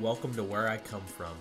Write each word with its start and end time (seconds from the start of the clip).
Welcome 0.00 0.34
to 0.34 0.42
Where 0.42 0.68
I 0.68 0.78
Come 0.78 1.02
From, 1.02 1.36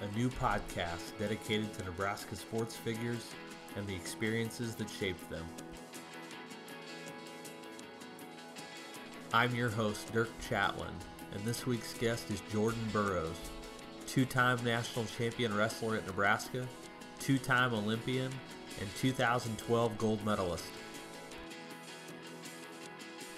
a 0.00 0.16
new 0.16 0.30
podcast 0.30 1.18
dedicated 1.18 1.72
to 1.74 1.84
Nebraska 1.84 2.36
sports 2.36 2.76
figures 2.76 3.32
and 3.74 3.84
the 3.84 3.96
experiences 3.96 4.76
that 4.76 4.88
shaped 4.88 5.28
them. 5.28 5.44
I'm 9.32 9.52
your 9.56 9.70
host, 9.70 10.12
Dirk 10.12 10.30
Chatelain, 10.40 10.94
and 11.34 11.44
this 11.44 11.66
week's 11.66 11.94
guest 11.94 12.30
is 12.30 12.40
Jordan 12.52 12.86
Burroughs, 12.92 13.36
two 14.06 14.24
time 14.24 14.62
national 14.62 15.06
champion 15.06 15.52
wrestler 15.56 15.96
at 15.96 16.06
Nebraska, 16.06 16.64
two 17.18 17.38
time 17.38 17.74
Olympian, 17.74 18.30
and 18.80 18.88
2012 19.00 19.98
gold 19.98 20.24
medalist. 20.24 20.64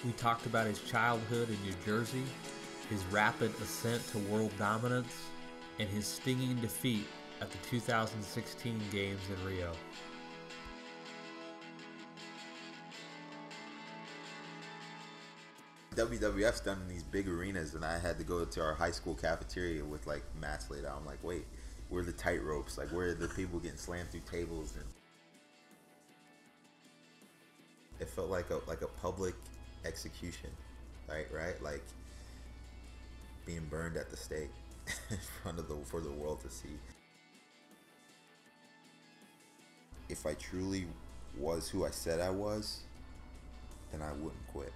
We 0.05 0.11
talked 0.11 0.45
about 0.45 0.67
his 0.67 0.79
childhood 0.83 1.49
in 1.49 1.57
New 1.63 1.73
Jersey, 1.83 2.23
his 2.89 3.03
rapid 3.05 3.51
ascent 3.61 4.05
to 4.09 4.17
world 4.19 4.51
dominance, 4.57 5.27
and 5.79 5.87
his 5.87 6.05
stinging 6.05 6.55
defeat 6.57 7.05
at 7.41 7.51
the 7.51 7.57
2016 7.69 8.81
Games 8.91 9.21
in 9.29 9.45
Rio. 9.45 9.71
WWF's 15.95 16.61
done 16.61 16.79
in 16.81 16.87
these 16.87 17.03
big 17.03 17.27
arenas, 17.27 17.75
and 17.75 17.83
I 17.83 17.99
had 17.99 18.17
to 18.17 18.23
go 18.23 18.45
to 18.45 18.61
our 18.61 18.73
high 18.73 18.91
school 18.91 19.15
cafeteria 19.15 19.83
with 19.83 20.07
like 20.07 20.23
mats 20.39 20.69
laid 20.69 20.85
out. 20.85 20.97
I'm 20.97 21.05
like, 21.05 21.23
wait, 21.23 21.45
where 21.89 22.01
are 22.01 22.05
the 22.05 22.13
tight 22.13 22.43
ropes? 22.43 22.77
Like, 22.77 22.89
where 22.89 23.09
are 23.09 23.13
the 23.13 23.27
people 23.27 23.59
getting 23.59 23.77
slammed 23.77 24.09
through 24.09 24.21
tables? 24.31 24.75
And 24.75 24.85
it 27.99 28.09
felt 28.09 28.29
like 28.29 28.49
a 28.49 28.61
like 28.67 28.81
a 28.81 28.87
public 28.87 29.35
execution, 29.85 30.49
right? 31.09 31.27
Right, 31.33 31.61
like 31.61 31.83
being 33.49 33.65
burned 33.65 33.97
at 33.97 34.11
the 34.11 34.17
stake 34.17 34.51
in 35.09 35.17
front 35.41 35.57
of 35.57 35.67
the 35.67 35.75
for 35.85 36.01
the 36.01 36.11
world 36.11 36.39
to 36.41 36.49
see. 36.49 36.77
If 40.07 40.25
I 40.25 40.35
truly 40.35 40.85
was 41.37 41.67
who 41.67 41.83
I 41.85 41.89
said 41.89 42.19
I 42.19 42.29
was, 42.29 42.81
then 43.91 44.01
I 44.01 44.11
wouldn't 44.13 44.47
quit. 44.53 44.73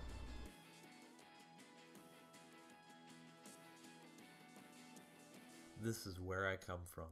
This 5.84 6.08
is 6.08 6.20
where 6.20 6.48
I 6.48 6.56
come 6.56 6.80
from. 6.86 7.06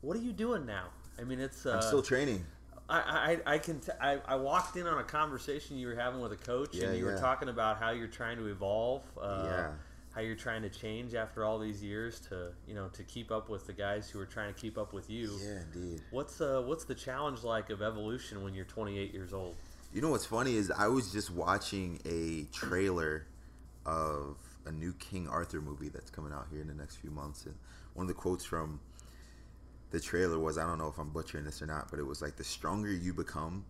What 0.00 0.16
are 0.16 0.20
you 0.20 0.32
doing 0.32 0.66
now? 0.66 0.88
I 1.18 1.24
mean, 1.24 1.40
it's. 1.40 1.66
Uh, 1.66 1.72
I'm 1.72 1.82
still 1.82 2.02
training. 2.02 2.44
I, 2.88 3.40
I, 3.46 3.54
I 3.54 3.58
can 3.58 3.80
t- 3.80 3.90
I, 4.00 4.18
I 4.26 4.36
walked 4.36 4.76
in 4.76 4.86
on 4.86 4.98
a 4.98 5.02
conversation 5.02 5.76
you 5.76 5.88
were 5.88 5.96
having 5.96 6.20
with 6.20 6.30
a 6.30 6.36
coach, 6.36 6.70
Yeah, 6.72 6.86
and 6.86 6.98
you 6.98 7.04
were 7.04 7.18
talking 7.18 7.48
about 7.48 7.80
how 7.80 7.90
you're 7.90 8.06
trying 8.06 8.36
to 8.36 8.46
evolve, 8.46 9.02
uh, 9.20 9.42
Yeah. 9.44 9.68
How 10.16 10.22
you're 10.22 10.34
trying 10.34 10.62
to 10.62 10.70
change 10.70 11.14
after 11.14 11.44
all 11.44 11.58
these 11.58 11.82
years 11.82 12.18
to 12.20 12.50
you 12.66 12.74
know 12.74 12.88
to 12.88 13.02
keep 13.04 13.30
up 13.30 13.50
with 13.50 13.66
the 13.66 13.72
guys 13.72 14.08
who 14.08 14.18
are 14.18 14.26
trying 14.26 14.52
to 14.52 14.58
keep 14.58 14.78
up 14.78 14.94
with 14.94 15.10
you. 15.10 15.30
Yeah, 15.44 15.60
indeed. 15.74 16.00
What's 16.10 16.40
uh 16.40 16.62
what's 16.64 16.84
the 16.84 16.94
challenge 16.94 17.44
like 17.44 17.68
of 17.68 17.82
evolution 17.82 18.42
when 18.42 18.54
you're 18.54 18.64
28 18.64 19.12
years 19.12 19.34
old? 19.34 19.54
You 19.92 20.00
know 20.00 20.10
what's 20.10 20.26
funny 20.26 20.56
is 20.56 20.70
I 20.70 20.88
was 20.88 21.12
just 21.12 21.30
watching 21.30 22.00
a 22.06 22.46
trailer 22.52 23.26
of 23.84 24.38
a 24.64 24.72
new 24.72 24.94
King 24.94 25.28
Arthur 25.28 25.60
movie 25.60 25.90
that's 25.90 26.10
coming 26.10 26.32
out 26.32 26.46
here 26.50 26.62
in 26.62 26.66
the 26.66 26.74
next 26.74 26.96
few 26.96 27.10
months, 27.10 27.44
and 27.44 27.54
one 27.92 28.04
of 28.04 28.08
the 28.08 28.14
quotes 28.14 28.44
from 28.44 28.80
the 29.90 30.00
trailer 30.00 30.38
was 30.38 30.56
I 30.56 30.66
don't 30.66 30.78
know 30.78 30.88
if 30.88 30.98
I'm 30.98 31.10
butchering 31.10 31.44
this 31.44 31.60
or 31.60 31.66
not, 31.66 31.90
but 31.90 32.00
it 32.00 32.06
was 32.06 32.22
like 32.22 32.36
the 32.36 32.44
stronger 32.44 32.90
you 32.90 33.12
become, 33.12 33.66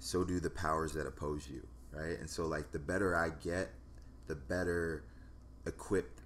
so 0.00 0.22
do 0.22 0.38
the 0.38 0.50
powers 0.50 0.92
that 0.92 1.06
oppose 1.06 1.48
you, 1.50 1.66
right? 1.92 2.18
And 2.18 2.28
so 2.28 2.46
like 2.46 2.72
the 2.72 2.78
better 2.78 3.16
I 3.16 3.30
get, 3.30 3.70
the 4.28 4.36
better 4.36 5.04
equipped 5.66 6.20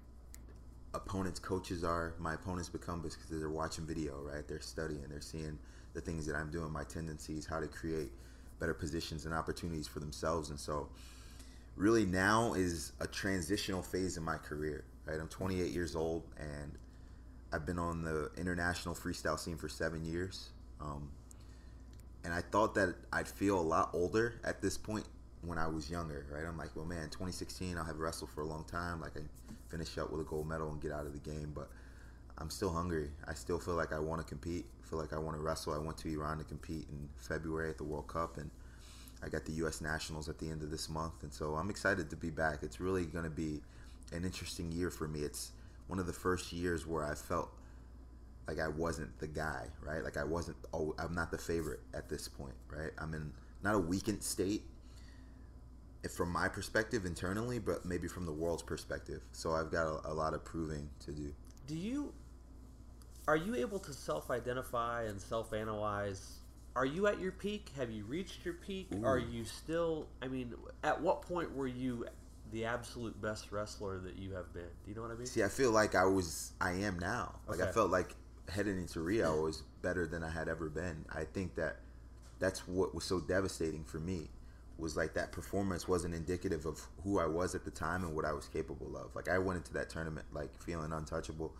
opponents 0.93 1.39
coaches 1.39 1.83
are 1.83 2.13
my 2.19 2.35
opponents 2.35 2.69
become 2.69 3.01
because 3.01 3.17
they're 3.29 3.49
watching 3.49 3.85
video 3.85 4.21
right? 4.21 4.47
They're 4.47 4.59
studying 4.59 5.05
they're 5.09 5.21
seeing 5.21 5.57
the 5.93 6.01
things 6.01 6.25
that 6.25 6.35
i'm 6.35 6.49
doing 6.49 6.71
my 6.71 6.83
tendencies 6.83 7.45
how 7.45 7.59
to 7.59 7.67
create 7.67 8.11
better 8.59 8.73
positions 8.73 9.25
and 9.25 9.33
opportunities 9.33 9.87
for 9.87 9.99
themselves. 9.99 10.49
And 10.49 10.59
so 10.59 10.89
really 11.75 12.05
now 12.05 12.53
is 12.53 12.91
a 12.99 13.07
transitional 13.07 13.81
phase 13.81 14.17
in 14.17 14.23
my 14.23 14.37
career 14.37 14.83
right? 15.05 15.19
I'm 15.19 15.27
28 15.27 15.71
years 15.71 15.95
old 15.95 16.23
and 16.37 16.77
i've 17.51 17.65
been 17.65 17.79
on 17.79 18.03
the 18.03 18.29
international 18.37 18.93
freestyle 18.93 19.39
scene 19.39 19.57
for 19.57 19.69
seven 19.69 20.05
years. 20.05 20.49
Um, 20.79 21.09
and 22.23 22.33
i 22.33 22.41
thought 22.41 22.73
that 22.75 22.95
i'd 23.13 23.27
feel 23.27 23.59
a 23.59 23.61
lot 23.61 23.89
older 23.93 24.35
at 24.43 24.61
this 24.61 24.77
point 24.77 25.05
when 25.45 25.57
i 25.57 25.67
was 25.67 25.89
younger 25.89 26.25
right 26.31 26.45
i'm 26.45 26.57
like 26.57 26.69
well 26.75 26.85
man 26.85 27.03
2016 27.09 27.77
i'll 27.77 27.83
have 27.83 27.99
wrestled 27.99 28.29
for 28.29 28.41
a 28.41 28.45
long 28.45 28.63
time 28.65 29.01
like 29.01 29.15
i 29.17 29.21
finish 29.69 29.97
up 29.97 30.11
with 30.11 30.21
a 30.21 30.23
gold 30.23 30.47
medal 30.47 30.69
and 30.71 30.81
get 30.81 30.91
out 30.91 31.05
of 31.05 31.13
the 31.13 31.29
game 31.29 31.51
but 31.53 31.69
i'm 32.37 32.49
still 32.49 32.71
hungry 32.71 33.09
i 33.27 33.33
still 33.33 33.59
feel 33.59 33.75
like 33.75 33.91
i 33.93 33.99
want 33.99 34.21
to 34.21 34.27
compete 34.27 34.65
feel 34.83 34.99
like 34.99 35.13
i 35.13 35.17
want 35.17 35.35
to 35.35 35.41
wrestle 35.41 35.73
i 35.73 35.77
went 35.77 35.97
to 35.97 36.07
iran 36.09 36.37
to 36.37 36.43
compete 36.43 36.87
in 36.89 37.09
february 37.17 37.69
at 37.69 37.77
the 37.77 37.83
world 37.83 38.07
cup 38.07 38.37
and 38.37 38.49
I 39.23 39.29
got 39.29 39.45
the 39.45 39.53
U.S. 39.53 39.79
Nationals 39.79 40.27
at 40.27 40.37
the 40.37 40.49
end 40.49 40.63
of 40.63 40.69
this 40.69 40.89
month, 40.89 41.23
and 41.23 41.33
so 41.33 41.55
I'm 41.55 41.69
excited 41.69 42.09
to 42.09 42.15
be 42.15 42.29
back. 42.29 42.59
It's 42.61 42.79
really 42.79 43.05
going 43.05 43.23
to 43.23 43.29
be 43.29 43.61
an 44.11 44.25
interesting 44.25 44.71
year 44.71 44.89
for 44.89 45.07
me. 45.07 45.21
It's 45.21 45.51
one 45.87 45.99
of 45.99 46.07
the 46.07 46.13
first 46.13 46.51
years 46.51 46.85
where 46.85 47.05
I 47.05 47.15
felt 47.15 47.49
like 48.47 48.59
I 48.59 48.67
wasn't 48.67 49.17
the 49.19 49.27
guy, 49.27 49.67
right? 49.81 50.03
Like 50.03 50.17
I 50.17 50.23
wasn't. 50.23 50.57
Oh, 50.73 50.93
I'm 50.99 51.15
not 51.15 51.31
the 51.31 51.37
favorite 51.37 51.79
at 51.93 52.09
this 52.09 52.27
point, 52.27 52.55
right? 52.69 52.91
I'm 52.97 53.13
in 53.13 53.31
not 53.63 53.75
a 53.75 53.79
weakened 53.79 54.21
state, 54.21 54.63
from 56.11 56.31
my 56.31 56.47
perspective 56.47 57.05
internally, 57.05 57.59
but 57.59 57.85
maybe 57.85 58.07
from 58.07 58.25
the 58.25 58.31
world's 58.31 58.63
perspective. 58.63 59.21
So 59.31 59.51
I've 59.51 59.71
got 59.71 59.85
a, 59.85 60.11
a 60.11 60.13
lot 60.13 60.33
of 60.33 60.43
proving 60.43 60.89
to 61.05 61.11
do. 61.11 61.33
Do 61.67 61.75
you 61.75 62.13
are 63.27 63.37
you 63.37 63.55
able 63.55 63.79
to 63.79 63.93
self-identify 63.93 65.03
and 65.03 65.19
self-analyze? 65.19 66.39
Are 66.75 66.85
you 66.85 67.07
at 67.07 67.19
your 67.19 67.31
peak? 67.31 67.69
Have 67.77 67.89
you 67.89 68.03
reached 68.03 68.43
your 68.43 68.55
peak? 68.55 68.87
Are 69.03 69.17
you 69.17 69.45
still? 69.45 70.07
I 70.21 70.27
mean, 70.27 70.53
at 70.83 70.99
what 70.99 71.21
point 71.21 71.55
were 71.55 71.67
you 71.67 72.05
the 72.51 72.65
absolute 72.65 73.19
best 73.21 73.51
wrestler 73.51 73.99
that 73.99 74.17
you 74.17 74.33
have 74.33 74.51
been? 74.53 74.63
Do 74.83 74.89
you 74.89 74.95
know 74.95 75.03
what 75.03 75.11
I 75.11 75.15
mean? 75.15 75.25
See, 75.25 75.43
I 75.43 75.49
feel 75.49 75.71
like 75.71 75.95
I 75.95 76.05
was, 76.05 76.51
I 76.59 76.71
am 76.71 76.99
now. 76.99 77.35
Like 77.47 77.61
I 77.61 77.71
felt 77.71 77.91
like 77.91 78.15
heading 78.49 78.77
into 78.77 78.99
Rio 79.01 79.37
I 79.37 79.39
was 79.39 79.63
better 79.81 80.05
than 80.05 80.23
I 80.23 80.29
had 80.29 80.49
ever 80.49 80.67
been. 80.67 81.05
I 81.13 81.23
think 81.23 81.55
that 81.55 81.77
that's 82.39 82.67
what 82.67 82.93
was 82.93 83.05
so 83.05 83.19
devastating 83.19 83.83
for 83.85 83.99
me 83.99 84.29
was 84.77 84.97
like 84.97 85.13
that 85.13 85.31
performance 85.31 85.87
wasn't 85.87 86.13
indicative 86.13 86.65
of 86.65 86.81
who 87.03 87.19
I 87.19 87.25
was 87.25 87.55
at 87.55 87.63
the 87.63 87.71
time 87.71 88.03
and 88.03 88.15
what 88.15 88.25
I 88.25 88.33
was 88.33 88.47
capable 88.47 88.97
of. 88.97 89.15
Like 89.15 89.29
I 89.29 89.37
went 89.37 89.57
into 89.57 89.73
that 89.73 89.89
tournament 89.89 90.25
like 90.33 90.49
feeling 90.61 90.91
untouchable 90.91 91.53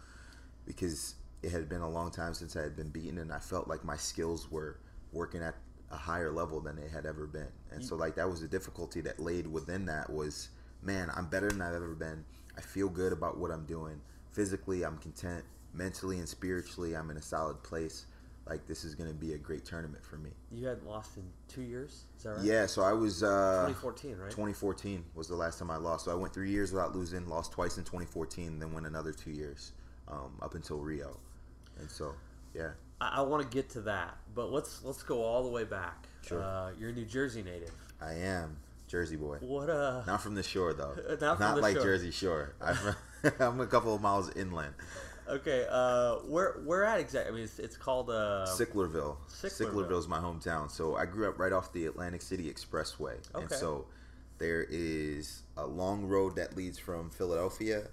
because 0.66 1.16
it 1.44 1.52
had 1.52 1.70
been 1.70 1.82
a 1.82 1.90
long 1.90 2.10
time 2.12 2.34
since 2.34 2.56
I 2.56 2.62
had 2.62 2.76
been 2.76 2.90
beaten 2.90 3.20
and 3.20 3.32
I 3.32 3.40
felt 3.40 3.68
like 3.68 3.84
my 3.84 3.98
skills 3.98 4.50
were 4.50 4.80
working 5.12 5.42
at 5.44 5.56
a 5.92 5.98
higher 5.98 6.32
level 6.32 6.60
than 6.60 6.76
they 6.76 6.88
had 6.88 7.06
ever 7.06 7.28
been. 7.28 7.52
And 7.72 7.86
so 7.86 7.96
like 7.96 8.16
that 8.16 8.30
was 8.30 8.42
the 8.42 8.48
difficulty 8.48 9.02
that 9.02 9.20
laid 9.20 9.46
within 9.46 9.86
that 9.86 10.10
was 10.10 10.50
man, 10.82 11.10
I'm 11.16 11.28
better 11.28 11.50
than 11.50 11.62
I've 11.62 11.76
ever 11.76 11.96
been. 11.96 12.24
I 12.58 12.62
feel 12.62 12.90
good 12.90 13.14
about 13.14 13.38
what 13.38 13.52
I'm 13.52 13.66
doing. 13.66 14.02
Physically, 14.32 14.84
I'm 14.84 14.98
content. 14.98 15.44
Mentally 15.74 16.20
and 16.20 16.28
spiritually, 16.28 16.96
I'm 16.96 17.10
in 17.10 17.18
a 17.18 17.22
solid 17.22 17.64
place. 17.64 18.06
Like 18.48 18.68
this 18.68 18.84
is 18.84 18.94
going 18.94 19.10
to 19.10 19.16
be 19.16 19.34
a 19.34 19.38
great 19.38 19.64
tournament 19.64 20.04
for 20.04 20.18
me. 20.18 20.32
You 20.52 20.68
hadn't 20.68 20.86
lost 20.86 21.16
in 21.16 21.24
two 21.48 21.62
years. 21.62 22.04
Is 22.18 22.24
that 22.24 22.30
right? 22.32 22.44
Yeah, 22.44 22.66
so 22.66 22.82
I 22.82 22.92
was 22.92 23.24
uh 23.24 23.66
2014, 23.68 24.18
right? 24.18 24.30
2014 24.30 25.06
was 25.16 25.28
the 25.30 25.36
last 25.36 25.60
time 25.60 25.72
I 25.72 25.78
lost. 25.78 26.06
So 26.06 26.12
I 26.12 26.16
went 26.16 26.34
three 26.34 26.52
years 26.52 26.74
without 26.74 26.94
losing, 26.94 27.28
lost 27.28 27.54
twice 27.54 27.78
in 27.78 27.84
2014, 27.84 28.60
then 28.60 28.74
went 28.74 28.86
another 28.86 29.14
two 29.14 29.32
years 29.32 29.72
um, 30.10 30.34
up 30.42 30.56
until 30.56 30.80
Rio. 30.80 31.18
And 31.80 31.90
so, 31.90 32.14
yeah, 32.54 32.72
I, 33.00 33.20
I 33.20 33.22
want 33.22 33.44
to 33.44 33.56
get 33.56 33.70
to 33.72 33.82
that, 33.82 34.18
but 34.36 34.52
let's 34.52 34.84
let's 34.84 35.04
go 35.04 35.22
all 35.24 35.44
the 35.44 35.50
way 35.50 35.64
back. 35.64 36.08
Sure. 36.22 36.44
Uh, 36.44 36.72
you're 36.78 36.90
a 36.90 36.94
New 36.94 37.06
Jersey 37.06 37.44
native. 37.44 37.74
I 38.02 38.14
am 38.14 38.58
Jersey 38.88 39.16
boy. 39.16 39.38
What 39.40 39.70
uh? 39.70 40.04
Not 40.06 40.22
from 40.22 40.36
the 40.36 40.44
shore 40.44 40.74
though. 40.74 40.96
Not 41.22 41.38
from 41.38 41.56
the 41.56 41.62
like 41.62 41.76
shore. 41.76 41.84
Jersey 41.84 42.12
Shore. 42.12 42.54
I'm, 42.62 42.78
I'm 43.40 43.60
a 43.60 43.68
couple 43.68 43.96
of 43.96 44.02
miles 44.02 44.36
inland. 44.36 44.74
Okay. 45.28 45.66
Uh, 45.70 46.16
where 46.28 46.62
where 46.66 46.84
at 46.84 47.00
exactly? 47.00 47.32
I 47.32 47.36
mean, 47.36 47.44
it's, 47.44 47.60
it's 47.60 47.78
called 47.78 48.10
uh. 48.10 48.46
Sicklerville. 48.48 49.18
Sicklerville. 49.30 49.88
Sicklerville's 49.88 50.08
my 50.08 50.20
hometown. 50.20 50.70
So 50.70 50.96
I 50.96 51.06
grew 51.06 51.30
up 51.30 51.40
right 51.40 51.54
off 51.54 51.72
the 51.74 51.86
Atlantic 51.86 52.22
City 52.22 52.52
Expressway. 52.52 53.16
And 53.34 53.52
so 53.52 53.86
there 54.38 54.66
is 54.70 55.44
a 55.58 55.66
long 55.66 56.06
road 56.06 56.36
that 56.36 56.56
leads 56.56 56.78
from 56.78 57.10
Philadelphia 57.10 57.88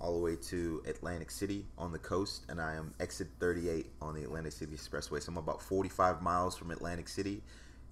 all 0.00 0.12
the 0.12 0.18
way 0.18 0.36
to 0.36 0.82
Atlantic 0.86 1.30
City 1.30 1.64
on 1.78 1.92
the 1.92 1.98
coast. 1.98 2.44
And 2.48 2.60
I 2.60 2.74
am 2.74 2.92
exit 3.00 3.28
38 3.38 3.86
on 4.02 4.14
the 4.14 4.24
Atlantic 4.24 4.52
City 4.52 4.74
Expressway. 4.74 5.22
So 5.22 5.30
I'm 5.30 5.38
about 5.38 5.62
45 5.62 6.20
miles 6.20 6.56
from 6.56 6.70
Atlantic 6.70 7.08
City 7.08 7.42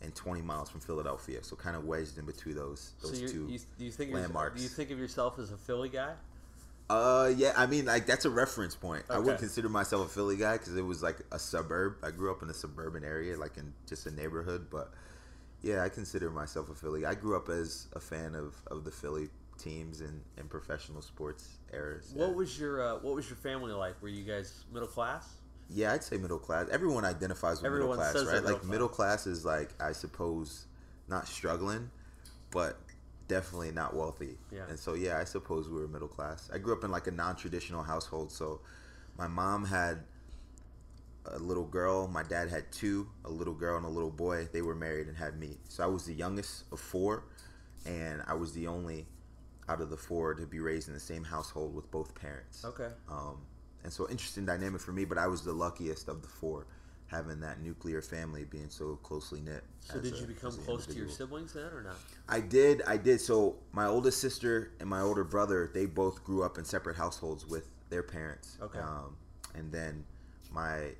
and 0.03 0.15
20 0.15 0.43
miles 0.43 0.69
from 0.69 0.81
Philadelphia. 0.81 1.39
So 1.43 1.57
kind 1.57 1.77
of 1.77 1.85
wedged 1.85 2.19
in 2.19 2.27
between 2.27 2.57
those, 2.57 2.93
So 2.99 3.09
those 3.09 3.21
you're, 3.21 3.31
two 3.31 3.47
you, 3.49 3.59
you 3.79 3.91
think 3.91 4.11
of 4.11 4.21
landmarks. 4.21 4.57
do 4.57 4.63
you 4.63 4.69
think 4.69 4.91
of 4.91 4.99
yourself 4.99 5.39
as 5.39 5.53
a 5.53 5.57
Philly 5.57 5.89
guy? 5.89 6.13
Uh, 6.91 7.33
yeah, 7.35 7.53
I 7.57 7.67
mean, 7.67 7.87
like 7.87 8.07
that's 8.07 8.25
a 8.25 8.31
reference 8.31 8.75
point. 8.75 9.05
I 9.09 9.19
wouldn't 9.19 9.39
consider 9.39 9.69
myself 9.69 10.07
a 10.07 10.11
Philly 10.11 10.37
guy 10.37 10.59
because 10.59 10.77
it 10.77 10.85
was 10.85 11.03
like 11.03 11.19
a 11.31 11.39
suburb. 11.39 11.97
I 12.03 12.11
grew 12.11 12.31
up 12.31 12.43
in 12.43 12.51
a 12.51 12.55
suburban 12.55 13.05
area, 13.05 13.39
like 13.39 13.57
in 13.57 13.73
just 13.89 14.07
a 14.07 14.11
neighborhood. 14.11 14.67
But 14.71 14.93
yeah, 15.63 15.83
I 15.83 15.89
consider 15.89 16.31
myself 16.31 16.69
a 16.69 16.75
Philly. 16.75 17.07
I 17.07 17.15
grew 17.15 17.37
up 17.37 17.49
as 17.49 17.87
a 17.95 18.01
fan 18.01 18.35
of 18.35 18.55
of 18.67 18.85
the 18.85 18.91
Philly 18.91 19.31
teams 19.59 20.01
and 20.01 20.21
in 20.37 20.49
professional 20.49 21.03
sports 21.03 21.59
eras. 21.73 22.13
What 22.15 22.31
yeah. 22.31 22.35
was 22.35 22.59
your 22.59 22.83
uh, 22.83 22.99
What 22.99 23.15
was 23.15 23.29
your 23.29 23.37
family 23.37 23.73
like? 23.73 24.01
Were 24.03 24.09
you 24.09 24.25
guys 24.25 24.65
middle 24.73 24.89
class? 24.89 25.29
Yeah, 25.71 25.93
I'd 25.93 26.05
say 26.05 26.19
middle 26.19 26.39
class. 26.39 26.67
Everyone 26.71 27.05
identifies 27.05 27.59
with 27.59 27.67
Everyone 27.67 27.97
middle 27.97 28.13
class, 28.13 28.27
right? 28.27 28.43
middle 28.43 28.59
Like 28.59 28.65
middle 28.65 28.89
class 28.89 29.27
is 29.27 29.45
like 29.45 29.71
I 29.81 29.93
suppose 29.93 30.67
not 31.09 31.27
struggling, 31.27 31.91
but 32.51 32.79
definitely 33.29 33.73
not 33.73 33.95
wealthy. 33.95 34.37
Yeah. 34.51 34.63
And 34.69 34.79
so 34.79 34.95
yeah, 34.95 35.19
I 35.19 35.25
suppose 35.25 35.69
we 35.69 35.81
were 35.81 35.89
middle 35.89 36.09
class. 36.09 36.51
I 36.53 36.59
grew 36.59 36.73
up 36.75 36.85
in 36.85 36.91
like 36.91 37.07
a 37.07 37.11
non-traditional 37.11 37.83
household, 37.83 38.33
so 38.33 38.61
my 39.17 39.27
mom 39.27 39.65
had 39.65 40.05
a 41.27 41.39
little 41.39 41.65
girl, 41.65 42.09
my 42.09 42.23
dad 42.23 42.49
had 42.49 42.71
two, 42.73 43.09
a 43.25 43.31
little 43.31 43.55
girl 43.55 43.77
and 43.77 43.87
a 43.87 43.89
little 43.89 44.11
boy. 44.11 44.49
They 44.53 44.63
were 44.63 44.75
married 44.75 45.07
and 45.07 45.17
had 45.17 45.39
me. 45.39 45.59
So 45.69 45.85
I 45.85 45.87
was 45.87 46.05
the 46.05 46.15
youngest 46.15 46.65
of 46.73 46.81
four 46.81 47.25
and 47.87 48.23
I 48.27 48.35
was 48.35 48.53
the 48.53 48.67
only 48.67 49.07
out 49.69 49.81
of 49.81 49.91
the 49.91 49.97
four 49.97 50.35
to 50.35 50.47
be 50.47 50.59
raised 50.59 50.89
in 50.89 50.95
the 50.95 51.01
same 51.01 51.25
household 51.25 51.75
with 51.75 51.91
both 51.91 52.15
parents. 52.15 52.65
Okay. 52.65 52.89
Um, 53.09 53.39
and 53.85 53.93
so 53.93 54.09
interesting 54.09 54.45
dynamic 54.45 54.81
for 54.81 54.93
me, 54.93 55.05
but 55.05 55.19
I 55.19 55.27
was 55.27 55.43
the 55.43 55.53
luckiest 55.53 56.09
of 56.09 56.23
the 56.23 56.29
four, 56.29 56.67
having 57.13 57.41
that 57.41 57.61
nuclear 57.61 58.03
family 58.03 58.45
being 58.45 58.71
so 58.71 58.97
closely 59.03 59.41
knit. 59.41 59.63
So 59.81 60.01
did 60.01 60.15
a- 60.15 60.19
you 60.19 60.27
become 60.27 60.53
close 60.53 60.87
to 60.87 60.95
your 60.95 61.05
individual. 61.05 61.11
siblings 61.11 61.53
then, 61.53 61.71
or 61.73 61.83
not? 61.83 61.97
I 62.29 62.41
did, 62.41 62.83
I 62.87 62.97
did. 62.97 63.21
So 63.21 63.57
my 63.73 63.87
oldest 63.87 64.21
sister 64.21 64.73
and 64.81 64.89
my 64.89 65.01
older 65.01 65.23
brother, 65.23 65.71
they 65.73 65.87
both 65.87 66.25
grew 66.25 66.43
up 66.43 66.59
in 66.59 66.65
separate 66.65 66.97
households 66.97 67.47
with 67.47 67.69
their 67.91 68.03
parents. 68.03 68.57
Okay. 68.61 68.79
Um, 68.79 69.17
and 69.55 69.71
then 69.71 70.05
my 70.51 70.95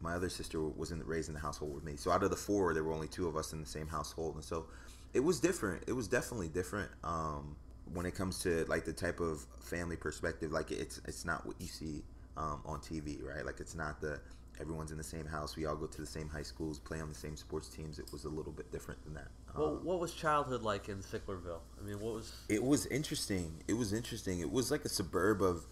my 0.00 0.14
other 0.14 0.28
sister 0.28 0.60
was 0.60 0.92
in 0.92 1.04
raised 1.04 1.28
in 1.28 1.34
the 1.34 1.40
household 1.40 1.74
with 1.74 1.84
me. 1.84 1.96
So 1.96 2.10
out 2.10 2.22
of 2.22 2.30
the 2.30 2.36
four, 2.36 2.72
there 2.72 2.84
were 2.84 2.92
only 2.92 3.08
two 3.08 3.26
of 3.28 3.36
us 3.36 3.52
in 3.52 3.60
the 3.60 3.66
same 3.66 3.88
household, 3.88 4.36
and 4.36 4.44
so 4.44 4.66
it 5.12 5.20
was 5.20 5.40
different. 5.40 5.84
It 5.86 5.92
was 5.92 6.08
definitely 6.08 6.48
different. 6.48 6.90
Um, 7.04 7.56
when 7.92 8.06
it 8.06 8.14
comes 8.14 8.38
to 8.40 8.64
like 8.66 8.84
the 8.84 8.92
type 8.92 9.20
of 9.20 9.44
family 9.60 9.96
perspective, 9.96 10.52
like 10.52 10.70
it's 10.70 11.00
it's 11.06 11.24
not 11.24 11.44
what 11.46 11.60
you 11.60 11.66
see 11.66 12.04
um, 12.36 12.62
on 12.64 12.78
TV, 12.80 13.22
right? 13.22 13.44
Like 13.44 13.60
it's 13.60 13.74
not 13.74 14.00
the 14.00 14.20
everyone's 14.60 14.90
in 14.90 14.98
the 14.98 15.04
same 15.04 15.26
house. 15.26 15.56
We 15.56 15.66
all 15.66 15.76
go 15.76 15.86
to 15.86 16.00
the 16.00 16.06
same 16.06 16.28
high 16.28 16.42
schools, 16.42 16.78
play 16.78 17.00
on 17.00 17.08
the 17.08 17.14
same 17.14 17.36
sports 17.36 17.68
teams. 17.68 17.98
It 17.98 18.10
was 18.12 18.24
a 18.24 18.28
little 18.28 18.52
bit 18.52 18.70
different 18.72 19.02
than 19.04 19.14
that. 19.14 19.28
Well, 19.56 19.68
Um, 19.68 19.84
what 19.84 20.00
was 20.00 20.12
childhood 20.12 20.62
like 20.62 20.88
in 20.88 20.98
Sicklerville? 20.98 21.60
I 21.80 21.84
mean, 21.86 22.00
what 22.00 22.14
was 22.14 22.32
it 22.48 22.62
was 22.62 22.86
interesting. 22.86 23.52
It 23.68 23.74
was 23.74 23.92
interesting. 23.92 24.40
It 24.40 24.50
was 24.50 24.70
like 24.70 24.84
a 24.84 24.88
suburb 24.88 25.42
of 25.42 25.66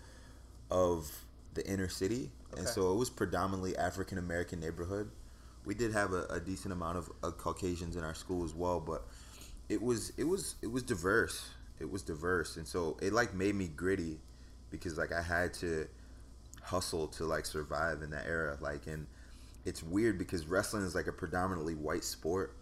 of 0.71 1.11
the 1.55 1.67
inner 1.67 1.89
city, 1.89 2.31
and 2.57 2.67
so 2.69 2.93
it 2.93 2.97
was 2.97 3.09
predominantly 3.11 3.77
African 3.77 4.19
American 4.19 4.61
neighborhood. 4.61 5.11
We 5.65 5.75
did 5.75 5.93
have 5.93 6.13
a, 6.13 6.25
a 6.27 6.41
decent 6.41 6.73
amount 6.73 6.99
of, 6.99 7.11
of 7.23 7.39
Caucasians 7.39 7.97
in 7.97 8.05
our 8.05 8.15
school 8.15 8.45
as 8.45 8.55
well, 8.55 8.79
but 8.81 9.05
it 9.69 9.81
was 9.83 10.13
it 10.17 10.25
was 10.25 10.57
it 10.63 10.71
was 10.71 10.83
diverse. 10.83 11.49
It 11.79 11.91
was 11.91 12.03
diverse, 12.03 12.57
and 12.57 12.67
so 12.67 12.97
it 13.03 13.13
like 13.13 13.35
made 13.35 13.55
me 13.55 13.69
gritty 13.69 14.21
because 14.71 14.97
like 14.97 15.13
I 15.13 15.23
had 15.23 15.53
to 15.55 15.87
hustle 16.67 17.07
to 17.09 17.25
like 17.25 17.47
survive 17.47 18.03
in 18.03 18.11
that 18.11 18.27
era. 18.27 18.59
Like, 18.61 18.87
and 18.87 19.07
it's 19.65 19.83
weird 19.83 20.19
because 20.19 20.47
wrestling 20.47 20.83
is 20.85 20.95
like 20.95 21.07
a 21.07 21.13
predominantly 21.13 21.75
white 21.75 22.05
sport, 22.05 22.55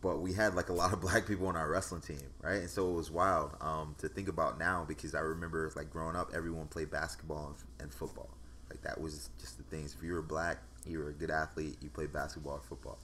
but 0.00 0.20
we 0.20 0.32
had 0.32 0.54
like 0.54 0.68
a 0.68 0.72
lot 0.72 0.92
of 0.92 1.00
black 1.06 1.26
people 1.26 1.46
on 1.46 1.56
our 1.56 1.68
wrestling 1.68 2.00
team, 2.00 2.20
right? 2.42 2.60
And 2.60 2.70
so 2.70 2.88
it 2.90 2.94
was 2.94 3.10
wild 3.10 3.56
um, 3.60 3.94
to 3.98 4.08
think 4.08 4.28
about 4.28 4.58
now 4.58 4.84
because 4.86 5.14
I 5.14 5.20
remember 5.20 5.70
like 5.76 5.90
growing 5.90 6.16
up, 6.16 6.30
everyone 6.34 6.66
played 6.66 6.90
basketball 6.90 7.48
and, 7.48 7.82
and 7.84 7.92
football. 7.94 8.30
Like 8.70 8.82
that 8.82 9.00
was 9.00 9.30
just 9.40 9.58
the 9.58 9.64
things. 9.64 9.94
If 9.96 10.02
you 10.02 10.14
were 10.14 10.22
black, 10.22 10.58
you 10.86 10.98
were 10.98 11.08
a 11.10 11.12
good 11.12 11.30
athlete. 11.30 11.76
You 11.82 11.90
played 11.90 12.12
basketball 12.12 12.54
or 12.54 12.60
football. 12.60 12.98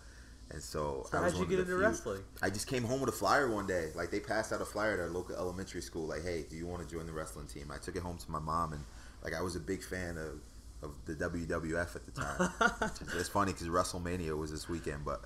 And 0.50 0.62
so, 0.62 1.06
So 1.10 1.18
I 1.18 1.24
was 1.24 1.34
how'd 1.34 1.42
you 1.42 1.46
get 1.46 1.58
into 1.58 1.72
few- 1.72 1.80
wrestling? 1.80 2.22
I 2.40 2.48
just 2.48 2.66
came 2.66 2.82
home 2.82 3.00
with 3.00 3.10
a 3.10 3.16
flyer 3.16 3.50
one 3.50 3.66
day. 3.66 3.90
Like 3.94 4.10
they 4.10 4.18
passed 4.20 4.50
out 4.50 4.62
a 4.62 4.64
flyer 4.64 4.94
at 4.94 5.00
our 5.00 5.10
local 5.10 5.36
elementary 5.36 5.82
school. 5.82 6.06
Like, 6.06 6.22
hey, 6.24 6.46
do 6.48 6.56
you 6.56 6.66
want 6.66 6.86
to 6.86 6.94
join 6.94 7.04
the 7.06 7.12
wrestling 7.12 7.46
team? 7.46 7.70
I 7.72 7.76
took 7.76 7.96
it 7.96 8.02
home 8.02 8.16
to 8.16 8.30
my 8.30 8.38
mom, 8.38 8.72
and 8.72 8.82
like 9.22 9.34
I 9.34 9.42
was 9.42 9.56
a 9.56 9.60
big 9.60 9.82
fan 9.82 10.16
of 10.16 10.40
of 10.80 10.94
the 11.06 11.14
WWF 11.14 11.96
at 11.96 12.04
the 12.04 12.12
time. 12.12 12.90
It's 13.18 13.28
funny 13.28 13.52
because 13.52 13.68
WrestleMania 13.68 14.36
was 14.36 14.52
this 14.52 14.68
weekend, 14.68 15.04
but 15.04 15.22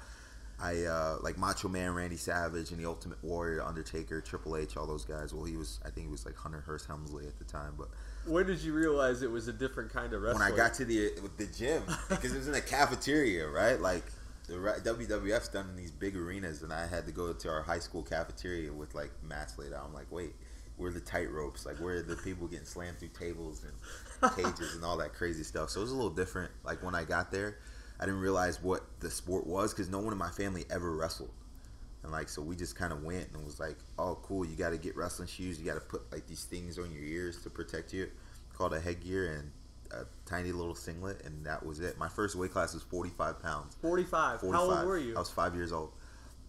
I 0.60 0.84
uh, 0.84 1.18
like 1.22 1.36
Macho 1.36 1.68
Man, 1.68 1.94
Randy 1.94 2.16
Savage, 2.16 2.70
and 2.70 2.80
the 2.80 2.86
Ultimate 2.86 3.22
Warrior, 3.22 3.62
Undertaker, 3.62 4.20
Triple 4.20 4.56
H, 4.56 4.76
all 4.76 4.86
those 4.86 5.04
guys. 5.04 5.34
Well, 5.34 5.44
he 5.44 5.56
was 5.56 5.80
I 5.84 5.90
think 5.90 6.06
he 6.06 6.10
was 6.10 6.24
like 6.24 6.36
Hunter 6.36 6.60
Hearst 6.60 6.86
Helmsley 6.86 7.26
at 7.26 7.38
the 7.38 7.44
time, 7.44 7.74
but 7.76 7.88
when 8.24 8.46
did 8.46 8.60
you 8.60 8.72
realize 8.72 9.22
it 9.22 9.30
was 9.30 9.48
a 9.48 9.52
different 9.52 9.92
kind 9.92 10.12
of 10.12 10.22
wrestling? 10.22 10.42
when 10.42 10.52
I 10.52 10.56
got 10.56 10.74
to 10.74 10.84
the 10.84 11.10
the 11.36 11.46
gym 11.46 11.82
because 12.08 12.32
it 12.32 12.38
was 12.38 12.46
in 12.46 12.54
the 12.54 12.60
cafeteria, 12.60 13.48
right? 13.48 13.80
Like 13.80 14.04
the 14.46 14.54
WWF's 14.54 15.48
done 15.48 15.68
in 15.70 15.76
these 15.76 15.90
big 15.90 16.16
arenas, 16.16 16.62
and 16.62 16.72
I 16.72 16.86
had 16.86 17.06
to 17.06 17.12
go 17.12 17.32
to 17.32 17.48
our 17.48 17.62
high 17.62 17.78
school 17.78 18.02
cafeteria 18.02 18.72
with 18.72 18.94
like 18.94 19.10
mats 19.22 19.58
laid 19.58 19.72
out. 19.72 19.84
I'm 19.86 19.94
like, 19.94 20.10
wait, 20.10 20.34
where 20.76 20.90
are 20.90 20.92
the 20.92 21.00
tight 21.00 21.30
ropes? 21.30 21.66
Like 21.66 21.76
where 21.76 21.96
are 21.96 22.02
the 22.02 22.16
people 22.16 22.46
getting 22.46 22.66
slammed 22.66 22.98
through 22.98 23.08
tables 23.08 23.64
and 23.64 24.36
cages 24.36 24.74
and 24.74 24.84
all 24.84 24.96
that 24.98 25.14
crazy 25.14 25.42
stuff? 25.42 25.70
So 25.70 25.80
it 25.80 25.84
was 25.84 25.92
a 25.92 25.96
little 25.96 26.10
different. 26.10 26.50
Like 26.64 26.82
when 26.82 26.94
I 26.94 27.04
got 27.04 27.30
there, 27.30 27.58
I 28.00 28.04
didn't 28.04 28.20
realize 28.20 28.62
what 28.62 28.82
the 29.00 29.10
sport 29.10 29.46
was 29.46 29.72
because 29.72 29.88
no 29.88 30.00
one 30.00 30.12
in 30.12 30.18
my 30.18 30.30
family 30.30 30.64
ever 30.70 30.94
wrestled. 30.96 31.30
And 32.02 32.10
like 32.10 32.28
so, 32.28 32.42
we 32.42 32.56
just 32.56 32.74
kind 32.74 32.92
of 32.92 33.04
went 33.04 33.28
and 33.32 33.44
was 33.44 33.60
like, 33.60 33.76
"Oh, 33.96 34.18
cool! 34.22 34.44
You 34.44 34.56
got 34.56 34.70
to 34.70 34.76
get 34.76 34.96
wrestling 34.96 35.28
shoes. 35.28 35.60
You 35.60 35.64
got 35.66 35.74
to 35.74 35.80
put 35.80 36.10
like 36.10 36.26
these 36.26 36.44
things 36.44 36.76
on 36.78 36.90
your 36.90 37.04
ears 37.04 37.40
to 37.44 37.50
protect 37.50 37.92
you, 37.92 38.08
called 38.52 38.74
a 38.74 38.80
headgear 38.80 39.34
and 39.34 39.52
a 39.92 40.04
tiny 40.26 40.50
little 40.50 40.74
singlet, 40.74 41.22
and 41.24 41.46
that 41.46 41.64
was 41.64 41.78
it. 41.78 41.98
My 41.98 42.08
first 42.08 42.34
weight 42.34 42.52
class 42.52 42.74
was 42.74 42.82
45 42.82 43.40
pounds. 43.40 43.76
45. 43.80 44.40
45. 44.40 44.52
How 44.52 44.78
old 44.78 44.86
were 44.86 44.98
you? 44.98 45.14
I 45.14 45.20
was 45.20 45.30
five 45.30 45.54
years 45.54 45.72
old. 45.72 45.92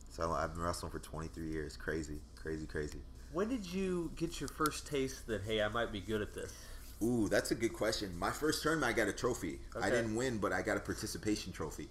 So 0.10 0.32
I've 0.32 0.54
been 0.54 0.64
wrestling 0.64 0.92
for 0.92 1.00
23 1.00 1.48
years. 1.48 1.78
Crazy, 1.78 2.20
crazy, 2.36 2.66
crazy. 2.66 3.00
When 3.34 3.50
did 3.50 3.66
you 3.66 4.12
get 4.16 4.40
your 4.40 4.50
first 4.50 4.86
taste 4.86 5.26
that 5.26 5.42
hey, 5.42 5.64
I 5.64 5.68
might 5.68 5.92
be 5.92 6.00
good 6.00 6.22
at 6.22 6.36
this? 6.36 6.54
Ooh, 7.02 7.28
that's 7.28 7.50
a 7.50 7.56
good 7.56 7.74
question. 7.74 8.18
My 8.18 8.30
first 8.30 8.62
tournament, 8.62 8.94
I 8.94 8.96
got 8.96 9.08
a 9.08 9.14
trophy. 9.14 9.60
I 9.82 9.90
didn't 9.90 10.16
win, 10.16 10.38
but 10.38 10.54
I 10.54 10.62
got 10.62 10.78
a 10.78 10.80
participation 10.80 11.52
trophy. 11.52 11.90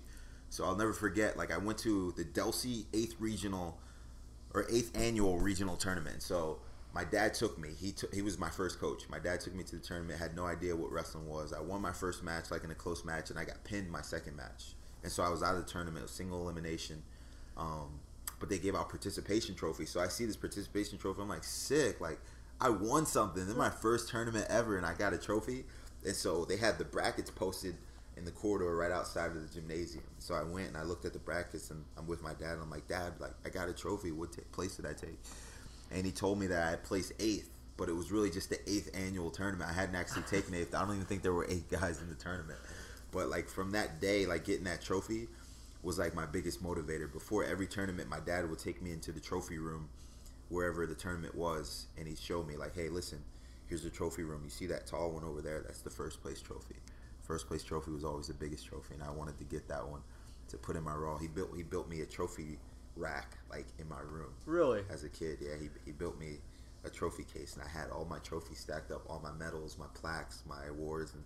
So 0.51 0.65
I'll 0.65 0.77
never 0.77 0.93
forget. 0.93 1.37
Like 1.37 1.53
I 1.53 1.59
went 1.59 1.79
to 1.79 2.13
the 2.13 2.25
Delsea 2.25 2.85
eighth 2.95 3.17
regional 3.19 3.77
or 4.55 4.67
eighth 4.71 4.97
annual 4.97 5.39
regional 5.41 5.77
tournament. 5.77 6.23
So 6.23 6.59
my 6.95 7.03
dad 7.03 7.35
took 7.35 7.59
me. 7.59 7.71
He 7.79 7.91
took. 7.91 8.15
He 8.15 8.23
was 8.23 8.39
my 8.39 8.51
first 8.51 8.79
coach. 8.79 9.09
My 9.09 9.19
dad 9.19 9.41
took 9.41 9.55
me 9.55 9.65
to 9.65 9.77
the 9.77 9.83
tournament. 9.83 10.21
Had 10.21 10.37
no 10.37 10.47
idea 10.47 10.77
what 10.77 10.93
wrestling 10.93 11.27
was. 11.29 11.53
I 11.53 11.61
won 11.61 11.83
my 11.83 11.93
first 11.93 12.23
match, 12.23 12.53
like 12.53 12.63
in 12.63 12.71
a 12.71 12.75
close 12.75 13.05
match, 13.05 13.31
and 13.31 13.39
I 13.39 13.45
got 13.45 13.65
pinned 13.65 13.91
my 13.91 14.03
second 14.03 14.37
match. 14.37 14.75
And 15.03 15.11
so 15.11 15.25
I 15.25 15.29
was 15.29 15.43
out 15.43 15.57
of 15.57 15.67
the 15.67 15.71
tournament. 15.71 16.09
Single 16.09 16.41
elimination. 16.43 17.03
Um, 17.57 17.99
but 18.43 18.49
they 18.49 18.59
gave 18.59 18.75
out 18.75 18.89
participation 18.89 19.55
trophies. 19.55 19.89
So 19.89 20.01
I 20.01 20.09
see 20.09 20.27
this 20.27 20.35
participation 20.35 20.99
trophy. 20.99 21.23
I'm 21.23 21.29
like, 21.29 21.45
sick. 21.45 22.01
Like 22.01 22.19
I 22.61 22.71
won 22.71 23.07
something. 23.07 23.41
This 23.41 23.53
is 23.53 23.57
my 23.57 23.69
hmm. 23.69 23.81
first 23.81 24.09
tournament 24.09 24.47
ever, 24.51 24.77
and 24.77 24.85
I 24.85 24.95
got 24.95 25.13
a 25.13 25.19
trophy. 25.19 25.65
And 26.05 26.17
so 26.17 26.45
they 26.45 26.57
had 26.57 26.77
the 26.77 26.85
brackets 26.85 27.31
posted 27.31 27.77
in 28.17 28.25
the 28.25 28.33
corridor 28.33 28.75
right 28.75 28.91
outside 28.91 29.31
of 29.31 29.35
the 29.35 29.61
gymnasium. 29.61 30.03
So 30.19 30.35
I 30.35 30.43
went 30.43 30.67
and 30.67 30.77
I 30.77 30.83
looked 30.83 31.05
at 31.05 31.13
the 31.13 31.21
brackets, 31.21 31.71
and 31.71 31.85
I'm 31.97 32.09
with 32.09 32.21
my 32.21 32.35
dad. 32.35 32.55
And 32.55 32.63
I'm 32.63 32.71
like, 32.71 32.89
Dad, 32.89 33.13
like 33.21 33.31
I 33.47 33.49
got 33.49 33.69
a 33.69 33.73
trophy. 33.73 34.11
What 34.11 34.33
ta 34.33 34.43
place 34.51 34.75
did 34.75 34.87
I 34.87 34.93
take? 34.93 35.21
And 35.93 36.05
he 36.05 36.11
told 36.11 36.41
me 36.41 36.49
that 36.49 36.67
I 36.67 36.71
had 36.71 36.83
placed 36.83 37.13
eighth, 37.21 37.49
but 37.77 37.89
it 37.89 37.95
was 37.95 38.11
really 38.11 38.31
just 38.31 38.51
the 38.51 38.59
eighth 38.69 38.91
annual 38.93 39.31
tournament. 39.31 39.71
I 39.71 39.73
hadn't 39.73 39.95
actually 39.95 40.23
taken 40.23 40.53
eighth. 40.53 40.75
I 40.75 40.81
don't 40.81 40.97
even 40.97 41.07
think 41.07 41.23
there 41.23 41.33
were 41.33 41.47
eight 41.49 41.71
guys 41.71 42.03
in 42.03 42.09
the 42.09 42.17
tournament. 42.17 42.59
But 43.13 43.29
like 43.29 43.49
from 43.49 43.71
that 43.71 44.01
day, 44.01 44.27
like 44.27 44.45
getting 44.45 44.65
that 44.65 44.83
trophy 44.83 45.29
was 45.83 45.99
like 45.99 46.15
my 46.15 46.27
biggest 46.27 46.63
motivator. 46.63 47.13
Before 47.13 47.45
every 47.45 47.67
tournament, 47.67 48.09
my 48.09 48.21
dad 48.21 48.49
would 48.49 48.59
take 48.59 48.81
me 48.83 48.93
into 48.93 49.13
the 49.13 49.21
trophy 49.21 49.59
room, 49.59 49.89
wherever 50.49 50.87
the 50.87 50.95
tournament 50.95 51.35
was, 51.35 51.87
and 51.99 52.07
he'd 52.07 52.19
show 52.19 52.43
me 52.43 52.57
like, 52.57 52.75
"Hey, 52.75 52.89
listen, 52.89 53.23
here's 53.67 53.83
the 53.83 53.91
trophy 53.91 54.23
room. 54.23 54.43
You 54.45 54.51
see 54.51 54.67
that 54.67 54.87
tall 54.87 55.11
one 55.13 55.25
over 55.25 55.41
there? 55.43 55.61
That's 55.61 55.83
the 55.83 55.91
first 55.91 56.23
place 56.23 56.41
trophy. 56.41 56.77
First 57.23 57.47
place 57.49 57.63
trophy 57.65 57.91
was 57.91 58.05
always 58.05 58.29
the 58.29 58.35
biggest 58.35 58.67
trophy, 58.67 58.95
and 58.95 59.03
I 59.03 59.11
wanted 59.11 59.39
to 59.39 59.45
get 59.45 59.69
that 59.69 59.87
one 59.89 60.03
to 60.49 60.57
put 60.59 60.77
in 60.77 60.83
my 60.85 60.95
raw. 60.95 61.19
He 61.19 61.29
built 61.29 61.51
he 61.57 61.63
built 61.63 61.89
me 61.89 62.01
a 62.03 62.07
trophy 62.07 62.59
rack 62.97 63.39
like 63.51 63.67
in 63.79 63.89
my 63.89 64.01
room 64.01 64.35
Really? 64.45 64.83
as 64.91 65.03
a 65.05 65.09
kid. 65.09 65.39
Yeah, 65.41 65.57
he, 65.59 65.71
he 65.87 65.93
built 65.93 66.19
me 66.19 66.39
a 66.85 66.91
trophy 66.91 67.25
case, 67.25 67.55
and 67.55 67.63
I 67.63 67.69
had 67.69 67.91
all 67.91 68.05
my 68.05 68.19
trophies 68.19 68.59
stacked 68.59 68.91
up, 68.91 69.03
all 69.09 69.21
my 69.21 69.33
medals, 69.33 69.79
my 69.79 69.87
plaques, 69.95 70.43
my 70.47 70.67
awards, 70.67 71.15
and 71.15 71.23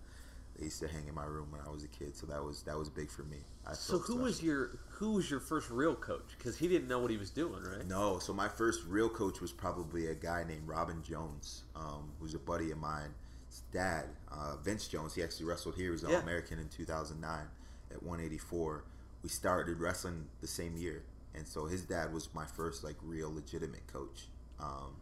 they 0.59 0.65
used 0.65 0.81
to 0.81 0.89
hang 0.89 1.07
in 1.07 1.15
my 1.15 1.25
room 1.25 1.49
when 1.51 1.61
I 1.67 1.71
was 1.71 1.85
a 1.85 1.89
kid. 1.89 2.17
So 2.17 2.27
that 2.27 2.43
was 2.43 2.63
that 2.63 2.77
was 2.79 2.89
big 2.89 3.11
for 3.11 3.23
me. 3.25 3.39
I 3.67 3.75
So 3.75 3.99
who 3.99 4.17
was 4.17 4.43
your 4.43 4.79
who 4.89 5.13
was 5.13 5.31
your 5.31 5.41
first 5.41 5.71
real 5.71 5.95
coach? 5.95 6.35
Because 6.39 6.57
he 6.57 6.69
didn't 6.69 6.89
know 6.89 6.99
what 6.99 7.11
he 7.11 7.17
was 7.17 7.31
doing, 7.31 7.63
right? 7.63 7.87
No, 7.87 8.19
so 8.19 8.33
my 8.33 8.49
first 8.49 8.85
real 8.87 9.09
coach 9.09 9.41
was 9.41 9.53
probably 9.53 10.07
a 10.07 10.15
guy 10.15 10.45
named 10.47 10.67
Robin 10.67 11.03
Jones, 11.03 11.65
um, 11.75 12.13
who's 12.21 12.35
a 12.35 12.39
buddy 12.39 12.71
of 12.71 12.79
mine. 12.79 13.11
His 13.49 13.63
dad, 13.73 14.07
uh, 14.33 14.57
Vince 14.57 14.89
Jones, 14.89 15.15
he 15.15 15.23
actually 15.23 15.47
wrestled 15.47 15.75
here. 15.77 15.87
He 15.87 15.91
was 15.91 16.03
an 16.03 16.11
Yeah. 16.11 16.17
All-American 16.17 16.59
in 16.59 16.69
2009 16.69 17.47
at 17.91 18.03
184. 18.03 18.85
We 19.23 19.29
started 19.29 19.79
wrestling 19.79 20.29
the 20.41 20.47
same 20.47 20.77
year, 20.77 21.03
and 21.35 21.47
so 21.47 21.67
his 21.67 21.83
dad 21.83 22.13
was 22.13 22.33
my 22.35 22.47
first 22.47 22.83
like 22.83 22.97
real 23.03 23.33
legitimate 23.33 23.87
coach. 23.87 24.29
Um, 24.59 24.97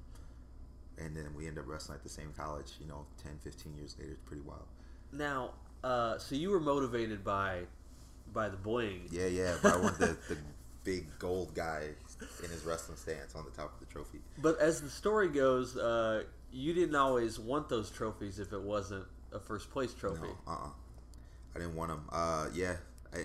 and 0.98 1.16
then 1.16 1.34
we 1.34 1.46
end 1.46 1.58
up 1.58 1.66
wrestling 1.66 1.96
at 1.96 2.02
the 2.02 2.08
same 2.08 2.32
college. 2.36 2.72
You 2.80 2.86
know, 2.86 3.06
10, 3.22 3.38
15 3.42 3.74
years 3.76 3.96
later, 3.98 4.12
it's 4.12 4.20
pretty 4.20 4.42
wild. 4.42 4.66
Now, 5.14 5.50
uh, 5.82 6.18
so 6.18 6.34
you 6.34 6.50
were 6.50 6.60
motivated 6.60 7.24
by 7.24 7.62
by 8.32 8.48
the 8.48 8.56
bling. 8.56 9.08
Yeah, 9.10 9.26
yeah. 9.26 9.56
But 9.62 9.74
I 9.74 9.76
want 9.78 9.98
the, 9.98 10.16
the 10.28 10.36
big 10.82 11.06
gold 11.18 11.54
guy 11.54 11.88
in 12.42 12.50
his 12.50 12.64
wrestling 12.64 12.96
stance 12.96 13.34
on 13.34 13.44
the 13.44 13.50
top 13.50 13.72
of 13.74 13.80
the 13.80 13.92
trophy. 13.92 14.20
But 14.38 14.60
as 14.60 14.80
the 14.80 14.90
story 14.90 15.28
goes, 15.28 15.76
uh, 15.76 16.24
you 16.52 16.74
didn't 16.74 16.96
always 16.96 17.38
want 17.38 17.68
those 17.68 17.90
trophies 17.90 18.38
if 18.38 18.52
it 18.52 18.60
wasn't 18.60 19.06
a 19.32 19.38
first 19.38 19.70
place 19.70 19.94
trophy. 19.94 20.22
No, 20.22 20.52
uh, 20.52 20.66
uh 20.66 20.68
I 21.54 21.58
didn't 21.58 21.76
want 21.76 21.90
them. 21.90 22.04
Uh, 22.10 22.48
yeah, 22.52 22.76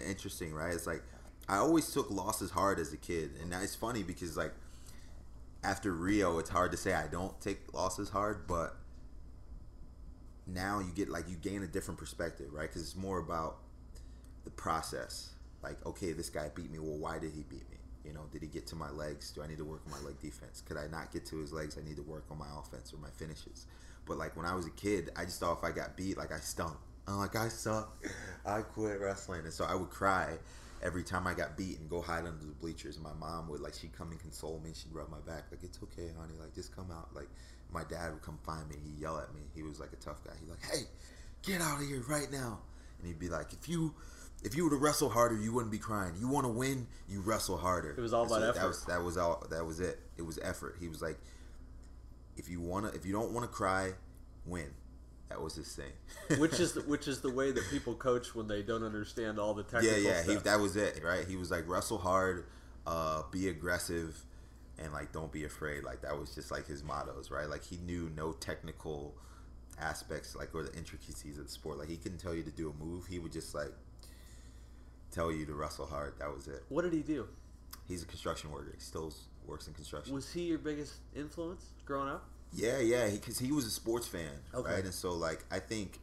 interesting, 0.08 0.54
right? 0.54 0.74
It's 0.74 0.88
like 0.88 1.02
I 1.48 1.58
always 1.58 1.92
took 1.92 2.12
losses 2.12 2.52
hard 2.52 2.80
as 2.80 2.94
a 2.94 2.98
kid, 2.98 3.32
and 3.42 3.52
it's 3.54 3.76
funny 3.76 4.04
because 4.04 4.38
like 4.38 4.54
after 5.64 5.92
Rio, 5.92 6.38
it's 6.40 6.50
hard 6.50 6.72
to 6.72 6.78
say 6.78 6.94
I 6.94 7.08
don't 7.08 7.40
take 7.42 7.74
losses 7.74 8.10
hard, 8.10 8.48
but 8.48 8.76
now 10.54 10.80
you 10.80 10.92
get 10.94 11.10
like 11.10 11.30
you 11.30 11.36
gain 11.36 11.64
a 11.64 11.68
different 11.68 12.00
perspective, 12.00 12.48
right? 12.52 12.68
Because 12.68 12.82
it's 12.82 12.96
more 12.96 13.20
about 13.20 13.58
the 14.44 14.52
process. 14.52 15.32
Like, 15.62 15.86
okay, 15.86 16.14
this 16.14 16.30
guy 16.30 16.50
beat 16.54 16.72
me. 16.72 16.80
Well, 16.80 16.98
why 16.98 17.20
did 17.20 17.34
he 17.34 17.44
beat 17.44 17.70
me? 17.70 17.78
You 18.06 18.14
know, 18.14 18.26
did 18.32 18.42
he 18.42 18.48
get 18.48 18.66
to 18.68 18.76
my 18.76 18.90
legs? 18.90 19.32
Do 19.32 19.44
I 19.44 19.48
need 19.48 19.58
to 19.58 19.66
work 19.66 19.82
on 19.86 19.92
my 19.92 20.08
leg 20.08 20.20
defense? 20.22 20.62
Could 20.62 20.78
I 20.78 20.88
not 20.88 21.12
get 21.12 21.26
to 21.28 21.38
his 21.38 21.52
legs? 21.52 21.78
I 21.78 21.88
need 21.88 21.98
to 21.98 22.04
work 22.04 22.26
on 22.32 22.38
my 22.38 22.48
offense 22.58 22.94
or 22.94 22.98
my 22.98 23.10
finishes. 23.10 23.66
But 24.06 24.18
like 24.18 24.36
when 24.38 24.46
I 24.46 24.56
was 24.56 24.66
a 24.66 24.72
kid, 24.72 25.12
I 25.16 25.26
just 25.26 25.40
thought 25.40 25.58
if 25.60 25.64
I 25.64 25.72
got 25.72 25.98
beat, 25.98 26.18
like 26.18 26.32
I 26.32 26.40
stunk. 26.40 26.78
I'm 27.08 27.18
like 27.18 27.36
I 27.36 27.50
suck. 27.50 28.04
I 28.46 28.62
quit 28.62 29.00
wrestling, 29.00 29.42
and 29.44 29.54
so 29.54 29.66
I 29.66 29.76
would 29.76 29.90
cry 29.90 30.38
every 30.82 31.04
time 31.04 31.28
I 31.28 31.34
got 31.34 31.58
beat 31.58 31.80
and 31.80 31.90
go 31.90 32.02
hide 32.02 32.26
under 32.26 32.46
the 32.46 32.54
bleachers. 32.60 32.96
And 32.96 33.04
my 33.04 33.14
mom 33.14 33.50
would 33.50 33.60
like 33.60 33.74
she'd 33.74 33.94
come 33.94 34.12
and 34.12 34.20
console 34.20 34.60
me. 34.60 34.72
She'd 34.74 34.94
rub 34.94 35.10
my 35.10 35.20
back 35.20 35.46
like 35.52 35.64
it's 35.64 35.80
okay, 35.84 36.10
honey. 36.18 36.36
Like 36.40 36.54
just 36.56 36.76
come 36.76 36.90
out. 36.92 37.10
Like 37.14 37.30
my 37.72 37.84
dad 37.84 38.12
would 38.14 38.22
come 38.22 38.40
find 38.44 38.68
me. 38.70 38.76
He'd 38.84 39.00
yell 39.00 39.18
at 39.18 39.34
me. 39.34 39.42
He 39.54 39.64
was 39.64 39.80
like 39.80 39.94
a 39.94 39.98
tough 39.98 40.24
guy. 40.24 40.34
He'd 40.40 40.50
like, 40.50 40.64
hey, 40.64 40.84
get 41.44 41.62
out 41.62 41.82
of 41.82 41.88
here 41.88 42.04
right 42.08 42.32
now. 42.32 42.60
And 42.98 43.08
he'd 43.08 43.20
be 43.20 43.30
like, 43.30 43.54
if 43.54 43.70
you 43.70 43.94
if 44.44 44.56
you 44.56 44.64
were 44.64 44.70
to 44.70 44.78
wrestle 44.78 45.10
harder, 45.10 45.38
you 45.38 45.54
wouldn't 45.54 45.72
be 45.72 45.78
crying. 45.78 46.14
You 46.20 46.28
want 46.28 46.46
to 46.46 46.52
win, 46.52 46.88
you 47.08 47.22
wrestle 47.22 47.58
harder. 47.58 47.92
It 47.92 48.02
was 48.02 48.14
all 48.14 48.26
about 48.26 48.42
so 48.42 48.50
effort. 48.50 48.60
That 48.60 48.68
was 48.68 48.86
that 48.86 49.04
was 49.04 49.18
all. 49.18 49.46
That 49.50 49.66
was 49.66 49.80
it. 49.80 50.00
It 50.18 50.24
was 50.24 50.40
effort. 50.42 50.78
He 50.80 50.88
was 50.88 51.02
like, 51.02 51.20
if 52.38 52.50
you 52.50 52.62
wanna, 52.62 52.90
if 52.90 53.06
you 53.06 53.12
don't 53.12 53.32
want 53.32 53.46
to 53.46 53.52
cry, 53.52 53.92
win. 54.46 54.70
That 55.30 55.42
was 55.42 55.56
his 55.56 55.76
thing. 55.76 55.92
which 56.40 56.60
is 56.60 56.74
the, 56.74 56.82
which 56.82 57.08
is 57.08 57.22
the 57.22 57.32
way 57.32 57.52
that 57.52 57.64
people 57.70 57.94
coach 57.94 58.34
when 58.34 58.48
they 58.48 58.64
don't 58.64 58.84
understand 58.84 59.38
all 59.38 59.54
the 59.54 59.64
technical. 59.64 60.00
Yeah, 60.00 60.24
yeah. 60.26 60.34
He, 60.34 60.36
that 60.38 60.60
was 60.60 60.76
it, 60.76 61.02
right? 61.04 61.28
He 61.28 61.36
was 61.36 61.52
like, 61.52 61.68
wrestle 61.68 62.00
hard, 62.00 62.46
uh, 62.88 63.22
be 63.32 63.48
aggressive, 63.48 64.26
and 64.82 64.94
like 64.94 65.12
don't 65.12 65.32
be 65.32 65.46
afraid. 65.46 65.84
Like 65.84 66.02
that 66.02 66.18
was 66.18 66.34
just 66.34 66.52
like 66.52 66.68
his 66.68 66.84
mottos, 66.84 67.32
right? 67.32 67.50
Like 67.50 67.64
he 67.64 67.78
knew 67.78 68.12
no 68.16 68.34
technical 68.34 69.16
aspects, 69.80 70.36
like 70.36 70.54
or 70.54 70.64
the 70.64 70.76
intricacies 70.78 71.38
of 71.38 71.46
the 71.46 71.52
sport. 71.52 71.78
Like 71.78 71.90
he 71.90 71.98
couldn't 71.98 72.20
tell 72.20 72.34
you 72.34 72.44
to 72.44 72.52
do 72.52 72.70
a 72.70 72.84
move. 72.84 73.06
He 73.08 73.20
would 73.20 73.32
just 73.32 73.54
like 73.54 73.74
tell 75.12 75.32
you 75.32 75.46
to 75.46 75.54
wrestle 75.54 75.86
hard. 75.86 76.14
That 76.20 76.34
was 76.34 76.48
it. 76.48 76.64
What 76.70 76.84
did 76.84 76.94
he 76.94 77.02
do? 77.02 77.28
He's 77.88 78.04
a 78.04 78.06
construction 78.06 78.52
worker. 78.52 78.72
He 78.74 78.82
still 78.82 79.14
works 79.46 79.68
in 79.68 79.74
construction. 79.74 80.14
Was 80.14 80.32
he 80.32 80.44
your 80.44 80.60
biggest 80.60 80.96
influence 81.16 81.66
growing 81.86 82.10
up? 82.10 82.26
Yeah, 82.54 82.80
yeah, 82.80 83.10
because 83.10 83.38
he, 83.38 83.48
he, 83.48 83.52
was 83.52 83.66
a 83.66 83.72
sports 83.72 84.08
fan, 84.08 84.32
okay. 84.56 84.74
right? 84.74 84.84
And 84.84 84.94
so, 84.94 85.12
like, 85.14 85.46
I 85.52 85.60
think 85.60 86.00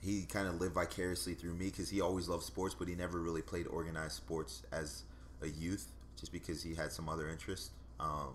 he 0.00 0.22
kind 0.22 0.46
of 0.46 0.60
lived 0.60 0.74
vicariously 0.74 1.34
through 1.34 1.54
me 1.54 1.66
because 1.66 1.90
he 1.90 2.00
always 2.00 2.28
loved 2.28 2.44
sports, 2.44 2.74
but 2.78 2.86
he 2.86 2.94
never 2.94 3.18
really 3.18 3.42
played 3.42 3.66
organized 3.66 4.12
sports 4.12 4.62
as 4.70 5.02
a 5.42 5.48
youth, 5.48 5.90
just 6.18 6.32
because 6.32 6.62
he 6.62 6.74
had 6.74 6.92
some 6.92 7.08
other 7.08 7.28
interest. 7.28 7.70
Um, 8.00 8.34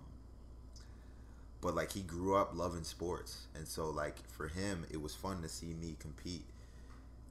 but 1.60 1.74
like, 1.74 1.92
he 1.92 2.02
grew 2.02 2.36
up 2.36 2.50
loving 2.54 2.84
sports, 2.84 3.46
and 3.54 3.66
so 3.66 3.90
like 3.90 4.16
for 4.28 4.48
him, 4.48 4.84
it 4.90 5.00
was 5.00 5.14
fun 5.14 5.42
to 5.42 5.48
see 5.48 5.74
me 5.74 5.96
compete 5.98 6.44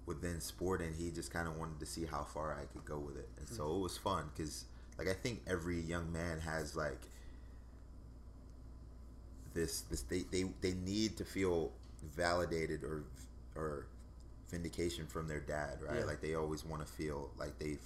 within 0.05 0.41
sport, 0.41 0.81
and 0.81 0.95
he 0.95 1.12
just 1.12 1.31
kind 1.31 1.48
of 1.48 1.57
wanted 1.57 1.79
to 1.79 1.86
see 1.86 2.05
how 2.05 2.24
far 2.24 2.53
I 2.53 2.65
could 2.74 2.86
go 2.86 2.98
with 2.98 3.17
it, 3.17 3.29
and 3.38 3.45
mm-hmm. 3.45 3.55
so 3.55 3.75
it 3.75 3.79
was 3.79 3.98
fun 3.98 4.25
because 4.36 4.65
like 4.98 5.07
I 5.07 5.13
think 5.13 5.41
every 5.48 5.79
young 5.79 6.12
man 6.12 6.39
has 6.39 6.75
like 6.75 7.01
this 9.53 9.81
this 9.81 10.01
they, 10.01 10.24
they 10.31 10.45
they 10.62 10.74
need 10.74 11.17
to 11.17 11.25
feel 11.25 11.72
validated 12.15 12.83
or 12.83 13.03
or 13.55 13.86
vindication 14.50 15.05
from 15.07 15.27
their 15.27 15.39
dad, 15.39 15.79
right? 15.81 16.00
Yeah. 16.00 16.05
Like 16.05 16.22
they 16.22 16.36
always 16.36 16.65
want 16.65 16.86
to 16.86 16.91
feel 16.91 17.29
like 17.38 17.57
they've 17.60 17.81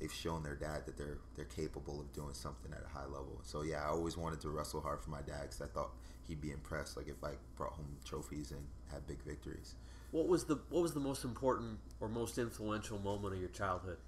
they've 0.00 0.12
shown 0.12 0.42
their 0.42 0.56
dad 0.56 0.86
that 0.86 0.96
they're 0.96 1.18
they're 1.36 1.44
capable 1.44 2.00
of 2.00 2.12
doing 2.12 2.34
something 2.34 2.72
at 2.72 2.82
a 2.84 2.88
high 2.88 3.04
level. 3.04 3.40
So 3.44 3.62
yeah, 3.62 3.84
I 3.84 3.88
always 3.88 4.16
wanted 4.16 4.40
to 4.40 4.50
wrestle 4.50 4.80
hard 4.80 5.00
for 5.00 5.10
my 5.10 5.22
dad 5.22 5.42
because 5.42 5.60
I 5.60 5.66
thought 5.66 5.92
he'd 6.26 6.40
be 6.40 6.52
impressed, 6.52 6.96
like 6.96 7.08
if 7.08 7.22
I 7.22 7.32
brought 7.56 7.72
home 7.72 7.96
trophies 8.04 8.50
and 8.50 8.62
had 8.90 9.06
big 9.06 9.22
victories. 9.22 9.74
What 10.10 10.26
was 10.26 10.44
the 10.44 10.58
what 10.70 10.82
was 10.82 10.94
the 10.94 11.00
most 11.00 11.24
important 11.24 11.78
or 12.00 12.08
most 12.08 12.38
influential 12.38 12.98
moment 12.98 13.34
of 13.34 13.40
your 13.40 13.50
childhood? 13.50 13.98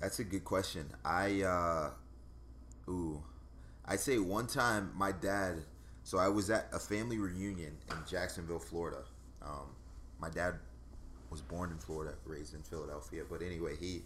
That's 0.00 0.18
a 0.18 0.24
good 0.24 0.44
question. 0.44 0.90
I 1.04 1.42
uh, 1.42 1.90
ooh, 2.90 3.22
I'd 3.86 4.00
say 4.00 4.18
one 4.18 4.46
time 4.46 4.92
my 4.94 5.12
dad 5.12 5.62
so 6.08 6.16
I 6.16 6.28
was 6.28 6.48
at 6.48 6.68
a 6.72 6.78
family 6.78 7.18
reunion 7.18 7.76
in 7.90 7.96
Jacksonville, 8.08 8.58
Florida. 8.58 9.04
Um, 9.42 9.76
my 10.18 10.30
dad 10.30 10.54
was 11.28 11.42
born 11.42 11.70
in 11.70 11.76
Florida, 11.76 12.14
raised 12.24 12.54
in 12.54 12.62
Philadelphia, 12.62 13.24
but 13.28 13.42
anyway, 13.42 13.76
he 13.78 14.04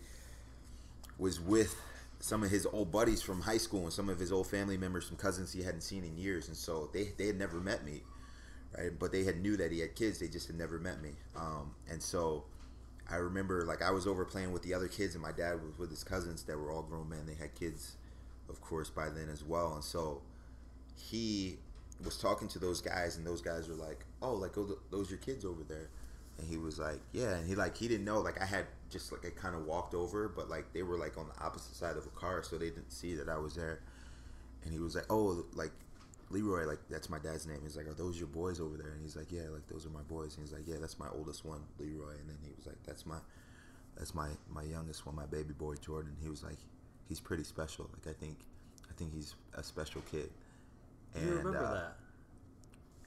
was 1.19 1.41
with 1.41 1.81
some 2.21 2.43
of 2.43 2.51
his 2.51 2.67
old 2.67 2.93
buddies 2.93 3.21
from 3.23 3.43
high 3.43 3.59
school 3.59 3.83
and 3.85 3.93
some 3.93 4.09
of 4.09 4.19
his 4.19 4.31
old 4.33 4.47
family 4.47 4.77
members, 4.77 5.07
some 5.07 5.17
cousins 5.17 5.53
he 5.53 5.63
hadn't 5.63 5.81
seen 5.83 6.05
in 6.05 6.17
years, 6.17 6.49
and 6.49 6.57
so 6.57 6.89
they 6.93 7.09
they 7.19 7.27
had 7.27 7.39
never 7.39 7.61
met 7.61 7.85
me, 7.85 8.03
right? 8.77 8.91
But 8.99 9.13
they 9.13 9.25
had 9.25 9.41
knew 9.41 9.57
that 9.57 9.73
he 9.73 9.81
had 9.81 9.95
kids, 9.95 10.19
they 10.19 10.29
just 10.29 10.47
had 10.47 10.57
never 10.57 10.79
met 10.79 11.03
me, 11.03 11.11
um, 11.37 11.73
and 11.91 12.03
so. 12.03 12.45
I 13.11 13.17
remember 13.17 13.65
like 13.67 13.83
I 13.83 13.91
was 13.91 14.07
over 14.07 14.25
playing 14.25 14.53
with 14.53 14.63
the 14.63 14.73
other 14.73 14.89
kids 14.89 15.15
and 15.15 15.23
my 15.23 15.33
dad 15.33 15.63
was 15.63 15.77
with 15.77 15.91
his 15.91 16.03
cousins 16.05 16.45
that 16.45 16.57
were 16.57 16.71
all 16.71 16.83
grown 16.83 17.09
men. 17.11 17.27
They 17.27 17.35
had 17.35 17.55
kids, 17.55 17.97
of 18.49 18.61
course, 18.63 18.89
by 18.89 19.11
then 19.11 19.29
as 19.29 19.45
well. 19.45 19.75
And 19.75 19.85
so 19.85 20.23
he 20.97 21.59
was 22.05 22.17
talking 22.17 22.49
to 22.49 22.59
those 22.59 22.81
guys, 22.81 23.17
and 23.17 23.27
those 23.27 23.43
guys 23.43 23.69
were 23.69 23.75
like, 23.75 24.05
"Oh, 24.23 24.35
like 24.35 24.53
those 24.91 25.11
your 25.11 25.19
kids 25.19 25.45
over 25.45 25.63
there," 25.65 25.89
and 26.39 26.47
he 26.47 26.57
was 26.57 26.79
like, 26.79 27.01
"Yeah," 27.13 27.35
and 27.35 27.47
he 27.47 27.55
like 27.55 27.77
he 27.77 27.89
didn't 27.89 28.05
know 28.05 28.21
like 28.21 28.41
I 28.41 28.45
had 28.47 28.67
just 28.93 29.11
like 29.11 29.25
I 29.27 29.31
kind 29.31 29.55
of 29.55 29.67
walked 29.67 29.95
over, 29.95 30.29
but 30.29 30.49
like 30.49 30.73
they 30.73 30.83
were 30.83 30.99
like 30.99 31.17
on 31.19 31.27
the 31.29 31.45
opposite 31.45 31.75
side 31.75 31.97
of 31.97 32.07
a 32.07 32.11
car, 32.11 32.43
so 32.43 32.59
they 32.59 32.69
didn't 32.69 32.93
see 32.93 33.15
that 33.15 33.29
I 33.29 33.39
was 33.39 33.55
there, 33.55 33.81
and 34.65 34.73
he 34.73 34.79
was 34.79 34.95
like, 34.95 35.07
"Oh, 35.11 35.45
like." 35.55 35.73
Leroy, 36.33 36.67
like 36.67 36.79
that's 36.89 37.11
my 37.11 37.19
dad's 37.19 37.47
name. 37.47 37.59
He's 37.63 37.77
like, 37.77 37.87
"Are 37.87 37.93
those 37.93 38.19
your 38.19 38.27
boys 38.27 38.59
over 38.59 38.77
there?" 38.79 38.93
And 38.93 39.03
he's 39.03 39.17
like, 39.17 39.31
"Yeah, 39.31 39.51
like 39.53 39.67
those 39.69 39.85
are 39.85 39.91
my 39.91 40.01
boys." 40.01 40.35
And 40.35 40.47
he's 40.47 40.53
like, 40.55 40.67
"Yeah, 40.67 40.77
that's 40.81 40.99
my 40.99 41.09
oldest 41.15 41.45
one, 41.45 41.61
Leroy." 41.79 42.13
And 42.13 42.27
then 42.27 42.39
he 42.43 42.51
was 42.57 42.67
like, 42.67 42.83
"That's 42.87 43.05
my, 43.05 43.19
that's 43.99 44.15
my 44.15 44.29
my 44.49 44.63
youngest 44.63 45.05
one, 45.05 45.15
my 45.15 45.27
baby 45.27 45.53
boy 45.53 45.75
Jordan." 45.75 46.17
He 46.23 46.31
was 46.31 46.43
like, 46.43 46.57
"He's 47.07 47.21
pretty 47.21 47.45
special. 47.45 47.91
Like 47.93 48.17
I 48.17 48.19
think, 48.19 48.39
I 48.89 48.95
think 48.95 49.13
he's 49.13 49.35
a 49.55 49.63
special 49.63 50.01
kid." 50.11 50.31
And, 51.15 51.27
you 51.27 51.35
remember 51.35 51.67
uh, 51.67 51.75
that? 51.75 51.97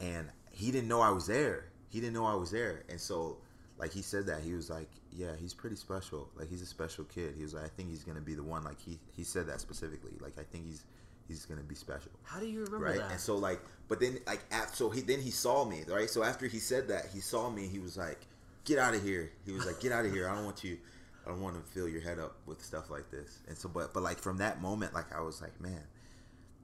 And 0.05 0.29
he 0.51 0.71
didn't 0.71 0.87
know 0.87 1.01
I 1.01 1.09
was 1.09 1.25
there. 1.25 1.65
He 1.89 1.99
didn't 1.99 2.13
know 2.13 2.27
I 2.27 2.35
was 2.35 2.51
there, 2.51 2.83
and 2.89 3.01
so 3.01 3.37
like 3.77 3.91
he 3.91 4.01
said 4.01 4.27
that 4.27 4.41
he 4.41 4.53
was 4.53 4.69
like, 4.69 4.89
yeah, 5.11 5.35
he's 5.39 5.53
pretty 5.53 5.75
special. 5.75 6.29
Like 6.35 6.49
he's 6.49 6.61
a 6.61 6.65
special 6.65 7.03
kid. 7.05 7.33
He 7.35 7.43
was 7.43 7.53
like, 7.53 7.65
I 7.65 7.67
think 7.69 7.89
he's 7.89 8.03
gonna 8.03 8.21
be 8.21 8.33
the 8.33 8.43
one. 8.43 8.63
Like 8.63 8.79
he 8.79 8.99
he 9.15 9.23
said 9.23 9.47
that 9.47 9.59
specifically. 9.59 10.13
Like 10.19 10.39
I 10.39 10.43
think 10.43 10.65
he's 10.65 10.85
he's 11.27 11.45
gonna 11.45 11.63
be 11.63 11.75
special. 11.75 12.11
How 12.23 12.39
do 12.39 12.47
you 12.47 12.63
remember 12.63 12.85
right? 12.85 12.97
that? 12.97 13.11
And 13.11 13.19
so 13.19 13.35
like, 13.35 13.59
but 13.87 13.99
then 13.99 14.19
like 14.25 14.43
after, 14.51 14.75
so 14.75 14.89
he 14.89 15.01
then 15.01 15.19
he 15.19 15.31
saw 15.31 15.65
me 15.65 15.83
right. 15.87 16.09
So 16.09 16.23
after 16.23 16.47
he 16.47 16.59
said 16.59 16.87
that, 16.87 17.07
he 17.13 17.19
saw 17.19 17.49
me. 17.49 17.67
He 17.67 17.79
was 17.79 17.97
like, 17.97 18.19
get 18.63 18.79
out 18.79 18.95
of 18.95 19.03
here. 19.03 19.31
He 19.45 19.51
was 19.51 19.65
like, 19.65 19.79
get 19.81 19.91
out 19.91 20.05
of 20.05 20.13
here. 20.13 20.29
I 20.29 20.35
don't 20.35 20.45
want 20.45 20.63
you. 20.63 20.77
I 21.25 21.29
don't 21.29 21.41
want 21.41 21.55
to 21.55 21.71
fill 21.71 21.89
your 21.89 22.01
head 22.01 22.19
up 22.19 22.35
with 22.45 22.63
stuff 22.63 22.89
like 22.89 23.09
this. 23.09 23.39
And 23.47 23.57
so, 23.57 23.67
but 23.67 23.93
but 23.93 24.03
like 24.03 24.19
from 24.19 24.37
that 24.37 24.61
moment, 24.61 24.93
like 24.93 25.13
I 25.13 25.19
was 25.21 25.41
like, 25.41 25.59
man, 25.59 25.83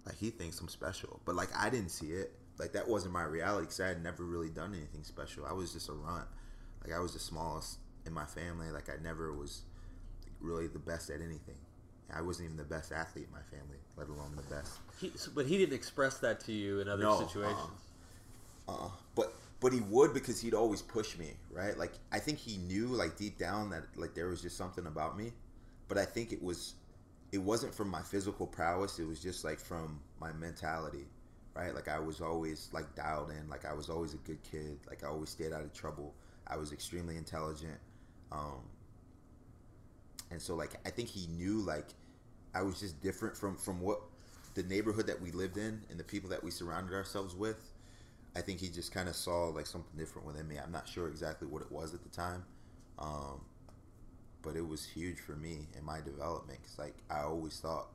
like 0.05 0.15
he 0.15 0.29
thinks 0.29 0.59
I'm 0.61 0.69
special, 0.69 1.19
but 1.25 1.35
like 1.35 1.49
I 1.57 1.69
didn't 1.69 1.89
see 1.89 2.11
it. 2.11 2.31
Like 2.57 2.73
that 2.73 2.87
wasn't 2.87 3.13
my 3.13 3.23
reality 3.23 3.63
because 3.63 3.79
I 3.79 3.87
had 3.87 4.03
never 4.03 4.23
really 4.23 4.49
done 4.49 4.73
anything 4.75 5.03
special. 5.03 5.45
I 5.45 5.53
was 5.53 5.73
just 5.73 5.89
a 5.89 5.93
runt. 5.93 6.27
Like 6.83 6.93
I 6.93 6.99
was 6.99 7.13
the 7.13 7.19
smallest 7.19 7.79
in 8.05 8.13
my 8.13 8.25
family. 8.25 8.71
Like 8.71 8.89
I 8.89 9.01
never 9.01 9.33
was 9.33 9.61
really 10.39 10.67
the 10.67 10.79
best 10.79 11.09
at 11.09 11.21
anything. 11.21 11.55
I 12.13 12.21
wasn't 12.21 12.47
even 12.47 12.57
the 12.57 12.63
best 12.63 12.91
athlete 12.91 13.27
in 13.27 13.31
my 13.31 13.57
family, 13.57 13.77
let 13.95 14.09
alone 14.09 14.35
the 14.35 14.53
best. 14.53 14.73
He, 14.99 15.11
but 15.33 15.45
he 15.45 15.57
didn't 15.57 15.75
express 15.75 16.17
that 16.19 16.41
to 16.41 16.51
you 16.51 16.79
in 16.81 16.89
other 16.89 17.03
no, 17.03 17.19
situations. 17.19 17.57
Uh, 18.67 18.71
uh, 18.71 18.89
but 19.15 19.33
but 19.59 19.71
he 19.71 19.79
would 19.81 20.13
because 20.13 20.41
he'd 20.41 20.53
always 20.53 20.81
push 20.81 21.17
me, 21.17 21.31
right? 21.51 21.77
Like 21.77 21.93
I 22.11 22.19
think 22.19 22.37
he 22.37 22.57
knew, 22.57 22.87
like 22.87 23.17
deep 23.17 23.37
down, 23.37 23.69
that 23.69 23.83
like 23.95 24.13
there 24.13 24.27
was 24.27 24.41
just 24.41 24.57
something 24.57 24.87
about 24.87 25.17
me. 25.17 25.31
But 25.87 25.97
I 25.97 26.05
think 26.05 26.33
it 26.33 26.43
was 26.43 26.73
it 27.31 27.37
wasn't 27.37 27.73
from 27.73 27.89
my 27.89 28.01
physical 28.01 28.45
prowess. 28.45 28.99
It 28.99 29.07
was 29.07 29.21
just 29.21 29.43
like 29.45 29.59
from 29.59 30.01
my 30.19 30.33
mentality, 30.33 31.05
right? 31.55 31.73
Like 31.73 31.87
I 31.87 31.99
was 31.99 32.21
always 32.21 32.69
like 32.73 32.93
dialed 32.95 33.31
in. 33.31 33.49
Like 33.49 33.65
I 33.65 33.73
was 33.73 33.89
always 33.89 34.13
a 34.13 34.17
good 34.17 34.41
kid. 34.43 34.79
Like 34.87 35.03
I 35.03 35.07
always 35.07 35.29
stayed 35.29 35.53
out 35.53 35.61
of 35.61 35.73
trouble. 35.73 36.13
I 36.47 36.57
was 36.57 36.71
extremely 36.71 37.17
intelligent. 37.17 37.79
Um, 38.31 38.61
and 40.29 40.41
so 40.41 40.55
like 40.55 40.75
I 40.85 40.89
think 40.89 41.09
he 41.09 41.27
knew 41.27 41.61
like 41.61 41.87
I 42.53 42.61
was 42.61 42.79
just 42.79 43.01
different 43.01 43.35
from 43.35 43.57
from 43.57 43.81
what 43.81 44.01
the 44.55 44.63
neighborhood 44.63 45.07
that 45.07 45.21
we 45.21 45.31
lived 45.31 45.57
in 45.57 45.81
and 45.89 45.99
the 45.99 46.03
people 46.03 46.29
that 46.29 46.43
we 46.43 46.51
surrounded 46.51 46.93
ourselves 46.93 47.35
with. 47.35 47.71
I 48.35 48.41
think 48.41 48.59
he 48.59 48.69
just 48.69 48.93
kind 48.93 49.09
of 49.09 49.15
saw 49.15 49.47
like 49.47 49.65
something 49.65 49.97
different 49.97 50.27
within 50.27 50.47
me. 50.47 50.57
I'm 50.57 50.71
not 50.71 50.87
sure 50.87 51.07
exactly 51.07 51.47
what 51.47 51.61
it 51.61 51.71
was 51.71 51.93
at 51.93 52.03
the 52.03 52.09
time. 52.09 52.45
Um, 52.97 53.41
but 54.41 54.55
it 54.55 54.67
was 54.67 54.85
huge 54.85 55.19
for 55.19 55.33
me 55.33 55.67
in 55.77 55.83
my 55.83 55.99
development 56.01 56.59
because 56.61 56.79
like 56.79 56.95
I 57.09 57.21
always 57.21 57.59
thought 57.59 57.87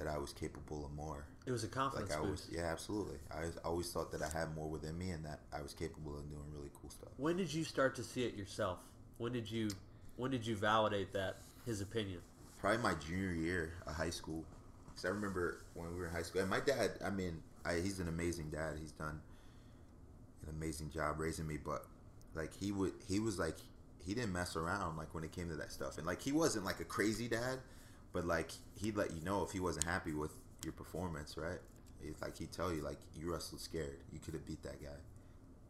that 0.00 0.08
I 0.08 0.16
was 0.18 0.32
capable 0.32 0.84
of 0.86 0.92
more. 0.92 1.26
It 1.46 1.52
was 1.52 1.62
a 1.62 1.68
confidence 1.68 2.08
Like 2.10 2.18
I 2.18 2.22
was, 2.22 2.42
boost. 2.42 2.52
yeah, 2.52 2.62
absolutely. 2.72 3.18
I 3.30 3.44
always 3.66 3.90
thought 3.92 4.10
that 4.12 4.22
I 4.22 4.28
had 4.28 4.54
more 4.56 4.66
within 4.66 4.96
me 4.96 5.10
and 5.10 5.22
that 5.26 5.40
I 5.52 5.60
was 5.60 5.74
capable 5.74 6.16
of 6.16 6.28
doing 6.30 6.42
really 6.54 6.70
cool 6.80 6.88
stuff. 6.90 7.10
When 7.18 7.36
did 7.36 7.52
you 7.52 7.64
start 7.64 7.94
to 7.96 8.02
see 8.02 8.24
it 8.24 8.34
yourself? 8.34 8.78
When 9.18 9.32
did 9.32 9.50
you 9.50 9.68
when 10.16 10.30
did 10.30 10.46
you 10.46 10.56
validate 10.56 11.12
that 11.12 11.36
his 11.66 11.82
opinion? 11.82 12.20
Probably 12.58 12.78
my 12.82 12.94
junior 12.94 13.32
year 13.32 13.74
of 13.86 13.94
high 13.94 14.10
school. 14.10 14.44
Because 14.88 15.04
I 15.04 15.08
remember 15.08 15.58
when 15.74 15.92
we 15.92 15.98
were 16.00 16.06
in 16.06 16.12
high 16.12 16.22
school, 16.22 16.40
and 16.40 16.50
my 16.50 16.60
dad, 16.60 16.92
I 17.04 17.10
mean, 17.10 17.42
I, 17.64 17.74
he's 17.76 18.00
an 18.00 18.08
amazing 18.08 18.50
dad. 18.50 18.76
He's 18.80 18.92
done 18.92 19.20
an 20.42 20.48
amazing 20.50 20.90
job 20.90 21.20
raising 21.20 21.46
me, 21.46 21.58
but 21.62 21.84
like 22.34 22.52
he 22.54 22.72
would, 22.72 22.92
he 23.06 23.18
was 23.20 23.38
like, 23.38 23.56
he 24.04 24.14
didn't 24.14 24.32
mess 24.32 24.56
around 24.56 24.96
like 24.96 25.14
when 25.14 25.24
it 25.24 25.32
came 25.32 25.48
to 25.50 25.56
that 25.56 25.72
stuff, 25.72 25.98
and 25.98 26.06
like 26.06 26.22
he 26.22 26.32
wasn't 26.32 26.64
like 26.64 26.80
a 26.80 26.84
crazy 26.84 27.28
dad, 27.28 27.58
but 28.12 28.24
like 28.24 28.50
he'd 28.76 28.96
let 28.96 29.12
you 29.12 29.22
know 29.22 29.42
if 29.42 29.52
he 29.52 29.60
wasn't 29.60 29.84
happy 29.84 30.12
with 30.12 30.32
your 30.64 30.72
performance, 30.72 31.36
right? 31.36 31.58
It's 32.02 32.20
like 32.22 32.36
he'd 32.38 32.52
tell 32.52 32.72
you 32.72 32.82
like 32.82 32.98
you 33.14 33.30
wrestled 33.32 33.60
scared, 33.60 33.98
you 34.12 34.18
could 34.18 34.34
have 34.34 34.46
beat 34.46 34.62
that 34.62 34.82
guy, 34.82 34.98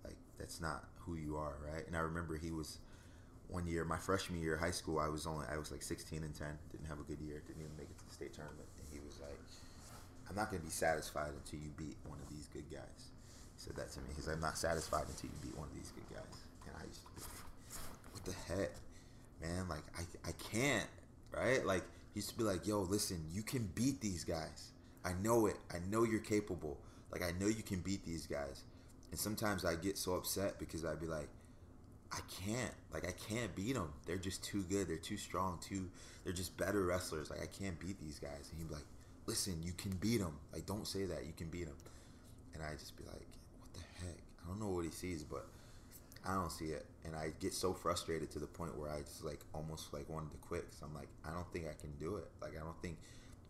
like 0.05 0.17
that's 0.39 0.61
not 0.61 0.85
who 1.01 1.17
you 1.17 1.37
are, 1.37 1.57
right? 1.73 1.87
And 1.87 1.97
I 1.97 2.01
remember 2.01 2.37
he 2.37 2.51
was 2.51 2.79
one 3.49 3.67
year, 3.67 3.85
my 3.85 3.99
freshman 3.99 4.41
year 4.41 4.55
of 4.55 4.61
high 4.61 4.71
school, 4.71 4.99
I 4.99 5.09
was 5.09 5.27
only 5.27 5.45
I 5.53 5.59
was 5.59 5.71
like 5.71 5.83
16 5.83 6.23
and 6.23 6.35
10, 6.35 6.47
didn't 6.71 6.87
have 6.87 7.01
a 7.01 7.03
good 7.03 7.21
year, 7.21 7.43
didn't 7.47 7.63
even 7.63 7.77
make 7.77 7.91
it 7.91 7.99
to 7.99 8.07
the 8.07 8.15
state 8.15 8.33
tournament, 8.33 8.69
and 8.79 8.87
he 8.93 9.01
was 9.05 9.19
like, 9.21 9.39
"I'm 10.29 10.37
not 10.37 10.51
gonna 10.51 10.63
be 10.63 10.71
satisfied 10.71 11.33
until 11.35 11.59
you 11.59 11.71
beat 11.77 11.97
one 12.07 12.19
of 12.21 12.29
these 12.31 12.47
good 12.53 12.71
guys." 12.71 13.11
He 13.57 13.59
said 13.59 13.77
that 13.77 13.91
to 13.93 14.01
me. 14.01 14.07
He's 14.15 14.27
like, 14.27 14.37
"I'm 14.37 14.43
not 14.43 14.57
satisfied 14.57 15.07
until 15.09 15.31
you 15.31 15.37
beat 15.43 15.57
one 15.59 15.69
of 15.69 15.75
these 15.75 15.91
good 15.91 16.09
guys," 16.15 16.37
and 16.67 16.77
I 16.79 16.87
to 16.87 17.27
"What 18.13 18.25
the 18.25 18.33
heck, 18.47 18.71
man? 19.43 19.69
Like 19.69 19.83
I 19.99 20.31
I 20.31 20.33
can't, 20.33 20.89
right? 21.33 21.67
Like 21.67 21.83
he 22.13 22.19
used 22.19 22.31
to 22.31 22.39
be 22.39 22.45
like, 22.45 22.67
"Yo, 22.67 22.81
listen, 22.81 23.25
you 23.31 23.43
can 23.43 23.71
beat 23.75 24.01
these 24.01 24.25
guys. 24.25 24.73
I 25.05 25.13
know 25.15 25.47
it. 25.47 25.57
I 25.73 25.79
know 25.89 26.05
you're 26.05 26.21
capable. 26.21 26.79
Like 27.11 27.23
I 27.23 27.33
know 27.39 27.47
you 27.47 27.63
can 27.63 27.81
beat 27.81 28.05
these 28.05 28.27
guys." 28.27 28.65
And 29.11 29.19
sometimes 29.19 29.65
I 29.65 29.75
get 29.75 29.99
so 29.99 30.15
upset 30.15 30.59
because 30.59 30.85
I'd 30.85 31.01
be 31.01 31.07
like, 31.07 31.29
I 32.13 32.21
can't. 32.45 32.75
Like 32.93 33.07
I 33.07 33.13
can't 33.13 33.55
beat 33.55 33.75
them. 33.75 33.93
They're 34.07 34.19
just 34.19 34.43
too 34.43 34.63
good. 34.65 34.89
They're 34.89 34.97
too 34.97 35.17
strong. 35.17 35.59
Too. 35.61 35.91
They're 36.25 36.33
just 36.33 36.57
better 36.57 36.85
wrestlers. 36.85 37.31
Like 37.31 37.43
I 37.43 37.47
can't 37.47 37.79
beat 37.79 38.01
these 38.01 38.19
guys. 38.19 38.51
And 38.51 38.59
he'd 38.59 38.69
be 38.69 38.75
like, 38.75 38.87
"Listen, 39.27 39.63
you 39.63 39.73
can 39.73 39.93
beat 39.93 40.19
them. 40.19 40.39
Like 40.53 40.67
don't 40.67 40.87
say 40.87 41.05
that. 41.07 41.27
You 41.27 41.33
can 41.37 41.49
beat 41.49 41.67
them." 41.67 41.77
And 42.55 42.63
I'd 42.63 42.79
just 42.79 42.97
be 42.97 43.05
like, 43.05 43.27
"What 43.61 43.73
the 43.75 43.81
heck? 44.05 44.17
I 44.45 44.49
don't 44.49 44.61
know 44.61 44.69
what 44.69 44.85
he 44.85 44.91
sees, 44.91 45.23
but 45.23 45.47
I 46.27 46.35
don't 46.35 46.51
see 46.53 46.67
it." 46.67 46.87
And 47.05 47.17
I 47.17 47.33
get 47.41 47.55
so 47.55 47.73
frustrated 47.73 48.31
to 48.33 48.39
the 48.39 48.47
point 48.47 48.77
where 48.77 48.91
I 48.91 49.01
just 49.01 49.25
like 49.25 49.41
almost 49.55 49.93
like 49.93 50.09
wanted 50.09 50.31
to 50.33 50.39
quit. 50.39 50.71
Cause 50.71 50.81
I'm 50.83 50.95
like, 50.95 51.09
I 51.25 51.31
don't 51.33 51.51
think 51.53 51.67
I 51.67 51.75
can 51.81 51.93
do 51.99 52.17
it. 52.17 52.29
Like 52.43 52.53
I 52.57 52.61
don't 52.65 52.81
think 52.83 52.99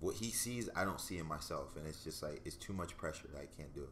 what 0.01 0.15
he 0.17 0.31
sees, 0.31 0.69
I 0.77 0.85
don't 0.85 1.01
see 1.01 1.19
in 1.19 1.27
myself, 1.27 1.77
and 1.77 1.87
it's 1.87 2.03
just 2.05 2.23
like 2.23 2.41
it's 2.45 2.57
too 2.57 2.73
much 2.73 2.97
pressure. 2.97 3.29
That 3.33 3.41
I 3.43 3.47
can't 3.57 3.75
do 3.75 3.83
it. 3.83 3.91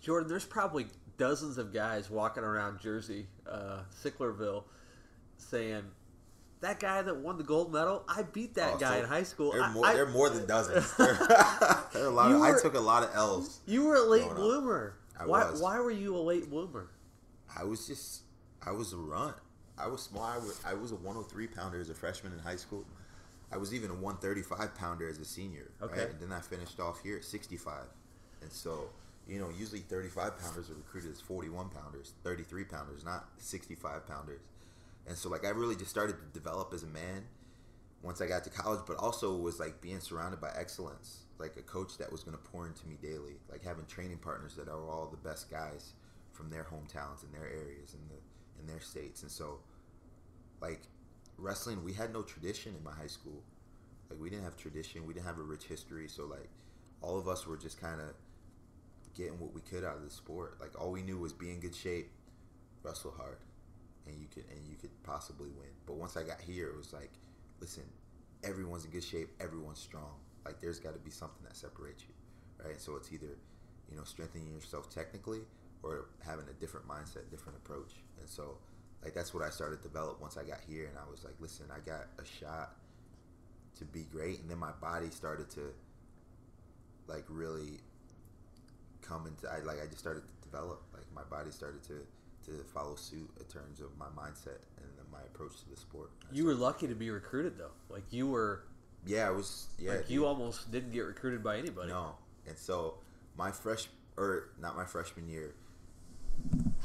Jordan, 0.00 0.28
there's 0.30 0.44
probably 0.46 0.86
dozens 1.18 1.58
of 1.58 1.72
guys 1.74 2.08
walking 2.08 2.42
around 2.42 2.80
Jersey, 2.80 3.26
uh, 3.46 3.80
Sicklerville, 4.02 4.64
saying, 5.36 5.82
"That 6.60 6.80
guy 6.80 7.02
that 7.02 7.16
won 7.18 7.36
the 7.36 7.44
gold 7.44 7.70
medal, 7.72 8.04
I 8.08 8.22
beat 8.22 8.54
that 8.54 8.74
Oh, 8.74 8.78
guy 8.78 8.94
so 8.98 9.02
in 9.02 9.08
high 9.08 9.24
school." 9.24 9.52
They're 9.52 9.68
more, 9.70 9.84
I- 9.84 9.94
they're 9.94 10.06
more 10.08 10.30
than 10.30 10.46
dozens. 10.46 10.94
They're, 10.96 11.14
they're 11.92 12.06
a 12.06 12.10
lot. 12.10 12.32
Of, 12.32 12.40
I 12.40 12.58
took 12.62 12.74
a 12.74 12.80
lot 12.80 13.02
of 13.02 13.10
L's. 13.14 13.60
you 13.66 13.84
were 13.84 13.96
a 13.96 14.02
late 14.04 14.30
bloomer. 14.34 14.94
Why? 15.26 15.42
Why 15.44 15.80
were 15.80 15.90
you 15.90 16.16
a 16.16 16.22
late 16.22 16.48
bloomer? 16.48 16.88
I 17.56 17.64
was 17.64 17.86
just, 17.86 18.22
I 18.64 18.72
was 18.72 18.92
a 18.92 18.96
runt. 18.96 19.36
I 19.78 19.86
was 19.86 20.02
small. 20.02 20.24
I 20.24 20.36
was, 20.36 20.60
I 20.64 20.74
was 20.74 20.92
a 20.92 20.96
103 20.96 21.46
pounder 21.48 21.80
as 21.80 21.90
a 21.90 21.94
freshman 21.94 22.32
in 22.32 22.38
high 22.38 22.56
school. 22.56 22.84
I 23.52 23.56
was 23.56 23.74
even 23.74 23.90
a 23.90 23.94
135 23.94 24.74
pounder 24.74 25.08
as 25.08 25.18
a 25.18 25.24
senior. 25.24 25.70
Okay. 25.82 26.00
Right? 26.00 26.10
And 26.10 26.20
then 26.20 26.32
I 26.32 26.40
finished 26.40 26.78
off 26.78 27.02
here 27.02 27.16
at 27.16 27.24
65. 27.24 27.84
And 28.42 28.52
so, 28.52 28.90
you 29.26 29.40
know, 29.40 29.48
usually 29.58 29.80
35 29.80 30.38
pounders 30.38 30.70
are 30.70 30.74
recruited 30.74 31.12
as 31.12 31.20
41 31.20 31.70
pounders, 31.70 32.12
33 32.22 32.64
pounders, 32.64 33.04
not 33.04 33.28
65 33.38 34.06
pounders. 34.06 34.40
And 35.06 35.16
so, 35.16 35.28
like, 35.28 35.44
I 35.44 35.50
really 35.50 35.76
just 35.76 35.90
started 35.90 36.16
to 36.18 36.38
develop 36.38 36.72
as 36.72 36.82
a 36.82 36.86
man 36.86 37.24
once 38.02 38.20
I 38.20 38.26
got 38.26 38.44
to 38.44 38.50
college, 38.50 38.80
but 38.86 38.96
also 38.96 39.34
was 39.36 39.58
like 39.58 39.80
being 39.80 40.00
surrounded 40.00 40.40
by 40.40 40.50
excellence, 40.56 41.24
like 41.38 41.56
a 41.56 41.62
coach 41.62 41.98
that 41.98 42.10
was 42.10 42.22
going 42.22 42.36
to 42.36 42.42
pour 42.42 42.66
into 42.66 42.86
me 42.86 42.96
daily, 43.02 43.34
like 43.50 43.64
having 43.64 43.84
training 43.86 44.18
partners 44.18 44.54
that 44.54 44.68
are 44.68 44.88
all 44.88 45.08
the 45.10 45.28
best 45.28 45.50
guys 45.50 45.92
from 46.40 46.50
their 46.50 46.64
hometowns 46.64 47.22
and 47.22 47.34
their 47.34 47.46
areas 47.46 47.92
and 47.92 48.02
the 48.08 48.16
in 48.60 48.66
their 48.66 48.80
states. 48.80 49.22
And 49.22 49.30
so, 49.30 49.58
like 50.60 50.80
wrestling, 51.36 51.84
we 51.84 51.92
had 51.92 52.12
no 52.12 52.22
tradition 52.22 52.74
in 52.76 52.82
my 52.82 52.92
high 52.92 53.06
school. 53.06 53.42
Like 54.08 54.18
we 54.18 54.30
didn't 54.30 54.44
have 54.44 54.56
tradition, 54.56 55.06
we 55.06 55.12
didn't 55.12 55.26
have 55.26 55.38
a 55.38 55.42
rich 55.42 55.64
history. 55.64 56.08
So 56.08 56.24
like 56.24 56.48
all 57.02 57.18
of 57.18 57.28
us 57.28 57.46
were 57.46 57.56
just 57.56 57.80
kind 57.80 58.00
of 58.00 58.08
getting 59.14 59.38
what 59.38 59.54
we 59.54 59.60
could 59.60 59.84
out 59.84 59.96
of 59.96 60.02
the 60.02 60.10
sport. 60.10 60.56
Like 60.60 60.80
all 60.80 60.90
we 60.90 61.02
knew 61.02 61.18
was 61.18 61.32
be 61.32 61.50
in 61.50 61.60
good 61.60 61.74
shape, 61.74 62.10
wrestle 62.82 63.14
hard, 63.16 63.38
and 64.06 64.18
you 64.18 64.26
could 64.32 64.44
and 64.50 64.66
you 64.66 64.76
could 64.76 64.90
possibly 65.02 65.50
win. 65.50 65.70
But 65.86 65.96
once 65.96 66.16
I 66.16 66.22
got 66.22 66.40
here, 66.40 66.68
it 66.68 66.76
was 66.76 66.92
like, 66.92 67.12
listen, 67.60 67.84
everyone's 68.42 68.84
in 68.86 68.90
good 68.90 69.04
shape, 69.04 69.28
everyone's 69.40 69.80
strong. 69.80 70.14
Like 70.44 70.60
there's 70.60 70.80
got 70.80 70.94
to 70.94 71.00
be 71.00 71.10
something 71.10 71.44
that 71.44 71.56
separates 71.56 72.02
you, 72.02 72.64
right? 72.64 72.80
So 72.80 72.96
it's 72.96 73.12
either 73.12 73.36
you 73.90 73.96
know 73.96 74.04
strengthening 74.04 74.52
yourself 74.52 74.88
technically 74.88 75.40
or 75.82 76.06
having 76.24 76.46
a 76.48 76.52
different 76.60 76.86
mindset, 76.88 77.30
different 77.30 77.58
approach. 77.58 77.92
And 78.18 78.28
so 78.28 78.58
like 79.02 79.14
that's 79.14 79.32
what 79.32 79.42
I 79.42 79.50
started 79.50 79.82
to 79.82 79.88
develop 79.88 80.20
once 80.20 80.36
I 80.36 80.44
got 80.44 80.58
here, 80.68 80.86
and 80.86 80.96
I 80.98 81.10
was 81.10 81.24
like, 81.24 81.34
listen, 81.40 81.66
I 81.74 81.78
got 81.80 82.06
a 82.18 82.24
shot 82.24 82.76
to 83.78 83.84
be 83.84 84.02
great, 84.12 84.40
and 84.40 84.50
then 84.50 84.58
my 84.58 84.72
body 84.72 85.10
started 85.10 85.48
to 85.50 85.72
like 87.06 87.24
really 87.28 87.80
come 89.02 89.26
into 89.26 89.50
I 89.50 89.60
like 89.60 89.82
I 89.82 89.86
just 89.86 89.98
started 89.98 90.22
to 90.22 90.48
develop 90.48 90.82
like 90.92 91.04
my 91.14 91.24
body 91.24 91.50
started 91.50 91.82
to 91.84 92.02
to 92.46 92.62
follow 92.72 92.94
suit 92.94 93.28
in 93.38 93.46
terms 93.46 93.80
of 93.80 93.88
my 93.98 94.06
mindset 94.06 94.60
and 94.76 94.86
then 94.96 95.06
my 95.12 95.20
approach 95.20 95.58
to 95.62 95.70
the 95.70 95.76
sport. 95.76 96.10
I 96.22 96.34
You 96.34 96.44
were 96.44 96.54
lucky 96.54 96.86
to 96.86 96.94
be 96.94 97.10
recruited 97.10 97.58
though. 97.58 97.72
Like 97.88 98.04
you 98.10 98.28
were, 98.28 98.64
yeah, 99.06 99.26
I 99.26 99.30
was 99.30 99.68
yeah. 99.78 99.96
like 99.96 100.10
you 100.10 100.26
almost 100.26 100.70
didn't 100.70 100.92
get 100.92 101.00
recruited 101.00 101.42
by 101.42 101.58
anybody. 101.58 101.88
No, 101.88 102.14
and 102.46 102.56
so 102.56 102.94
my 103.36 103.50
fresh 103.50 103.88
or 104.16 104.50
not 104.60 104.76
my 104.76 104.84
freshman 104.84 105.28
year, 105.28 105.54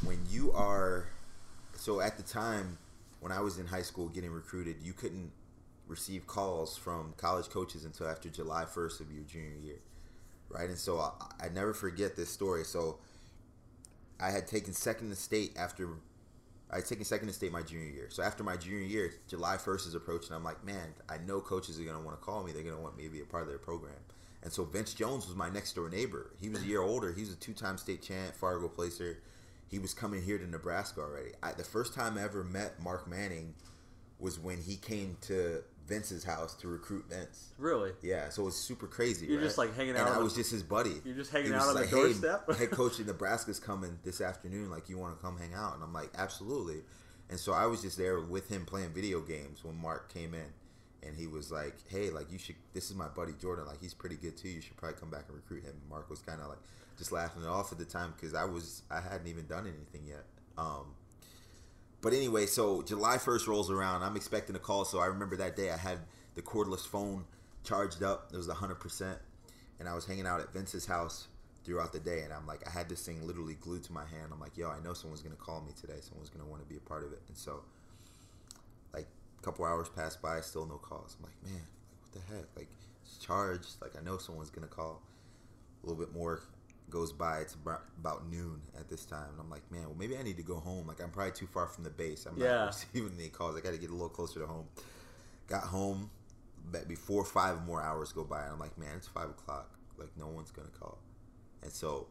when 0.03 0.19
you 0.29 0.51
are, 0.51 1.07
so 1.75 2.01
at 2.01 2.17
the 2.17 2.23
time 2.23 2.77
when 3.19 3.31
I 3.31 3.41
was 3.41 3.57
in 3.57 3.67
high 3.67 3.81
school 3.81 4.07
getting 4.09 4.31
recruited, 4.31 4.77
you 4.81 4.93
couldn't 4.93 5.31
receive 5.87 6.27
calls 6.27 6.77
from 6.77 7.13
college 7.17 7.49
coaches 7.49 7.85
until 7.85 8.07
after 8.07 8.29
July 8.29 8.65
first 8.65 9.01
of 9.01 9.11
your 9.11 9.23
junior 9.23 9.57
year, 9.63 9.79
right? 10.49 10.69
And 10.69 10.77
so 10.77 10.99
I, 10.99 11.11
I 11.39 11.49
never 11.49 11.73
forget 11.73 12.15
this 12.15 12.29
story. 12.29 12.63
So 12.63 12.97
I 14.19 14.31
had 14.31 14.47
taken 14.47 14.73
second 14.73 15.09
to 15.09 15.15
state 15.15 15.53
after. 15.57 15.89
I 16.71 16.77
had 16.77 16.85
taken 16.85 17.05
second 17.05 17.27
to 17.27 17.33
state 17.33 17.51
my 17.51 17.61
junior 17.61 17.91
year. 17.91 18.07
So 18.09 18.23
after 18.23 18.43
my 18.43 18.57
junior 18.57 18.85
year, 18.85 19.13
July 19.27 19.55
1st 19.57 19.87
is 19.87 19.95
approaching. 19.95 20.35
I'm 20.35 20.43
like, 20.43 20.63
man, 20.65 20.95
I 21.07 21.17
know 21.19 21.39
coaches 21.39 21.79
are 21.79 21.83
going 21.83 21.95
to 21.95 22.03
want 22.03 22.19
to 22.19 22.25
call 22.25 22.43
me. 22.43 22.51
They're 22.51 22.63
going 22.63 22.75
to 22.75 22.81
want 22.81 22.97
me 22.97 23.03
to 23.03 23.09
be 23.09 23.21
a 23.21 23.25
part 23.25 23.43
of 23.43 23.49
their 23.49 23.59
program. 23.59 23.93
And 24.41 24.51
so 24.51 24.63
Vince 24.63 24.93
Jones 24.93 25.27
was 25.27 25.35
my 25.35 25.47
next 25.49 25.73
door 25.73 25.89
neighbor. 25.89 26.31
He 26.39 26.49
was 26.49 26.63
a 26.63 26.65
year 26.65 26.81
older. 26.81 27.13
He 27.13 27.21
was 27.21 27.31
a 27.33 27.35
two 27.35 27.53
time 27.53 27.77
state 27.77 28.01
champ, 28.01 28.35
Fargo 28.35 28.67
placer. 28.67 29.19
He 29.67 29.80
was 29.80 29.93
coming 29.93 30.21
here 30.21 30.38
to 30.38 30.47
Nebraska 30.47 31.01
already. 31.01 31.32
I, 31.41 31.54
the 31.54 31.63
first 31.63 31.93
time 31.93 32.17
I 32.17 32.23
ever 32.23 32.43
met 32.43 32.80
Mark 32.82 33.08
Manning 33.10 33.56
was 34.19 34.39
when 34.39 34.62
he 34.62 34.75
came 34.78 35.17
to 35.21 35.62
Vince's 35.88 36.23
house 36.23 36.56
to 36.56 36.67
recruit 36.67 37.06
Vince. 37.10 37.51
Really? 37.58 37.91
Yeah, 38.01 38.30
so 38.30 38.43
it 38.43 38.45
was 38.45 38.56
super 38.56 38.88
crazy. 38.88 39.25
You're 39.28 39.38
right? 39.38 39.43
just, 39.43 39.58
like, 39.58 39.75
hanging 39.75 39.95
and 39.95 40.08
out 40.08 40.15
I 40.15 40.19
was 40.19 40.34
the- 40.34 40.41
just 40.41 40.51
his 40.51 40.63
buddy. 40.63 41.01
You're 41.04 41.15
just 41.15 41.32
hanging 41.32 41.54
out 41.54 41.67
on 41.67 41.75
the 41.75 41.82
like, 41.82 41.89
doorstep? 41.89 42.45
Hey, 42.51 42.58
head 42.58 42.71
coach 42.71 42.99
in 42.99 43.06
Nebraska's 43.08 43.60
coming 43.60 43.97
this 44.04 44.21
afternoon. 44.21 44.69
Like, 44.69 44.89
you 44.89 44.97
want 44.97 45.17
to 45.17 45.21
come 45.21 45.38
hang 45.38 45.54
out? 45.54 45.75
And 45.75 45.84
I'm 45.84 45.93
like, 45.93 46.10
absolutely. 46.17 46.82
And 47.30 47.39
so 47.39 47.54
I 47.54 47.65
was 47.65 47.82
just 47.82 47.97
there 47.97 48.19
with 48.21 48.49
him 48.49 48.65
playing 48.65 48.93
video 48.93 49.19
games 49.19 49.63
when 49.63 49.75
Mark 49.75 50.13
came 50.13 50.34
in, 50.34 50.45
and 51.04 51.15
he 51.17 51.28
was 51.28 51.51
like, 51.51 51.75
hey, 51.88 52.10
like 52.10 52.32
you 52.32 52.38
should. 52.38 52.56
This 52.73 52.89
is 52.89 52.95
my 52.95 53.08
buddy 53.08 53.34
Jordan. 53.39 53.65
Like 53.65 53.82
he's 53.82 53.93
pretty 53.93 54.15
good 54.15 54.38
too. 54.38 54.49
You 54.49 54.62
should 54.62 54.78
probably 54.78 54.99
come 54.99 55.10
back 55.10 55.25
and 55.28 55.36
recruit 55.36 55.63
him. 55.63 55.73
And 55.82 55.89
Mark 55.89 56.10
was 56.10 56.19
kind 56.19 56.41
of 56.41 56.49
like 56.49 56.58
just 56.97 57.12
laughing 57.12 57.43
it 57.43 57.47
off 57.47 57.71
at 57.71 57.77
the 57.77 57.86
time 57.86 58.13
because 58.15 58.34
I 58.34 58.45
was 58.45 58.84
I 58.89 59.01
hadn't 59.01 59.27
even 59.27 59.47
done 59.47 59.67
anything 59.67 60.08
yet. 60.08 60.25
Um, 60.58 60.93
but 62.01 62.13
anyway, 62.13 62.45
so 62.45 62.84
July 62.84 63.17
1st 63.17 63.47
rolls 63.47 63.71
around. 63.71 64.03
I'm 64.03 64.15
expecting 64.15 64.55
a 64.55 64.60
call. 64.60 64.86
So 64.86 64.99
I 64.99 65.08
remember 65.08 65.36
that 65.38 65.55
day 65.55 65.71
I 65.71 65.77
had 65.77 65.99
the 66.36 66.41
cordless 66.43 66.86
phone 66.86 67.25
charged 67.63 68.03
up. 68.03 68.29
It 68.31 68.38
was 68.38 68.47
100%. 68.47 69.17
And 69.79 69.89
I 69.89 69.95
was 69.95 70.05
hanging 70.05 70.27
out 70.27 70.39
at 70.39 70.53
Vince's 70.53 70.86
house 70.86 71.27
throughout 71.63 71.93
the 71.93 71.99
day. 71.99 72.21
And 72.21 72.31
I'm 72.31 72.45
like, 72.45 72.62
I 72.67 72.69
had 72.69 72.89
this 72.89 73.03
thing 73.03 73.25
literally 73.25 73.55
glued 73.55 73.84
to 73.86 73.91
my 73.91 74.05
hand. 74.05 74.31
I'm 74.31 74.39
like, 74.39 74.55
yo, 74.55 74.69
I 74.69 74.79
know 74.81 74.93
someone's 74.93 75.21
to 75.36 75.41
call 75.41 75.62
me 75.62 75.73
today. 75.79 75.97
Someone's 75.99 76.29
to 76.45 76.49
want 76.49 76.62
to 76.62 76.69
be 76.69 76.77
a 76.77 76.88
part 76.88 77.03
of 77.03 77.12
it. 77.12 77.21
And 77.27 77.36
so, 77.36 77.62
like, 78.93 79.08
a 79.39 79.41
couple 79.41 79.65
hours 79.65 79.89
passed 79.89 80.21
by, 80.21 80.41
still 80.41 80.67
no 80.67 80.77
calls. 80.77 81.17
I'm 81.19 81.25
like, 81.25 81.43
man, 81.43 81.65
like, 81.89 82.01
what 82.03 82.12
the 82.13 82.36
heck? 82.36 82.45
Like, 82.55 82.69
it's 83.03 83.17
charged. 83.17 83.81
Like, 83.81 83.93
I 83.99 84.03
know 84.03 84.17
someone's 84.17 84.51
to 84.67 84.73
call. 84.73 85.01
A 85.84 85.89
little 85.89 86.03
bit 86.03 86.13
more 86.13 86.41
goes 86.89 87.12
by. 87.12 87.39
It's 87.39 87.56
about, 87.56 88.30
noon 88.30 88.62
at 88.80 88.88
this 88.89 89.06
time, 89.06 89.30
and 89.32 89.39
I'm 89.39 89.50
like, 89.50 89.69
man, 89.71 89.84
well, 89.84 89.95
maybe 89.98 90.17
I 90.17 90.24
need 90.24 90.38
to 90.38 90.43
go 90.43 90.56
home. 90.60 90.88
Like, 90.88 91.02
I'm 91.02 91.10
probably 91.10 91.32
too 91.34 91.48
far 91.48 91.67
from 91.67 91.84
the 91.84 91.89
base. 91.89 92.26
I'm 92.26 92.38
Yeah. 92.38 92.65
not 92.65 92.67
receiving 92.93 93.13
any 93.19 93.30
calls. 93.30 93.56
I 93.58 93.62
got 93.62 93.71
to 93.71 93.78
get 93.78 93.89
a 93.89 93.93
little 93.93 94.10
closer 94.10 94.39
to 94.39 94.48
home. 94.48 94.67
got 95.48 95.63
home, 95.63 96.10
but 96.71 96.88
before 96.88 97.24
five 97.26 97.65
more 97.65 97.82
hours 97.82 98.12
go 98.12 98.24
by, 98.24 98.43
and 98.43 98.54
I'm 98.54 98.60
like, 98.60 98.78
man, 98.78 98.98
it's 98.98 99.08
five 99.08 99.30
o'clock. 99.30 99.69
Like 99.98 100.10
no 100.17 100.28
one's 100.28 100.52
gonna 100.52 100.67
call, 100.78 100.98
and 101.63 101.71
so 101.71 102.08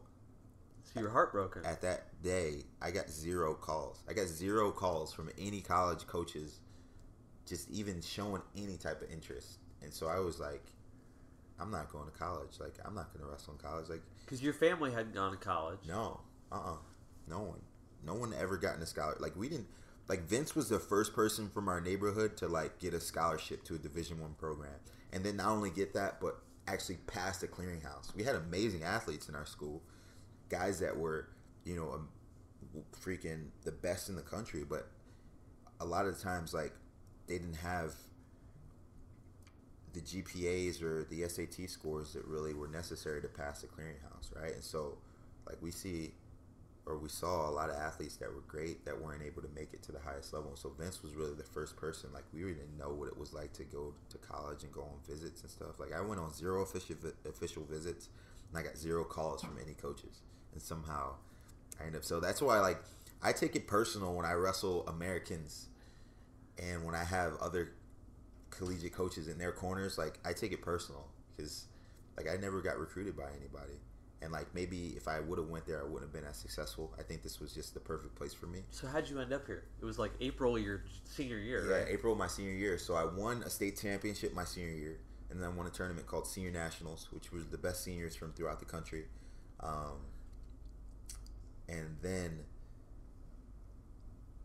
So 0.85 0.99
you're 1.01 1.09
heartbroken. 1.11 1.63
at 1.65 1.81
that 1.81 2.21
day, 2.23 2.63
I 2.81 2.89
got 2.91 3.09
zero 3.09 3.53
calls. 3.53 4.01
I 4.09 4.13
got 4.13 4.25
zero 4.27 4.71
calls 4.71 5.13
from 5.13 5.29
any 5.37 5.61
college 5.61 6.07
coaches, 6.07 6.59
just 7.45 7.69
even 7.69 8.01
showing 8.01 8.41
any 8.57 8.77
type 8.77 9.01
of 9.03 9.11
interest. 9.11 9.59
And 9.83 9.93
so 9.93 10.07
I 10.07 10.17
was 10.19 10.39
like, 10.39 10.63
I'm 11.59 11.71
not 11.71 11.91
going 11.91 12.05
to 12.05 12.17
college. 12.17 12.59
Like 12.59 12.75
I'm 12.85 12.95
not 12.95 13.13
going 13.13 13.25
to 13.25 13.31
wrestle 13.31 13.53
in 13.53 13.59
college. 13.59 13.89
Like 13.89 14.01
Because 14.25 14.41
your 14.41 14.53
family 14.53 14.91
hadn't 14.91 15.13
gone 15.13 15.31
to 15.31 15.37
college. 15.37 15.79
no, 15.87 16.19
uh, 16.51 16.55
uh 16.55 16.75
no 17.27 17.39
one, 17.39 17.61
no 18.05 18.13
one 18.13 18.33
ever 18.39 18.57
gotten 18.57 18.81
a 18.81 18.85
scholarship. 18.85 19.21
Like 19.21 19.35
we 19.35 19.49
didn't. 19.49 19.67
Like 20.07 20.27
Vince 20.27 20.55
was 20.55 20.69
the 20.69 20.79
first 20.79 21.15
person 21.15 21.49
from 21.49 21.67
our 21.67 21.81
neighborhood 21.81 22.37
to 22.37 22.47
like 22.47 22.77
get 22.79 22.93
a 22.93 22.99
scholarship 22.99 23.63
to 23.63 23.75
a 23.75 23.79
Division 23.79 24.21
One 24.21 24.35
program, 24.35 24.75
and 25.11 25.23
then 25.23 25.37
not 25.37 25.47
only 25.47 25.71
get 25.71 25.93
that, 25.95 26.21
but 26.21 26.37
actually 26.67 26.97
pass 27.07 27.39
the 27.39 27.47
clearinghouse. 27.47 28.15
We 28.15 28.23
had 28.23 28.35
amazing 28.35 28.83
athletes 28.83 29.29
in 29.29 29.35
our 29.35 29.45
school, 29.45 29.81
guys 30.49 30.79
that 30.79 30.95
were, 30.97 31.29
you 31.63 31.75
know, 31.75 31.91
um, 31.93 32.09
freaking 32.99 33.47
the 33.63 33.71
best 33.71 34.09
in 34.09 34.15
the 34.15 34.21
country, 34.21 34.63
but 34.63 34.87
a 35.79 35.85
lot 35.85 36.05
of 36.05 36.19
times 36.19 36.53
like 36.53 36.73
they 37.27 37.37
didn't 37.37 37.55
have 37.55 37.93
the 39.95 40.01
GPAs 40.01 40.83
or 40.83 41.05
the 41.05 41.27
SAT 41.27 41.69
scores 41.69 42.13
that 42.13 42.25
really 42.25 42.53
were 42.53 42.67
necessary 42.67 43.21
to 43.21 43.27
pass 43.27 43.61
the 43.61 43.67
clearinghouse, 43.67 44.35
right? 44.35 44.53
And 44.53 44.63
so, 44.63 44.97
like 45.47 45.57
we 45.61 45.71
see, 45.71 46.11
or 46.85 46.97
we 46.97 47.09
saw 47.09 47.49
a 47.49 47.51
lot 47.51 47.69
of 47.69 47.77
athletes 47.77 48.17
that 48.17 48.29
were 48.29 48.43
great 48.47 48.85
that 48.85 49.01
weren't 49.01 49.23
able 49.23 49.41
to 49.41 49.47
make 49.55 49.73
it 49.73 49.81
to 49.83 49.91
the 49.91 49.99
highest 49.99 50.33
level. 50.33 50.51
So 50.55 50.71
Vince 50.77 51.01
was 51.01 51.15
really 51.15 51.33
the 51.33 51.43
first 51.43 51.77
person. 51.77 52.09
Like 52.13 52.25
we 52.33 52.41
didn't 52.41 52.77
know 52.77 52.91
what 52.91 53.07
it 53.07 53.17
was 53.17 53.33
like 53.33 53.53
to 53.53 53.63
go 53.63 53.93
to 54.09 54.17
college 54.17 54.63
and 54.63 54.71
go 54.71 54.81
on 54.81 54.99
visits 55.09 55.41
and 55.41 55.49
stuff. 55.49 55.79
Like 55.79 55.93
I 55.93 56.01
went 56.01 56.19
on 56.19 56.33
zero 56.33 56.61
official 56.61 56.95
official 57.27 57.63
visits, 57.63 58.09
and 58.49 58.59
I 58.59 58.63
got 58.63 58.77
zero 58.77 59.05
calls 59.05 59.41
from 59.41 59.57
any 59.63 59.73
coaches. 59.73 60.21
And 60.53 60.61
somehow, 60.61 61.15
I 61.81 61.85
end 61.85 61.95
up. 61.95 62.03
So 62.03 62.19
that's 62.19 62.41
why, 62.41 62.59
like, 62.59 62.77
I 63.21 63.31
take 63.31 63.55
it 63.55 63.67
personal 63.67 64.13
when 64.13 64.25
I 64.25 64.33
wrestle 64.33 64.87
Americans, 64.87 65.67
and 66.61 66.85
when 66.85 66.95
I 66.95 67.03
have 67.03 67.33
other 67.41 67.71
collegiate 68.49 68.93
coaches 68.93 69.27
in 69.27 69.37
their 69.37 69.51
corners, 69.51 69.97
like 69.97 70.19
I 70.25 70.33
take 70.33 70.51
it 70.51 70.61
personal 70.61 71.05
because 71.35 71.65
like 72.17 72.27
I 72.29 72.37
never 72.37 72.61
got 72.61 72.77
recruited 72.77 73.15
by 73.17 73.29
anybody. 73.39 73.79
And 74.21 74.31
like 74.31 74.47
maybe 74.55 74.93
if 74.95 75.07
I 75.07 75.19
would 75.19 75.37
have 75.37 75.49
went 75.49 75.67
there, 75.67 75.79
I 75.79 75.83
wouldn't 75.83 76.03
have 76.03 76.13
been 76.13 76.23
as 76.27 76.37
successful. 76.37 76.93
I 76.97 77.03
think 77.03 77.21
this 77.21 77.39
was 77.39 77.53
just 77.53 77.73
the 77.73 77.79
perfect 77.79 78.15
place 78.15 78.33
for 78.33 78.47
me. 78.47 78.63
So 78.71 78.87
how'd 78.87 79.09
you 79.09 79.19
end 79.19 79.33
up 79.33 79.45
here? 79.45 79.65
It 79.81 79.85
was 79.85 79.99
like 79.99 80.11
April 80.21 80.57
your 80.57 80.83
senior 81.03 81.37
year, 81.37 81.67
Yeah, 81.69 81.75
right? 81.77 81.87
April 81.89 82.15
my 82.15 82.27
senior 82.27 82.53
year. 82.53 82.77
So 82.77 82.95
I 82.95 83.03
won 83.05 83.43
a 83.43 83.49
state 83.49 83.79
championship 83.79 84.33
my 84.33 84.45
senior 84.45 84.71
year, 84.73 84.97
and 85.29 85.39
then 85.39 85.49
I 85.49 85.51
won 85.53 85.67
a 85.67 85.69
tournament 85.69 86.07
called 86.07 86.25
Senior 86.27 86.51
Nationals, 86.51 87.07
which 87.11 87.31
was 87.31 87.45
the 87.47 87.57
best 87.57 87.83
seniors 87.83 88.15
from 88.15 88.31
throughout 88.31 88.59
the 88.59 88.65
country. 88.65 89.05
Um, 89.59 89.97
and 91.67 91.97
then 92.01 92.39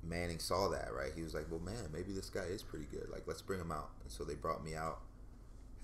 Manning 0.02 0.38
saw 0.38 0.68
that, 0.68 0.92
right? 0.94 1.12
He 1.14 1.22
was 1.22 1.34
like, 1.34 1.46
"Well, 1.50 1.60
man, 1.60 1.90
maybe 1.92 2.12
this 2.12 2.30
guy 2.30 2.44
is 2.44 2.62
pretty 2.62 2.86
good. 2.90 3.08
Like, 3.10 3.26
let's 3.26 3.42
bring 3.42 3.60
him 3.60 3.72
out." 3.72 3.90
And 4.02 4.10
so 4.10 4.24
they 4.24 4.34
brought 4.34 4.64
me 4.64 4.74
out, 4.74 5.00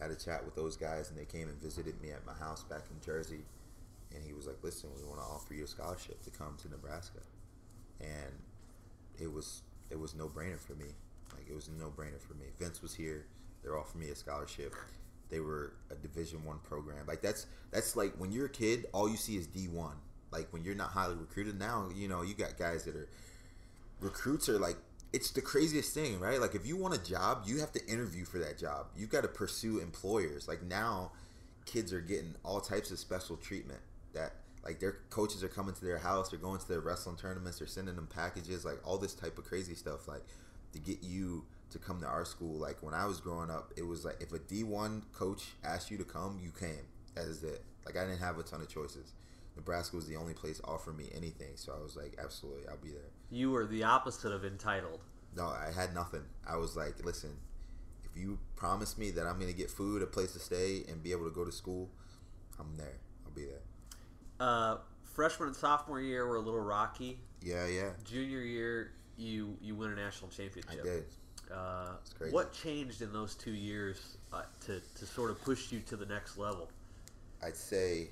had 0.00 0.10
a 0.10 0.16
chat 0.16 0.44
with 0.44 0.54
those 0.54 0.76
guys, 0.76 1.10
and 1.10 1.18
they 1.18 1.24
came 1.26 1.48
and 1.48 1.60
visited 1.60 2.00
me 2.00 2.10
at 2.10 2.24
my 2.24 2.32
house 2.32 2.62
back 2.64 2.82
in 2.90 3.04
Jersey. 3.04 3.44
And 4.14 4.24
he 4.24 4.32
was 4.32 4.46
like, 4.46 4.62
"Listen, 4.62 4.90
we 4.96 5.02
want 5.04 5.20
to 5.20 5.26
offer 5.26 5.54
you 5.54 5.64
a 5.64 5.66
scholarship 5.66 6.22
to 6.22 6.30
come 6.30 6.56
to 6.62 6.68
Nebraska." 6.68 7.20
And 8.00 8.32
it 9.18 9.32
was 9.32 9.62
it 9.90 9.98
was 9.98 10.14
no 10.14 10.28
brainer 10.28 10.58
for 10.58 10.74
me. 10.74 10.86
Like 11.34 11.48
it 11.48 11.54
was 11.54 11.68
a 11.68 11.72
no 11.72 11.90
brainer 11.90 12.20
for 12.20 12.34
me. 12.34 12.46
Vince 12.58 12.82
was 12.82 12.94
here. 12.94 13.26
They're 13.62 13.78
offering 13.78 14.04
me 14.04 14.10
a 14.10 14.14
scholarship. 14.14 14.74
They 15.28 15.40
were 15.40 15.72
a 15.90 15.94
Division 15.94 16.44
One 16.44 16.58
program. 16.60 17.06
Like 17.06 17.20
that's 17.20 17.46
that's 17.70 17.96
like 17.96 18.14
when 18.16 18.32
you're 18.32 18.46
a 18.46 18.50
kid, 18.50 18.86
all 18.92 19.08
you 19.08 19.16
see 19.16 19.36
is 19.36 19.46
D 19.46 19.68
one. 19.68 19.96
Like 20.30 20.52
when 20.52 20.64
you're 20.64 20.74
not 20.74 20.90
highly 20.90 21.14
recruited 21.14 21.58
now, 21.58 21.88
you 21.94 22.08
know 22.08 22.22
you 22.22 22.34
got 22.34 22.58
guys 22.58 22.84
that 22.84 22.96
are 22.96 23.08
recruits 24.00 24.48
are 24.48 24.58
like 24.58 24.76
it's 25.12 25.30
the 25.30 25.40
craziest 25.40 25.94
thing, 25.94 26.20
right? 26.20 26.40
Like 26.40 26.54
if 26.54 26.66
you 26.66 26.76
want 26.76 26.94
a 26.94 27.02
job, 27.02 27.44
you 27.46 27.60
have 27.60 27.72
to 27.72 27.86
interview 27.86 28.24
for 28.24 28.38
that 28.38 28.58
job. 28.58 28.88
You've 28.96 29.10
got 29.10 29.22
to 29.22 29.28
pursue 29.28 29.78
employers. 29.78 30.48
Like 30.48 30.62
now, 30.62 31.12
kids 31.64 31.92
are 31.92 32.00
getting 32.00 32.34
all 32.44 32.60
types 32.60 32.90
of 32.90 32.98
special 32.98 33.36
treatment. 33.36 33.80
That 34.12 34.34
like 34.64 34.80
their 34.80 34.98
coaches 35.10 35.42
are 35.44 35.48
coming 35.48 35.74
to 35.74 35.84
their 35.84 35.98
house, 35.98 36.30
they're 36.30 36.38
going 36.38 36.58
to 36.58 36.68
their 36.68 36.80
wrestling 36.80 37.16
tournaments, 37.16 37.58
they're 37.58 37.68
sending 37.68 37.96
them 37.96 38.08
packages, 38.08 38.64
like 38.64 38.78
all 38.84 38.98
this 38.98 39.14
type 39.14 39.38
of 39.38 39.44
crazy 39.44 39.74
stuff, 39.74 40.08
like 40.08 40.24
to 40.72 40.78
get 40.78 41.02
you 41.02 41.44
to 41.70 41.78
come 41.78 42.00
to 42.00 42.06
our 42.06 42.24
school. 42.24 42.58
Like 42.58 42.82
when 42.82 42.94
I 42.94 43.06
was 43.06 43.20
growing 43.20 43.50
up, 43.50 43.72
it 43.76 43.86
was 43.86 44.04
like 44.04 44.16
if 44.20 44.32
a 44.32 44.38
D 44.38 44.64
one 44.64 45.02
coach 45.12 45.48
asked 45.64 45.90
you 45.90 45.98
to 45.98 46.04
come, 46.04 46.40
you 46.42 46.50
came. 46.50 46.84
That 47.14 47.26
is 47.26 47.42
it. 47.42 47.62
Like 47.84 47.96
I 47.96 48.04
didn't 48.04 48.18
have 48.18 48.38
a 48.38 48.42
ton 48.42 48.60
of 48.60 48.68
choices. 48.68 49.12
Nebraska 49.56 49.96
was 49.96 50.06
the 50.06 50.16
only 50.16 50.34
place 50.34 50.60
offering 50.64 50.96
me 50.96 51.08
anything, 51.14 51.52
so 51.56 51.72
I 51.78 51.82
was 51.82 51.96
like, 51.96 52.16
absolutely, 52.22 52.68
I'll 52.68 52.76
be 52.76 52.90
there. 52.90 53.10
You 53.30 53.50
were 53.50 53.66
the 53.66 53.84
opposite 53.84 54.32
of 54.32 54.44
entitled. 54.44 55.00
No, 55.34 55.46
I 55.46 55.72
had 55.74 55.94
nothing. 55.94 56.22
I 56.48 56.56
was 56.56 56.76
like, 56.76 57.04
listen, 57.04 57.30
if 58.04 58.20
you 58.20 58.38
promise 58.54 58.96
me 58.96 59.10
that 59.12 59.26
I'm 59.26 59.38
going 59.38 59.50
to 59.50 59.56
get 59.56 59.70
food, 59.70 60.02
a 60.02 60.06
place 60.06 60.32
to 60.32 60.38
stay, 60.38 60.84
and 60.88 61.02
be 61.02 61.12
able 61.12 61.24
to 61.24 61.34
go 61.34 61.44
to 61.44 61.52
school, 61.52 61.90
I'm 62.58 62.76
there. 62.76 62.98
I'll 63.24 63.32
be 63.32 63.46
there. 63.46 63.60
Uh, 64.38 64.76
freshman 65.02 65.48
and 65.48 65.56
sophomore 65.56 66.00
year 66.00 66.26
were 66.26 66.36
a 66.36 66.40
little 66.40 66.60
rocky. 66.60 67.18
Yeah, 67.42 67.66
yeah, 67.66 67.90
Junior 68.04 68.40
year, 68.40 68.92
you 69.16 69.56
you 69.60 69.74
win 69.74 69.92
a 69.92 69.96
national 69.96 70.30
championship. 70.30 70.80
I 70.80 70.84
did. 70.84 71.04
Uh, 71.52 71.92
what 72.30 72.52
changed 72.52 73.02
in 73.02 73.12
those 73.12 73.34
two 73.34 73.52
years 73.52 74.18
uh, 74.32 74.42
to, 74.64 74.80
to 74.96 75.06
sort 75.06 75.30
of 75.30 75.40
push 75.42 75.70
you 75.70 75.80
to 75.80 75.96
the 75.96 76.06
next 76.06 76.38
level? 76.38 76.68
I'd 77.42 77.56
say 77.56 78.08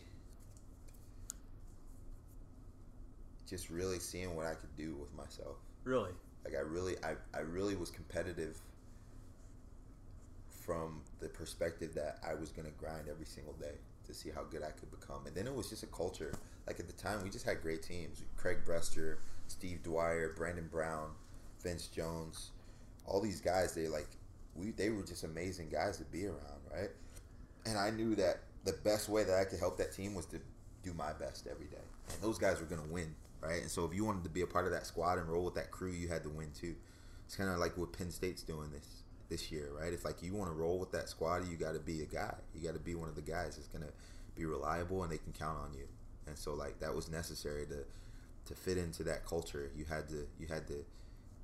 just 3.54 3.70
really 3.70 4.00
seeing 4.00 4.34
what 4.34 4.46
I 4.46 4.54
could 4.54 4.74
do 4.76 4.96
with 4.96 5.14
myself. 5.14 5.58
Really? 5.84 6.10
Like 6.44 6.54
I 6.56 6.60
really, 6.60 6.96
I, 7.04 7.12
I 7.36 7.42
really 7.42 7.76
was 7.76 7.88
competitive 7.88 8.58
from 10.50 11.02
the 11.20 11.28
perspective 11.28 11.94
that 11.94 12.18
I 12.28 12.34
was 12.34 12.50
going 12.50 12.66
to 12.66 12.74
grind 12.74 13.08
every 13.08 13.26
single 13.26 13.52
day 13.54 13.76
to 14.06 14.12
see 14.12 14.30
how 14.34 14.42
good 14.42 14.62
I 14.64 14.70
could 14.70 14.90
become. 14.90 15.26
And 15.26 15.36
then 15.36 15.46
it 15.46 15.54
was 15.54 15.70
just 15.70 15.84
a 15.84 15.86
culture. 15.86 16.34
Like 16.66 16.80
at 16.80 16.88
the 16.88 16.94
time, 16.94 17.22
we 17.22 17.30
just 17.30 17.44
had 17.44 17.62
great 17.62 17.82
teams: 17.82 18.22
Craig 18.36 18.58
Brester, 18.66 19.18
Steve 19.46 19.84
Dwyer, 19.84 20.32
Brandon 20.36 20.68
Brown, 20.70 21.10
Vince 21.62 21.86
Jones. 21.86 22.50
All 23.06 23.20
these 23.20 23.40
guys, 23.40 23.72
they 23.72 23.86
like 23.86 24.08
we 24.56 24.72
they 24.72 24.90
were 24.90 25.02
just 25.02 25.22
amazing 25.22 25.68
guys 25.68 25.98
to 25.98 26.04
be 26.04 26.26
around, 26.26 26.60
right? 26.72 26.90
And 27.66 27.78
I 27.78 27.90
knew 27.90 28.16
that 28.16 28.40
the 28.64 28.72
best 28.84 29.08
way 29.08 29.22
that 29.22 29.38
I 29.38 29.44
could 29.44 29.60
help 29.60 29.76
that 29.78 29.92
team 29.92 30.14
was 30.14 30.26
to 30.26 30.40
do 30.82 30.92
my 30.94 31.12
best 31.12 31.46
every 31.46 31.66
day. 31.66 31.76
And 32.12 32.22
those 32.22 32.38
guys 32.38 32.58
were 32.60 32.66
going 32.66 32.82
to 32.82 32.92
win, 32.92 33.14
right? 33.46 33.62
And 33.62 33.70
so 33.70 33.84
if 33.84 33.94
you 33.94 34.04
wanted 34.04 34.24
to 34.24 34.30
be 34.30 34.42
a 34.42 34.46
part 34.46 34.66
of 34.66 34.72
that 34.72 34.86
squad 34.86 35.18
and 35.18 35.28
roll 35.28 35.44
with 35.44 35.54
that 35.54 35.70
crew, 35.70 35.90
you 35.90 36.08
had 36.08 36.22
to 36.24 36.30
win 36.30 36.50
too. 36.58 36.74
It's 37.26 37.36
kind 37.36 37.50
of 37.50 37.58
like 37.58 37.76
what 37.76 37.92
Penn 37.92 38.10
State's 38.10 38.42
doing 38.42 38.70
this 38.70 39.02
this 39.28 39.50
year, 39.50 39.70
right? 39.78 39.92
If 39.92 40.04
like 40.04 40.22
you 40.22 40.34
want 40.34 40.50
to 40.50 40.54
roll 40.54 40.78
with 40.78 40.92
that 40.92 41.08
squad, 41.08 41.48
you 41.48 41.56
got 41.56 41.74
to 41.74 41.80
be 41.80 42.02
a 42.02 42.06
guy. 42.06 42.34
You 42.54 42.66
got 42.66 42.74
to 42.74 42.80
be 42.80 42.94
one 42.94 43.08
of 43.08 43.14
the 43.14 43.22
guys 43.22 43.56
that's 43.56 43.68
going 43.68 43.84
to 43.84 43.92
be 44.34 44.44
reliable 44.44 45.02
and 45.02 45.12
they 45.12 45.18
can 45.18 45.32
count 45.32 45.58
on 45.58 45.72
you. 45.74 45.86
And 46.26 46.36
so 46.36 46.54
like 46.54 46.80
that 46.80 46.94
was 46.94 47.10
necessary 47.10 47.66
to 47.66 47.84
to 48.46 48.54
fit 48.54 48.76
into 48.76 49.02
that 49.04 49.24
culture. 49.24 49.70
You 49.76 49.84
had 49.84 50.08
to 50.08 50.26
you 50.38 50.46
had 50.48 50.66
to 50.68 50.84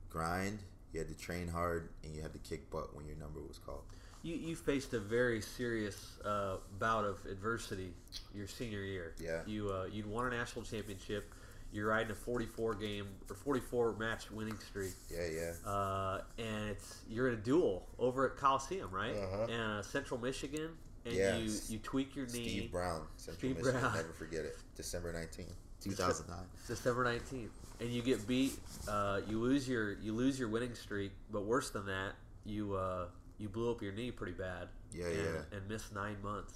grind, 0.08 0.58
you 0.92 1.00
had 1.00 1.08
to 1.08 1.16
train 1.16 1.48
hard, 1.48 1.90
and 2.04 2.14
you 2.14 2.22
had 2.22 2.32
to 2.32 2.38
kick 2.38 2.70
butt 2.70 2.94
when 2.94 3.06
your 3.06 3.16
number 3.16 3.40
was 3.40 3.58
called. 3.58 3.82
You, 4.22 4.34
you 4.34 4.54
faced 4.54 4.92
a 4.92 5.00
very 5.00 5.40
serious 5.40 6.18
uh, 6.26 6.56
bout 6.78 7.06
of 7.06 7.24
adversity 7.24 7.92
your 8.34 8.46
senior 8.46 8.82
year. 8.82 9.14
Yeah. 9.18 9.40
You 9.46 9.70
uh, 9.70 9.86
you'd 9.90 10.06
won 10.06 10.26
a 10.26 10.30
national 10.30 10.64
championship. 10.64 11.32
You're 11.72 11.88
riding 11.88 12.10
a 12.10 12.14
44 12.14 12.74
game 12.74 13.06
or 13.28 13.36
44 13.36 13.96
match 13.96 14.30
winning 14.30 14.58
streak. 14.58 14.92
Yeah, 15.08 15.26
yeah. 15.32 15.70
Uh, 15.70 16.20
and 16.38 16.70
it's 16.70 17.02
you're 17.08 17.28
in 17.28 17.34
a 17.34 17.36
duel 17.36 17.86
over 17.98 18.26
at 18.28 18.36
Coliseum, 18.36 18.90
right? 18.90 19.14
Uh-huh. 19.14 19.42
And 19.44 19.52
uh, 19.78 19.82
Central 19.82 20.18
Michigan, 20.20 20.70
and 21.04 21.14
Yeah. 21.14 21.36
you 21.36 21.52
you 21.68 21.78
tweak 21.78 22.16
your 22.16 22.26
knee. 22.26 22.48
Steve 22.48 22.72
Brown, 22.72 23.02
Central 23.16 23.38
Steve 23.38 23.56
Michigan, 23.58 23.80
Brown. 23.80 23.94
never 23.94 24.12
forget 24.12 24.44
it. 24.44 24.56
December 24.76 25.12
19th, 25.12 25.54
2009. 25.80 26.38
December 26.66 27.04
19th, 27.04 27.48
and 27.80 27.88
you 27.90 28.02
get 28.02 28.26
beat. 28.26 28.58
Uh, 28.88 29.20
you 29.28 29.38
lose 29.38 29.68
your 29.68 29.92
you 30.00 30.12
lose 30.12 30.38
your 30.40 30.48
winning 30.48 30.74
streak, 30.74 31.12
but 31.30 31.44
worse 31.44 31.70
than 31.70 31.86
that, 31.86 32.14
you 32.44 32.74
uh, 32.74 33.06
you 33.38 33.48
blew 33.48 33.70
up 33.70 33.80
your 33.80 33.92
knee 33.92 34.10
pretty 34.10 34.32
bad. 34.32 34.68
Yeah, 34.92 35.06
and, 35.06 35.16
yeah. 35.16 35.56
and 35.58 35.68
missed 35.68 35.94
nine 35.94 36.16
months. 36.20 36.54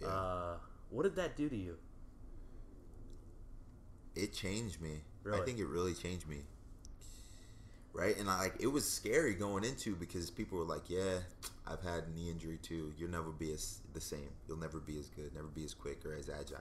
Yeah. 0.00 0.08
Uh, 0.08 0.56
what 0.90 1.04
did 1.04 1.14
that 1.16 1.36
do 1.36 1.48
to 1.48 1.56
you? 1.56 1.76
It 4.14 4.32
changed 4.32 4.80
me. 4.80 5.00
Really? 5.22 5.40
I 5.40 5.44
think 5.44 5.58
it 5.58 5.66
really 5.66 5.94
changed 5.94 6.28
me. 6.28 6.38
Right? 7.92 8.18
And 8.18 8.28
I, 8.28 8.38
like 8.38 8.56
it 8.60 8.66
was 8.66 8.88
scary 8.88 9.34
going 9.34 9.64
into 9.64 9.94
because 9.94 10.30
people 10.30 10.58
were 10.58 10.64
like, 10.64 10.90
"Yeah, 10.90 11.18
I've 11.66 11.82
had 11.82 12.12
knee 12.14 12.28
injury 12.28 12.58
too. 12.60 12.92
You'll 12.98 13.10
never 13.10 13.30
be 13.30 13.52
as 13.52 13.78
the 13.92 14.00
same. 14.00 14.30
You'll 14.48 14.58
never 14.58 14.80
be 14.80 14.98
as 14.98 15.08
good, 15.08 15.32
never 15.34 15.46
be 15.46 15.64
as 15.64 15.74
quick 15.74 16.04
or 16.04 16.14
as 16.14 16.28
agile." 16.28 16.58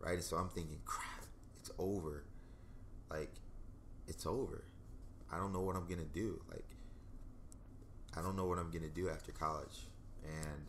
Right? 0.00 0.14
And 0.14 0.24
so 0.24 0.36
I'm 0.36 0.48
thinking, 0.48 0.78
"Crap, 0.84 1.24
it's 1.60 1.70
over. 1.78 2.24
Like 3.10 3.30
it's 4.08 4.26
over. 4.26 4.64
I 5.32 5.38
don't 5.38 5.52
know 5.52 5.60
what 5.60 5.76
I'm 5.76 5.86
going 5.86 6.00
to 6.00 6.12
do." 6.12 6.40
Like 6.50 6.64
I 8.16 8.22
don't 8.22 8.34
know 8.34 8.46
what 8.46 8.58
I'm 8.58 8.70
gonna 8.70 8.88
do 8.88 9.10
after 9.10 9.30
college, 9.30 9.88
and 10.24 10.66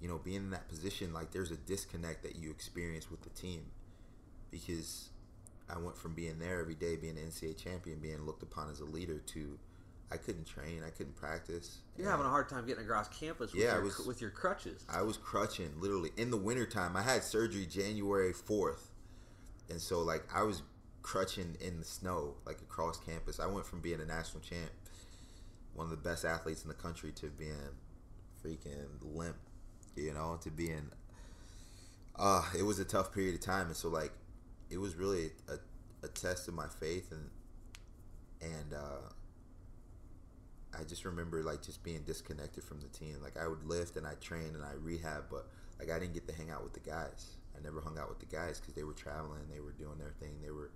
you 0.00 0.08
know, 0.08 0.18
being 0.18 0.36
in 0.36 0.50
that 0.50 0.68
position, 0.68 1.12
like 1.12 1.32
there's 1.32 1.50
a 1.50 1.56
disconnect 1.56 2.22
that 2.22 2.36
you 2.36 2.50
experience 2.50 3.10
with 3.10 3.22
the 3.22 3.30
team 3.30 3.66
because 4.50 5.10
I 5.68 5.78
went 5.78 5.96
from 5.96 6.14
being 6.14 6.38
there 6.38 6.60
every 6.60 6.74
day, 6.74 6.96
being 6.96 7.16
an 7.18 7.28
NCAA 7.30 7.56
champion, 7.62 7.98
being 7.98 8.24
looked 8.24 8.42
upon 8.42 8.70
as 8.70 8.80
a 8.80 8.84
leader, 8.84 9.18
to 9.18 9.58
I 10.10 10.16
couldn't 10.16 10.46
train, 10.46 10.82
I 10.86 10.90
couldn't 10.90 11.16
practice. 11.16 11.78
You're 11.98 12.10
having 12.10 12.24
a 12.24 12.30
hard 12.30 12.48
time 12.48 12.66
getting 12.66 12.84
across 12.84 13.08
campus 13.08 13.52
with, 13.52 13.62
Yeah, 13.62 13.72
I 13.72 13.74
your, 13.74 13.82
was- 13.84 14.06
with 14.06 14.20
your 14.22 14.30
crutches. 14.30 14.84
I 14.88 15.02
was 15.02 15.18
crutching 15.18 15.70
literally 15.80 16.12
in 16.16 16.30
the 16.30 16.36
wintertime. 16.38 16.96
I 16.96 17.02
had 17.02 17.22
surgery 17.22 17.66
January 17.66 18.32
4th. 18.32 18.86
And 19.68 19.78
so 19.80 20.00
like 20.00 20.22
I 20.34 20.42
was 20.44 20.62
crutching 21.02 21.56
in 21.60 21.78
the 21.78 21.84
snow 21.84 22.36
like 22.46 22.60
across 22.62 22.98
campus. 23.00 23.38
I 23.38 23.46
went 23.46 23.66
from 23.66 23.80
being 23.80 24.00
a 24.00 24.06
national 24.06 24.40
champ, 24.40 24.70
one 25.74 25.84
of 25.84 25.90
the 25.90 25.96
best 25.98 26.24
athletes 26.24 26.62
in 26.62 26.68
the 26.68 26.74
country 26.74 27.12
to 27.12 27.26
being 27.26 27.52
freaking 28.42 28.86
limp, 29.02 29.36
you 29.94 30.14
know, 30.14 30.38
to 30.42 30.50
being 30.50 30.90
uh 32.18 32.42
it 32.58 32.62
was 32.62 32.78
a 32.78 32.84
tough 32.84 33.12
period 33.12 33.34
of 33.34 33.40
time 33.40 33.66
and 33.66 33.76
so 33.76 33.88
like 33.88 34.10
it 34.70 34.78
was 34.78 34.96
really 34.96 35.30
a, 35.48 36.04
a 36.04 36.08
test 36.08 36.48
of 36.48 36.54
my 36.54 36.66
faith 36.66 37.12
and 37.12 37.30
and 38.40 38.74
uh 38.74 39.08
I 40.78 40.84
just 40.84 41.04
remember 41.04 41.42
like 41.42 41.62
just 41.62 41.82
being 41.82 42.02
disconnected 42.02 42.62
from 42.62 42.80
the 42.80 42.88
team. 42.88 43.16
Like 43.22 43.36
I 43.36 43.48
would 43.48 43.64
lift 43.64 43.96
and 43.96 44.06
I 44.06 44.14
train 44.20 44.54
and 44.54 44.62
I 44.62 44.72
rehab, 44.80 45.24
but 45.30 45.46
like 45.78 45.90
I 45.90 45.98
didn't 45.98 46.14
get 46.14 46.28
to 46.28 46.34
hang 46.34 46.50
out 46.50 46.62
with 46.62 46.74
the 46.74 46.80
guys. 46.80 47.36
I 47.56 47.62
never 47.62 47.80
hung 47.80 47.98
out 47.98 48.08
with 48.08 48.20
the 48.20 48.26
guys 48.26 48.60
because 48.60 48.74
they 48.74 48.84
were 48.84 48.92
traveling, 48.92 49.40
they 49.52 49.60
were 49.60 49.72
doing 49.72 49.98
their 49.98 50.14
thing, 50.20 50.40
they 50.42 50.50
were 50.50 50.70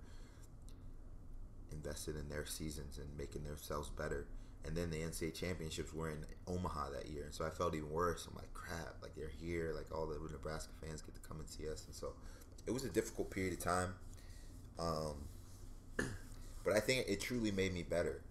invested 1.71 2.15
in 2.17 2.27
their 2.29 2.45
seasons 2.45 2.97
and 2.97 3.07
making 3.17 3.43
themselves 3.43 3.89
better. 3.89 4.27
And 4.65 4.75
then 4.75 4.89
the 4.89 4.97
NCAA 4.97 5.33
championships 5.33 5.93
were 5.93 6.09
in 6.09 6.25
Omaha 6.47 6.91
that 6.91 7.09
year, 7.09 7.25
and 7.25 7.33
so 7.33 7.45
I 7.45 7.49
felt 7.49 7.75
even 7.75 7.89
worse. 7.89 8.27
I'm 8.29 8.35
like, 8.35 8.53
crap, 8.53 8.95
like 9.01 9.13
they're 9.13 9.27
here, 9.41 9.73
like 9.75 9.87
all 9.93 10.05
the 10.05 10.17
Nebraska 10.31 10.71
fans 10.81 11.01
get 11.01 11.15
to 11.15 11.21
come 11.27 11.39
and 11.39 11.49
see 11.49 11.69
us, 11.69 11.85
and 11.85 11.93
so 11.93 12.13
it 12.65 12.71
was 12.71 12.83
a 12.83 12.89
difficult 12.89 13.31
period 13.31 13.53
of 13.53 13.59
time. 13.59 13.93
Um, 14.79 15.15
but 16.63 16.73
I 16.75 16.79
think 16.79 17.05
it 17.07 17.21
truly 17.21 17.51
made 17.51 17.73
me 17.73 17.83
better, 17.83 18.21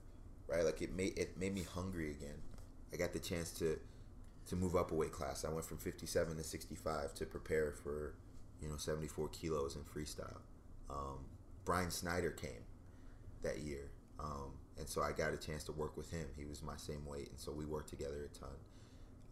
right? 0.49 0.65
Like 0.65 0.83
it 0.83 0.95
made 0.95 1.19
it 1.19 1.39
made 1.39 1.55
me 1.55 1.65
hungry 1.75 2.11
again. 2.11 2.41
I 2.93 2.97
got 2.97 3.13
the 3.13 3.19
chance 3.19 3.51
to 3.59 3.79
to 4.49 4.57
move 4.57 4.75
up 4.75 4.91
a 4.91 4.95
weight 4.95 5.13
class. 5.13 5.45
I 5.45 5.51
went 5.51 5.65
from 5.65 5.79
57 5.79 6.37
to 6.37 6.43
65 6.43 7.15
to 7.15 7.27
prepare 7.27 7.73
for 7.73 8.15
you 8.61 8.69
know 8.69 8.77
74 8.77 9.29
kilos 9.29 9.77
in 9.77 9.83
freestyle. 9.83 10.41
Um, 10.91 11.27
Brian 11.65 11.91
Snyder 11.91 12.31
came 12.31 12.65
that 13.43 13.59
year, 13.59 13.91
um, 14.19 14.53
and 14.79 14.89
so 14.89 15.03
I 15.03 15.13
got 15.13 15.33
a 15.33 15.37
chance 15.37 15.65
to 15.65 15.73
work 15.73 15.97
with 15.97 16.11
him. 16.11 16.27
He 16.37 16.45
was 16.45 16.63
my 16.63 16.77
same 16.77 17.07
weight, 17.07 17.29
and 17.29 17.39
so 17.39 17.53
we 17.53 17.65
worked 17.65 17.91
together 17.91 18.29
a 18.33 18.39
ton. 18.39 18.57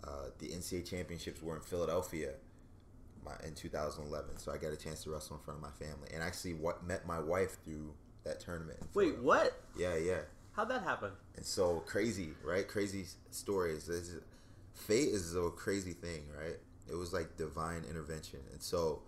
Uh, 0.02 0.30
the 0.38 0.48
NCAA 0.48 0.88
championships 0.88 1.42
were 1.42 1.56
in 1.56 1.62
Philadelphia 1.62 2.32
my, 3.24 3.32
in 3.46 3.54
2011, 3.54 4.38
so 4.38 4.52
I 4.52 4.56
got 4.58 4.72
a 4.72 4.76
chance 4.76 5.02
to 5.04 5.10
wrestle 5.10 5.36
in 5.36 5.42
front 5.42 5.58
of 5.58 5.62
my 5.62 5.70
family, 5.84 6.08
and 6.12 6.22
actually 6.22 6.54
what 6.54 6.86
met 6.86 7.06
my 7.06 7.18
wife 7.18 7.58
through 7.64 7.92
that 8.24 8.40
tournament. 8.40 8.78
Wait, 8.94 9.18
what? 9.18 9.60
Yeah, 9.78 9.96
yeah. 9.96 10.20
How'd 10.52 10.68
that 10.70 10.82
happen? 10.82 11.10
And 11.36 11.44
so 11.44 11.82
crazy, 11.86 12.30
right? 12.44 12.66
Crazy 12.66 13.04
stories. 13.30 13.86
This 13.86 14.08
is- 14.08 14.22
Fate 14.74 15.08
is 15.08 15.34
a 15.36 15.50
crazy 15.50 15.92
thing, 15.92 16.24
right? 16.36 16.56
It 16.90 16.94
was 16.94 17.12
like 17.12 17.36
divine 17.36 17.84
intervention. 17.88 18.40
And 18.52 18.62
so 18.62 19.02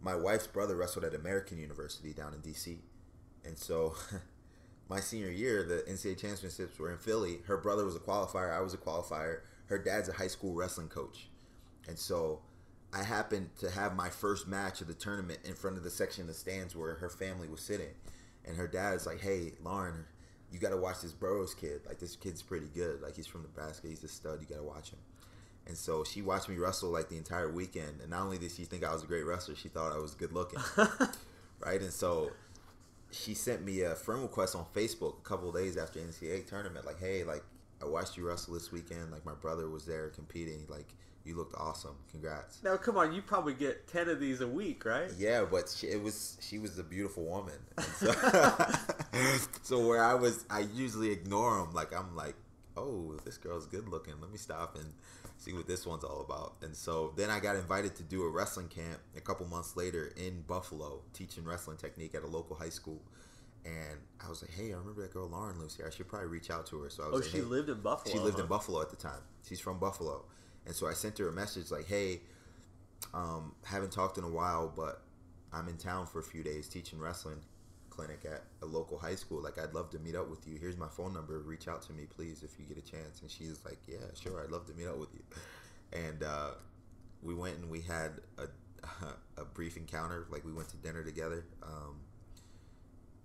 my 0.00 0.14
wife's 0.14 0.46
brother 0.46 0.76
wrestled 0.76 1.04
at 1.04 1.14
American 1.14 1.58
University 1.58 2.12
down 2.12 2.32
in 2.32 2.40
DC. 2.40 2.78
And 3.44 3.58
so 3.58 3.94
my 4.88 5.00
senior 5.00 5.30
year, 5.30 5.62
the 5.64 5.84
NCAA 5.90 6.18
championships 6.18 6.78
were 6.78 6.90
in 6.92 6.98
Philly. 6.98 7.38
Her 7.46 7.56
brother 7.56 7.84
was 7.84 7.96
a 7.96 8.00
qualifier. 8.00 8.52
I 8.56 8.60
was 8.60 8.72
a 8.74 8.78
qualifier. 8.78 9.40
Her 9.66 9.78
dad's 9.78 10.08
a 10.08 10.12
high 10.12 10.28
school 10.28 10.54
wrestling 10.54 10.88
coach. 10.88 11.28
And 11.88 11.98
so 11.98 12.40
I 12.92 13.04
happened 13.04 13.50
to 13.60 13.70
have 13.70 13.94
my 13.94 14.08
first 14.08 14.48
match 14.48 14.80
of 14.80 14.88
the 14.88 14.94
tournament 14.94 15.40
in 15.44 15.54
front 15.54 15.76
of 15.76 15.84
the 15.84 15.90
section 15.90 16.22
of 16.22 16.28
the 16.28 16.34
stands 16.34 16.74
where 16.74 16.94
her 16.94 17.08
family 17.08 17.48
was 17.48 17.60
sitting. 17.60 17.94
And 18.44 18.56
her 18.56 18.66
dad's 18.66 19.06
like, 19.06 19.20
hey, 19.20 19.52
Lauren, 19.62 20.06
you 20.50 20.58
got 20.58 20.70
to 20.70 20.76
watch 20.76 21.02
this 21.02 21.12
Burroughs 21.12 21.54
kid. 21.54 21.82
Like, 21.86 21.98
this 22.00 22.16
kid's 22.16 22.42
pretty 22.42 22.66
good. 22.74 23.00
Like, 23.00 23.14
he's 23.14 23.26
from 23.26 23.42
Nebraska. 23.42 23.86
He's 23.86 24.02
a 24.02 24.08
stud. 24.08 24.40
You 24.40 24.46
got 24.46 24.56
to 24.56 24.66
watch 24.66 24.90
him. 24.90 24.98
And 25.66 25.76
so 25.76 26.02
she 26.02 26.20
watched 26.20 26.48
me 26.48 26.56
wrestle 26.56 26.90
like 26.90 27.08
the 27.08 27.16
entire 27.16 27.48
weekend. 27.48 28.00
And 28.00 28.10
not 28.10 28.22
only 28.22 28.38
did 28.38 28.50
she 28.50 28.64
think 28.64 28.84
I 28.84 28.92
was 28.92 29.04
a 29.04 29.06
great 29.06 29.24
wrestler, 29.24 29.54
she 29.54 29.68
thought 29.68 29.92
I 29.92 29.98
was 29.98 30.14
good 30.14 30.32
looking. 30.32 30.58
right? 31.60 31.80
And 31.80 31.92
so 31.92 32.30
she 33.12 33.34
sent 33.34 33.64
me 33.64 33.82
a 33.82 33.94
friend 33.94 34.22
request 34.22 34.56
on 34.56 34.64
Facebook 34.74 35.18
a 35.18 35.22
couple 35.22 35.48
of 35.48 35.54
days 35.54 35.76
after 35.76 36.00
NCAA 36.00 36.46
tournament, 36.46 36.86
like, 36.86 36.98
hey, 36.98 37.24
like 37.24 37.44
I 37.82 37.86
watched 37.86 38.16
you 38.16 38.26
wrestle 38.26 38.54
this 38.54 38.72
weekend. 38.72 39.10
Like 39.10 39.24
my 39.24 39.34
brother 39.34 39.68
was 39.68 39.84
there 39.84 40.08
competing. 40.08 40.66
Like 40.68 40.88
you 41.30 41.36
looked 41.36 41.54
awesome. 41.56 41.94
Congrats. 42.10 42.58
Now, 42.62 42.76
come 42.76 42.96
on, 42.98 43.12
you 43.12 43.22
probably 43.22 43.54
get 43.54 43.86
10 43.88 44.08
of 44.08 44.18
these 44.20 44.40
a 44.40 44.48
week, 44.48 44.84
right? 44.84 45.10
Yeah, 45.16 45.44
but 45.50 45.72
she, 45.74 45.86
it 45.86 46.02
was 46.02 46.36
she 46.40 46.58
was 46.58 46.78
a 46.78 46.82
beautiful 46.82 47.24
woman. 47.24 47.54
So, 47.96 48.12
so 49.62 49.86
where 49.86 50.02
I 50.04 50.14
was, 50.14 50.44
I 50.50 50.60
usually 50.74 51.10
ignore 51.10 51.58
them. 51.60 51.72
Like 51.72 51.94
I'm 51.96 52.14
like, 52.16 52.34
oh, 52.76 53.16
this 53.24 53.36
girl's 53.36 53.66
good 53.66 53.88
looking. 53.88 54.14
Let 54.20 54.30
me 54.30 54.38
stop 54.38 54.76
and 54.76 54.92
see 55.38 55.52
what 55.52 55.66
this 55.66 55.86
one's 55.86 56.04
all 56.04 56.20
about. 56.20 56.56
And 56.62 56.74
so 56.76 57.12
then 57.16 57.30
I 57.30 57.40
got 57.40 57.56
invited 57.56 57.94
to 57.96 58.02
do 58.02 58.24
a 58.24 58.28
wrestling 58.28 58.68
camp 58.68 58.98
a 59.16 59.20
couple 59.20 59.46
months 59.46 59.76
later 59.76 60.12
in 60.16 60.42
Buffalo, 60.46 61.00
teaching 61.12 61.44
wrestling 61.44 61.76
technique 61.78 62.14
at 62.14 62.22
a 62.22 62.26
local 62.26 62.56
high 62.56 62.68
school. 62.70 63.00
And 63.64 63.98
I 64.24 64.28
was 64.28 64.42
like, 64.42 64.52
hey, 64.52 64.72
I 64.72 64.76
remember 64.78 65.02
that 65.02 65.12
girl 65.12 65.28
Lauren 65.28 65.58
lives 65.60 65.76
here. 65.76 65.86
I 65.86 65.90
should 65.94 66.08
probably 66.08 66.28
reach 66.28 66.50
out 66.50 66.66
to 66.68 66.80
her. 66.82 66.90
So 66.90 67.02
I 67.04 67.06
was 67.08 67.14
Oh, 67.14 67.16
like, 67.18 67.30
she 67.30 67.36
hey, 67.38 67.42
lived 67.44 67.68
in 67.68 67.80
Buffalo. 67.80 68.12
she 68.14 68.18
lived 68.18 68.38
in? 68.38 68.46
Buffalo 68.46 68.80
at 68.80 68.88
the 68.90 68.96
time. 68.96 69.20
She's 69.46 69.60
from 69.60 69.78
Buffalo, 69.78 70.24
and 70.66 70.74
so 70.74 70.86
I 70.86 70.92
sent 70.92 71.18
her 71.18 71.28
a 71.28 71.32
message 71.32 71.70
like, 71.70 71.86
"Hey, 71.86 72.20
um, 73.14 73.54
haven't 73.64 73.92
talked 73.92 74.18
in 74.18 74.24
a 74.24 74.28
while, 74.28 74.72
but 74.74 75.02
I'm 75.52 75.68
in 75.68 75.76
town 75.76 76.06
for 76.06 76.20
a 76.20 76.22
few 76.22 76.42
days 76.42 76.68
teaching 76.68 76.98
wrestling 76.98 77.40
clinic 77.88 78.24
at 78.24 78.44
a 78.62 78.66
local 78.66 78.98
high 78.98 79.16
school. 79.16 79.42
Like, 79.42 79.58
I'd 79.58 79.74
love 79.74 79.90
to 79.90 79.98
meet 79.98 80.14
up 80.14 80.28
with 80.30 80.46
you. 80.46 80.56
Here's 80.58 80.76
my 80.76 80.88
phone 80.88 81.12
number. 81.12 81.40
Reach 81.40 81.66
out 81.68 81.82
to 81.82 81.92
me, 81.92 82.04
please, 82.04 82.42
if 82.42 82.58
you 82.58 82.64
get 82.66 82.78
a 82.78 82.88
chance." 82.88 83.20
And 83.22 83.30
she's 83.30 83.64
like, 83.64 83.78
"Yeah, 83.86 83.98
sure. 84.20 84.42
I'd 84.42 84.50
love 84.50 84.66
to 84.66 84.74
meet 84.74 84.86
up 84.86 84.98
with 84.98 85.14
you." 85.14 85.22
And 85.92 86.22
uh, 86.22 86.50
we 87.22 87.34
went 87.34 87.58
and 87.58 87.70
we 87.70 87.80
had 87.80 88.12
a 88.38 88.46
a 89.40 89.44
brief 89.44 89.76
encounter. 89.76 90.26
Like, 90.30 90.44
we 90.44 90.52
went 90.52 90.68
to 90.70 90.76
dinner 90.76 91.02
together. 91.02 91.44
Um, 91.62 91.96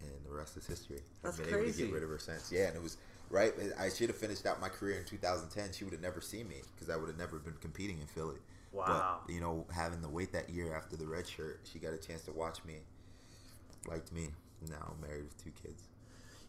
and 0.01 0.25
the 0.25 0.35
rest 0.35 0.57
is 0.57 0.65
history. 0.67 1.01
That's 1.23 1.39
I've 1.39 1.45
been 1.45 1.53
able 1.53 1.59
to 1.59 1.71
crazy. 1.71 1.85
get 1.85 1.93
rid 1.93 2.03
of 2.03 2.09
her 2.09 2.19
since. 2.19 2.51
Yeah, 2.51 2.67
and 2.67 2.75
it 2.75 2.83
was 2.83 2.97
right. 3.29 3.53
I 3.79 3.89
should 3.89 4.09
have 4.09 4.17
finished 4.17 4.45
out 4.45 4.59
my 4.61 4.69
career 4.69 4.99
in 4.99 5.05
2010. 5.05 5.73
She 5.73 5.83
would 5.83 5.93
have 5.93 6.01
never 6.01 6.21
seen 6.21 6.47
me 6.47 6.57
because 6.73 6.89
I 6.89 6.97
would 6.97 7.07
have 7.07 7.17
never 7.17 7.39
been 7.39 7.55
competing 7.61 7.99
in 7.99 8.07
Philly. 8.07 8.37
Wow. 8.71 9.19
But 9.25 9.33
you 9.33 9.39
know, 9.39 9.65
having 9.73 10.01
the 10.01 10.09
weight 10.09 10.31
that 10.33 10.49
year 10.49 10.75
after 10.75 10.95
the 10.95 11.05
red 11.07 11.27
shirt, 11.27 11.61
she 11.71 11.79
got 11.79 11.93
a 11.93 11.97
chance 11.97 12.23
to 12.23 12.31
watch 12.31 12.63
me. 12.65 12.75
Liked 13.87 14.11
me. 14.11 14.29
Now 14.69 14.93
I'm 14.95 15.01
married 15.07 15.25
with 15.25 15.43
two 15.43 15.51
kids. 15.61 15.83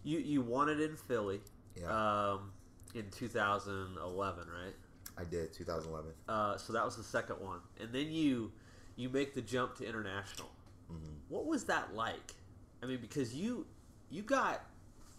You 0.05 0.19
you 0.19 0.41
won 0.41 0.69
it 0.69 0.81
in 0.81 0.97
Philly 0.97 1.41
Yeah, 1.81 2.33
um, 2.33 2.53
in 2.95 3.11
2011, 3.11 4.45
right? 4.49 4.75
I 5.19 5.25
did 5.25 5.53
2011. 5.53 6.12
Uh, 6.29 6.57
so 6.57 6.73
that 6.73 6.85
was 6.85 6.97
the 6.97 7.03
second 7.03 7.37
one, 7.41 7.61
and 7.81 7.93
then 7.93 8.11
you 8.11 8.53
you 8.97 9.09
make 9.09 9.35
the 9.35 9.43
jump 9.43 9.75
to 9.77 9.87
international. 9.87 10.49
hmm 10.89 10.95
What 11.29 11.47
was 11.47 11.65
that 11.65 11.95
like? 11.95 12.35
I 12.83 12.87
mean, 12.87 12.99
because 13.01 13.35
you 13.35 13.67
you 14.11 14.23
got 14.23 14.62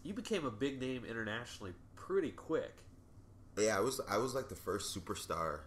you 0.07 0.13
became 0.13 0.45
a 0.45 0.51
big 0.51 0.79
name 0.79 1.03
internationally 1.03 1.73
pretty 1.95 2.31
quick. 2.31 2.77
Yeah, 3.57 3.75
I 3.77 3.81
was 3.81 3.99
I 4.09 4.17
was 4.17 4.33
like 4.33 4.47
the 4.47 4.55
first 4.55 4.95
superstar 4.95 5.61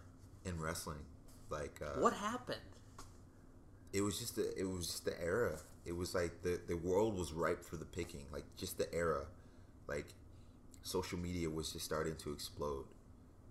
in 0.45 0.59
wrestling. 0.59 1.05
Like 1.49 1.79
uh, 1.81 1.99
What 1.99 2.13
happened? 2.13 2.57
it 3.93 4.01
was 4.01 4.17
just 4.17 4.37
the, 4.37 4.57
it 4.57 4.63
was 4.63 4.87
just 4.87 5.05
the 5.05 5.21
era. 5.21 5.59
It 5.85 5.95
was 5.95 6.15
like 6.15 6.41
the 6.41 6.59
the 6.67 6.75
world 6.77 7.17
was 7.17 7.33
ripe 7.33 7.63
for 7.63 7.77
the 7.77 7.85
picking. 7.85 8.25
Like 8.31 8.45
just 8.57 8.77
the 8.79 8.91
era, 8.93 9.25
like 9.87 10.07
social 10.81 11.19
media 11.19 11.49
was 11.49 11.71
just 11.71 11.85
starting 11.85 12.15
to 12.15 12.31
explode, 12.31 12.85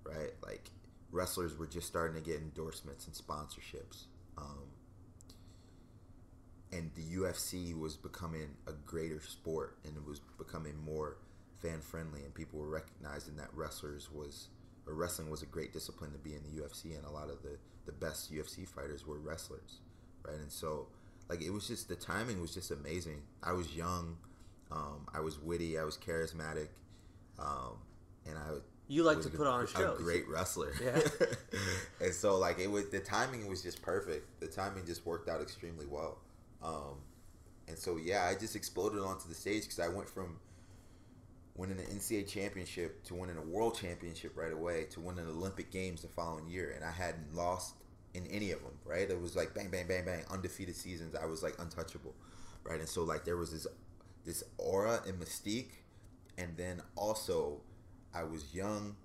right? 0.05 0.33
Like 0.42 0.70
wrestlers 1.12 1.57
were 1.57 1.66
just 1.66 1.87
starting 1.87 2.20
to 2.20 2.29
get 2.29 2.40
endorsements 2.40 3.07
and 3.07 3.14
sponsorships. 3.14 4.07
Um, 4.38 4.69
and 6.72 6.90
the 6.94 7.02
UFC 7.18 7.78
was 7.78 7.96
becoming 7.96 8.48
a 8.66 8.72
greater 8.87 9.20
sport, 9.20 9.78
and 9.85 9.96
it 9.96 10.04
was 10.06 10.20
becoming 10.38 10.74
more 10.85 11.16
fan 11.61 11.80
friendly, 11.80 12.22
and 12.22 12.33
people 12.35 12.59
were 12.59 12.68
recognizing 12.68 13.37
that 13.37 13.48
wrestlers 13.54 14.11
was 14.12 14.48
or 14.87 14.94
wrestling 14.94 15.28
was 15.30 15.42
a 15.42 15.46
great 15.46 15.72
discipline 15.72 16.11
to 16.12 16.18
be 16.18 16.35
in 16.35 16.42
the 16.42 16.62
UFC, 16.62 16.96
and 16.96 17.04
a 17.04 17.11
lot 17.11 17.28
of 17.30 17.42
the 17.42 17.56
the 17.87 17.92
best 17.92 18.33
UFC 18.33 18.66
fighters 18.68 19.06
were 19.06 19.18
wrestlers, 19.18 19.80
right? 20.26 20.37
And 20.37 20.50
so, 20.52 20.87
like, 21.28 21.42
it 21.42 21.50
was 21.50 21.66
just 21.66 21.88
the 21.88 21.96
timing 21.96 22.40
was 22.40 22.54
just 22.54 22.70
amazing. 22.70 23.22
I 23.42 23.52
was 23.52 23.74
young, 23.74 24.16
um, 24.70 25.06
I 25.12 25.20
was 25.20 25.38
witty, 25.40 25.78
I 25.78 25.85
was 25.85 25.96
charismatic, 25.96 26.68
um, 27.38 27.78
and 28.26 28.37
I 28.38 28.59
You 28.88 29.02
like 29.02 29.16
was 29.16 29.26
to 29.26 29.33
a- 29.33 29.37
put 29.37 29.46
on 29.46 29.64
a 29.64 29.66
show. 29.66 29.94
A 29.94 29.96
great 29.98 30.28
wrestler. 30.28 30.72
Yeah. 30.83 31.00
and 32.00 32.14
so 32.14 32.37
like 32.38 32.59
it 32.59 32.70
was 32.70 32.88
the 32.90 33.00
timing 33.00 33.48
was 33.48 33.62
just 33.62 33.83
perfect. 33.83 34.40
The 34.40 34.46
timing 34.46 34.87
just 34.87 35.04
worked 35.06 35.28
out 35.28 35.40
extremely 35.40 35.87
well. 35.87 36.18
Um, 36.62 36.96
and 37.68 37.78
so 37.78 37.96
yeah, 37.96 38.24
I 38.24 38.34
just 38.38 38.56
exploded 38.56 39.00
onto 39.00 39.28
the 39.28 39.34
stage 39.34 39.62
because 39.62 39.80
I 39.80 39.88
went 39.88 40.08
from 40.08 40.38
winning 41.56 41.78
an 41.78 41.86
NCAA 41.86 42.22
championship 42.24 43.02
to 43.04 43.14
winning 43.14 43.36
a 43.36 43.42
world 43.42 43.76
championship 43.76 44.36
right 44.36 44.52
away 44.52 44.84
to 44.90 45.00
winning 45.00 45.26
Olympic 45.26 45.70
games 45.70 46.02
the 46.02 46.08
following 46.08 46.48
year, 46.48 46.72
and 46.74 46.84
I 46.84 46.90
hadn't 46.90 47.34
lost 47.34 47.74
in 48.14 48.26
any 48.26 48.50
of 48.52 48.62
them. 48.62 48.72
Right, 48.84 49.08
it 49.10 49.20
was 49.20 49.36
like 49.36 49.54
bang, 49.54 49.68
bang, 49.70 49.86
bang, 49.86 50.04
bang, 50.04 50.24
undefeated 50.30 50.76
seasons. 50.76 51.14
I 51.14 51.26
was 51.26 51.42
like 51.42 51.54
untouchable, 51.58 52.14
right, 52.64 52.80
and 52.80 52.88
so 52.88 53.02
like 53.04 53.24
there 53.24 53.36
was 53.36 53.52
this 53.52 53.66
this 54.24 54.44
aura 54.58 55.00
and 55.06 55.18
mystique, 55.20 55.82
and 56.38 56.56
then 56.56 56.82
also 56.96 57.60
I 58.14 58.24
was 58.24 58.54
young, 58.54 58.96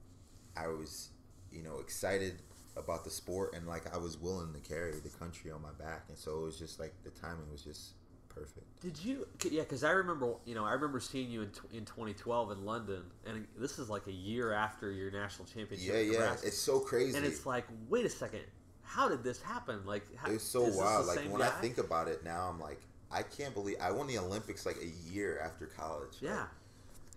I 0.56 0.68
was 0.68 1.10
you 1.52 1.64
know 1.64 1.80
excited 1.80 2.42
about 2.78 3.04
the 3.04 3.10
sport, 3.10 3.54
and 3.56 3.68
like 3.68 3.94
I 3.94 3.98
was 3.98 4.18
willing 4.18 4.54
to 4.54 4.60
carry 4.60 4.94
the 5.00 5.10
country 5.10 5.52
on 5.52 5.62
my 5.62 5.72
back, 5.80 6.06
and 6.10 6.18
so 6.18 6.40
it 6.40 6.42
was 6.44 6.60
just 6.60 6.80
like 6.80 6.94
the 7.04 7.12
timing 7.12 7.50
was 7.52 7.64
just 7.64 7.94
perfect. 8.36 8.82
Did 8.82 9.04
you? 9.04 9.28
Yeah, 9.50 9.62
because 9.62 9.84
I 9.84 9.92
remember, 9.92 10.36
you 10.46 10.56
know, 10.56 10.66
I 10.66 10.74
remember 10.74 11.00
seeing 11.00 11.32
you 11.32 11.42
in, 11.42 11.52
in 11.74 11.86
2012 11.86 12.52
in 12.52 12.66
London, 12.66 13.04
and 13.26 13.48
this 13.58 13.80
is 13.80 13.90
like 13.90 14.08
a 14.08 14.12
year 14.12 14.52
after 14.52 14.92
your 14.92 15.10
national 15.12 15.48
championship. 15.48 15.94
Yeah, 15.94 16.20
yeah, 16.20 16.34
it's 16.44 16.58
so 16.58 16.80
crazy. 16.80 17.18
And 17.18 17.26
it's 17.26 17.46
like, 17.46 17.66
wait 17.90 18.06
a 18.06 18.10
second, 18.10 18.42
how 18.84 19.08
did 19.08 19.24
this 19.24 19.42
happen? 19.42 19.86
Like, 19.86 20.04
how, 20.16 20.32
it's 20.32 20.44
so 20.44 20.64
wild. 20.64 21.08
Like 21.08 21.20
when 21.30 21.40
guy? 21.40 21.48
I 21.48 21.52
think 21.62 21.78
about 21.78 22.08
it 22.08 22.24
now, 22.24 22.50
I'm 22.50 22.60
like, 22.60 22.82
I 23.12 23.24
can't 23.24 23.54
believe 23.54 23.78
I 23.82 23.92
won 23.92 24.08
the 24.08 24.18
Olympics 24.18 24.66
like 24.66 24.78
a 24.78 25.12
year 25.12 25.40
after 25.44 25.66
college. 25.66 26.18
Yeah, 26.22 26.40
like, 26.40 26.48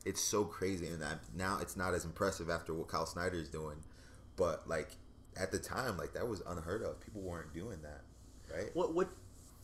it's 0.06 0.20
so 0.20 0.44
crazy, 0.44 0.86
and 0.86 1.02
I, 1.02 1.14
now 1.36 1.58
it's 1.60 1.76
not 1.76 1.94
as 1.94 2.04
impressive 2.04 2.48
after 2.48 2.72
what 2.72 2.88
Kyle 2.88 3.06
Snyder 3.06 3.36
is 3.36 3.48
doing, 3.48 3.76
but 4.36 4.68
like 4.68 4.90
at 5.38 5.50
the 5.50 5.58
time, 5.58 5.96
like 5.96 6.12
that 6.14 6.26
was 6.26 6.42
unheard 6.46 6.82
of. 6.82 7.00
People 7.00 7.22
weren't 7.22 7.52
doing 7.54 7.78
that, 7.82 8.02
right? 8.54 8.70
What 8.74 8.94
what 8.94 9.08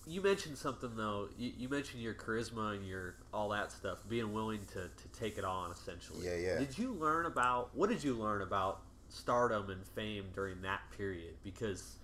you 0.07 0.21
mentioned 0.21 0.57
something 0.57 0.97
though. 0.97 1.29
You, 1.39 1.53
you, 1.57 1.69
mentioned 1.69 2.03
your 2.03 2.15
charisma 2.15 2.77
and 2.77 2.87
your 2.87 3.15
all 3.33 3.49
that 3.51 3.73
stuff, 3.73 3.99
being 4.09 4.33
willing 4.33 4.61
to, 4.73 4.89
to 4.89 5.19
take 5.19 5.39
it 5.39 5.45
on. 5.45 5.71
Essentially, 5.71 6.27
yeah, 6.27 6.37
yeah. 6.37 6.59
Did 6.59 6.79
you 6.79 6.93
learn 6.93 7.27
about 7.27 7.75
what 7.75 7.89
did 7.89 8.05
you 8.05 8.15
learn 8.15 8.43
about 8.43 8.83
stardom 9.09 9.71
and 9.71 9.85
fame 9.87 10.27
during 10.35 10.63
that 10.63 10.81
period? 10.97 11.35
Because 11.43 11.97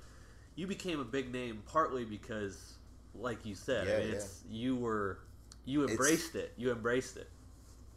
you 0.57 0.67
became 0.67 1.01
a 1.01 1.05
big 1.05 1.33
name 1.33 1.63
partly 1.67 2.05
because, 2.05 2.75
like 3.15 3.45
you 3.45 3.55
said, 3.55 3.87
yeah, 3.87 3.95
I 3.95 3.99
mean, 3.99 4.09
yeah. 4.09 4.15
it's 4.15 4.41
you 4.49 4.77
were 4.77 5.19
you 5.65 5.87
embraced 5.87 6.35
it's, 6.35 6.47
it. 6.47 6.53
You 6.57 6.73
embraced 6.73 7.17
it. 7.17 7.29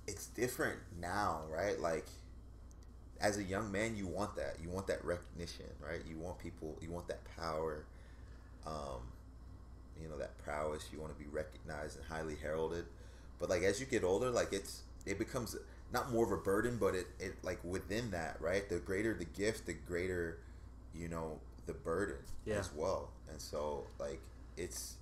It's 0.08 0.28
different 0.28 0.80
now, 1.00 1.42
right? 1.50 1.80
Like 1.80 2.08
as 3.24 3.38
a 3.38 3.44
young 3.44 3.72
man, 3.72 3.96
you 3.96 4.06
want 4.06 4.36
that. 4.36 4.58
You 4.62 4.70
want 4.70 4.86
that 4.88 5.04
recognition, 5.04 5.66
right? 5.82 6.02
You 6.08 6.18
want 6.18 6.38
people. 6.40 6.78
You 6.82 6.92
want 6.92 7.08
that 7.08 7.22
power. 7.38 7.86
Um, 8.68 9.02
you 10.02 10.10
know 10.10 10.18
that 10.18 10.38
prowess. 10.44 10.90
You 10.92 11.00
want 11.00 11.18
to 11.18 11.24
be 11.24 11.30
recognized 11.32 11.98
and 11.98 12.06
highly 12.06 12.36
heralded. 12.36 12.86
But 13.40 13.50
like 13.50 13.64
as 13.64 13.80
you 13.80 13.86
get 13.86 14.04
older, 14.04 14.30
like 14.30 14.52
it's 14.52 14.82
it 15.06 15.18
becomes 15.18 15.56
not 15.94 16.12
more 16.12 16.26
of 16.26 16.32
a 16.32 16.38
burden, 16.38 16.78
but 16.78 16.96
it, 16.96 17.08
it 17.20 17.36
like 17.44 17.60
within 17.64 18.12
that, 18.12 18.38
right? 18.42 18.68
The 18.68 18.80
greater 18.80 19.14
the 19.14 19.26
gift, 19.26 19.68
the 19.68 19.74
greater, 19.74 20.40
you 20.94 21.08
know, 21.08 21.40
the 21.66 21.74
burden 21.74 22.18
yeah. 22.46 22.56
as 22.56 22.72
well. 22.76 23.10
And 23.30 23.40
so 23.40 23.86
like 24.00 24.20
it's 24.58 24.98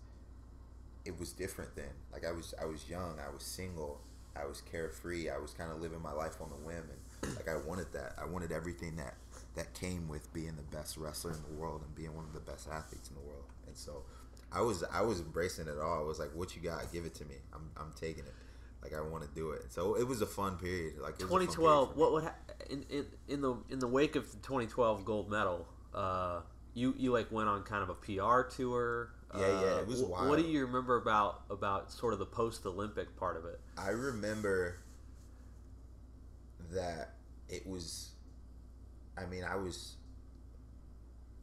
it 1.05 1.19
was 1.19 1.33
different 1.33 1.75
then. 1.75 1.93
Like 2.13 2.23
I 2.23 2.31
was 2.31 2.53
I 2.61 2.65
was 2.65 2.87
young, 2.87 3.15
I 3.19 3.33
was 3.33 3.41
single, 3.41 3.99
I 4.35 4.45
was 4.45 4.61
carefree, 4.61 5.29
I 5.29 5.39
was 5.39 5.51
kind 5.53 5.71
of 5.71 5.81
living 5.81 6.01
my 6.03 6.13
life 6.13 6.39
on 6.39 6.49
the 6.49 6.55
whim 6.55 6.83
and 6.89 6.99
like 7.23 7.47
I 7.47 7.57
wanted 7.57 7.91
that. 7.93 8.15
I 8.21 8.25
wanted 8.25 8.51
everything 8.51 8.95
that 8.97 9.15
that 9.55 9.73
came 9.73 10.07
with 10.07 10.31
being 10.33 10.55
the 10.55 10.75
best 10.75 10.97
wrestler 10.97 11.31
in 11.31 11.39
the 11.43 11.59
world 11.59 11.81
and 11.85 11.93
being 11.95 12.15
one 12.15 12.25
of 12.25 12.33
the 12.33 12.39
best 12.39 12.67
athletes 12.69 13.09
in 13.09 13.15
the 13.15 13.21
world. 13.21 13.45
And 13.67 13.75
so 13.75 14.03
I 14.51 14.61
was 14.61 14.83
I 14.91 15.01
was 15.01 15.19
embracing 15.19 15.67
it 15.67 15.77
all. 15.79 15.99
I 15.99 16.03
was 16.03 16.19
like, 16.19 16.29
"What 16.33 16.55
you 16.55 16.61
got? 16.61 16.91
Give 16.91 17.05
it 17.05 17.13
to 17.15 17.25
me. 17.25 17.35
I'm 17.53 17.69
I'm 17.77 17.93
taking 17.99 18.25
it. 18.25 18.33
Like 18.81 18.93
I 18.93 19.01
want 19.01 19.23
to 19.23 19.29
do 19.35 19.51
it." 19.51 19.71
So 19.71 19.95
it 19.95 20.07
was 20.07 20.21
a 20.21 20.25
fun 20.25 20.57
period. 20.57 20.99
Like 20.99 21.17
2012. 21.17 21.89
Period 21.89 21.99
what 21.99 22.11
would 22.13 22.23
ha- 22.23 22.35
in, 22.69 22.85
in 22.89 23.05
in 23.27 23.41
the 23.41 23.55
in 23.69 23.79
the 23.79 23.87
wake 23.87 24.15
of 24.15 24.29
the 24.31 24.37
2012 24.37 25.05
gold 25.05 25.29
medal? 25.29 25.67
Uh, 25.93 26.41
you 26.73 26.93
you 26.97 27.11
like 27.11 27.31
went 27.31 27.49
on 27.49 27.63
kind 27.63 27.83
of 27.83 27.89
a 27.89 27.95
PR 27.95 28.41
tour. 28.49 29.11
Yeah, 29.33 29.45
uh, 29.45 29.61
yeah, 29.61 29.79
it 29.79 29.87
was 29.87 30.01
wild. 30.03 30.29
What 30.29 30.39
do 30.39 30.45
you 30.45 30.65
remember 30.65 30.97
about 30.97 31.43
about 31.49 31.91
sort 31.91 32.13
of 32.13 32.19
the 32.19 32.25
post 32.25 32.65
Olympic 32.65 33.15
part 33.15 33.37
of 33.37 33.45
it? 33.45 33.59
I 33.77 33.89
remember 33.89 34.77
that 36.71 37.15
it 37.49 37.65
was. 37.67 38.11
I 39.17 39.25
mean, 39.25 39.43
I 39.43 39.55
was. 39.55 39.95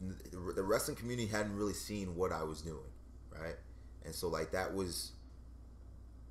The 0.00 0.62
wrestling 0.62 0.96
community 0.96 1.26
hadn't 1.28 1.56
really 1.56 1.72
seen 1.74 2.14
what 2.14 2.30
I 2.32 2.44
was 2.44 2.62
doing 2.62 2.78
right? 3.32 3.56
And 4.04 4.14
so 4.14 4.28
like 4.28 4.52
that 4.52 4.74
was 4.74 5.12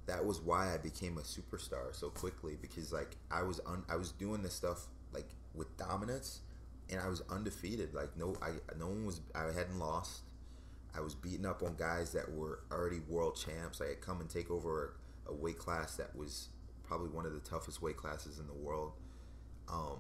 that 0.05 0.23
was 0.25 0.39
why 0.39 0.73
I 0.73 0.77
became 0.77 1.17
a 1.17 1.21
superstar 1.21 1.93
so 1.93 2.09
quickly 2.09 2.57
because 2.61 2.93
like 2.93 3.17
I 3.29 3.43
was 3.43 3.59
un- 3.65 3.83
I 3.89 3.97
was 3.97 4.11
doing 4.11 4.41
this 4.41 4.53
stuff 4.53 4.85
like 5.13 5.27
with 5.53 5.75
dominance 5.77 6.41
and 6.89 6.99
I 7.01 7.09
was 7.09 7.21
undefeated 7.29 7.93
like 7.93 8.15
no 8.17 8.35
I 8.41 8.51
no 8.77 8.87
one 8.87 9.05
was 9.05 9.21
I 9.35 9.45
hadn't 9.47 9.79
lost 9.79 10.21
I 10.95 11.01
was 11.01 11.15
beating 11.15 11.45
up 11.45 11.63
on 11.63 11.75
guys 11.75 12.11
that 12.13 12.31
were 12.33 12.61
already 12.71 13.01
world 13.09 13.37
champs 13.37 13.81
I 13.81 13.89
had 13.89 14.01
come 14.01 14.21
and 14.21 14.29
take 14.29 14.51
over 14.51 14.95
a, 15.27 15.31
a 15.31 15.35
weight 15.35 15.59
class 15.59 15.97
that 15.97 16.15
was 16.15 16.49
probably 16.87 17.09
one 17.09 17.25
of 17.25 17.33
the 17.33 17.39
toughest 17.39 17.81
weight 17.81 17.97
classes 17.97 18.39
in 18.39 18.47
the 18.47 18.53
world 18.53 18.93
um, 19.69 19.99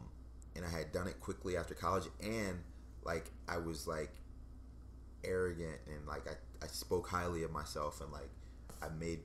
and 0.55 0.65
I 0.65 0.69
had 0.69 0.91
done 0.91 1.07
it 1.07 1.19
quickly 1.19 1.57
after 1.57 1.73
college 1.73 2.05
and 2.21 2.59
like 3.03 3.31
I 3.47 3.57
was 3.57 3.87
like 3.87 4.11
arrogant 5.23 5.79
and 5.87 6.07
like 6.07 6.27
I 6.27 6.33
I 6.63 6.67
spoke 6.67 7.07
highly 7.07 7.43
of 7.43 7.51
myself 7.51 8.01
and 8.01 8.11
like 8.11 8.29
I 8.81 8.89
made 8.99 9.19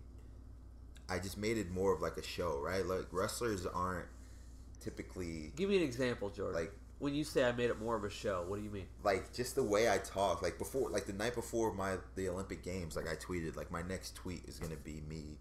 I 1.08 1.18
just 1.18 1.36
made 1.36 1.58
it 1.58 1.70
more 1.70 1.92
of 1.94 2.00
like 2.00 2.16
a 2.16 2.22
show, 2.22 2.60
right? 2.62 2.84
Like 2.86 3.06
wrestlers 3.12 3.66
aren't 3.66 4.06
typically 4.80 5.52
Give 5.56 5.68
me 5.68 5.76
an 5.76 5.82
example, 5.82 6.30
Jordan. 6.30 6.54
Like 6.54 6.72
when 6.98 7.14
you 7.14 7.24
say 7.24 7.44
I 7.44 7.52
made 7.52 7.70
it 7.70 7.80
more 7.80 7.96
of 7.96 8.04
a 8.04 8.10
show, 8.10 8.44
what 8.46 8.58
do 8.58 8.64
you 8.64 8.70
mean? 8.70 8.86
Like 9.02 9.32
just 9.32 9.54
the 9.54 9.62
way 9.62 9.90
I 9.90 9.98
talk, 9.98 10.42
like 10.42 10.58
before 10.58 10.90
like 10.90 11.06
the 11.06 11.12
night 11.12 11.34
before 11.34 11.72
my 11.74 11.96
the 12.14 12.28
Olympic 12.28 12.62
games, 12.62 12.96
like 12.96 13.08
I 13.08 13.16
tweeted 13.16 13.56
like 13.56 13.70
my 13.70 13.82
next 13.82 14.14
tweet 14.14 14.44
is 14.46 14.58
going 14.58 14.72
to 14.72 14.78
be 14.78 15.02
me 15.08 15.38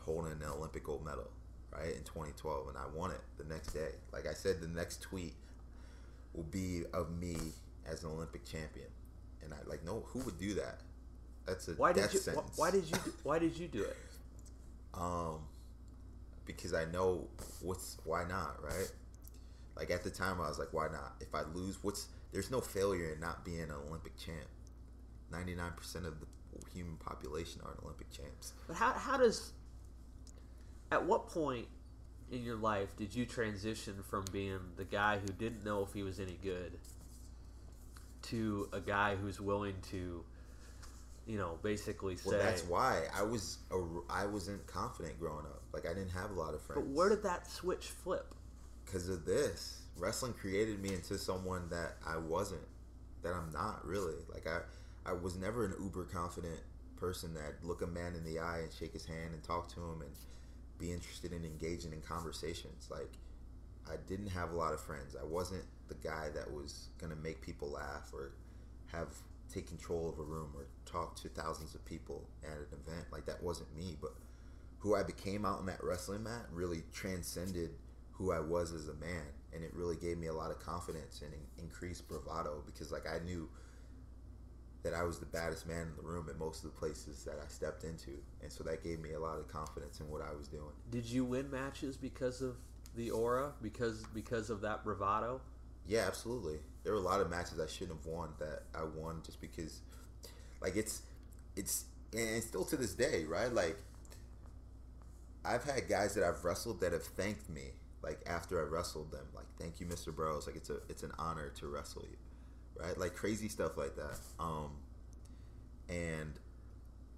holding 0.00 0.32
an 0.32 0.42
Olympic 0.44 0.84
gold 0.84 1.04
medal, 1.04 1.30
right? 1.72 1.94
In 1.94 2.02
2012 2.04 2.68
and 2.68 2.76
I 2.76 2.84
won 2.94 3.10
it 3.10 3.20
the 3.38 3.44
next 3.44 3.68
day. 3.72 3.90
Like 4.12 4.26
I 4.26 4.32
said 4.34 4.60
the 4.60 4.68
next 4.68 5.00
tweet 5.02 5.34
will 6.34 6.44
be 6.44 6.82
of 6.92 7.10
me 7.18 7.36
as 7.86 8.04
an 8.04 8.10
Olympic 8.10 8.44
champion. 8.44 8.88
And 9.42 9.52
I 9.52 9.58
like 9.66 9.84
no 9.84 10.04
who 10.08 10.20
would 10.20 10.38
do 10.38 10.54
that? 10.54 10.80
That's 11.46 11.68
a 11.68 11.72
why 11.72 11.92
did 11.92 12.12
you 12.12 12.20
sentence. 12.20 12.56
why 12.56 12.70
did 12.70 12.84
you 12.88 12.96
why 13.22 13.38
did 13.38 13.56
you 13.56 13.68
do 13.68 13.82
it? 13.82 13.96
Um, 14.94 15.38
because 16.44 16.74
I 16.74 16.84
know 16.84 17.26
what's 17.62 17.96
why 18.04 18.24
not 18.24 18.62
right. 18.62 18.92
Like 19.74 19.90
at 19.90 20.04
the 20.04 20.10
time, 20.10 20.38
I 20.38 20.48
was 20.48 20.58
like, 20.58 20.72
why 20.72 20.88
not? 20.88 21.14
If 21.20 21.34
I 21.34 21.44
lose, 21.54 21.78
what's 21.82 22.08
there's 22.32 22.50
no 22.50 22.60
failure 22.60 23.12
in 23.14 23.20
not 23.20 23.42
being 23.42 23.62
an 23.62 23.72
Olympic 23.88 24.16
champ. 24.18 24.48
Ninety 25.30 25.54
nine 25.54 25.72
percent 25.76 26.04
of 26.04 26.20
the 26.20 26.26
human 26.74 26.96
population 26.96 27.60
are 27.64 27.74
Olympic 27.82 28.10
champs. 28.10 28.52
But 28.66 28.76
how 28.76 28.92
how 28.92 29.16
does 29.16 29.52
at 30.92 31.04
what 31.04 31.28
point 31.28 31.66
in 32.30 32.42
your 32.42 32.56
life 32.56 32.96
did 32.96 33.14
you 33.14 33.26
transition 33.26 33.94
from 34.08 34.24
being 34.32 34.60
the 34.76 34.84
guy 34.84 35.18
who 35.18 35.32
didn't 35.32 35.64
know 35.64 35.82
if 35.82 35.92
he 35.92 36.02
was 36.02 36.20
any 36.20 36.38
good 36.42 36.72
to 38.22 38.68
a 38.72 38.80
guy 38.80 39.16
who's 39.16 39.40
willing 39.40 39.74
to 39.90 40.24
you 41.26 41.38
know, 41.38 41.58
basically 41.62 42.16
say. 42.16 42.30
Well, 42.30 42.38
that's 42.38 42.64
why 42.64 43.02
I 43.14 43.22
was 43.22 43.58
a, 43.70 43.80
I 44.10 44.26
wasn't 44.26 44.66
confident 44.66 45.18
growing 45.20 45.46
up. 45.46 45.62
Like 45.72 45.86
I 45.86 45.94
didn't 45.94 46.10
have 46.10 46.30
a 46.30 46.34
lot 46.34 46.54
of 46.54 46.62
friends. 46.62 46.82
But 46.82 46.90
where 46.92 47.08
did 47.08 47.22
that 47.22 47.50
switch 47.50 47.86
flip? 47.86 48.34
Because 48.84 49.08
of 49.08 49.24
this, 49.24 49.82
wrestling 49.96 50.32
created 50.32 50.82
me 50.82 50.92
into 50.94 51.16
someone 51.18 51.68
that 51.70 51.96
I 52.06 52.16
wasn't, 52.16 52.66
that 53.22 53.34
I'm 53.34 53.50
not 53.52 53.86
really. 53.86 54.16
Like 54.32 54.46
I, 54.46 54.60
I 55.08 55.12
was 55.12 55.36
never 55.36 55.64
an 55.64 55.74
uber 55.80 56.04
confident 56.04 56.58
person 56.96 57.34
that 57.34 57.54
look 57.62 57.82
a 57.82 57.86
man 57.86 58.14
in 58.14 58.24
the 58.24 58.38
eye 58.38 58.60
and 58.62 58.72
shake 58.72 58.92
his 58.92 59.04
hand 59.04 59.32
and 59.32 59.42
talk 59.42 59.68
to 59.74 59.80
him 59.80 60.02
and 60.02 60.10
be 60.78 60.92
interested 60.92 61.32
in 61.32 61.44
engaging 61.44 61.92
in 61.92 62.00
conversations. 62.00 62.88
Like 62.90 63.12
I 63.88 63.96
didn't 64.06 64.28
have 64.28 64.52
a 64.52 64.56
lot 64.56 64.72
of 64.72 64.80
friends. 64.80 65.16
I 65.20 65.24
wasn't 65.24 65.64
the 65.88 65.94
guy 65.94 66.30
that 66.34 66.50
was 66.52 66.88
gonna 66.98 67.16
make 67.16 67.40
people 67.40 67.70
laugh 67.70 68.10
or 68.12 68.32
have 68.86 69.08
take 69.52 69.66
control 69.66 70.08
of 70.08 70.18
a 70.18 70.22
room 70.22 70.50
or 70.56 70.66
talk 70.86 71.14
to 71.16 71.28
thousands 71.28 71.74
of 71.74 71.84
people 71.84 72.26
at 72.42 72.56
an 72.56 72.66
event. 72.86 73.06
Like 73.12 73.26
that 73.26 73.42
wasn't 73.42 73.74
me, 73.76 73.96
but 74.00 74.12
who 74.78 74.96
I 74.96 75.02
became 75.02 75.44
out 75.44 75.60
in 75.60 75.66
that 75.66 75.82
wrestling 75.82 76.24
mat 76.24 76.46
really 76.52 76.82
transcended 76.92 77.70
who 78.12 78.32
I 78.32 78.40
was 78.40 78.72
as 78.72 78.88
a 78.88 78.94
man, 78.94 79.24
and 79.52 79.64
it 79.64 79.72
really 79.74 79.96
gave 79.96 80.18
me 80.18 80.26
a 80.26 80.32
lot 80.32 80.50
of 80.50 80.60
confidence 80.60 81.22
and 81.22 81.32
increased 81.58 82.08
bravado 82.08 82.62
because 82.66 82.92
like 82.92 83.06
I 83.06 83.18
knew 83.24 83.48
that 84.82 84.94
I 84.94 85.04
was 85.04 85.18
the 85.18 85.26
baddest 85.26 85.66
man 85.66 85.82
in 85.82 85.96
the 85.96 86.02
room 86.02 86.26
at 86.28 86.38
most 86.38 86.64
of 86.64 86.72
the 86.72 86.78
places 86.78 87.24
that 87.24 87.36
I 87.42 87.48
stepped 87.48 87.84
into, 87.84 88.10
and 88.42 88.50
so 88.50 88.64
that 88.64 88.82
gave 88.82 89.00
me 89.00 89.12
a 89.12 89.20
lot 89.20 89.38
of 89.38 89.48
confidence 89.48 90.00
in 90.00 90.08
what 90.08 90.22
I 90.22 90.34
was 90.34 90.48
doing. 90.48 90.72
Did 90.90 91.06
you 91.06 91.24
win 91.24 91.50
matches 91.50 91.96
because 91.96 92.42
of 92.42 92.56
the 92.96 93.10
aura, 93.10 93.52
because 93.62 94.02
because 94.14 94.50
of 94.50 94.60
that 94.62 94.84
bravado? 94.84 95.40
Yeah, 95.86 96.04
absolutely. 96.06 96.58
There 96.84 96.92
were 96.92 96.98
a 96.98 97.02
lot 97.02 97.20
of 97.20 97.30
matches 97.30 97.60
I 97.60 97.66
shouldn't 97.66 97.98
have 97.98 98.06
won 98.06 98.30
that 98.38 98.64
I 98.74 98.84
won 98.84 99.22
just 99.24 99.40
because, 99.40 99.80
like, 100.60 100.76
it's 100.76 101.02
it's 101.56 101.84
and 102.12 102.42
still 102.42 102.64
to 102.66 102.76
this 102.76 102.94
day, 102.94 103.24
right? 103.24 103.52
Like, 103.52 103.76
I've 105.44 105.64
had 105.64 105.88
guys 105.88 106.14
that 106.14 106.24
I've 106.24 106.44
wrestled 106.44 106.80
that 106.80 106.92
have 106.92 107.04
thanked 107.04 107.48
me 107.48 107.70
like 108.02 108.20
after 108.26 108.60
I 108.60 108.68
wrestled 108.68 109.12
them, 109.12 109.26
like 109.34 109.46
thank 109.58 109.80
you, 109.80 109.86
Mr. 109.86 110.14
Burroughs. 110.14 110.46
Like 110.46 110.56
it's 110.56 110.70
a 110.70 110.78
it's 110.88 111.02
an 111.02 111.12
honor 111.18 111.50
to 111.60 111.68
wrestle 111.68 112.02
you, 112.02 112.16
right? 112.78 112.96
Like 112.98 113.14
crazy 113.14 113.48
stuff 113.48 113.76
like 113.76 113.96
that. 113.96 114.18
Um, 114.38 114.70
and 115.88 116.32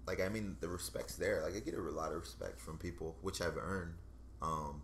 like 0.07 0.21
I 0.21 0.29
mean 0.29 0.57
the 0.61 0.67
respect's 0.67 1.15
there. 1.15 1.41
Like 1.43 1.55
I 1.55 1.59
get 1.59 1.73
a 1.73 1.81
lot 1.81 2.11
of 2.11 2.19
respect 2.19 2.59
from 2.59 2.77
people, 2.77 3.15
which 3.21 3.41
I've 3.41 3.57
earned. 3.57 3.93
Um, 4.41 4.81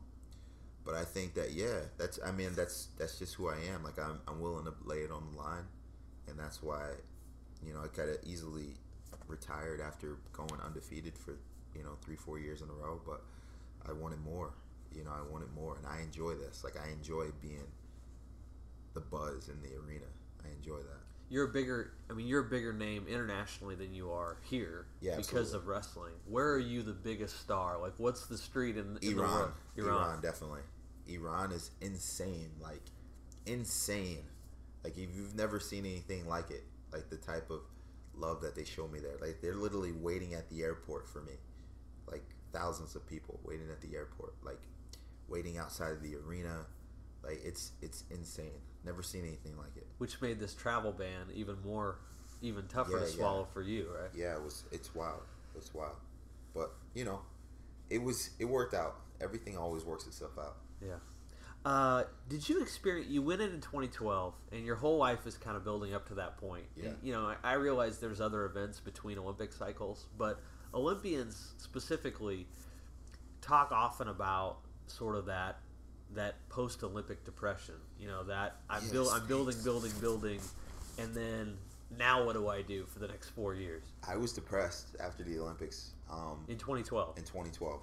but 0.86 0.96
I 0.96 1.04
think 1.04 1.36
that 1.36 1.52
yeah, 1.52 1.80
that's 1.98 2.20
I 2.26 2.32
mean 2.32 2.54
that's 2.56 2.88
that's 2.98 3.20
just 3.20 3.36
who 3.36 3.50
I 3.50 3.58
am. 3.74 3.84
Like 3.84 4.00
I'm 4.00 4.20
I'm 4.28 4.40
willing 4.42 4.66
to 4.66 4.74
lay 4.84 4.98
it 5.00 5.12
on 5.12 5.24
the 5.32 5.38
line, 5.38 5.66
and 6.28 6.40
that's 6.40 6.64
why, 6.64 6.90
you 7.66 7.74
know, 7.74 7.82
I 7.84 7.88
could 7.88 8.10
have 8.10 8.18
easily 8.26 8.76
retired 9.28 9.80
after 9.82 10.18
going 10.34 10.60
undefeated 10.66 11.18
for 11.18 11.36
you 11.76 11.84
know 11.84 11.98
three 12.04 12.16
four 12.16 12.40
years 12.40 12.62
in 12.62 12.70
a 12.70 12.74
row, 12.74 13.00
but 13.06 13.22
I 13.88 13.94
wanted 13.94 14.22
more. 14.22 14.54
You 14.94 15.06
know, 15.06 15.12
I 15.12 15.22
wanted 15.32 15.54
more, 15.54 15.78
and 15.78 15.86
I 15.88 16.02
enjoy 16.02 16.34
this. 16.34 16.64
Like 16.64 16.76
I 16.78 16.92
enjoy 16.92 17.28
being 17.42 17.68
the 18.94 19.02
buzz 19.02 19.50
in 19.50 19.62
the 19.62 19.76
arena. 19.78 20.06
I 20.46 20.50
enjoy 20.56 20.78
that. 20.78 21.00
You're 21.30 21.46
a 21.46 21.54
bigger, 21.54 21.94
I 22.10 22.14
mean, 22.14 22.28
you're 22.28 22.42
a 22.42 22.50
bigger 22.50 22.74
name 22.74 23.06
internationally 23.08 23.76
than 23.76 23.94
you 23.94 24.12
are 24.12 24.38
here 24.50 24.88
Yeah, 25.00 25.12
because 25.16 25.30
absolutely. 25.30 25.58
of 25.60 25.68
wrestling. 25.68 26.14
Where 26.28 26.52
are 26.52 26.60
you 26.60 26.82
the 26.82 26.92
biggest 26.92 27.40
star? 27.40 27.80
Like, 27.80 27.94
what's 27.98 28.26
the 28.28 28.38
street 28.38 28.76
in, 28.76 28.98
in 29.02 29.16
the 29.16 29.22
Iran. 29.22 29.52
Iran, 29.78 30.22
definitely. 30.22 30.62
Iran 31.08 31.52
is 31.52 31.72
insane, 31.82 32.50
like 32.62 32.82
insane. 33.46 34.24
Like 34.84 34.98
if 34.98 35.10
you've 35.16 35.36
never 35.36 35.60
seen 35.60 35.86
anything 35.86 36.28
like 36.28 36.50
it, 36.52 36.64
like 36.92 37.10
the 37.10 37.18
type 37.18 37.50
of 37.50 37.62
love 38.16 38.42
that 38.42 38.56
they 38.56 38.64
show 38.64 38.88
me 38.88 39.00
there. 39.00 39.18
Like 39.22 39.42
they're 39.42 39.56
literally 39.56 39.92
waiting 39.92 40.34
at 40.34 40.50
the 40.50 40.64
airport 40.64 41.08
for 41.08 41.22
me, 41.22 41.34
like 42.10 42.24
thousands 42.52 42.96
of 42.96 43.08
people 43.08 43.40
waiting 43.44 43.70
at 43.72 43.82
the 43.82 43.96
airport, 43.96 44.34
like 44.44 44.60
waiting 45.28 45.58
outside 45.58 45.92
of 45.92 46.02
the 46.02 46.16
arena. 46.16 46.66
Like 47.24 47.42
it's 47.44 47.72
it's 47.82 48.04
insane. 48.10 48.60
Never 48.84 49.04
seen 49.04 49.24
anything 49.26 49.58
like 49.58 49.76
it. 49.78 49.86
Which 50.00 50.22
made 50.22 50.40
this 50.40 50.54
travel 50.54 50.92
ban 50.92 51.28
even 51.34 51.56
more, 51.64 52.00
even 52.42 52.68
tougher 52.68 52.94
Yeah, 52.94 53.00
to 53.00 53.06
yeah. 53.06 53.12
swallow 53.12 53.48
for 53.54 53.62
you, 53.62 53.88
right? 54.00 54.10
Yeah, 54.16 54.36
it 54.36 54.44
was. 54.44 54.64
It's 54.72 54.94
wild. 54.96 55.22
It's 55.56 55.74
wild. 55.74 55.96
But 56.54 56.72
you 56.96 57.06
know, 57.06 57.22
it 57.90 58.02
was. 58.02 58.32
It 58.40 58.46
worked 58.46 58.74
out. 58.74 58.96
Everything 59.22 59.58
always 59.58 59.84
works 59.84 60.08
itself 60.08 60.32
out. 60.40 60.58
Yeah. 60.82 60.96
Uh, 61.64 62.06
did 62.28 62.50
you 62.50 62.60
experience? 62.62 63.08
You 63.12 63.22
went 63.22 63.40
in 63.42 63.52
in 63.52 63.62
2012, 63.62 64.34
and 64.52 64.66
your 64.66 64.76
whole 64.76 64.98
life 64.98 65.28
is 65.28 65.38
kind 65.38 65.56
of 65.56 65.64
building 65.64 65.94
up 65.94 66.08
to 66.08 66.16
that 66.16 66.38
point. 66.38 66.66
Yeah. 66.76 66.86
And, 66.90 66.98
you 67.04 67.14
know, 67.14 67.22
I, 67.44 67.52
I 67.52 67.54
realize 67.54 68.00
there's 68.00 68.20
other 68.20 68.46
events 68.46 68.80
between 68.80 69.20
Olympic 69.20 69.54
cycles, 69.54 70.08
but 70.18 70.40
Olympians 70.74 71.54
specifically 71.58 72.48
talk 73.42 73.72
often 73.72 74.08
about 74.08 74.58
sort 74.88 75.16
of 75.16 75.28
that 75.28 75.60
that 76.16 76.36
post-Olympic 76.50 77.24
depression. 77.26 77.76
You 78.00 78.08
know, 78.08 78.24
that 78.26 78.58
I'm 78.70 78.88
build, 78.90 79.10
I'm 79.14 79.26
building, 79.28 79.56
building, 79.64 79.92
building, 80.02 80.40
and 80.98 81.14
then 81.16 81.58
now 81.98 82.24
what 82.26 82.34
do 82.34 82.48
I 82.48 82.62
do 82.62 82.86
for 82.86 83.00
the 83.00 83.08
next 83.08 83.30
four 83.30 83.54
years? 83.56 83.84
I 84.08 84.16
was 84.18 84.34
depressed 84.34 84.96
after 85.00 85.24
the 85.24 85.40
Olympics. 85.40 85.92
Um, 86.10 86.44
In 86.48 86.58
2012, 86.58 87.18
in 87.18 87.24
2012 87.24 87.80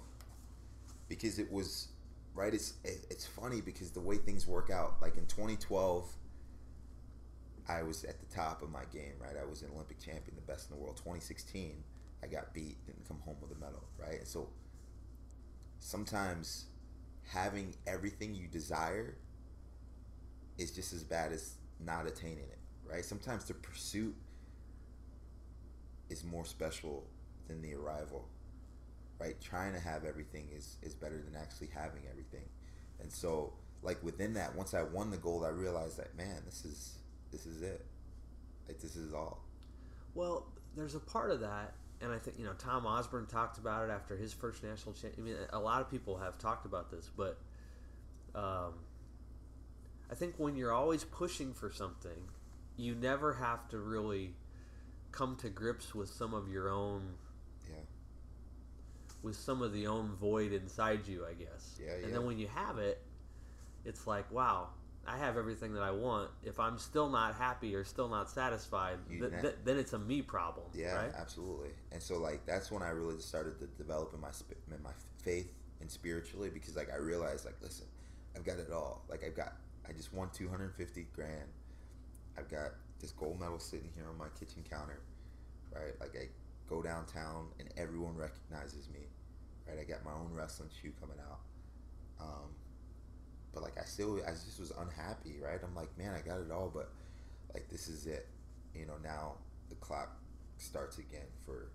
because 1.07 1.39
it 1.39 1.51
was 1.51 1.87
right 2.35 2.53
it's 2.53 2.75
it- 2.83 3.07
it's 3.09 3.25
funny 3.25 3.61
because 3.61 3.89
the 3.89 3.99
way 3.99 4.17
things 4.17 4.45
work 4.45 4.69
out 4.69 5.01
like 5.01 5.17
in 5.17 5.25
2012 5.25 6.07
I 7.67 7.81
was 7.81 8.03
at 8.03 8.19
the 8.19 8.27
top 8.27 8.61
of 8.61 8.69
my 8.69 8.83
game 8.93 9.13
right 9.19 9.35
I 9.35 9.43
was 9.45 9.63
an 9.63 9.69
Olympic 9.73 9.97
champion 9.99 10.35
the 10.35 10.41
best 10.43 10.69
in 10.69 10.75
the 10.77 10.81
world 10.83 10.97
2016 10.97 11.83
I 12.21 12.27
got 12.27 12.53
beat 12.53 12.77
didn't 12.85 13.07
come 13.07 13.19
home 13.25 13.37
with 13.41 13.51
a 13.51 13.59
medal 13.59 13.83
right 13.97 14.27
so 14.27 14.49
sometimes 15.79 16.65
having 17.31 17.75
everything 17.87 18.33
you 18.35 18.47
desire 18.47 19.15
is 20.57 20.71
just 20.71 20.93
as 20.93 21.03
bad 21.03 21.31
as 21.31 21.55
not 21.79 22.05
attaining 22.07 22.39
it 22.39 22.59
right? 22.85 23.05
Sometimes 23.05 23.45
the 23.45 23.53
pursuit 23.53 24.15
is 26.09 26.23
more 26.23 26.43
special 26.43 27.05
than 27.47 27.61
the 27.61 27.73
arrival 27.75 28.27
right? 29.19 29.39
Trying 29.41 29.73
to 29.73 29.79
have 29.79 30.05
everything 30.05 30.47
is 30.55 30.77
is 30.81 30.95
better 30.95 31.21
than 31.21 31.35
actually 31.39 31.69
having 31.73 32.03
everything. 32.09 32.47
And 32.99 33.11
so 33.11 33.53
like 33.81 34.01
within 34.03 34.33
that 34.33 34.53
once 34.55 34.73
i 34.73 34.83
won 34.83 35.09
the 35.09 35.15
gold 35.15 35.45
i 35.45 35.47
realized 35.47 35.97
that 35.97 36.13
man 36.17 36.41
this 36.43 36.65
is 36.65 36.99
this 37.31 37.45
is 37.45 37.61
it. 37.61 37.85
Like 38.67 38.79
this 38.79 38.95
is 38.95 39.13
all. 39.13 39.43
Well, 40.13 40.47
there's 40.75 40.95
a 40.95 40.99
part 40.99 41.31
of 41.31 41.39
that, 41.41 41.73
and 42.01 42.11
I 42.11 42.17
think 42.17 42.37
you 42.39 42.45
know 42.45 42.53
Tom 42.53 42.85
Osborne 42.85 43.25
talked 43.25 43.57
about 43.57 43.87
it 43.87 43.91
after 43.91 44.17
his 44.17 44.33
first 44.33 44.63
national 44.63 44.93
champ. 44.93 45.15
I 45.17 45.21
mean, 45.21 45.35
a 45.51 45.59
lot 45.59 45.81
of 45.81 45.89
people 45.89 46.17
have 46.17 46.37
talked 46.37 46.65
about 46.65 46.91
this, 46.91 47.09
but 47.15 47.37
um, 48.35 48.73
I 50.11 50.15
think 50.15 50.35
when 50.37 50.55
you're 50.55 50.73
always 50.73 51.03
pushing 51.03 51.53
for 51.53 51.71
something, 51.71 52.29
you 52.77 52.95
never 52.95 53.33
have 53.33 53.67
to 53.69 53.79
really 53.79 54.33
come 55.11 55.35
to 55.37 55.49
grips 55.49 55.95
with 55.95 56.09
some 56.09 56.33
of 56.33 56.49
your 56.49 56.69
own, 56.69 57.15
yeah 57.67 57.75
with 59.21 59.35
some 59.35 59.61
of 59.61 59.73
the 59.73 59.87
own 59.87 60.15
void 60.15 60.53
inside 60.53 61.07
you, 61.07 61.25
I 61.25 61.33
guess. 61.33 61.77
Yeah, 61.79 61.91
yeah. 61.99 62.05
And 62.05 62.13
then 62.13 62.25
when 62.25 62.37
you 62.37 62.47
have 62.47 62.77
it, 62.77 63.01
it's 63.85 64.07
like, 64.07 64.31
wow. 64.31 64.69
I 65.09 65.17
have 65.17 65.37
everything 65.37 65.73
that 65.73 65.81
I 65.83 65.91
want. 65.91 66.29
If 66.43 66.59
I'm 66.59 66.77
still 66.77 67.09
not 67.09 67.33
happy 67.35 67.75
or 67.75 67.83
still 67.83 68.09
not 68.09 68.29
satisfied, 68.29 68.97
th- 69.09 69.31
th- 69.41 69.55
then 69.65 69.77
it's 69.77 69.93
a 69.93 69.99
me 69.99 70.21
problem. 70.21 70.67
yeah 70.73 70.95
right? 70.95 71.11
absolutely 71.17 71.69
and 71.91 72.01
so 72.01 72.17
like 72.17 72.45
that's 72.45 72.71
when 72.71 72.83
i 72.83 72.89
really 72.89 73.19
started 73.19 73.59
to 73.59 73.65
develop 73.77 74.13
in 74.13 74.19
my 74.19 74.31
sp- 74.31 74.59
in 74.71 74.83
my 74.83 74.91
faith 75.23 75.51
and 75.81 75.89
spiritually 75.89 76.49
because 76.49 76.75
like 76.75 76.89
i 76.93 76.97
realized 76.97 77.45
like 77.45 77.55
listen 77.61 77.85
i've 78.35 78.45
got 78.45 78.57
it 78.59 78.71
all 78.71 79.03
like 79.09 79.23
i've 79.23 79.35
got 79.35 79.53
i 79.87 79.91
just 79.93 80.13
won 80.13 80.29
250 80.33 81.07
grand 81.15 81.49
i've 82.37 82.49
got 82.49 82.71
this 82.99 83.11
gold 83.11 83.39
medal 83.39 83.59
sitting 83.59 83.89
here 83.95 84.05
on 84.09 84.17
my 84.17 84.27
kitchen 84.39 84.63
counter 84.69 84.99
right 85.73 85.93
like 85.99 86.15
i 86.15 86.27
go 86.69 86.81
downtown 86.81 87.47
and 87.59 87.69
everyone 87.77 88.15
recognizes 88.15 88.87
me 88.89 88.99
right 89.67 89.79
i 89.79 89.83
got 89.83 90.03
my 90.05 90.11
own 90.11 90.29
wrestling 90.33 90.69
shoe 90.81 90.91
coming 90.99 91.17
out 91.29 91.39
um, 92.21 92.49
but 93.53 93.63
like 93.63 93.77
i 93.79 93.83
still 93.85 94.19
i 94.27 94.31
just 94.31 94.59
was 94.59 94.71
unhappy 94.79 95.35
right 95.43 95.59
i'm 95.63 95.75
like 95.75 95.89
man 95.97 96.13
i 96.13 96.19
got 96.27 96.39
it 96.39 96.51
all 96.51 96.69
but 96.73 96.89
like 97.53 97.67
this 97.69 97.87
is 97.87 98.05
it 98.07 98.27
you 98.75 98.85
know 98.85 98.95
now 99.03 99.33
the 99.69 99.75
clock 99.75 100.17
starts 100.57 100.97
again 100.97 101.27
for 101.45 101.69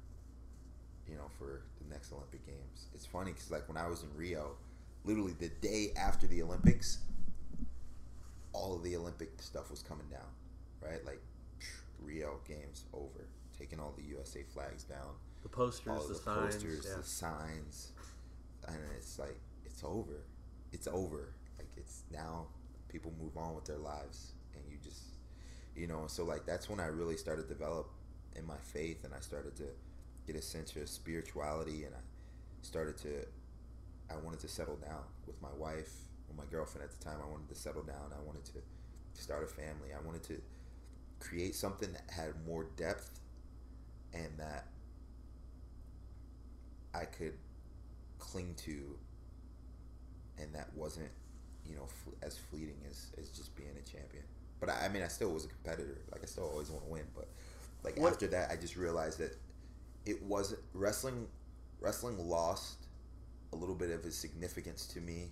you 1.09 1.17
know 1.17 1.29
for 1.39 1.63
the 1.83 1.89
next 1.93 2.13
olympic 2.13 2.45
games 2.47 2.87
it's 2.95 3.07
funny 3.07 3.33
because 3.33 3.51
like 3.51 3.67
when 3.69 3.77
i 3.77 3.87
was 3.89 4.03
in 4.03 4.09
rio 4.17 4.53
literally 5.05 5.35
the 5.41 5.49
day 5.61 5.89
after 5.97 6.27
the 6.27 6.43
olympics 6.43 6.99
all 8.53 8.75
of 8.77 8.83
the 8.83 8.97
olympic 8.97 9.31
stuff 9.43 9.71
was 9.71 9.83
coming 9.83 10.07
down 10.11 10.29
right 10.81 11.05
like 11.05 11.21
rio 12.03 12.39
games 12.47 12.85
over 12.93 13.27
taking 13.59 13.79
all 13.81 13.95
the 13.97 14.03
usa 14.03 14.43
flags 14.53 14.85
down 14.85 15.15
The 15.43 15.49
posters, 15.49 16.07
the, 16.09 16.15
the, 16.15 16.19
signs. 16.21 16.55
posters, 16.55 16.87
yeah. 16.89 16.97
the 16.97 17.03
signs, 17.05 17.93
and 18.67 18.77
it's 18.97 19.19
like 19.19 19.39
it's 19.65 19.83
over. 19.85 20.25
It's 20.73 20.89
over. 20.89 21.35
It's 21.77 22.03
now 22.13 22.47
people 22.89 23.13
move 23.21 23.37
on 23.37 23.55
with 23.55 23.65
their 23.65 23.79
lives, 23.79 24.33
and 24.55 24.63
you 24.71 24.79
just, 24.83 25.03
you 25.77 25.87
know. 25.87 26.05
So 26.07 26.25
like 26.25 26.47
that's 26.47 26.69
when 26.69 26.81
I 26.81 26.87
really 26.87 27.17
started 27.17 27.49
to 27.49 27.55
develop 27.55 27.91
in 28.37 28.47
my 28.47 28.57
faith, 28.59 29.05
and 29.05 29.15
I 29.15 29.21
started 29.21 29.57
to 29.57 29.65
get 30.27 30.37
a 30.37 30.43
sense 30.43 30.75
of 30.77 30.89
spirituality, 30.89 31.85
and 31.85 31.95
I 31.95 32.01
started 32.63 32.97
to. 32.99 33.27
I 34.11 34.17
wanted 34.17 34.41
to 34.41 34.49
settle 34.49 34.77
down 34.77 35.03
with 35.27 35.41
my 35.41 35.53
wife, 35.57 35.91
with 36.29 36.37
my 36.37 36.45
girlfriend 36.51 36.85
at 36.85 36.99
the 36.99 37.05
time. 37.05 37.19
I 37.23 37.31
wanted 37.31 37.49
to 37.49 37.55
settle 37.55 37.83
down. 37.83 38.13
I 38.13 38.23
wanted 38.25 38.45
to 38.47 38.61
start 39.15 39.43
a 39.43 39.47
family. 39.47 39.91
I 39.99 40.05
wanted 40.05 40.23
to 40.25 40.41
create 41.21 41.55
something 41.55 41.93
that 41.93 42.05
had 42.15 42.33
more 42.47 42.67
depth 42.77 43.21
and 44.13 44.29
that 44.39 44.67
I 46.95 47.05
could 47.05 47.35
cling 48.19 48.55
to, 48.59 48.97
and 50.39 50.55
that 50.55 50.69
wasn't, 50.75 51.11
you 51.69 51.77
know, 51.77 51.87
fl- 51.87 52.11
as 52.23 52.37
fleeting 52.37 52.77
as, 52.89 53.07
as 53.19 53.31
just 53.31 53.55
being 53.57 53.71
a 53.71 53.91
champion. 53.91 54.25
But 54.61 54.69
I, 54.71 54.87
I 54.87 54.89
mean, 54.89 55.03
I 55.03 55.09
still 55.09 55.31
was 55.33 55.45
a 55.45 55.49
competitor. 55.49 55.99
Like 56.13 56.23
I 56.23 56.27
still 56.27 56.45
always 56.45 56.71
want 56.71 56.85
to 56.85 56.91
win. 56.91 57.05
But 57.15 57.29
like 57.83 57.97
What- 57.99 58.13
after 58.13 58.27
that, 58.29 58.51
I 58.51 58.57
just 58.57 58.77
realized 58.77 59.19
that 59.19 59.37
it 60.07 60.23
wasn't 60.23 60.61
wrestling. 60.73 61.29
Wrestling 61.81 62.19
lost 62.29 62.87
a 63.53 63.57
little 63.57 63.75
bit 63.75 63.91
of 63.91 64.05
its 64.07 64.17
significance 64.17 64.87
to 64.89 65.01
me 65.01 65.31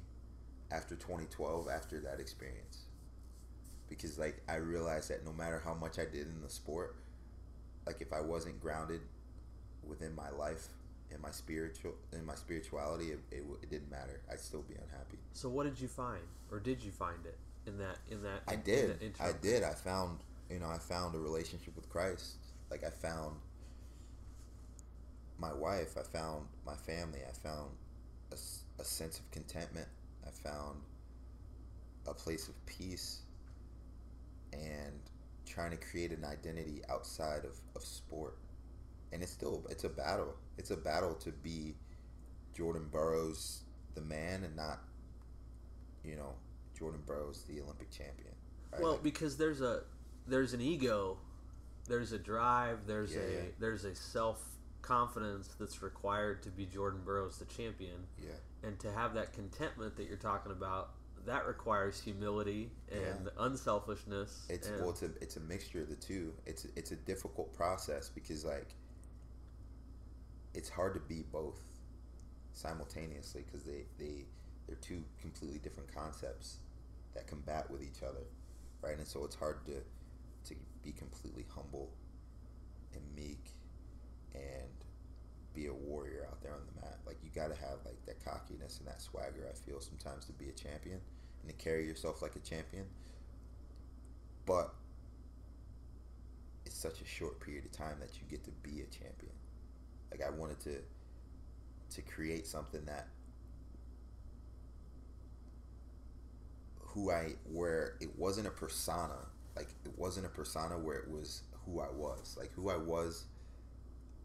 after 0.71 0.95
2012. 0.97 1.69
After 1.69 2.01
that 2.01 2.21
experience, 2.21 2.85
because 3.89 4.19
like 4.19 4.43
I 4.49 4.57
realized 4.57 5.11
that 5.11 5.25
no 5.25 5.33
matter 5.33 5.61
how 5.65 5.75
much 5.75 5.99
I 5.99 6.05
did 6.05 6.27
in 6.27 6.41
the 6.43 6.51
sport, 6.51 6.97
like 7.87 8.01
if 8.01 8.13
I 8.13 8.21
wasn't 8.21 8.61
grounded 8.61 9.01
within 9.87 10.15
my 10.15 10.31
life 10.31 10.69
and 11.13 11.23
my 11.23 11.31
spiritual 11.31 11.95
in 12.13 12.25
my 12.25 12.35
spirituality, 12.35 13.13
it, 13.13 13.21
it, 13.31 13.45
it 13.63 13.71
didn't 13.71 13.91
matter. 13.91 14.21
I'd 14.31 14.41
still 14.41 14.63
be 14.63 14.75
unhappy. 14.75 15.19
So 15.33 15.49
what 15.49 15.65
did 15.65 15.81
you 15.81 15.89
find, 15.89 16.23
or 16.51 16.59
did 16.59 16.83
you 16.83 16.91
find 16.91 17.25
it 17.25 17.39
in 17.67 17.79
that 17.79 17.99
in 18.11 18.23
that? 18.23 18.43
I 18.49 18.57
did. 18.57 19.01
that? 19.01 19.21
I 19.21 19.33
did. 19.41 19.63
I 19.63 19.73
found 19.73 20.19
you 20.51 20.59
know 20.59 20.69
I 20.69 20.79
found 20.79 21.15
a 21.15 21.19
relationship 21.19 21.77
with 21.77 21.89
Christ. 21.89 22.37
Like 22.71 22.85
I 22.85 22.91
found 22.91 23.37
my 25.39 25.53
wife. 25.53 25.97
I 25.99 26.03
found 26.03 26.47
my 26.65 26.75
family. 26.75 27.21
I 27.29 27.33
found 27.33 27.71
a, 28.31 28.37
a 28.81 28.85
sense 28.85 29.19
of 29.19 29.31
contentment. 29.31 29.89
I 30.27 30.31
found 30.31 30.79
a 32.07 32.15
place 32.15 32.49
of 32.49 32.67
peace 32.67 33.23
and 34.53 34.93
trying 35.47 35.71
to 35.71 35.77
create 35.77 36.13
an 36.13 36.25
identity 36.25 36.81
outside 36.89 37.45
of, 37.45 37.59
of 37.77 37.83
sport. 37.83 38.37
And 39.13 39.23
it's 39.23 39.33
still 39.33 39.63
it's 39.71 39.85
a 39.85 39.89
battle. 39.89 40.35
It's 40.59 40.71
a 40.71 40.77
battle 40.77 41.15
to 41.17 41.31
be 41.31 41.75
Jordan 42.55 42.89
Burroughs 42.91 43.63
the 43.95 44.01
man 44.01 44.45
and 44.45 44.57
not 44.57 44.81
you 46.05 46.17
know 46.17 46.33
Jordan 46.79 47.01
Burroughs 47.07 47.45
the 47.49 47.61
Olympic 47.61 47.91
champion. 47.91 48.35
Right? 48.73 48.83
Well, 48.83 48.99
because 49.03 49.37
there's 49.37 49.61
a 49.61 49.83
there's 50.27 50.55
an 50.55 50.61
ego, 50.61 51.19
there's 51.89 52.13
a 52.13 52.19
drive, 52.19 52.87
there's 52.87 53.15
yeah, 53.15 53.21
a 53.21 53.33
yeah. 53.33 53.41
there's 53.59 53.85
a 53.85 53.95
self 53.95 54.43
confidence 54.81 55.49
that's 55.59 55.83
required 55.83 56.43
to 56.43 56.51
be 56.51 56.67
Jordan 56.67 57.01
Burroughs 57.05 57.39
the 57.39 57.45
champion. 57.45 58.07
Yeah. 58.21 58.31
And 58.65 58.79
to 58.81 58.93
have 58.93 59.15
that 59.15 59.33
contentment 59.33 59.97
that 59.97 60.07
you're 60.07 60.17
talking 60.17 60.53
about, 60.53 60.91
that 61.27 61.47
requires 61.47 62.01
humility 62.01 62.71
and 62.91 63.03
yeah. 63.25 63.45
unselfishness. 63.45 64.47
It's 64.49 64.69
and 64.69 64.81
well, 64.81 64.91
it's 64.91 65.03
a 65.03 65.11
it's 65.21 65.37
a 65.37 65.41
mixture 65.41 65.83
of 65.83 65.89
the 65.89 65.97
two. 65.97 66.33
It's 66.47 66.67
it's 66.77 66.91
a 66.91 66.97
difficult 66.97 67.55
process 67.55 68.09
because 68.09 68.45
like 68.45 68.75
it's 70.55 70.69
hard 70.69 70.95
to 70.95 71.01
be 71.01 71.25
both 71.33 71.61
simultaneously 72.53 73.43
because 73.47 73.65
they 73.65 73.85
they 73.99 74.25
they're 74.67 74.77
two 74.77 75.03
completely 75.21 75.59
different 75.59 75.93
concepts 75.95 76.59
that 77.15 77.27
combat 77.27 77.71
with 77.71 77.83
each 77.83 78.03
other, 78.03 78.25
right? 78.83 78.97
And 78.97 79.07
so 79.07 79.25
it's 79.25 79.35
hard 79.35 79.65
to 79.67 79.83
to 80.49 80.55
be 80.83 80.93
completely 80.93 81.47
humble 81.55 81.91
and 82.95 83.03
meek 83.15 83.51
and 84.35 84.71
be 85.55 85.67
a 85.67 85.73
warrior 85.73 86.27
out 86.31 86.43
there 86.43 86.53
on 86.53 86.61
the 86.75 86.81
mat. 86.81 86.99
Like 87.07 87.19
you 87.23 87.31
got 87.35 87.55
to 87.55 87.61
have 87.61 87.79
like 87.85 88.05
that 88.07 88.25
cockiness 88.25 88.79
and 88.79 88.89
that 88.89 89.01
swagger. 89.01 89.49
I 89.49 89.55
feel 89.55 89.81
sometimes 89.81 90.27
to 90.27 90.33
be 90.33 90.49
a 90.49 90.53
champion 90.53 91.01
and 91.43 91.51
to 91.51 91.65
carry 91.65 91.87
yourself 91.87 92.23
like 92.23 92.37
a 92.37 92.41
champion. 92.41 92.87
But 94.47 94.73
it's 96.65 96.77
such 96.77 97.01
a 97.01 97.05
short 97.05 97.41
period 97.41 97.65
of 97.65 97.73
time 97.73 97.97
that 98.01 98.11
you 98.17 98.23
get 98.29 98.45
to 98.45 98.51
be 98.63 98.81
a 98.81 98.87
champion. 98.87 99.33
Like 100.13 100.23
I 100.27 100.31
wanted 100.31 100.61
to 100.61 100.77
to 101.95 102.03
create 102.03 102.47
something 102.47 102.85
that 102.85 103.09
who 106.79 107.11
I 107.11 107.33
where 107.51 107.95
it 108.01 108.11
wasn't 108.19 108.47
a 108.47 108.51
persona, 108.51 109.17
like 109.57 109.69
it 109.85 109.99
wasn't 109.99 110.27
a 110.27 110.29
persona 110.29 110.79
where 110.79 110.99
it 110.99 111.11
was 111.11 111.43
who 111.65 111.81
I 111.81 111.91
was. 111.91 112.37
Like 112.39 112.53
who 112.53 112.69
I 112.69 112.77
was 112.77 113.25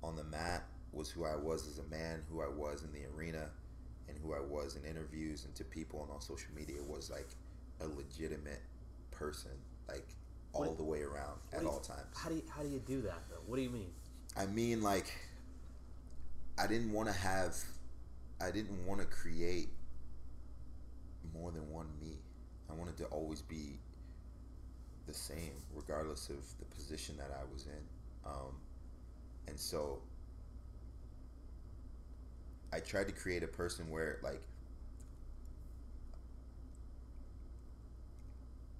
on 0.03 0.17
the 0.17 0.25
mat 0.25 0.65
was 0.91 1.09
who 1.09 1.25
I 1.25 1.35
was 1.37 1.67
as 1.67 1.79
a 1.79 1.89
man, 1.89 2.23
who 2.29 2.41
I 2.41 2.49
was 2.49 2.83
in 2.83 2.91
the 2.91 3.07
arena, 3.15 3.49
and 4.09 4.17
who 4.17 4.33
I 4.33 4.41
was 4.41 4.75
in 4.75 4.83
interviews 4.83 5.45
and 5.45 5.55
to 5.55 5.63
people 5.63 6.03
and 6.03 6.11
on 6.11 6.19
social 6.19 6.49
media 6.53 6.83
was 6.85 7.09
like 7.09 7.29
a 7.79 7.87
legitimate 7.87 8.61
person, 9.11 9.51
like 9.87 10.07
all 10.51 10.65
what, 10.65 10.77
the 10.77 10.83
way 10.83 11.03
around 11.03 11.39
at 11.53 11.61
you, 11.61 11.69
all 11.69 11.79
times. 11.79 12.07
How 12.15 12.27
do 12.27 12.35
you, 12.35 12.43
how 12.49 12.63
do 12.63 12.69
you 12.69 12.79
do 12.79 13.01
that 13.03 13.23
though? 13.29 13.41
What 13.45 13.55
do 13.55 13.61
you 13.61 13.69
mean? 13.69 13.91
I 14.35 14.45
mean 14.47 14.81
like 14.81 15.13
I 16.57 16.67
didn't 16.67 16.91
want 16.91 17.07
to 17.07 17.13
have 17.13 17.55
I 18.41 18.51
didn't 18.51 18.85
want 18.85 19.01
to 19.01 19.07
create 19.07 19.69
more 21.33 21.51
than 21.51 21.71
one 21.71 21.87
me. 22.01 22.13
I 22.69 22.73
wanted 22.73 22.97
to 22.97 23.05
always 23.05 23.41
be 23.41 23.79
the 25.07 25.13
same, 25.13 25.53
regardless 25.73 26.29
of 26.29 26.37
the 26.59 26.65
position 26.65 27.17
that 27.17 27.31
I 27.31 27.43
was 27.51 27.65
in. 27.65 28.29
Um, 28.29 28.55
and 29.47 29.59
so 29.59 30.01
I 32.73 32.79
tried 32.79 33.07
to 33.07 33.13
create 33.13 33.43
a 33.43 33.47
person 33.47 33.89
where, 33.89 34.19
like, 34.21 34.41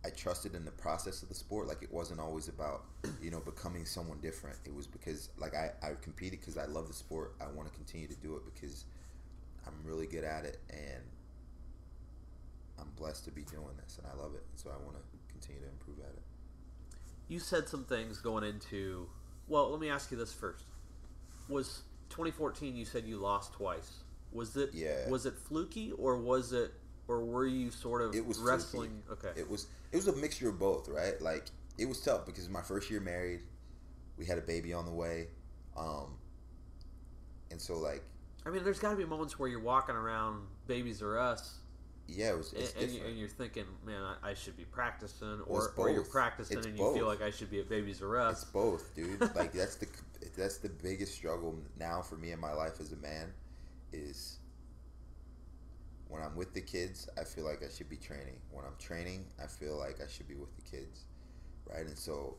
I 0.08 0.12
trusted 0.12 0.55
in 0.55 0.64
the 0.64 0.72
process 0.72 1.22
of 1.22 1.30
the 1.30 1.36
sport. 1.36 1.68
Like, 1.68 1.84
it 1.84 1.91
wasn't 1.91 2.22
always 2.22 2.47
about, 2.47 2.86
you 3.22 3.30
know, 3.30 3.41
becoming 3.41 3.86
someone 3.86 4.20
different. 4.22 4.58
It 4.66 4.74
was 4.74 4.88
because, 4.88 5.30
like, 5.38 5.53
I, 5.53 5.72
I 5.84 5.91
competed 6.01 6.39
because 6.39 6.58
I 6.58 6.66
love 6.66 6.88
the 6.88 6.93
sport. 6.93 7.36
I 7.41 7.47
want 7.47 7.70
to 7.70 7.76
continue 7.76 8.08
to 8.08 8.16
do 8.16 8.36
it 8.38 8.43
because 8.45 8.86
I'm 9.66 9.74
really 9.84 10.08
good 10.08 10.24
at 10.24 10.45
it. 10.45 10.60
And 10.70 11.03
I'm 12.80 12.89
blessed 12.97 13.26
to 13.26 13.32
be 13.32 13.41
doing 13.41 13.76
this, 13.84 13.97
and 13.97 14.08
I 14.08 14.22
love 14.22 14.34
it. 14.36 14.43
So 14.55 14.70
I 14.70 14.84
want 14.84 14.95
to 14.95 15.03
continue 15.30 15.62
to 15.62 15.70
improve 15.70 15.99
at 15.99 16.14
it. 16.14 16.24
You 17.28 17.39
said 17.39 17.68
some 17.68 17.84
things 17.84 18.20
going 18.20 18.43
into. 18.43 19.10
Well, 19.47 19.70
let 19.70 19.80
me 19.80 19.89
ask 19.89 20.12
you 20.12 20.18
this 20.18 20.34
first. 20.34 20.64
Was 21.49 21.82
2014? 22.10 22.76
You 22.76 22.86
said 22.86 23.05
you 23.05 23.18
lost 23.18 23.53
twice. 23.53 24.03
Was 24.32 24.55
it? 24.55 24.72
Yeah. 24.74 25.10
Was 25.10 25.26
it 25.26 25.36
fluky, 25.38 25.91
or 25.91 26.18
was 26.18 26.53
it, 26.53 26.72
or 27.08 27.24
were 27.24 27.45
you 27.45 27.72
sort 27.72 28.01
of 28.01 28.16
it 28.16 28.26
was 28.26 28.39
wrestling? 28.39 29.01
Fluky. 29.08 29.28
Okay. 29.28 29.39
It 29.39 29.49
was. 29.49 29.68
It 29.91 29.97
was 29.97 30.08
a 30.08 30.16
mixture 30.16 30.49
of 30.49 30.60
both, 30.60 30.89
right? 30.89 31.20
Like 31.22 31.45
it 31.78 31.88
was 31.88 32.01
tough 32.01 32.26
because 32.26 32.49
my 32.49 32.62
first 32.62 32.89
year 32.89 32.99
married, 32.99 33.41
we 34.18 34.26
had 34.26 34.38
a 34.38 34.41
baby 34.41 34.74
on 34.74 34.86
the 34.86 34.93
way, 34.93 35.28
um, 35.78 36.16
and 37.51 37.62
so 37.62 37.78
like. 37.78 38.03
I 38.45 38.49
mean, 38.49 38.64
there's 38.64 38.80
got 38.80 38.91
to 38.91 38.95
be 38.95 39.03
moments 39.03 39.38
where 39.38 39.49
you're 39.49 39.60
walking 39.60 39.95
around, 39.95 40.43
Babies 40.68 41.03
R 41.03 41.20
Us, 41.20 41.60
yeah, 42.08 42.30
it 42.30 42.38
was, 42.38 42.53
and, 42.53 42.89
and, 43.05 43.18
you're 43.18 43.28
thinking, 43.28 43.66
man, 43.86 44.01
I, 44.01 44.30
I 44.30 44.34
should 44.34 44.55
be 44.55 44.64
practicing, 44.64 45.41
or, 45.45 45.74
or 45.76 45.89
you're 45.89 46.03
practicing 46.03 46.58
it's 46.58 46.66
and 46.66 46.78
you 46.78 46.84
both. 46.84 46.95
feel 46.95 47.05
like 47.05 47.22
I 47.22 47.30
should 47.32 47.51
be 47.51 47.60
at 47.60 47.68
Babies 47.68 48.01
R 48.01 48.18
Us. 48.18 48.43
It's 48.43 48.51
both, 48.51 48.95
dude. 48.95 49.20
like 49.36 49.51
that's 49.53 49.76
the 49.76 49.88
that's 50.38 50.58
the 50.58 50.70
biggest 50.70 51.14
struggle 51.14 51.60
now 51.78 52.01
for 52.01 52.16
me 52.16 52.32
in 52.32 52.39
my 52.39 52.53
life 52.53 52.80
as 52.80 52.93
a 52.93 52.95
man 52.97 53.34
is 53.91 54.38
with 56.38 56.54
the 56.54 56.62
kids, 56.62 57.10
I 57.20 57.24
feel 57.24 57.44
like 57.44 57.64
I 57.64 57.70
should 57.70 57.90
be 57.90 57.98
training. 57.98 58.40
When 58.52 58.64
I'm 58.66 58.78
training, 58.80 59.26
I 59.44 59.48
feel 59.48 59.78
like 59.78 59.98
I 60.02 60.08
should 60.08 60.28
be 60.28 60.36
with 60.36 60.56
the 60.56 60.62
kids, 60.62 61.06
right? 61.70 61.86
And 61.86 61.98
so 61.98 62.36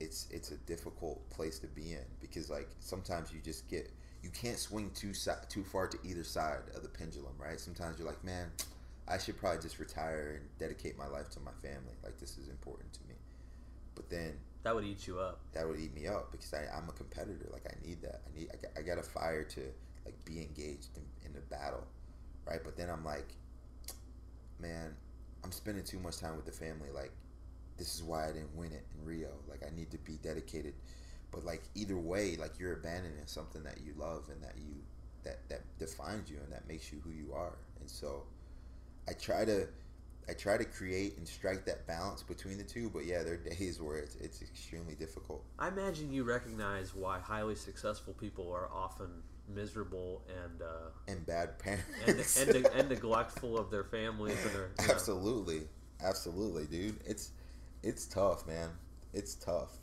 it's 0.00 0.26
it's 0.30 0.50
a 0.50 0.56
difficult 0.58 1.28
place 1.30 1.58
to 1.60 1.68
be 1.68 1.92
in 1.92 2.04
because 2.20 2.50
like 2.50 2.68
sometimes 2.80 3.32
you 3.32 3.40
just 3.40 3.68
get 3.68 3.92
you 4.22 4.30
can't 4.30 4.58
swing 4.58 4.90
too 4.94 5.12
too 5.48 5.62
far 5.62 5.86
to 5.86 5.98
either 6.04 6.24
side 6.24 6.62
of 6.74 6.82
the 6.82 6.88
pendulum, 6.88 7.34
right? 7.38 7.58
Sometimes 7.58 7.98
you're 7.98 8.06
like, 8.06 8.22
man, 8.24 8.50
I 9.08 9.18
should 9.18 9.36
probably 9.36 9.62
just 9.62 9.78
retire 9.78 10.40
and 10.40 10.58
dedicate 10.58 10.98
my 10.98 11.06
life 11.06 11.30
to 11.30 11.40
my 11.40 11.52
family. 11.62 11.94
Like 12.02 12.18
this 12.18 12.38
is 12.38 12.48
important 12.48 12.92
to 12.94 13.00
me. 13.08 13.14
But 13.94 14.10
then 14.10 14.32
that 14.62 14.74
would 14.74 14.84
eat 14.84 15.06
you 15.06 15.18
up. 15.18 15.40
That 15.52 15.68
would 15.68 15.78
eat 15.78 15.94
me 15.94 16.06
up 16.06 16.30
because 16.30 16.54
I, 16.54 16.66
I'm 16.76 16.88
a 16.88 16.92
competitor. 16.92 17.48
Like 17.52 17.66
I 17.66 17.86
need 17.86 18.02
that. 18.02 18.22
I 18.26 18.38
need. 18.38 18.48
I 18.52 18.56
got, 18.56 18.70
I 18.78 18.82
got 18.82 18.98
a 18.98 19.02
fire 19.02 19.44
to 19.44 19.60
like 20.04 20.24
be 20.24 20.40
engaged 20.40 20.96
in, 20.96 21.26
in 21.26 21.32
the 21.32 21.40
battle, 21.40 21.84
right? 22.46 22.60
But 22.62 22.76
then 22.76 22.88
I'm 22.90 23.04
like, 23.04 23.34
man, 24.60 24.94
I'm 25.44 25.52
spending 25.52 25.84
too 25.84 25.98
much 25.98 26.18
time 26.18 26.36
with 26.36 26.46
the 26.46 26.52
family. 26.52 26.90
Like 26.94 27.12
this 27.78 27.94
is 27.94 28.02
why 28.02 28.24
I 28.24 28.32
didn't 28.32 28.54
win 28.56 28.72
it 28.72 28.84
in 28.94 29.06
Rio. 29.06 29.30
Like 29.48 29.62
I 29.66 29.74
need 29.74 29.90
to 29.90 29.98
be 29.98 30.18
dedicated 30.22 30.74
but 31.32 31.44
like 31.44 31.62
either 31.74 31.96
way 31.96 32.36
like 32.36 32.58
you're 32.60 32.74
abandoning 32.74 33.26
something 33.26 33.62
that 33.64 33.78
you 33.84 33.94
love 33.98 34.24
and 34.30 34.40
that 34.42 34.54
you 34.56 34.74
that 35.24 35.48
that 35.48 35.62
defines 35.78 36.30
you 36.30 36.36
and 36.44 36.52
that 36.52 36.68
makes 36.68 36.92
you 36.92 37.00
who 37.02 37.10
you 37.10 37.32
are 37.34 37.56
and 37.80 37.90
so 37.90 38.22
i 39.08 39.12
try 39.12 39.44
to 39.44 39.66
i 40.28 40.32
try 40.32 40.56
to 40.56 40.64
create 40.64 41.16
and 41.16 41.26
strike 41.26 41.64
that 41.64 41.86
balance 41.86 42.22
between 42.22 42.58
the 42.58 42.64
two 42.64 42.88
but 42.90 43.04
yeah 43.04 43.22
there 43.22 43.34
are 43.34 43.36
days 43.36 43.80
where 43.80 43.96
it's, 43.96 44.14
it's 44.16 44.42
extremely 44.42 44.94
difficult 44.94 45.42
i 45.58 45.68
imagine 45.68 46.12
you 46.12 46.22
recognize 46.22 46.94
why 46.94 47.18
highly 47.18 47.56
successful 47.56 48.12
people 48.14 48.52
are 48.52 48.68
often 48.72 49.08
miserable 49.48 50.22
and 50.42 50.62
uh, 50.62 50.90
and 51.08 51.26
bad 51.26 51.58
parents 51.58 52.40
and, 52.40 52.54
and, 52.54 52.66
and, 52.74 52.88
neglectful 52.88 53.58
of 53.58 53.70
their 53.70 53.84
families 53.84 54.38
and 54.46 54.54
their 54.54 54.70
absolutely 54.90 55.58
know. 55.58 56.08
absolutely 56.08 56.64
dude 56.66 56.96
it's 57.04 57.32
it's 57.82 58.06
tough 58.06 58.46
man 58.46 58.70
it's 59.12 59.34
tough 59.34 59.78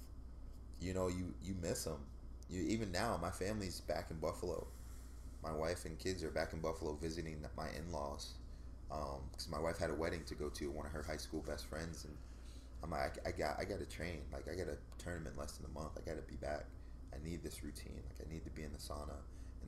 you 0.81 0.93
know, 0.93 1.07
you 1.07 1.33
you 1.43 1.55
miss 1.61 1.83
them. 1.83 1.99
You 2.49 2.61
even 2.63 2.91
now, 2.91 3.17
my 3.21 3.29
family's 3.29 3.81
back 3.81 4.09
in 4.11 4.17
Buffalo. 4.17 4.67
My 5.43 5.53
wife 5.53 5.85
and 5.85 5.97
kids 5.99 6.23
are 6.23 6.31
back 6.31 6.53
in 6.53 6.59
Buffalo 6.59 6.93
visiting 6.95 7.41
my 7.55 7.67
in-laws 7.77 8.33
because 8.89 9.45
um, 9.45 9.51
my 9.51 9.59
wife 9.59 9.77
had 9.77 9.89
a 9.89 9.93
wedding 9.93 10.23
to 10.25 10.35
go 10.35 10.49
to 10.49 10.69
one 10.71 10.85
of 10.85 10.91
her 10.91 11.03
high 11.03 11.17
school 11.17 11.43
best 11.47 11.67
friends, 11.67 12.05
and 12.05 12.15
I'm 12.83 12.91
like, 12.91 13.17
I, 13.25 13.29
I 13.29 13.31
got 13.31 13.59
I 13.59 13.65
got 13.65 13.79
to 13.79 13.85
train. 13.85 14.21
Like 14.33 14.47
I 14.47 14.55
got 14.55 14.67
a 14.67 14.77
tournament 14.97 15.37
less 15.37 15.53
than 15.53 15.69
a 15.69 15.73
month. 15.73 15.91
I 15.97 16.09
got 16.09 16.15
to 16.15 16.29
be 16.29 16.37
back. 16.37 16.65
I 17.13 17.23
need 17.27 17.43
this 17.43 17.63
routine. 17.63 18.01
Like 18.09 18.27
I 18.27 18.33
need 18.33 18.43
to 18.45 18.51
be 18.51 18.63
in 18.63 18.71
the 18.71 18.79
sauna, 18.79 19.17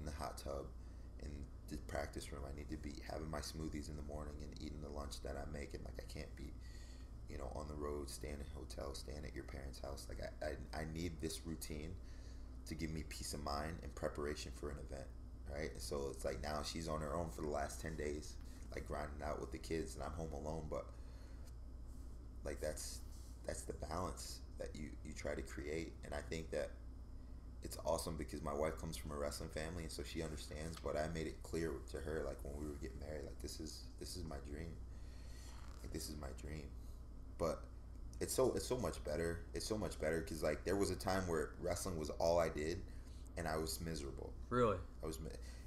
in 0.01 0.05
the 0.05 0.17
hot 0.17 0.37
tub, 0.37 0.65
in 1.21 1.29
the 1.69 1.77
practice 1.87 2.31
room. 2.31 2.41
I 2.43 2.55
need 2.57 2.69
to 2.69 2.77
be 2.77 2.93
having 3.09 3.29
my 3.29 3.39
smoothies 3.39 3.89
in 3.89 3.95
the 3.95 4.07
morning 4.09 4.33
and 4.41 4.51
eating 4.59 4.81
the 4.81 4.89
lunch 4.89 5.21
that 5.23 5.37
I'm 5.37 5.53
making. 5.53 5.81
Like 5.85 6.01
I 6.01 6.07
can't 6.11 6.33
be 6.35 6.51
you 7.31 7.37
know, 7.37 7.49
on 7.55 7.67
the 7.67 7.75
road, 7.75 8.09
staying 8.09 8.35
in 8.35 8.45
hotels, 8.53 8.99
staying 8.99 9.23
at 9.25 9.33
your 9.33 9.45
parents' 9.45 9.79
house. 9.79 10.05
Like 10.09 10.19
I, 10.21 10.45
I, 10.45 10.81
I 10.81 10.85
need 10.93 11.13
this 11.21 11.45
routine 11.45 11.95
to 12.67 12.75
give 12.75 12.91
me 12.91 13.03
peace 13.07 13.33
of 13.33 13.41
mind 13.43 13.77
and 13.83 13.95
preparation 13.95 14.51
for 14.53 14.69
an 14.69 14.77
event, 14.89 15.07
right? 15.49 15.71
And 15.71 15.81
So 15.81 16.09
it's 16.11 16.25
like 16.25 16.43
now 16.43 16.61
she's 16.61 16.89
on 16.89 16.99
her 16.99 17.15
own 17.15 17.29
for 17.29 17.41
the 17.41 17.49
last 17.49 17.79
ten 17.81 17.95
days, 17.95 18.35
like 18.75 18.85
grinding 18.85 19.23
out 19.25 19.39
with 19.39 19.51
the 19.51 19.57
kids, 19.57 19.95
and 19.95 20.03
I'm 20.03 20.11
home 20.11 20.33
alone. 20.33 20.67
But 20.69 20.85
like 22.43 22.59
that's 22.59 22.99
that's 23.45 23.61
the 23.61 23.73
balance 23.73 24.39
that 24.59 24.75
you 24.75 24.89
you 25.05 25.13
try 25.13 25.33
to 25.33 25.41
create, 25.41 25.93
and 26.03 26.13
I 26.13 26.21
think 26.29 26.51
that 26.51 26.71
it's 27.63 27.77
awesome 27.85 28.15
because 28.17 28.41
my 28.41 28.53
wife 28.53 28.77
comes 28.79 28.97
from 28.97 29.11
a 29.11 29.15
wrestling 29.15 29.49
family, 29.49 29.83
and 29.83 29.91
so 29.91 30.03
she 30.03 30.23
understands. 30.23 30.77
But 30.83 30.95
I 30.95 31.07
made 31.13 31.27
it 31.27 31.41
clear 31.43 31.71
to 31.91 31.97
her, 31.97 32.23
like 32.25 32.37
when 32.43 32.53
we 32.59 32.67
were 32.67 32.77
getting 32.81 32.99
married, 32.99 33.25
like 33.25 33.39
this 33.41 33.59
is 33.59 33.83
this 33.99 34.15
is 34.15 34.23
my 34.23 34.37
dream. 34.49 34.71
Like 35.83 35.93
this 35.93 36.09
is 36.09 36.15
my 36.19 36.27
dream. 36.41 36.65
But 37.37 37.61
it's 38.19 38.33
so 38.33 38.51
it's 38.55 38.65
so 38.65 38.77
much 38.77 39.03
better. 39.03 39.41
It's 39.53 39.65
so 39.65 39.77
much 39.77 39.99
better 39.99 40.21
because 40.21 40.43
like 40.43 40.63
there 40.63 40.75
was 40.75 40.91
a 40.91 40.95
time 40.95 41.27
where 41.27 41.51
wrestling 41.61 41.97
was 41.97 42.09
all 42.11 42.39
I 42.39 42.49
did, 42.49 42.81
and 43.37 43.47
I 43.47 43.57
was 43.57 43.79
miserable. 43.81 44.31
Really? 44.49 44.77
I 45.03 45.05
was. 45.05 45.19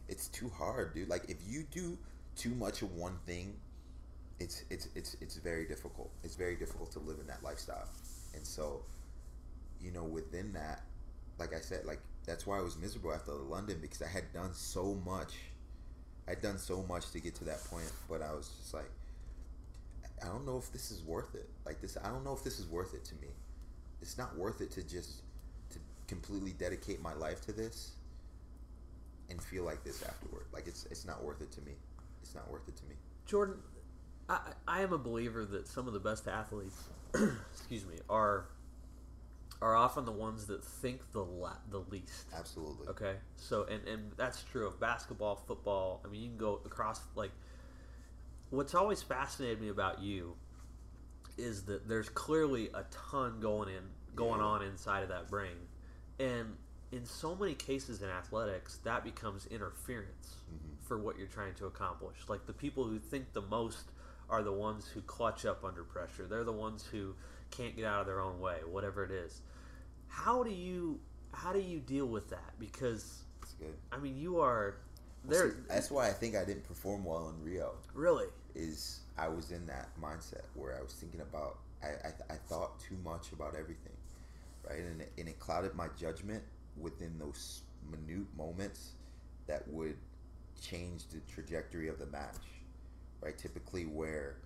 It's 0.08 0.28
too 0.28 0.50
hard, 0.50 0.94
dude. 0.94 1.08
Like 1.08 1.24
if 1.28 1.38
you 1.46 1.64
do 1.70 1.96
too 2.36 2.54
much 2.54 2.82
of 2.82 2.94
one 2.94 3.18
thing, 3.26 3.54
it's 4.40 4.64
it's 4.70 4.88
it's 4.94 5.16
it's 5.20 5.36
very 5.36 5.64
difficult. 5.66 6.10
It's 6.22 6.36
very 6.36 6.56
difficult 6.56 6.90
to 6.92 6.98
live 6.98 7.18
in 7.20 7.26
that 7.28 7.42
lifestyle, 7.42 7.88
and 8.34 8.44
so, 8.44 8.82
you 9.80 9.90
know, 9.90 10.04
within 10.04 10.52
that, 10.52 10.82
like 11.38 11.54
I 11.54 11.60
said, 11.60 11.84
like 11.84 12.00
that's 12.26 12.46
why 12.46 12.58
I 12.58 12.62
was 12.62 12.76
miserable 12.76 13.12
after 13.12 13.32
London 13.32 13.78
because 13.80 14.02
I 14.02 14.08
had 14.08 14.32
done 14.32 14.52
so 14.52 15.00
much. 15.04 15.34
I'd 16.26 16.40
done 16.40 16.58
so 16.58 16.82
much 16.88 17.10
to 17.10 17.20
get 17.20 17.34
to 17.36 17.44
that 17.44 17.62
point, 17.64 17.90
but 18.08 18.22
I 18.22 18.32
was 18.32 18.48
just 18.60 18.72
like, 18.72 18.90
I 20.22 20.28
don't 20.28 20.46
know 20.46 20.56
if 20.56 20.72
this 20.72 20.90
is 20.90 21.02
worth 21.02 21.34
it. 21.34 21.48
Like 21.66 21.80
this, 21.80 21.98
I 22.02 22.08
don't 22.08 22.24
know 22.24 22.32
if 22.32 22.42
this 22.42 22.58
is 22.58 22.66
worth 22.66 22.94
it 22.94 23.04
to 23.06 23.14
me. 23.16 23.28
It's 24.00 24.16
not 24.16 24.36
worth 24.36 24.60
it 24.60 24.70
to 24.72 24.82
just 24.82 25.22
to 25.70 25.78
completely 26.06 26.52
dedicate 26.52 27.02
my 27.02 27.12
life 27.14 27.40
to 27.42 27.52
this 27.52 27.92
and 29.28 29.42
feel 29.42 29.64
like 29.64 29.84
this 29.84 30.02
afterward. 30.02 30.46
Like 30.52 30.66
it's 30.66 30.86
it's 30.86 31.04
not 31.04 31.22
worth 31.22 31.42
it 31.42 31.52
to 31.52 31.60
me. 31.62 31.72
It's 32.22 32.34
not 32.34 32.50
worth 32.50 32.66
it 32.68 32.76
to 32.76 32.84
me. 32.84 32.94
Jordan, 33.26 33.56
I, 34.28 34.38
I 34.66 34.82
am 34.82 34.92
a 34.92 34.98
believer 34.98 35.44
that 35.44 35.68
some 35.68 35.86
of 35.86 35.92
the 35.92 36.00
best 36.00 36.26
athletes, 36.26 36.84
excuse 37.52 37.84
me, 37.86 37.96
are 38.08 38.46
are 39.62 39.74
often 39.76 40.04
the 40.04 40.12
ones 40.12 40.46
that 40.46 40.64
think 40.64 41.00
the 41.12 41.24
la- 41.24 41.56
the 41.70 41.78
least. 41.90 42.26
Absolutely. 42.36 42.88
Okay, 42.88 43.16
so 43.36 43.64
and 43.64 43.86
and 43.88 44.12
that's 44.16 44.42
true 44.44 44.66
of 44.66 44.78
basketball, 44.80 45.36
football. 45.36 46.00
I 46.04 46.08
mean, 46.08 46.22
you 46.22 46.28
can 46.28 46.38
go 46.38 46.60
across 46.64 47.00
like. 47.14 47.30
What's 48.50 48.74
always 48.74 49.02
fascinated 49.02 49.60
me 49.60 49.68
about 49.68 50.00
you 50.00 50.36
is 51.36 51.62
that 51.64 51.88
there's 51.88 52.08
clearly 52.08 52.68
a 52.74 52.84
ton 52.90 53.40
going 53.40 53.68
in 53.68 53.82
going 54.14 54.38
Yeah. 54.40 54.46
on 54.46 54.62
inside 54.62 55.02
of 55.02 55.08
that 55.08 55.28
brain, 55.28 55.56
and 56.20 56.56
in 56.92 57.04
so 57.04 57.34
many 57.34 57.54
cases 57.56 58.02
in 58.02 58.08
athletics, 58.08 58.78
that 58.84 59.02
becomes 59.02 59.46
interference 59.46 60.36
Mhm. 60.52 60.78
for 60.86 60.96
what 60.98 61.18
you're 61.18 61.26
trying 61.26 61.54
to 61.56 61.66
accomplish. 61.66 62.28
Like 62.28 62.46
the 62.46 62.52
people 62.52 62.84
who 62.84 63.00
think 63.00 63.32
the 63.32 63.42
most 63.42 63.90
are 64.30 64.44
the 64.44 64.52
ones 64.52 64.86
who 64.88 65.02
clutch 65.02 65.44
up 65.44 65.64
under 65.64 65.82
pressure. 65.82 66.26
They're 66.28 66.44
the 66.44 66.52
ones 66.52 66.86
who 66.86 67.16
can't 67.56 67.76
get 67.76 67.84
out 67.84 68.00
of 68.00 68.06
their 68.06 68.20
own 68.20 68.40
way, 68.40 68.58
whatever 68.70 69.04
it 69.04 69.10
is. 69.10 69.40
How 70.08 70.42
do 70.42 70.50
you 70.50 71.00
how 71.32 71.52
do 71.52 71.60
you 71.60 71.80
deal 71.80 72.06
with 72.06 72.30
that? 72.30 72.58
Because 72.58 73.22
It's 73.42 73.52
good. 73.54 73.74
I 73.92 73.98
mean, 73.98 74.16
you 74.16 74.40
are 74.40 74.76
there. 75.24 75.50
see, 75.50 75.56
that's 75.68 75.90
why 75.90 76.08
I 76.08 76.12
think 76.12 76.36
I 76.36 76.44
didn't 76.44 76.64
perform 76.64 77.04
well 77.04 77.28
in 77.30 77.42
Rio. 77.42 77.74
really, 77.94 78.26
Is 78.54 79.00
I 79.16 79.28
was 79.28 79.50
in 79.50 79.66
that 79.66 79.88
mindset 80.00 80.44
where 80.54 80.76
I 80.78 80.82
was 80.82 80.92
thinking 80.94 81.20
about 81.20 81.58
I 81.82 81.88
I, 82.08 82.34
I 82.34 82.36
thought 82.48 82.80
too 82.80 82.96
much 83.04 83.32
about 83.32 83.54
everything, 83.54 83.96
right? 84.68 84.78
And 84.80 85.00
it, 85.00 85.12
and 85.18 85.28
it 85.28 85.38
clouded 85.38 85.74
my 85.74 85.88
judgment 85.98 86.42
within 86.76 87.18
those 87.18 87.62
minute 87.90 88.26
moments 88.36 88.92
that 89.46 89.66
would 89.68 89.96
change 90.60 91.08
the 91.08 91.20
trajectory 91.32 91.88
of 91.88 91.98
the 91.98 92.06
match, 92.06 92.36
right? 93.20 93.36
Typically, 93.36 93.84
where 93.86 94.36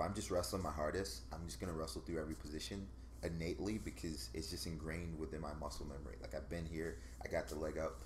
if 0.00 0.06
I'm 0.06 0.14
just 0.14 0.30
wrestling 0.30 0.62
my 0.62 0.70
hardest, 0.70 1.22
I'm 1.30 1.44
just 1.44 1.60
gonna 1.60 1.74
wrestle 1.74 2.00
through 2.00 2.20
every 2.20 2.34
position 2.34 2.86
innately 3.22 3.78
because 3.84 4.30
it's 4.32 4.48
just 4.48 4.66
ingrained 4.66 5.18
within 5.18 5.42
my 5.42 5.52
muscle 5.60 5.86
memory. 5.86 6.16
Like 6.22 6.34
I've 6.34 6.48
been 6.48 6.64
here, 6.64 6.96
I 7.22 7.28
got 7.28 7.48
the 7.48 7.56
leg 7.56 7.76
up, 7.76 8.00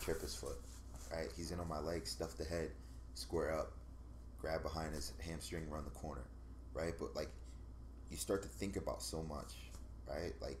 trip 0.00 0.20
his 0.20 0.34
foot, 0.34 0.58
right? 1.12 1.28
He's 1.36 1.52
in 1.52 1.60
on 1.60 1.68
my 1.68 1.78
leg, 1.78 2.08
stuff 2.08 2.36
the 2.36 2.44
head, 2.44 2.70
square 3.14 3.56
up, 3.56 3.72
grab 4.40 4.64
behind 4.64 4.92
his 4.92 5.12
hamstring, 5.24 5.70
run 5.70 5.84
the 5.84 5.90
corner, 5.90 6.24
right? 6.74 6.94
But 6.98 7.14
like, 7.14 7.30
you 8.10 8.16
start 8.16 8.42
to 8.42 8.48
think 8.48 8.76
about 8.76 9.00
so 9.00 9.22
much, 9.22 9.54
right? 10.08 10.32
Like, 10.40 10.58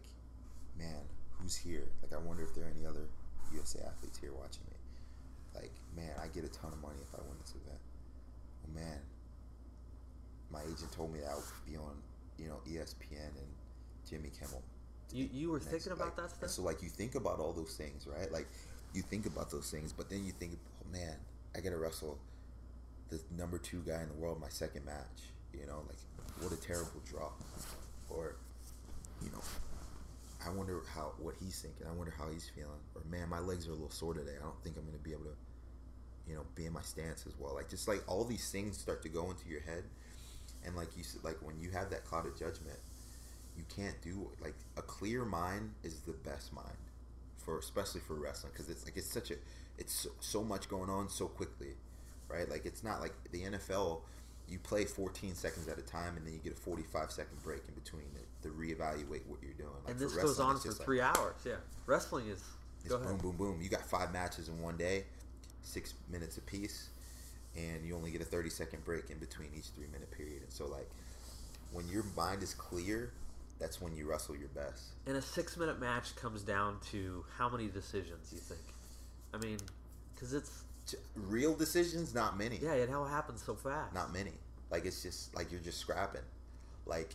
man, 0.78 1.02
who's 1.30 1.56
here? 1.56 1.88
Like, 2.00 2.12
I 2.12 2.24
wonder 2.24 2.44
if 2.44 2.54
there 2.54 2.66
are 2.66 2.72
any 2.76 2.86
other 2.86 3.08
USA 3.52 3.80
athletes 3.80 4.18
here 4.18 4.32
watching 4.32 4.62
me. 4.70 4.76
Like, 5.52 5.72
man, 5.96 6.12
I 6.22 6.28
get 6.28 6.44
a 6.44 6.48
ton 6.48 6.72
of 6.72 6.80
money 6.80 7.00
if 7.02 7.12
I 7.12 7.22
win 7.22 7.36
this 7.40 7.56
event. 7.56 7.80
Oh 8.64 8.72
man, 8.72 9.00
my 10.50 10.62
agent 10.62 10.92
told 10.92 11.12
me 11.12 11.20
that 11.20 11.30
I 11.30 11.34
would 11.34 11.44
be 11.66 11.76
on, 11.76 11.94
you 12.38 12.48
know, 12.48 12.60
ESPN 12.68 13.36
and 13.38 13.48
Jimmy 14.08 14.30
Kimmel. 14.38 14.62
you 15.12 15.28
you 15.32 15.50
were 15.50 15.58
next- 15.58 15.70
thinking 15.70 15.92
about 15.92 16.08
like, 16.08 16.16
that 16.16 16.30
stuff. 16.30 16.50
So 16.50 16.62
like 16.62 16.82
you 16.82 16.88
think 16.88 17.14
about 17.14 17.38
all 17.38 17.52
those 17.52 17.76
things, 17.76 18.06
right? 18.06 18.30
Like 18.32 18.46
you 18.94 19.02
think 19.02 19.26
about 19.26 19.50
those 19.50 19.70
things, 19.70 19.92
but 19.92 20.10
then 20.10 20.24
you 20.24 20.32
think, 20.32 20.58
oh 20.82 20.92
man, 20.92 21.16
I 21.56 21.60
gotta 21.60 21.76
wrestle 21.78 22.18
the 23.10 23.20
number 23.36 23.58
two 23.58 23.82
guy 23.86 24.02
in 24.02 24.08
the 24.08 24.14
world 24.14 24.40
my 24.40 24.48
second 24.48 24.84
match. 24.84 25.30
You 25.52 25.66
know, 25.66 25.82
like 25.88 25.98
what 26.40 26.52
a 26.52 26.60
terrible 26.60 27.00
draw. 27.04 27.30
Or, 28.08 28.36
you 29.22 29.30
know, 29.30 29.42
I 30.44 30.50
wonder 30.50 30.80
how 30.94 31.12
what 31.18 31.34
he's 31.42 31.60
thinking. 31.60 31.86
I 31.86 31.92
wonder 31.92 32.14
how 32.16 32.28
he's 32.32 32.48
feeling. 32.54 32.80
Or 32.94 33.02
man, 33.10 33.28
my 33.28 33.40
legs 33.40 33.68
are 33.68 33.72
a 33.72 33.74
little 33.74 33.90
sore 33.90 34.14
today. 34.14 34.34
I 34.40 34.42
don't 34.44 34.60
think 34.62 34.76
I'm 34.76 34.86
gonna 34.86 34.98
be 34.98 35.12
able 35.12 35.24
to, 35.24 35.36
you 36.28 36.34
know, 36.34 36.42
be 36.54 36.66
in 36.66 36.72
my 36.72 36.82
stance 36.82 37.26
as 37.26 37.34
well. 37.38 37.54
Like 37.54 37.68
just 37.68 37.88
like 37.88 38.02
all 38.08 38.24
these 38.24 38.50
things 38.50 38.78
start 38.78 39.02
to 39.02 39.08
go 39.08 39.30
into 39.30 39.48
your 39.48 39.60
head, 39.60 39.84
and 40.64 40.76
like 40.76 40.96
you 40.96 41.02
said, 41.02 41.24
like 41.24 41.36
when 41.42 41.58
you 41.60 41.70
have 41.70 41.90
that 41.90 42.04
cloud 42.04 42.26
of 42.26 42.38
judgment, 42.38 42.78
you 43.56 43.64
can't 43.74 44.00
do 44.02 44.30
like 44.42 44.54
a 44.76 44.82
clear 44.82 45.24
mind 45.24 45.72
is 45.82 46.00
the 46.00 46.12
best 46.12 46.52
mind 46.52 46.66
for 47.36 47.58
especially 47.58 48.00
for 48.00 48.14
wrestling 48.14 48.52
because 48.52 48.68
it's 48.68 48.84
like 48.84 48.96
it's 48.96 49.10
such 49.10 49.30
a 49.30 49.34
it's 49.78 49.92
so, 49.92 50.10
so 50.20 50.44
much 50.44 50.68
going 50.68 50.90
on 50.90 51.08
so 51.08 51.26
quickly 51.26 51.74
right 52.28 52.48
like 52.50 52.66
it's 52.66 52.84
not 52.84 53.00
like 53.00 53.14
the 53.32 53.42
NFL 53.42 54.00
you 54.48 54.58
play 54.58 54.84
14 54.84 55.34
seconds 55.34 55.68
at 55.68 55.78
a 55.78 55.82
time 55.82 56.16
and 56.16 56.26
then 56.26 56.32
you 56.32 56.40
get 56.40 56.52
a 56.52 56.56
45 56.56 57.10
second 57.10 57.42
break 57.42 57.62
in 57.68 57.74
between 57.74 58.04
to, 58.42 58.48
to 58.48 58.54
reevaluate 58.54 59.26
what 59.26 59.40
you're 59.42 59.52
doing 59.56 59.70
like 59.84 59.92
and 59.92 59.98
this 59.98 60.14
goes 60.14 60.40
on 60.40 60.56
for 60.56 60.64
just 60.64 60.80
like- 60.80 60.86
three 60.86 61.00
hours. 61.00 61.36
Yeah, 61.44 61.54
wrestling 61.86 62.28
is. 62.28 62.42
it's 62.84 62.92
Go 62.92 62.98
boom 62.98 63.18
boom 63.18 63.36
boom 63.36 63.60
you 63.62 63.68
got 63.68 63.82
five 63.82 64.12
matches 64.12 64.48
in 64.48 64.60
one 64.60 64.76
day 64.76 65.04
six 65.62 65.94
minutes 66.10 66.36
apiece 66.38 66.90
and 67.56 67.84
you 67.84 67.96
only 67.96 68.10
get 68.10 68.20
a 68.20 68.24
30 68.24 68.50
second 68.50 68.84
break 68.84 69.10
in 69.10 69.18
between 69.18 69.48
each 69.56 69.66
three 69.68 69.86
minute 69.86 70.10
period. 70.10 70.42
And 70.42 70.52
so 70.52 70.66
like 70.66 70.88
when 71.72 71.88
your 71.88 72.04
mind 72.16 72.42
is 72.42 72.54
clear 72.54 73.12
that's 73.60 73.80
when 73.80 73.94
you 73.94 74.08
wrestle 74.08 74.34
your 74.36 74.48
best. 74.48 74.94
And 75.06 75.16
a 75.16 75.22
six 75.22 75.56
minute 75.56 75.78
match 75.78 76.16
comes 76.16 76.42
down 76.42 76.78
to 76.90 77.24
how 77.36 77.48
many 77.48 77.68
decisions 77.68 78.32
you 78.32 78.38
think. 78.38 78.62
I 79.34 79.38
mean, 79.38 79.58
because 80.14 80.32
it's 80.32 80.64
real 81.14 81.54
decisions 81.54 82.14
not 82.14 82.36
many. 82.38 82.58
Yeah, 82.60 82.72
it 82.72 82.92
all 82.92 83.04
happens 83.04 83.42
so 83.44 83.54
fast. 83.54 83.94
not 83.94 84.12
many. 84.12 84.32
Like 84.70 84.86
it's 84.86 85.02
just 85.02 85.34
like 85.36 85.52
you're 85.52 85.60
just 85.60 85.78
scrapping. 85.78 86.22
Like 86.86 87.14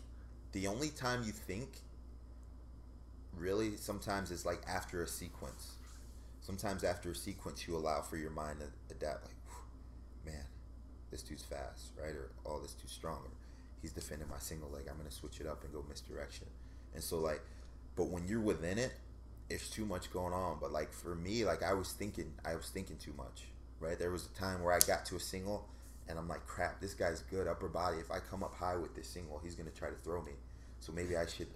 the 0.51 0.67
only 0.67 0.89
time 0.89 1.23
you 1.23 1.31
think 1.31 1.69
really 3.35 3.75
sometimes 3.75 4.31
is 4.31 4.45
like 4.45 4.61
after 4.67 5.01
a 5.01 5.07
sequence. 5.07 5.73
Sometimes 6.41 6.83
after 6.83 7.09
a 7.09 7.15
sequence 7.15 7.67
you 7.67 7.75
allow 7.75 8.01
for 8.01 8.17
your 8.17 8.29
mind 8.29 8.59
to 8.59 8.95
adapt 8.95 9.25
like 9.25 9.33
"Whew, 9.33 9.33
man 9.33 9.34
this 11.11 11.21
dude's 11.21 11.43
fast 11.43 11.91
right? 12.01 12.13
Or 12.15 12.29
oh 12.45 12.59
this 12.61 12.73
dude's 12.73 12.93
stronger. 12.93 13.29
He's 13.81 13.91
defending 13.91 14.27
my 14.29 14.39
single 14.39 14.69
leg. 14.69 14.83
I'm 14.89 14.97
gonna 14.97 15.11
switch 15.11 15.39
it 15.39 15.47
up 15.47 15.63
and 15.63 15.71
go 15.73 15.83
misdirection. 15.87 16.47
And 16.93 17.03
so 17.03 17.19
like 17.19 17.41
but 17.95 18.05
when 18.09 18.27
you're 18.27 18.41
within 18.41 18.77
it 18.77 18.93
it's 19.49 19.69
too 19.69 19.85
much 19.85 20.11
going 20.11 20.33
on. 20.33 20.57
But 20.59 20.71
like 20.71 20.91
for 20.91 21.15
me 21.15 21.45
like 21.45 21.63
i 21.63 21.73
was 21.73 21.91
thinking 21.91 22.33
i 22.43 22.55
was 22.55 22.69
thinking 22.69 22.97
too 22.97 23.13
much 23.17 23.43
right? 23.79 23.99
There 23.99 24.11
was 24.11 24.25
a 24.25 24.39
time 24.39 24.63
where 24.63 24.73
i 24.73 24.79
got 24.79 25.05
to 25.07 25.15
a 25.15 25.19
single 25.19 25.67
and 26.07 26.17
i'm 26.17 26.27
like 26.27 26.45
crap 26.45 26.79
this 26.79 26.93
guy's 26.93 27.21
good 27.21 27.47
upper 27.47 27.67
body. 27.67 27.97
If 27.97 28.11
i 28.11 28.19
come 28.19 28.43
up 28.43 28.55
high 28.55 28.75
with 28.75 28.95
this 28.95 29.07
single 29.07 29.39
he's 29.43 29.55
gonna 29.55 29.71
try 29.71 29.89
to 29.89 29.95
throw 30.03 30.21
me. 30.21 30.33
So 30.79 30.91
maybe 30.91 31.15
i 31.15 31.25
should 31.25 31.47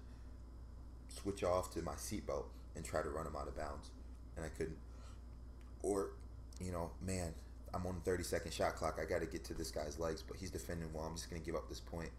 switch 1.08 1.44
off 1.44 1.74
to 1.74 1.82
my 1.82 1.94
seatbelt 1.94 2.46
and 2.76 2.86
try 2.86 3.02
to 3.02 3.10
run 3.10 3.26
him 3.26 3.36
out 3.36 3.48
of 3.48 3.58
bounds. 3.58 3.90
And 4.36 4.46
i 4.46 4.50
couldn't. 4.50 4.78
Or 5.82 6.12
you 6.62 6.72
know 6.72 6.92
man 7.02 7.34
i'm 7.74 7.86
on 7.86 7.96
the 7.96 8.02
30 8.02 8.24
second 8.24 8.54
shot 8.54 8.76
clock 8.76 9.00
i 9.02 9.06
got 9.06 9.20
to 9.20 9.28
get 9.28 9.44
to 9.44 9.54
this 9.54 9.72
guy's 9.72 10.00
legs 10.00 10.24
but 10.26 10.38
he's 10.38 10.52
defending 10.52 10.92
well 10.94 11.06
i'm 11.06 11.16
just 11.16 11.30
gonna 11.30 11.42
give 11.42 11.56
up 11.56 11.68
this 11.70 11.80
point 11.80 12.12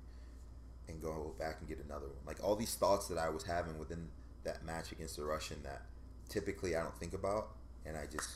and 0.91 1.01
go 1.01 1.35
back 1.39 1.57
and 1.61 1.69
get 1.69 1.83
another 1.85 2.07
one. 2.07 2.17
Like 2.27 2.43
all 2.43 2.57
these 2.57 2.75
thoughts 2.75 3.09
that 3.09 3.19
I 3.19 3.31
was 3.31 3.45
having 3.45 3.79
within 3.79 4.09
that 4.45 4.65
match 4.65 4.93
against 4.93 5.17
the 5.17 5.25
Russian 5.25 5.63
that 5.63 5.83
typically 6.29 6.77
I 6.77 6.83
don't 6.83 6.97
think 6.99 7.15
about, 7.15 7.49
and 7.87 7.97
I 7.97 8.07
just 8.07 8.31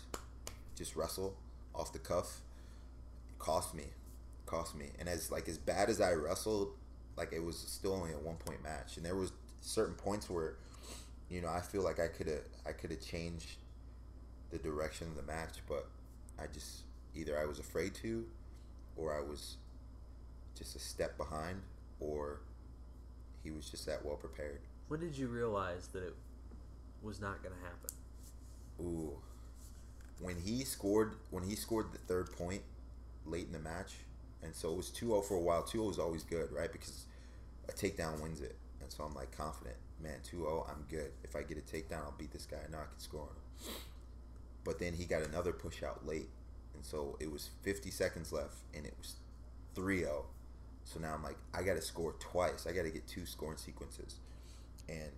just 0.77 0.97
wrestle 0.97 1.37
off 1.75 1.93
the 1.93 1.99
cuff. 1.99 2.41
Cost 3.39 3.75
me, 3.75 3.85
cost 4.47 4.75
me. 4.75 4.87
And 4.99 5.09
as 5.09 5.31
like 5.31 5.49
as 5.49 5.59
bad 5.59 5.91
as 5.91 6.01
I 6.01 6.13
wrestled, 6.13 6.75
like 7.17 7.33
it 7.33 7.43
was 7.43 7.59
still 7.59 7.93
only 7.93 8.13
a 8.13 8.19
one 8.19 8.37
point 8.37 8.63
match, 8.63 8.97
and 8.97 9.05
there 9.05 9.17
was 9.17 9.33
certain 9.61 9.95
points 9.95 10.31
where, 10.31 10.57
you 11.29 11.41
know, 11.41 11.49
I 11.49 11.61
feel 11.61 11.83
like 11.83 12.01
I 12.01 12.09
could 12.09 12.29
have 12.29 12.45
I 12.67 12.73
could 12.73 12.91
have 12.91 13.01
changed 13.01 13.57
the 14.51 14.59
direction 14.59 15.09
of 15.09 15.17
the 15.17 15.23
match, 15.23 15.59
but 15.69 15.89
I 16.39 16.47
just 16.47 16.83
either 17.15 17.39
I 17.39 17.45
was 17.45 17.59
afraid 17.59 17.95
to, 17.97 18.25
or 18.97 19.15
I 19.15 19.21
was 19.21 19.57
just 20.57 20.77
a 20.77 20.79
step 20.79 21.17
behind, 21.17 21.63
or 22.01 22.41
he 23.43 23.51
was 23.51 23.69
just 23.71 23.87
that 23.87 24.05
well 24.05 24.17
prepared. 24.17 24.61
When 24.89 25.01
did 25.01 25.17
you 25.17 25.29
realize 25.29 25.89
that 25.89 26.03
it 26.03 26.15
was 27.03 27.21
not 27.21 27.43
going 27.43 27.55
to 27.55 27.61
happen? 27.61 27.91
Ooh, 28.81 29.19
when 30.21 30.37
he 30.37 30.65
scored 30.65 31.17
when 31.31 31.45
he 31.45 31.55
scored 31.55 31.93
the 31.93 31.99
third 31.99 32.33
point 32.33 32.63
late 33.27 33.47
in 33.47 33.53
the 33.53 33.59
match, 33.59 33.95
and 34.43 34.55
so 34.55 34.73
it 34.73 34.77
was 34.77 34.91
2-0 34.91 35.25
for 35.25 35.35
a 35.35 35.41
while. 35.41 35.63
2-0 35.63 35.91
is 35.91 35.99
always 35.99 36.23
good, 36.23 36.53
right? 36.53 36.71
Because 36.71 37.05
a 37.69 37.73
takedown 37.73 38.21
wins 38.21 38.41
it, 38.41 38.57
and 38.81 38.91
so 38.91 39.05
I'm 39.05 39.15
like 39.15 39.37
confident, 39.37 39.77
man. 40.03 40.19
2-0, 40.31 40.69
I'm 40.69 40.85
good. 40.89 41.13
If 41.23 41.37
I 41.37 41.43
get 41.43 41.59
a 41.59 41.61
takedown, 41.61 42.05
I'll 42.05 42.15
beat 42.19 42.33
this 42.33 42.47
guy. 42.47 42.59
I 42.67 42.71
know 42.71 42.79
I 42.79 42.87
can 42.91 42.99
score 42.99 43.23
on 43.23 43.29
him. 43.29 43.75
But 44.65 44.79
then 44.79 44.95
he 44.95 45.05
got 45.05 45.23
another 45.23 45.53
push 45.53 45.83
out 45.83 46.07
late, 46.07 46.29
so 46.85 47.17
it 47.19 47.33
was 47.33 47.49
50 47.63 47.91
seconds 47.91 48.31
left, 48.31 48.57
and 48.75 48.85
it 48.85 48.95
was 48.99 49.17
3-0. 49.75 50.25
So 50.85 51.01
now 51.01 51.15
I'm 51.15 51.23
like, 51.23 51.39
I 51.55 51.63
got 51.63 51.75
to 51.75 51.83
score 51.83 52.15
twice. 52.21 52.67
I 52.67 52.73
got 52.73 52.83
to 52.83 52.91
get 52.91 53.07
two 53.07 53.25
scoring 53.25 53.57
sequences, 53.57 54.17
and 54.87 55.11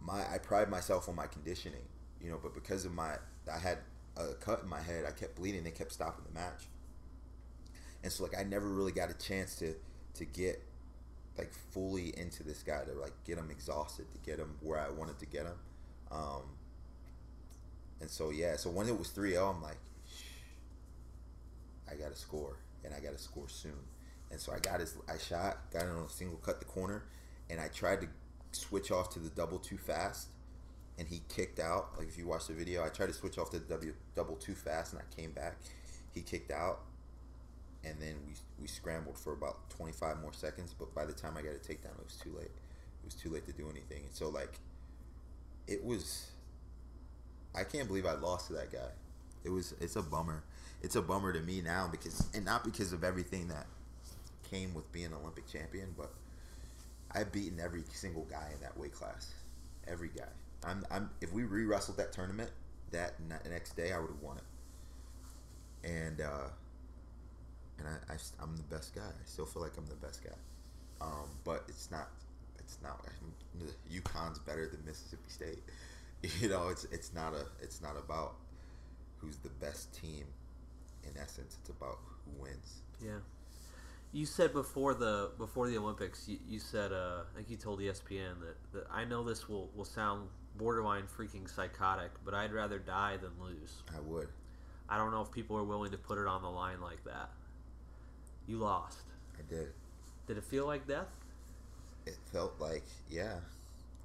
my 0.00 0.22
I 0.30 0.36
pride 0.36 0.68
myself 0.68 1.08
on 1.08 1.16
my 1.16 1.26
conditioning, 1.26 1.86
you 2.22 2.30
know. 2.30 2.38
But 2.40 2.54
because 2.54 2.84
of 2.84 2.92
my, 2.92 3.14
I 3.50 3.58
had 3.58 3.78
a 4.18 4.34
cut 4.34 4.62
in 4.62 4.68
my 4.68 4.82
head. 4.82 5.04
I 5.06 5.10
kept 5.12 5.36
bleeding. 5.36 5.64
They 5.64 5.70
kept 5.70 5.90
stopping 5.90 6.24
the 6.28 6.38
match, 6.38 6.68
and 8.04 8.12
so 8.12 8.24
like 8.24 8.38
I 8.38 8.42
never 8.42 8.68
really 8.68 8.92
got 8.92 9.10
a 9.10 9.14
chance 9.14 9.56
to 9.56 9.74
to 10.16 10.24
get 10.26 10.62
like 11.38 11.52
fully 11.72 12.12
into 12.18 12.42
this 12.42 12.62
guy 12.62 12.84
to 12.84 12.92
like 12.92 13.12
get 13.24 13.38
him 13.38 13.50
exhausted 13.50 14.04
to 14.12 14.18
get 14.18 14.38
him 14.38 14.56
where 14.60 14.78
I 14.78 14.90
wanted 14.90 15.18
to 15.20 15.26
get 15.26 15.46
him. 15.46 15.58
Um, 16.10 16.42
and 18.00 18.10
so 18.10 18.30
yeah, 18.30 18.56
so 18.56 18.70
when 18.70 18.88
it 18.88 18.98
was 18.98 19.08
3-0, 19.08 19.56
I'm 19.56 19.62
like, 19.62 19.78
I 21.90 21.94
got 21.94 22.10
to 22.10 22.16
score, 22.16 22.56
and 22.84 22.94
I 22.94 23.00
got 23.00 23.12
to 23.12 23.22
score 23.22 23.48
soon. 23.48 23.78
And 24.30 24.40
so 24.40 24.52
I 24.52 24.58
got 24.58 24.80
his, 24.80 24.96
I 25.08 25.18
shot, 25.18 25.70
got 25.72 25.84
it 25.84 25.88
on 25.88 26.04
a 26.04 26.08
single 26.08 26.38
cut 26.38 26.58
the 26.58 26.66
corner, 26.66 27.04
and 27.48 27.60
I 27.60 27.68
tried 27.68 28.02
to 28.02 28.08
switch 28.52 28.90
off 28.90 29.10
to 29.10 29.18
the 29.18 29.30
double 29.30 29.58
too 29.58 29.78
fast, 29.78 30.28
and 30.98 31.08
he 31.08 31.22
kicked 31.28 31.60
out. 31.60 31.90
Like 31.96 32.08
if 32.08 32.18
you 32.18 32.26
watch 32.26 32.46
the 32.46 32.54
video, 32.54 32.84
I 32.84 32.88
tried 32.88 33.06
to 33.06 33.12
switch 33.12 33.38
off 33.38 33.50
to 33.50 33.58
the 33.58 33.66
w, 33.66 33.94
double 34.14 34.36
too 34.36 34.54
fast, 34.54 34.92
and 34.92 35.02
I 35.02 35.20
came 35.20 35.32
back. 35.32 35.56
He 36.14 36.20
kicked 36.20 36.50
out, 36.50 36.80
and 37.84 37.96
then 38.00 38.16
we 38.26 38.34
we 38.60 38.66
scrambled 38.66 39.18
for 39.18 39.32
about 39.32 39.70
25 39.70 40.20
more 40.20 40.32
seconds. 40.32 40.74
But 40.78 40.94
by 40.94 41.04
the 41.04 41.12
time 41.12 41.36
I 41.36 41.42
got 41.42 41.52
a 41.52 41.58
takedown, 41.58 41.98
it 41.98 42.04
was 42.04 42.18
too 42.22 42.34
late. 42.36 42.50
It 42.50 43.04
was 43.04 43.14
too 43.14 43.30
late 43.30 43.46
to 43.46 43.52
do 43.52 43.70
anything. 43.70 44.04
And 44.04 44.14
so 44.14 44.28
like, 44.28 44.58
it 45.66 45.84
was. 45.84 46.30
I 47.54 47.64
can't 47.64 47.88
believe 47.88 48.06
I 48.06 48.12
lost 48.12 48.48
to 48.48 48.52
that 48.54 48.70
guy. 48.72 48.90
It 49.44 49.50
was. 49.50 49.74
It's 49.80 49.96
a 49.96 50.02
bummer. 50.02 50.42
It's 50.82 50.96
a 50.96 51.02
bummer 51.02 51.32
to 51.32 51.40
me 51.40 51.60
now 51.60 51.88
because, 51.90 52.28
and 52.34 52.44
not 52.44 52.64
because 52.64 52.92
of 52.92 53.04
everything 53.04 53.48
that 53.48 53.66
came 54.50 54.74
with 54.74 54.90
being 54.92 55.06
an 55.06 55.14
Olympic 55.14 55.46
champion, 55.48 55.94
but 55.96 56.12
I've 57.12 57.32
beaten 57.32 57.60
every 57.60 57.84
single 57.92 58.24
guy 58.24 58.50
in 58.54 58.60
that 58.60 58.76
weight 58.78 58.92
class. 58.94 59.32
Every 59.86 60.08
guy. 60.08 60.28
I'm. 60.64 60.84
I'm. 60.90 61.10
If 61.20 61.32
we 61.32 61.44
re 61.44 61.64
wrestled 61.64 61.96
that 61.98 62.12
tournament 62.12 62.50
that 62.92 63.14
next 63.48 63.76
day, 63.76 63.92
I 63.92 63.98
would 63.98 64.10
have 64.10 64.22
won 64.22 64.38
it. 64.38 64.44
And. 65.84 66.20
uh 66.20 66.48
and 67.78 67.86
I, 67.88 68.14
I 68.14 68.42
am 68.42 68.56
the 68.56 68.62
best 68.74 68.94
guy. 68.94 69.02
I 69.02 69.24
still 69.24 69.46
feel 69.46 69.62
like 69.62 69.76
I'm 69.76 69.86
the 69.86 69.94
best 69.94 70.22
guy. 70.24 70.34
Um, 71.00 71.28
but 71.44 71.64
it's 71.68 71.90
not. 71.90 72.08
It's 72.58 72.78
not. 72.82 73.00
UConn's 73.92 74.38
better 74.38 74.66
than 74.68 74.84
Mississippi 74.84 75.28
State. 75.28 75.58
You 76.40 76.48
know, 76.48 76.66
it's 76.68 76.82
it's 76.86 77.14
not 77.14 77.32
a. 77.32 77.46
It's 77.62 77.80
not 77.80 77.96
about 77.96 78.34
who's 79.18 79.36
the 79.38 79.50
best 79.50 79.94
team. 79.94 80.24
In 81.08 81.20
essence, 81.20 81.56
it's 81.60 81.70
about 81.70 81.98
who 82.24 82.42
wins. 82.42 82.82
Yeah. 83.04 83.18
You 84.12 84.26
said 84.26 84.52
before 84.52 84.94
the 84.94 85.30
before 85.38 85.68
the 85.68 85.76
Olympics, 85.76 86.28
you, 86.28 86.38
you 86.48 86.58
said 86.58 86.92
uh, 86.92 87.22
I 87.32 87.36
think 87.36 87.50
you 87.50 87.56
told 87.56 87.80
ESPN 87.80 88.40
that, 88.40 88.56
that 88.72 88.86
I 88.90 89.04
know 89.04 89.22
this 89.22 89.48
will, 89.48 89.70
will 89.76 89.84
sound 89.84 90.28
borderline 90.56 91.04
freaking 91.04 91.48
psychotic, 91.48 92.10
but 92.24 92.34
I'd 92.34 92.52
rather 92.52 92.78
die 92.78 93.16
than 93.16 93.30
lose. 93.40 93.82
I 93.94 94.00
would. 94.00 94.28
I 94.88 94.96
don't 94.96 95.12
know 95.12 95.20
if 95.20 95.30
people 95.30 95.56
are 95.56 95.64
willing 95.64 95.90
to 95.92 95.98
put 95.98 96.18
it 96.18 96.26
on 96.26 96.42
the 96.42 96.48
line 96.48 96.80
like 96.80 97.04
that. 97.04 97.30
You 98.46 98.56
lost. 98.56 99.02
I 99.38 99.42
did. 99.48 99.68
Did 100.26 100.38
it 100.38 100.44
feel 100.44 100.66
like 100.66 100.86
death? 100.86 101.08
It 102.06 102.16
felt 102.32 102.54
like 102.58 102.84
yeah. 103.10 103.36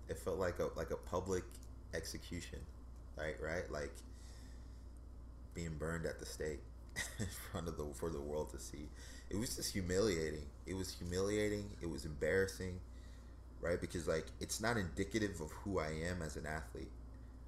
It 0.10 0.20
felt 0.20 0.38
like 0.38 0.60
a 0.60 0.70
like 0.76 0.91
a 0.91 0.97
public 0.97 1.43
execution, 1.93 2.60
right? 3.18 3.36
Right, 3.41 3.72
like 3.72 3.93
being 5.56 5.76
burned 5.78 6.06
at 6.06 6.20
the 6.20 6.26
stake 6.26 6.60
in 7.19 7.27
front 7.51 7.67
of 7.67 7.77
the 7.77 7.85
for 7.93 8.09
the 8.09 8.21
world 8.21 8.51
to 8.51 8.59
see. 8.59 8.89
It 9.29 9.37
was 9.37 9.55
just 9.55 9.73
humiliating. 9.73 10.45
It 10.65 10.75
was 10.75 10.93
humiliating. 10.93 11.69
It 11.81 11.89
was 11.89 12.05
embarrassing, 12.05 12.79
right? 13.61 13.79
Because 13.79 14.07
like 14.07 14.27
it's 14.39 14.61
not 14.61 14.77
indicative 14.77 15.41
of 15.41 15.51
who 15.51 15.79
I 15.79 15.89
am 16.09 16.21
as 16.21 16.35
an 16.35 16.45
athlete 16.45 16.91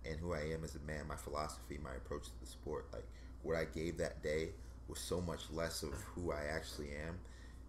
and 0.06 0.20
who 0.20 0.34
I 0.34 0.42
am 0.54 0.64
as 0.64 0.76
a 0.76 0.80
man. 0.80 1.08
My 1.08 1.16
philosophy, 1.16 1.80
my 1.84 1.96
approach 1.96 2.26
to 2.26 2.40
the 2.42 2.48
sport, 2.48 2.88
like 2.94 3.06
what 3.44 3.56
I 3.56 3.66
gave 3.66 3.98
that 3.98 4.24
day 4.24 4.50
was 4.88 5.00
so 5.00 5.22
much 5.22 5.42
less 5.52 5.84
of 5.84 5.94
who 6.16 6.32
I 6.32 6.44
actually 6.52 6.90
am 7.08 7.18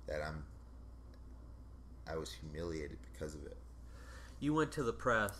that 0.06 0.22
I'm 0.22 0.44
I 2.08 2.16
was 2.16 2.32
humiliated 2.32 2.98
because 3.12 3.34
of 3.34 3.44
it. 3.46 3.56
You 4.38 4.54
went 4.54 4.72
to 4.72 4.82
the 4.82 4.92
press 4.92 5.32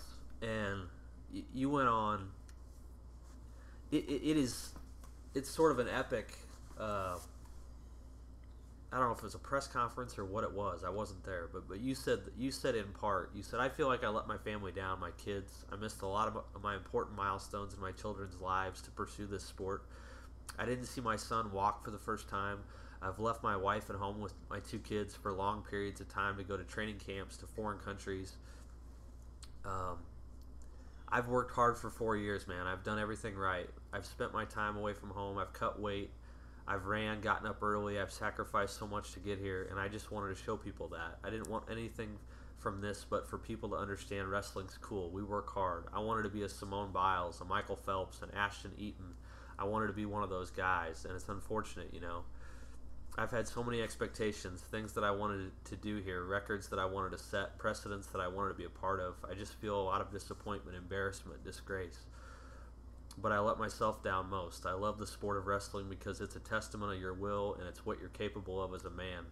and 0.42 0.82
you 1.54 1.70
went 1.70 1.88
on. 1.88 2.30
It, 3.92 4.04
it, 4.08 4.30
it 4.30 4.36
is, 4.36 4.72
it's 5.36 5.50
sort 5.50 5.70
of 5.70 5.78
an 5.78 5.88
epic. 5.88 6.32
Uh, 6.80 7.18
I 8.90 8.98
don't 8.98 9.08
know 9.08 9.12
if 9.12 9.18
it 9.18 9.24
was 9.24 9.34
a 9.34 9.38
press 9.38 9.66
conference 9.66 10.18
or 10.18 10.24
what 10.24 10.44
it 10.44 10.52
was. 10.52 10.82
I 10.82 10.88
wasn't 10.88 11.24
there, 11.24 11.48
but 11.52 11.68
but 11.68 11.80
you 11.80 11.94
said 11.94 12.20
you 12.38 12.50
said 12.50 12.74
in 12.74 12.86
part 12.98 13.30
you 13.34 13.42
said 13.42 13.60
I 13.60 13.68
feel 13.68 13.86
like 13.86 14.02
I 14.02 14.08
let 14.08 14.26
my 14.26 14.38
family 14.38 14.72
down, 14.72 14.98
my 14.98 15.10
kids. 15.22 15.64
I 15.70 15.76
missed 15.76 16.00
a 16.00 16.06
lot 16.06 16.28
of 16.28 16.62
my 16.62 16.74
important 16.74 17.16
milestones 17.16 17.74
in 17.74 17.80
my 17.80 17.92
children's 17.92 18.40
lives 18.40 18.80
to 18.82 18.90
pursue 18.90 19.26
this 19.26 19.44
sport. 19.44 19.82
I 20.58 20.64
didn't 20.64 20.86
see 20.86 21.02
my 21.02 21.16
son 21.16 21.52
walk 21.52 21.84
for 21.84 21.90
the 21.90 21.98
first 21.98 22.28
time. 22.28 22.60
I've 23.02 23.18
left 23.18 23.42
my 23.42 23.56
wife 23.56 23.90
at 23.90 23.96
home 23.96 24.20
with 24.20 24.32
my 24.48 24.60
two 24.60 24.78
kids 24.78 25.14
for 25.14 25.32
long 25.32 25.62
periods 25.68 26.00
of 26.00 26.08
time 26.08 26.38
to 26.38 26.44
go 26.44 26.56
to 26.56 26.64
training 26.64 26.96
camps 26.96 27.36
to 27.38 27.46
foreign 27.46 27.78
countries. 27.78 28.32
Um, 29.66 29.98
I've 31.08 31.28
worked 31.28 31.52
hard 31.54 31.76
for 31.76 31.90
four 31.90 32.16
years, 32.16 32.48
man. 32.48 32.66
I've 32.66 32.84
done 32.84 32.98
everything 32.98 33.36
right. 33.36 33.68
I've 33.92 34.06
spent 34.06 34.32
my 34.32 34.44
time 34.44 34.76
away 34.76 34.92
from 34.92 35.10
home. 35.10 35.38
I've 35.38 35.52
cut 35.52 35.80
weight. 35.80 36.10
I've 36.68 36.86
ran, 36.86 37.20
gotten 37.20 37.46
up 37.46 37.62
early. 37.62 38.00
I've 38.00 38.12
sacrificed 38.12 38.78
so 38.78 38.86
much 38.86 39.12
to 39.12 39.20
get 39.20 39.38
here, 39.38 39.68
and 39.70 39.78
I 39.78 39.88
just 39.88 40.10
wanted 40.10 40.36
to 40.36 40.42
show 40.42 40.56
people 40.56 40.88
that. 40.88 41.18
I 41.22 41.30
didn't 41.30 41.48
want 41.48 41.64
anything 41.70 42.18
from 42.58 42.80
this 42.80 43.04
but 43.08 43.28
for 43.28 43.38
people 43.38 43.68
to 43.68 43.76
understand 43.76 44.30
wrestling's 44.30 44.78
cool. 44.80 45.10
We 45.10 45.22
work 45.22 45.52
hard. 45.52 45.84
I 45.92 46.00
wanted 46.00 46.22
to 46.24 46.28
be 46.28 46.42
a 46.42 46.48
Simone 46.48 46.90
Biles, 46.90 47.40
a 47.40 47.44
Michael 47.44 47.76
Phelps, 47.76 48.22
an 48.22 48.30
Ashton 48.34 48.72
Eaton 48.78 49.14
I 49.58 49.64
wanted 49.64 49.86
to 49.88 49.92
be 49.92 50.06
one 50.06 50.22
of 50.22 50.30
those 50.30 50.50
guys, 50.50 51.04
and 51.04 51.14
it's 51.14 51.28
unfortunate, 51.28 51.92
you 51.92 52.00
know. 52.00 52.24
I've 53.18 53.30
had 53.30 53.48
so 53.48 53.62
many 53.62 53.80
expectations, 53.80 54.60
things 54.60 54.92
that 54.92 55.04
I 55.04 55.10
wanted 55.10 55.50
to 55.64 55.76
do 55.76 56.02
here, 56.02 56.24
records 56.24 56.68
that 56.68 56.78
I 56.78 56.84
wanted 56.84 57.12
to 57.12 57.18
set, 57.18 57.56
precedents 57.58 58.08
that 58.08 58.20
I 58.20 58.28
wanted 58.28 58.50
to 58.50 58.54
be 58.54 58.64
a 58.64 58.70
part 58.70 59.00
of. 59.00 59.14
I 59.28 59.34
just 59.34 59.54
feel 59.54 59.80
a 59.80 59.84
lot 59.84 60.02
of 60.02 60.10
disappointment, 60.10 60.76
embarrassment, 60.76 61.42
disgrace. 61.42 62.00
But 63.18 63.32
I 63.32 63.38
let 63.40 63.58
myself 63.58 64.02
down 64.02 64.28
most. 64.28 64.66
I 64.66 64.72
love 64.74 64.98
the 64.98 65.06
sport 65.06 65.38
of 65.38 65.46
wrestling 65.46 65.86
because 65.88 66.20
it's 66.20 66.36
a 66.36 66.40
testament 66.40 66.92
of 66.92 67.00
your 67.00 67.14
will 67.14 67.56
and 67.58 67.66
it's 67.66 67.86
what 67.86 67.98
you're 67.98 68.10
capable 68.10 68.62
of 68.62 68.74
as 68.74 68.84
a 68.84 68.90
man. 68.90 69.24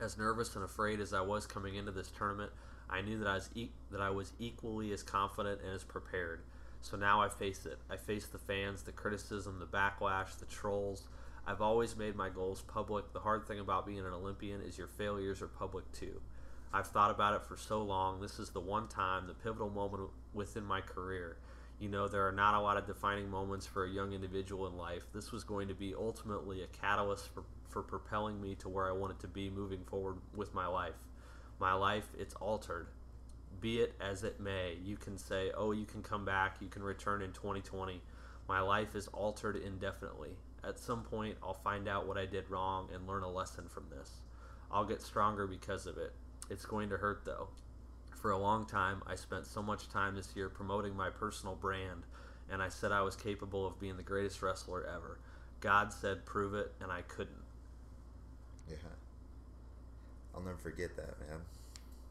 As 0.00 0.18
nervous 0.18 0.54
and 0.54 0.64
afraid 0.64 1.00
as 1.00 1.14
I 1.14 1.22
was 1.22 1.46
coming 1.46 1.76
into 1.76 1.92
this 1.92 2.10
tournament, 2.10 2.52
I 2.90 3.00
knew 3.00 3.18
that 3.18 3.28
I 3.28 3.34
was 3.34 3.50
e- 3.54 3.70
that 3.90 4.00
I 4.00 4.10
was 4.10 4.32
equally 4.38 4.92
as 4.92 5.02
confident 5.02 5.60
and 5.62 5.74
as 5.74 5.82
prepared. 5.82 6.40
So 6.82 6.96
now 6.96 7.22
I 7.22 7.28
face 7.28 7.66
it. 7.66 7.78
I 7.90 7.96
face 7.96 8.26
the 8.26 8.38
fans, 8.38 8.82
the 8.82 8.92
criticism, 8.92 9.58
the 9.58 9.66
backlash, 9.66 10.38
the 10.38 10.44
trolls. 10.44 11.08
I've 11.46 11.62
always 11.62 11.96
made 11.96 12.16
my 12.16 12.28
goals 12.28 12.62
public. 12.62 13.12
The 13.12 13.20
hard 13.20 13.46
thing 13.46 13.60
about 13.60 13.86
being 13.86 14.00
an 14.00 14.12
Olympian 14.12 14.60
is 14.60 14.76
your 14.76 14.86
failures 14.86 15.40
are 15.40 15.48
public 15.48 15.90
too. 15.92 16.20
I've 16.72 16.88
thought 16.88 17.10
about 17.10 17.34
it 17.34 17.42
for 17.42 17.56
so 17.56 17.82
long. 17.82 18.20
This 18.20 18.38
is 18.38 18.50
the 18.50 18.60
one 18.60 18.88
time, 18.88 19.26
the 19.26 19.34
pivotal 19.34 19.70
moment 19.70 20.10
within 20.34 20.64
my 20.64 20.80
career. 20.80 21.38
You 21.78 21.88
know, 21.88 22.08
there 22.08 22.26
are 22.26 22.32
not 22.32 22.54
a 22.54 22.60
lot 22.60 22.76
of 22.76 22.86
defining 22.86 23.30
moments 23.30 23.66
for 23.66 23.84
a 23.84 23.90
young 23.90 24.12
individual 24.12 24.66
in 24.66 24.76
life. 24.76 25.04
This 25.14 25.30
was 25.30 25.44
going 25.44 25.68
to 25.68 25.74
be 25.74 25.94
ultimately 25.94 26.62
a 26.62 26.66
catalyst 26.68 27.28
for, 27.34 27.44
for 27.68 27.82
propelling 27.82 28.40
me 28.40 28.54
to 28.56 28.68
where 28.68 28.88
I 28.88 28.92
wanted 28.92 29.18
to 29.20 29.28
be 29.28 29.50
moving 29.50 29.84
forward 29.84 30.16
with 30.34 30.54
my 30.54 30.66
life. 30.66 30.94
My 31.58 31.74
life, 31.74 32.08
it's 32.18 32.34
altered 32.36 32.88
be 33.60 33.80
it 33.80 33.94
as 34.00 34.22
it 34.22 34.40
may, 34.40 34.76
you 34.84 34.96
can 34.96 35.16
say, 35.18 35.50
oh, 35.56 35.72
you 35.72 35.84
can 35.84 36.02
come 36.02 36.24
back, 36.24 36.56
you 36.60 36.68
can 36.68 36.82
return 36.82 37.22
in 37.22 37.32
2020. 37.32 38.00
My 38.48 38.60
life 38.60 38.94
is 38.94 39.08
altered 39.08 39.56
indefinitely. 39.56 40.36
At 40.64 40.78
some 40.78 41.02
point, 41.02 41.36
I'll 41.42 41.54
find 41.54 41.88
out 41.88 42.06
what 42.06 42.18
I 42.18 42.26
did 42.26 42.48
wrong 42.50 42.88
and 42.94 43.06
learn 43.06 43.22
a 43.22 43.30
lesson 43.30 43.68
from 43.68 43.86
this. 43.90 44.20
I'll 44.70 44.84
get 44.84 45.02
stronger 45.02 45.46
because 45.46 45.86
of 45.86 45.96
it. 45.98 46.12
It's 46.50 46.64
going 46.64 46.88
to 46.90 46.96
hurt 46.96 47.24
though. 47.24 47.48
For 48.26 48.32
a 48.32 48.38
long 48.38 48.66
time, 48.66 49.02
I 49.06 49.14
spent 49.14 49.46
so 49.46 49.62
much 49.62 49.88
time 49.88 50.16
this 50.16 50.34
year 50.34 50.48
promoting 50.48 50.96
my 50.96 51.10
personal 51.10 51.54
brand, 51.54 52.02
and 52.50 52.60
I 52.60 52.68
said 52.68 52.90
I 52.90 53.02
was 53.02 53.14
capable 53.14 53.64
of 53.64 53.78
being 53.78 53.96
the 53.96 54.02
greatest 54.02 54.42
wrestler 54.42 54.84
ever. 54.84 55.20
God 55.60 55.92
said, 55.92 56.26
prove 56.26 56.52
it, 56.52 56.72
and 56.80 56.90
I 56.90 57.02
couldn't. 57.02 57.44
Yeah. 58.68 58.78
I'll 60.34 60.42
never 60.42 60.56
forget 60.56 60.96
that, 60.96 61.20
man 61.20 61.38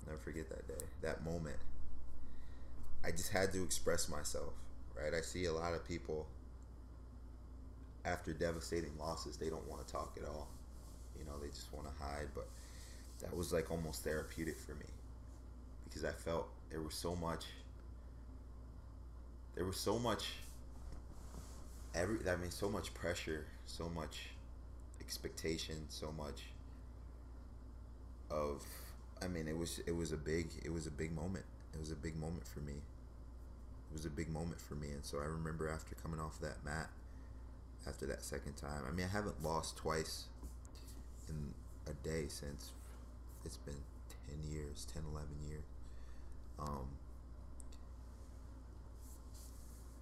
never 0.08 0.18
forget 0.18 0.48
that 0.48 0.66
day, 0.70 0.86
that 1.02 1.26
moment. 1.26 1.58
I 3.04 3.12
just 3.12 3.34
had 3.34 3.52
to 3.52 3.62
express 3.62 4.08
myself, 4.08 4.54
right? 4.98 5.14
I 5.14 5.20
see 5.20 5.44
a 5.46 5.52
lot 5.52 5.74
of 5.74 5.86
people 5.86 6.28
after 8.06 8.32
devastating 8.32 8.92
losses, 8.98 9.36
they 9.36 9.50
don't 9.50 9.68
want 9.68 9.86
to 9.86 9.92
talk 9.92 10.18
at 10.18 10.26
all. 10.26 10.48
You 11.20 11.26
know, 11.26 11.38
they 11.42 11.50
just 11.50 11.74
want 11.74 11.88
to 11.88 12.04
hide. 12.04 12.28
But 12.34 12.48
that 13.20 13.36
was 13.36 13.52
like 13.52 13.70
almost 13.70 14.06
therapeutic 14.06 14.58
for 14.58 14.76
me 14.76 14.86
because 15.96 16.10
I 16.10 16.12
felt 16.12 16.50
there 16.70 16.82
was 16.82 16.94
so 16.94 17.16
much. 17.16 17.46
There 19.56 19.64
was 19.64 19.78
so 19.78 19.98
much. 19.98 20.34
Every 21.94 22.18
I 22.30 22.36
mean, 22.36 22.52
so 22.52 22.70
much 22.70 22.94
pressure, 22.94 23.46
so 23.66 23.88
much 23.88 24.28
expectation, 25.00 25.86
so 25.88 26.12
much 26.12 26.44
of. 28.30 28.66
I 29.22 29.28
mean, 29.28 29.48
it 29.48 29.58
was 29.58 29.80
it 29.88 29.96
was 29.96 30.12
a 30.12 30.18
big 30.18 30.48
it 30.66 30.74
was 30.74 30.86
a 30.86 30.92
big 30.92 31.16
moment. 31.16 31.46
It 31.74 31.80
was 31.80 31.92
a 31.92 31.96
big 31.96 32.18
moment 32.18 32.46
for 32.46 32.60
me. 32.60 32.74
It 32.74 33.94
was 33.94 34.06
a 34.06 34.10
big 34.10 34.30
moment 34.30 34.60
for 34.60 34.76
me, 34.76 34.90
and 34.90 35.06
so 35.06 35.20
I 35.20 35.26
remember 35.26 35.70
after 35.70 35.96
coming 35.96 36.20
off 36.20 36.42
that 36.42 36.66
mat 36.66 36.90
after 37.88 38.06
that 38.08 38.22
second 38.22 38.58
time. 38.58 38.84
I 38.86 38.92
mean, 38.92 39.06
I 39.06 39.16
haven't 39.16 39.42
lost 39.42 39.78
twice 39.78 40.26
in 41.30 41.54
a 41.88 41.94
day 42.06 42.26
since 42.28 42.72
it's 43.46 43.58
been 43.58 43.78
10 44.28 44.52
years, 44.52 44.86
10, 44.94 45.04
11 45.10 45.30
years. 45.48 45.75
Um, 46.60 46.88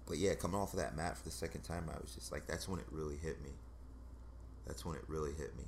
but 0.06 0.18
yeah, 0.18 0.34
coming 0.34 0.60
off 0.60 0.72
of 0.72 0.78
that 0.80 0.96
mat 0.96 1.16
for 1.16 1.24
the 1.24 1.30
second 1.30 1.62
time, 1.62 1.88
I 1.88 1.98
was 2.00 2.14
just 2.14 2.30
like, 2.32 2.46
that's 2.46 2.68
when 2.68 2.78
it 2.80 2.86
really 2.90 3.16
hit 3.16 3.42
me. 3.42 3.50
That's 4.66 4.84
when 4.84 4.96
it 4.96 5.04
really 5.08 5.32
hit 5.32 5.56
me. 5.56 5.64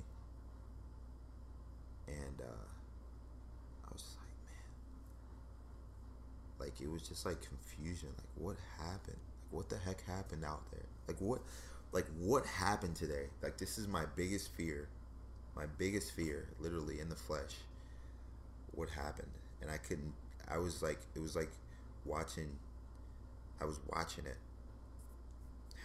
And 2.07 2.41
uh, 2.41 2.67
I 3.85 3.93
was 3.93 4.01
just 4.01 4.17
like, 4.17 4.27
man. 6.59 6.67
Like, 6.67 6.81
it 6.81 6.91
was 6.91 7.01
just 7.07 7.25
like 7.25 7.37
confusion. 7.41 8.09
Like, 8.17 8.33
what 8.35 8.57
happened? 8.77 9.17
Like, 9.17 9.51
what 9.51 9.69
the 9.69 9.77
heck 9.77 10.03
happened 10.05 10.43
out 10.45 10.69
there? 10.71 10.85
Like, 11.07 11.17
what 11.19 11.41
like 11.93 12.05
what 12.19 12.45
happened 12.45 12.95
today 12.97 13.27
like 13.41 13.57
this 13.57 13.77
is 13.77 13.87
my 13.87 14.03
biggest 14.17 14.49
fear 14.51 14.89
my 15.55 15.65
biggest 15.77 16.11
fear 16.11 16.49
literally 16.59 16.99
in 16.99 17.07
the 17.09 17.15
flesh 17.15 17.55
what 18.73 18.89
happened 18.89 19.31
and 19.61 19.71
i 19.71 19.77
couldn't 19.77 20.13
i 20.49 20.57
was 20.57 20.81
like 20.81 20.99
it 21.15 21.19
was 21.19 21.35
like 21.35 21.51
watching 22.05 22.49
i 23.61 23.65
was 23.65 23.79
watching 23.93 24.25
it 24.25 24.37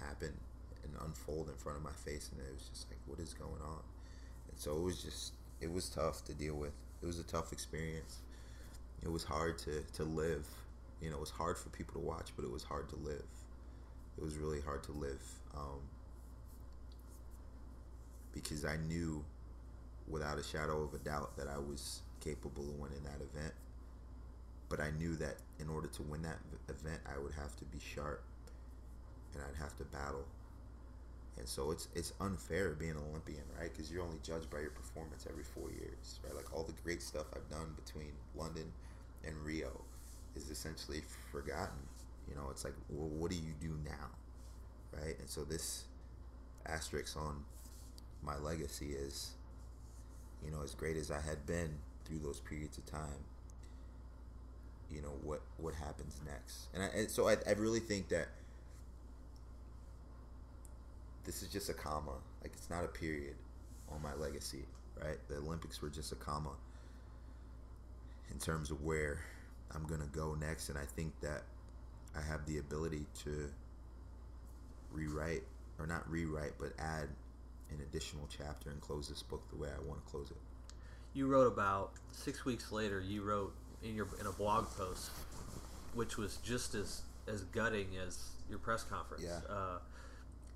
happen 0.01 0.33
and 0.85 0.93
unfold 1.05 1.49
in 1.49 1.55
front 1.55 1.79
of 1.79 1.85
my 1.85 1.93
face 2.05 2.31
and 2.33 2.41
it 2.41 2.53
was 2.53 2.69
just 2.69 2.89
like 2.91 2.99
what 3.07 3.19
is 3.21 3.35
going 3.35 3.61
on? 3.63 3.83
And 4.51 4.59
so 4.59 4.77
it 4.77 4.83
was 4.83 5.03
just 5.03 5.33
it 5.61 5.73
was 5.73 5.89
tough 5.89 6.25
to 6.25 6.35
deal 6.35 6.55
with. 6.55 6.73
It 7.03 7.07
was 7.07 7.19
a 7.19 7.25
tough 7.25 7.53
experience. 7.53 8.19
It 9.03 9.11
was 9.11 9.25
hard 9.25 9.59
to 9.59 9.83
to 9.95 10.05
live. 10.05 10.47
You 11.01 11.11
know 11.11 11.17
it 11.17 11.21
was 11.21 11.31
hard 11.31 11.59
for 11.59 11.69
people 11.71 11.95
to 12.01 12.07
watch 12.07 12.31
but 12.37 12.45
it 12.45 12.51
was 12.51 12.63
hard 12.65 12.89
to 12.91 12.97
live. 12.97 13.25
It 14.19 14.25
was 14.25 14.37
really 14.37 14.61
hard 14.61 14.83
to 14.85 14.93
live 14.93 15.23
um, 15.55 15.81
because 18.35 18.65
I 18.65 18.77
knew 18.89 19.25
without 20.09 20.39
a 20.39 20.43
shadow 20.43 20.83
of 20.83 20.93
a 20.93 20.99
doubt 20.99 21.37
that 21.39 21.49
I 21.49 21.59
was 21.59 22.03
capable 22.21 22.65
of 22.65 22.79
winning 22.79 23.03
that 23.05 23.23
event. 23.23 23.55
But 24.73 24.81
I 24.81 24.91
knew 24.93 25.17
that 25.17 25.37
in 25.61 25.69
order 25.69 25.87
to 25.87 26.03
win 26.03 26.23
that 26.23 26.39
event, 26.71 26.99
I 27.05 27.19
would 27.23 27.35
have 27.35 27.55
to 27.57 27.65
be 27.67 27.79
sharp 27.79 28.25
and 29.35 29.43
I'd 29.43 29.63
have 29.63 29.77
to 29.77 29.85
battle. 29.85 30.25
And 31.37 31.47
so 31.47 31.73
it's 31.73 31.89
it's 31.95 32.15
unfair 32.23 32.71
being 32.71 32.93
an 32.93 33.05
Olympian, 33.11 33.45
right? 33.61 33.71
Because 33.71 33.93
you're 33.93 34.03
only 34.03 34.17
judged 34.23 34.49
by 34.49 34.61
your 34.61 34.71
performance 34.71 35.27
every 35.29 35.45
four 35.45 35.71
years, 35.71 36.21
right? 36.25 36.35
Like 36.35 36.57
all 36.57 36.63
the 36.63 36.73
great 36.83 37.03
stuff 37.03 37.27
I've 37.37 37.51
done 37.51 37.77
between 37.85 38.13
London 38.35 38.73
and 39.27 39.37
Rio 39.45 39.79
is 40.35 40.49
essentially 40.49 41.03
forgotten. 41.31 41.77
You 42.27 42.35
know, 42.35 42.49
it's 42.51 42.65
like, 42.65 42.75
well, 42.89 43.11
what 43.11 43.31
do 43.31 43.37
you 43.37 43.53
do 43.61 43.77
now, 43.85 44.09
right? 44.99 45.19
And 45.19 45.29
so 45.29 45.45
this 45.45 45.85
asterisk 46.65 47.15
on 47.19 47.45
my 48.23 48.39
legacy 48.39 48.93
is, 48.93 49.33
you 50.43 50.51
know, 50.51 50.63
as 50.65 50.75
great 50.75 50.97
as 50.97 51.11
I 51.11 51.21
had 51.21 51.45
been 51.45 51.75
through 52.07 52.21
those 52.21 52.41
periods 52.41 52.79
of 52.79 52.87
time, 52.87 53.21
you 54.93 55.01
know, 55.03 55.15
what 55.23 55.41
what 55.57 55.75
happens 55.75 56.21
next? 56.25 56.69
And, 56.75 56.83
I, 56.83 56.87
and 56.87 57.11
so 57.11 57.29
I, 57.29 57.37
I 57.47 57.53
really 57.53 57.81
think 57.81 58.09
that 58.09 58.29
this 61.25 61.43
is 61.43 61.49
just 61.49 61.69
a 61.69 61.75
comma. 61.75 62.13
Like 62.43 62.53
it's 62.55 62.69
not 62.71 62.85
a 62.85 62.89
period 62.89 63.35
on 63.91 64.03
my 64.03 64.15
legacy, 64.15 64.65
right? 65.03 65.19
The 65.29 65.37
Olympics 65.37 65.81
were 65.81 65.91
just 65.91 66.13
a 66.13 66.17
comma 66.17 66.53
in 68.31 68.39
terms 68.39 68.71
of 68.71 68.83
where 68.83 69.21
I'm 69.75 69.85
gonna 69.85 70.09
go 70.13 70.35
next, 70.35 70.69
and 70.69 70.79
I 70.79 70.85
think 70.85 71.13
that 71.21 71.43
I 72.17 72.21
have 72.21 72.45
the 72.47 72.59
ability 72.59 73.07
to 73.25 73.51
rewrite 74.93 75.43
or 75.79 75.87
not 75.87 76.09
rewrite, 76.11 76.53
but 76.59 76.73
add 76.79 77.09
an 77.71 77.81
additional 77.81 78.29
chapter 78.29 78.71
and 78.71 78.81
close 78.81 79.09
this 79.09 79.23
book 79.23 79.43
the 79.51 79.57
way 79.57 79.69
I 79.69 79.89
want 79.89 80.05
to 80.05 80.11
close 80.11 80.31
it. 80.31 80.37
You 81.15 81.27
wrote 81.27 81.47
about 81.47 81.93
six 82.11 82.45
weeks 82.45 82.73
later. 82.73 83.01
You 83.01 83.23
wrote 83.23 83.55
in 83.85 83.95
your 83.95 84.09
in 84.21 84.27
a 84.27 84.33
blog 84.33 84.67
post, 84.77 85.11
which 85.95 86.17
was 86.17 86.37
just 86.39 86.75
as 86.75 87.03
as 87.29 87.43
gutting 87.45 87.89
as 88.05 88.31
your 88.49 88.59
press 88.59 88.83
conference. 88.83 89.25
Yeah. 89.25 89.41
Uh, 89.49 89.79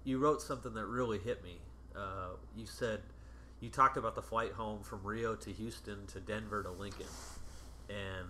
you 0.04 0.18
wrote 0.18 0.40
something 0.42 0.74
that 0.74 0.86
really 0.86 1.18
hit 1.18 1.42
me. 1.42 1.58
Uh, 1.96 2.36
you 2.56 2.66
said 2.66 3.00
you 3.60 3.70
talked 3.70 3.96
about 3.96 4.14
the 4.14 4.22
flight 4.22 4.52
home 4.52 4.82
from 4.82 5.02
Rio 5.02 5.34
to 5.36 5.50
Houston 5.50 6.06
to 6.08 6.20
Denver 6.20 6.62
to 6.62 6.70
Lincoln, 6.70 7.06
and 7.88 8.28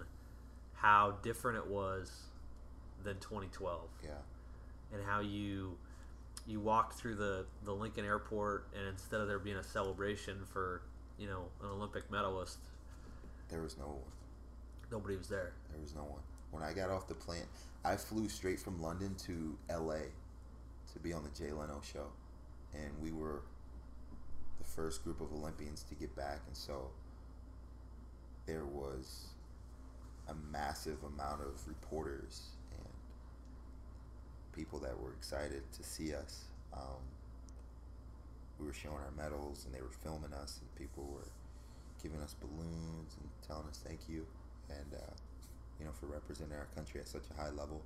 how 0.75 1.17
different 1.23 1.59
it 1.59 1.67
was 1.67 2.13
than 3.03 3.17
2012. 3.17 3.89
Yeah. 4.05 4.11
And 4.93 5.03
how 5.05 5.21
you 5.21 5.77
you 6.47 6.61
walked 6.61 6.95
through 6.95 7.17
the, 7.17 7.45
the 7.65 7.73
Lincoln 7.73 8.05
airport, 8.05 8.69
and 8.77 8.87
instead 8.87 9.21
of 9.21 9.27
there 9.27 9.39
being 9.39 9.57
a 9.57 9.65
celebration 9.65 10.39
for 10.53 10.83
you 11.19 11.27
know 11.27 11.47
an 11.63 11.71
Olympic 11.71 12.11
medalist, 12.11 12.59
there 13.49 13.63
was 13.63 13.77
no. 13.77 13.99
Nobody 14.91 15.17
was 15.17 15.29
there. 15.29 15.53
There 15.71 15.81
was 15.81 15.95
no 15.95 16.03
one. 16.03 16.21
When 16.51 16.63
I 16.63 16.73
got 16.73 16.91
off 16.91 17.09
the 17.09 17.15
plane, 17.15 17.43
I 17.85 17.97
flew 17.97 18.29
straight 18.29 18.61
from 18.61 18.81
London 18.81 19.15
to 19.27 19.57
L.A. 19.69 20.03
to 20.93 20.99
be 21.03 21.13
on 21.13 21.23
the 21.25 21.31
Jay 21.31 21.53
Leno 21.53 21.81
show, 21.83 22.07
and 22.73 22.91
we 23.01 23.13
were 23.13 23.43
the 24.59 24.65
first 24.65 25.05
group 25.05 25.21
of 25.21 25.33
Olympians 25.33 25.83
to 25.85 25.95
get 25.95 26.15
back, 26.17 26.41
and 26.47 26.57
so 26.57 26.91
there 28.47 28.65
was 28.65 29.27
a 30.29 30.35
massive 30.53 30.99
amount 31.05 31.43
of 31.43 31.67
reporters 31.67 32.51
and 32.73 32.89
people 34.53 34.79
that 34.79 34.99
were 35.01 35.13
excited 35.13 35.63
to 35.73 35.83
see 35.83 36.15
us. 36.15 36.45
Um, 36.73 37.03
we 38.59 38.67
were 38.67 38.73
showing 38.73 38.97
our 38.97 39.13
medals 39.17 39.65
and 39.67 39.75
they 39.75 39.81
were 39.81 39.95
filming 40.03 40.33
us, 40.33 40.61
and 40.61 40.75
people 40.75 41.05
were 41.13 41.29
giving 42.03 42.21
us 42.21 42.35
balloons 42.41 43.17
and 43.21 43.29
telling 43.47 43.69
us 43.69 43.81
thank 43.85 44.01
you, 44.09 44.27
and 44.71 44.95
uh, 44.95 45.13
you 45.79 45.85
know 45.85 45.93
for 45.93 46.07
representing 46.07 46.57
our 46.57 46.69
country 46.75 47.01
at 47.01 47.09
such 47.09 47.25
a 47.31 47.41
high 47.41 47.51
level. 47.51 47.83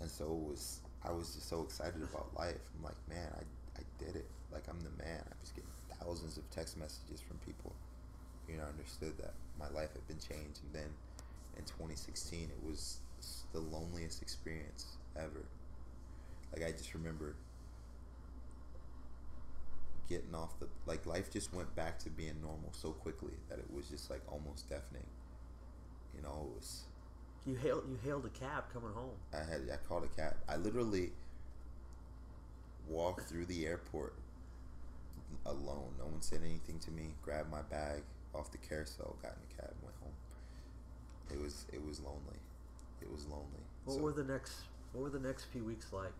And 0.00 0.10
so 0.10 0.24
it 0.24 0.50
was 0.50 0.80
I 1.04 1.12
was 1.12 1.34
just 1.34 1.48
so 1.48 1.62
excited 1.62 2.02
about 2.02 2.28
life. 2.36 2.60
I'm 2.76 2.84
like, 2.84 3.00
man, 3.08 3.28
I 3.34 3.42
I 3.78 3.82
did 3.98 4.16
it. 4.16 4.26
Like 4.52 4.64
I'm 4.68 4.80
the 4.80 4.92
man. 5.02 5.22
I 5.24 5.34
was 5.40 5.50
getting 5.50 5.70
thousands 6.00 6.36
of 6.36 6.48
text 6.50 6.76
messages 6.76 7.20
from 7.20 7.38
people. 7.46 7.72
You 8.48 8.56
know, 8.56 8.64
I 8.64 8.68
understood 8.68 9.16
that 9.18 9.34
my 9.58 9.68
life 9.70 9.92
had 9.92 10.06
been 10.08 10.18
changed, 10.18 10.60
and 10.64 10.72
then 10.72 10.90
in 11.56 11.64
2016, 11.64 12.50
it 12.50 12.68
was 12.68 12.98
the 13.52 13.60
loneliest 13.60 14.22
experience 14.22 14.96
ever 15.16 15.44
like 16.52 16.64
I 16.64 16.72
just 16.72 16.94
remember 16.94 17.34
getting 20.08 20.34
off 20.34 20.58
the 20.58 20.66
like 20.86 21.06
life 21.06 21.32
just 21.32 21.54
went 21.54 21.74
back 21.76 21.98
to 22.00 22.10
being 22.10 22.40
normal 22.42 22.72
so 22.72 22.90
quickly 22.90 23.34
that 23.48 23.58
it 23.58 23.66
was 23.72 23.88
just 23.88 24.10
like 24.10 24.22
almost 24.30 24.68
deafening. 24.68 25.06
You 26.14 26.22
know, 26.22 26.48
it 26.50 26.56
was. 26.56 26.82
You 27.46 27.54
hailed 27.54 27.84
you 27.88 27.98
hailed 28.04 28.26
a 28.26 28.28
cab 28.28 28.64
coming 28.72 28.92
home. 28.92 29.16
I 29.32 29.38
had 29.38 29.62
I 29.72 29.76
called 29.88 30.04
a 30.04 30.20
cab. 30.20 30.36
I 30.48 30.56
literally 30.56 31.10
walked 32.88 33.28
through 33.28 33.46
the 33.46 33.66
airport 33.66 34.14
alone. 35.46 35.94
No 35.98 36.06
one 36.06 36.20
said 36.20 36.40
anything 36.44 36.78
to 36.80 36.90
me. 36.90 37.14
Grabbed 37.22 37.50
my 37.50 37.62
bag 37.62 38.02
off 38.34 38.50
the 38.50 38.58
carousel, 38.58 39.16
got 39.22 39.32
in 39.32 39.38
the 39.48 39.62
cab, 39.62 39.74
went 39.82 39.96
home. 40.02 40.12
It 41.32 41.42
was 41.42 41.66
it 41.72 41.84
was 41.84 42.00
lonely. 42.00 42.38
It 43.00 43.10
was 43.10 43.26
lonely. 43.26 43.64
What 43.84 43.96
so, 43.96 44.02
were 44.02 44.12
the 44.12 44.24
next 44.24 44.52
What 44.92 45.02
were 45.02 45.10
the 45.10 45.26
next 45.26 45.44
few 45.44 45.64
weeks 45.64 45.92
like? 45.92 46.12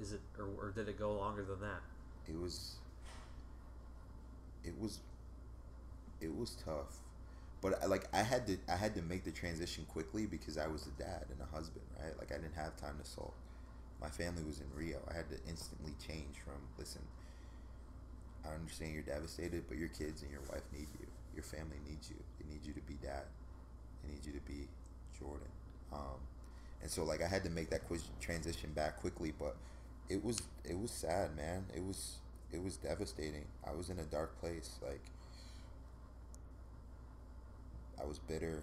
Is 0.00 0.12
it 0.12 0.20
or, 0.38 0.46
or 0.60 0.70
did 0.70 0.88
it 0.88 0.98
go 0.98 1.12
longer 1.14 1.44
than 1.44 1.60
that? 1.60 1.80
It 2.28 2.38
was. 2.40 2.76
It 4.64 4.78
was. 4.78 4.98
It 6.20 6.36
was 6.36 6.56
tough, 6.64 6.98
but 7.60 7.88
like 7.88 8.06
I 8.14 8.22
had 8.22 8.46
to 8.46 8.58
I 8.68 8.76
had 8.76 8.94
to 8.94 9.02
make 9.02 9.24
the 9.24 9.30
transition 9.32 9.84
quickly 9.88 10.26
because 10.26 10.58
I 10.58 10.66
was 10.68 10.86
a 10.86 11.02
dad 11.02 11.26
and 11.30 11.40
a 11.40 11.56
husband, 11.56 11.84
right? 12.02 12.16
Like 12.18 12.32
I 12.32 12.36
didn't 12.36 12.54
have 12.56 12.76
time 12.76 12.98
to 13.02 13.08
sulk. 13.08 13.34
My 14.00 14.08
family 14.08 14.44
was 14.44 14.60
in 14.60 14.66
Rio. 14.74 14.98
I 15.10 15.14
had 15.14 15.28
to 15.30 15.36
instantly 15.48 15.94
change 16.06 16.36
from 16.44 16.60
listen. 16.78 17.02
I 18.44 18.54
understand 18.54 18.94
you're 18.94 19.02
devastated, 19.02 19.64
but 19.68 19.78
your 19.78 19.88
kids 19.88 20.22
and 20.22 20.30
your 20.30 20.40
wife 20.50 20.62
need 20.72 20.88
you. 21.00 21.06
Your 21.34 21.42
family 21.42 21.78
needs 21.88 22.10
you. 22.10 22.16
They 22.38 22.48
need 22.52 22.64
you 22.64 22.72
to 22.72 22.80
be 22.80 22.94
dad. 23.02 23.24
They 24.02 24.12
need 24.12 24.26
you 24.26 24.32
to 24.32 24.40
be 24.40 24.68
Jordan. 25.18 25.48
Um, 25.92 26.20
and 26.82 26.90
so 26.90 27.04
like 27.04 27.22
I 27.22 27.28
had 27.28 27.44
to 27.44 27.50
make 27.50 27.70
that 27.70 27.86
quick 27.86 28.00
transition 28.20 28.72
back 28.72 29.00
quickly, 29.00 29.32
but 29.38 29.56
it 30.08 30.24
was 30.24 30.42
it 30.64 30.78
was 30.78 30.90
sad, 30.90 31.36
man. 31.36 31.66
It 31.74 31.84
was 31.84 32.16
it 32.52 32.62
was 32.62 32.76
devastating. 32.76 33.46
I 33.66 33.74
was 33.74 33.90
in 33.90 33.98
a 33.98 34.04
dark 34.04 34.38
place, 34.40 34.78
like 34.82 35.02
I 38.00 38.04
was 38.04 38.18
bitter, 38.18 38.62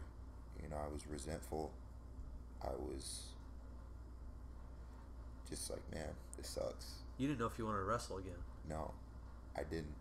you 0.62 0.70
know, 0.70 0.78
I 0.78 0.92
was 0.92 1.06
resentful. 1.08 1.72
I 2.64 2.70
was 2.70 3.24
just 5.50 5.70
like, 5.70 5.82
man, 5.94 6.10
this 6.38 6.48
sucks. 6.48 6.94
You 7.18 7.28
didn't 7.28 7.40
know 7.40 7.46
if 7.46 7.58
you 7.58 7.66
wanted 7.66 7.80
to 7.80 7.86
wrestle 7.86 8.18
again. 8.18 8.34
No, 8.70 8.92
I 9.58 9.64
didn't. 9.64 9.94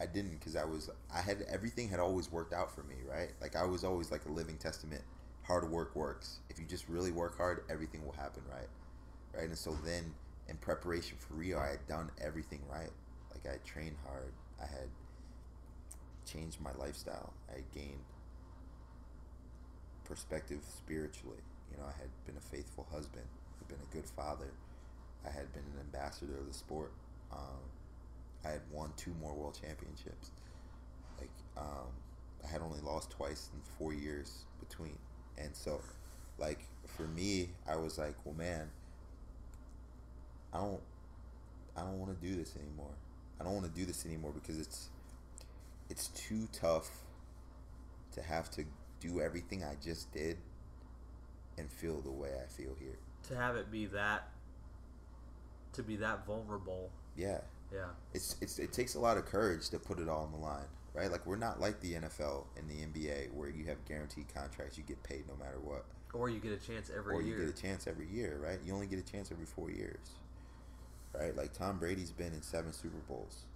I 0.00 0.06
didn't 0.06 0.38
because 0.38 0.56
I 0.56 0.64
was 0.64 0.90
I 1.14 1.20
had 1.20 1.42
everything 1.48 1.88
had 1.88 2.00
always 2.00 2.30
worked 2.30 2.52
out 2.52 2.74
for 2.74 2.82
me, 2.82 2.96
right? 3.08 3.30
Like 3.40 3.56
I 3.56 3.64
was 3.64 3.84
always 3.84 4.10
like 4.10 4.24
a 4.26 4.32
living 4.32 4.56
testament. 4.56 5.02
Hard 5.44 5.70
work 5.70 5.94
works. 5.94 6.40
If 6.50 6.58
you 6.58 6.64
just 6.64 6.88
really 6.88 7.12
work 7.12 7.36
hard, 7.36 7.64
everything 7.70 8.04
will 8.04 8.12
happen, 8.12 8.42
right? 8.50 8.68
Right. 9.32 9.48
And 9.48 9.56
so 9.56 9.76
then, 9.84 10.12
in 10.48 10.56
preparation 10.56 11.16
for 11.18 11.34
Rio, 11.34 11.58
I 11.58 11.68
had 11.68 11.86
done 11.86 12.10
everything 12.20 12.60
right. 12.70 12.90
Like 13.30 13.46
I 13.46 13.52
had 13.52 13.64
trained 13.64 13.96
hard. 14.06 14.32
I 14.60 14.66
had 14.66 14.88
changed 16.26 16.60
my 16.60 16.72
lifestyle. 16.78 17.32
I 17.50 17.56
had 17.56 17.72
gained 17.72 18.02
perspective 20.04 20.60
spiritually. 20.64 21.42
You 21.70 21.78
know, 21.78 21.84
I 21.86 21.98
had 21.98 22.08
been 22.26 22.36
a 22.36 22.40
faithful 22.40 22.86
husband. 22.92 23.24
I'd 23.60 23.68
been 23.68 23.78
a 23.82 23.94
good 23.94 24.06
father. 24.06 24.52
I 25.26 25.30
had 25.30 25.52
been 25.52 25.62
an 25.74 25.80
ambassador 25.80 26.36
of 26.38 26.46
the 26.46 26.54
sport. 26.54 26.92
Um, 27.32 27.64
I 28.44 28.50
had 28.50 28.60
won 28.70 28.92
two 28.96 29.12
more 29.20 29.32
world 29.32 29.58
championships. 29.60 30.30
Like 31.18 31.30
um, 31.56 31.90
I 32.44 32.48
had 32.48 32.60
only 32.60 32.80
lost 32.80 33.10
twice 33.10 33.48
in 33.54 33.60
four 33.78 33.94
years 33.94 34.44
between, 34.60 34.98
and 35.38 35.54
so 35.56 35.80
like 36.38 36.60
for 36.86 37.06
me, 37.08 37.50
I 37.68 37.76
was 37.76 37.98
like, 37.98 38.14
well, 38.24 38.34
man, 38.34 38.70
I 40.52 40.58
don't, 40.58 40.80
I 41.76 41.80
don't 41.80 41.98
want 41.98 42.20
to 42.20 42.26
do 42.26 42.36
this 42.36 42.54
anymore. 42.56 42.94
I 43.40 43.44
don't 43.44 43.54
want 43.54 43.66
to 43.66 43.80
do 43.80 43.84
this 43.84 44.06
anymore 44.06 44.32
because 44.32 44.58
it's, 44.60 44.88
it's 45.90 46.08
too 46.08 46.48
tough 46.52 46.90
to 48.12 48.22
have 48.22 48.50
to 48.52 48.64
do 49.00 49.20
everything 49.20 49.64
I 49.64 49.74
just 49.82 50.12
did 50.12 50.36
and 51.58 51.70
feel 51.70 52.00
the 52.00 52.10
way 52.10 52.30
I 52.42 52.46
feel 52.46 52.74
here. 52.78 52.98
To 53.28 53.36
have 53.36 53.56
it 53.56 53.70
be 53.70 53.86
that, 53.86 54.28
to 55.72 55.82
be 55.82 55.96
that 55.96 56.26
vulnerable. 56.26 56.90
Yeah. 57.16 57.38
Yeah. 57.72 57.86
It's, 58.12 58.36
it's 58.40 58.58
it 58.58 58.72
takes 58.72 58.94
a 58.94 59.00
lot 59.00 59.16
of 59.16 59.24
courage 59.26 59.68
to 59.70 59.78
put 59.78 59.98
it 59.98 60.08
all 60.08 60.24
on 60.24 60.32
the 60.32 60.38
line, 60.38 60.66
right? 60.92 61.10
Like 61.10 61.26
we're 61.26 61.36
not 61.36 61.60
like 61.60 61.80
the 61.80 61.94
NFL 61.94 62.44
and 62.56 62.68
the 62.68 62.74
NBA 62.74 63.32
where 63.32 63.48
you 63.48 63.64
have 63.66 63.84
guaranteed 63.86 64.26
contracts, 64.32 64.78
you 64.78 64.84
get 64.84 65.02
paid 65.02 65.24
no 65.28 65.34
matter 65.36 65.58
what. 65.62 65.84
Or 66.12 66.30
you 66.30 66.38
get 66.38 66.52
a 66.52 66.64
chance 66.64 66.90
every 66.96 67.14
or 67.16 67.22
year. 67.22 67.38
you 67.38 67.46
get 67.46 67.58
a 67.58 67.60
chance 67.60 67.88
every 67.88 68.06
year, 68.06 68.38
right? 68.40 68.58
You 68.64 68.72
only 68.72 68.86
get 68.86 69.00
a 69.00 69.10
chance 69.10 69.32
every 69.32 69.46
four 69.46 69.70
years, 69.70 70.10
right? 71.12 71.36
Like 71.36 71.52
Tom 71.52 71.78
Brady's 71.78 72.12
been 72.12 72.32
in 72.32 72.42
seven 72.42 72.72
Super 72.72 73.00
Bowls. 73.08 73.46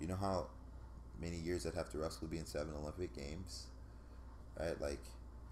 You 0.00 0.08
know 0.08 0.16
how 0.16 0.48
many 1.20 1.36
years 1.36 1.64
I'd 1.66 1.74
have 1.74 1.90
to 1.90 1.98
wrestle 1.98 2.26
to 2.26 2.26
be 2.26 2.38
in 2.38 2.46
seven 2.46 2.74
Olympic 2.74 3.14
games, 3.14 3.66
right? 4.58 4.80
Like 4.80 5.00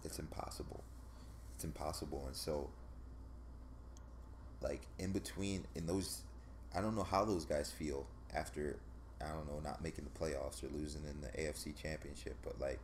it's 0.04 0.18
impossible. 0.18 0.82
It's 1.54 1.64
impossible, 1.64 2.24
and 2.26 2.36
so 2.36 2.70
like 4.62 4.82
in 4.98 5.12
between 5.12 5.64
in 5.74 5.86
those, 5.86 6.22
I 6.74 6.80
don't 6.80 6.96
know 6.96 7.02
how 7.02 7.24
those 7.24 7.44
guys 7.44 7.70
feel 7.70 8.06
after 8.34 8.76
I 9.22 9.28
don't 9.28 9.46
know 9.46 9.60
not 9.62 9.82
making 9.82 10.04
the 10.04 10.18
playoffs 10.18 10.62
or 10.62 10.68
losing 10.68 11.02
in 11.04 11.20
the 11.20 11.28
AFC 11.28 11.74
Championship, 11.80 12.36
but 12.42 12.60
like 12.60 12.80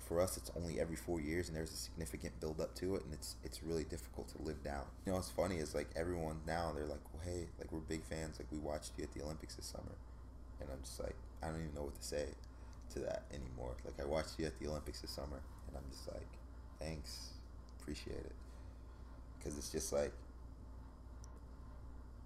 for 0.00 0.20
us 0.20 0.36
it's 0.36 0.52
only 0.56 0.78
every 0.78 0.94
four 0.94 1.20
years 1.20 1.48
and 1.48 1.56
there's 1.56 1.72
a 1.72 1.76
significant 1.76 2.38
build 2.38 2.60
up 2.60 2.72
to 2.76 2.94
it 2.94 3.04
and 3.04 3.12
it's 3.12 3.34
it's 3.42 3.60
really 3.64 3.84
difficult 3.84 4.28
to 4.28 4.42
live 4.42 4.62
down. 4.62 4.84
You 5.04 5.12
know 5.12 5.16
what's 5.16 5.30
funny 5.30 5.56
is 5.56 5.74
like 5.74 5.88
everyone 5.96 6.40
now 6.46 6.72
they're 6.74 6.86
like 6.86 7.02
well 7.12 7.22
hey 7.24 7.46
like 7.58 7.72
we're 7.72 7.80
big 7.80 8.04
fans. 8.04 8.38
Like 8.38 8.48
we 8.52 8.58
watched 8.58 8.92
you 8.96 9.04
at 9.04 9.12
the 9.12 9.22
olympics 9.22 9.56
this 9.56 9.66
summer. 9.66 9.96
And 10.60 10.68
i'm 10.72 10.80
just 10.82 10.98
like 11.00 11.14
i 11.42 11.48
don't 11.48 11.56
even 11.56 11.74
know 11.74 11.82
what 11.82 11.94
to 12.00 12.02
say 12.02 12.26
to 12.96 13.02
that 13.04 13.24
anymore 13.32 13.74
like 13.84 13.94
i 14.00 14.04
watched 14.04 14.38
you 14.38 14.46
at 14.46 14.58
the 14.58 14.66
olympics 14.66 15.00
this 15.00 15.10
summer 15.10 15.40
and 15.68 15.76
i'm 15.76 15.84
just 15.90 16.06
like 16.08 16.28
thanks 16.80 17.30
appreciate 17.80 18.16
it 18.16 18.34
because 19.38 19.56
it's 19.58 19.70
just 19.70 19.92
like 19.92 20.12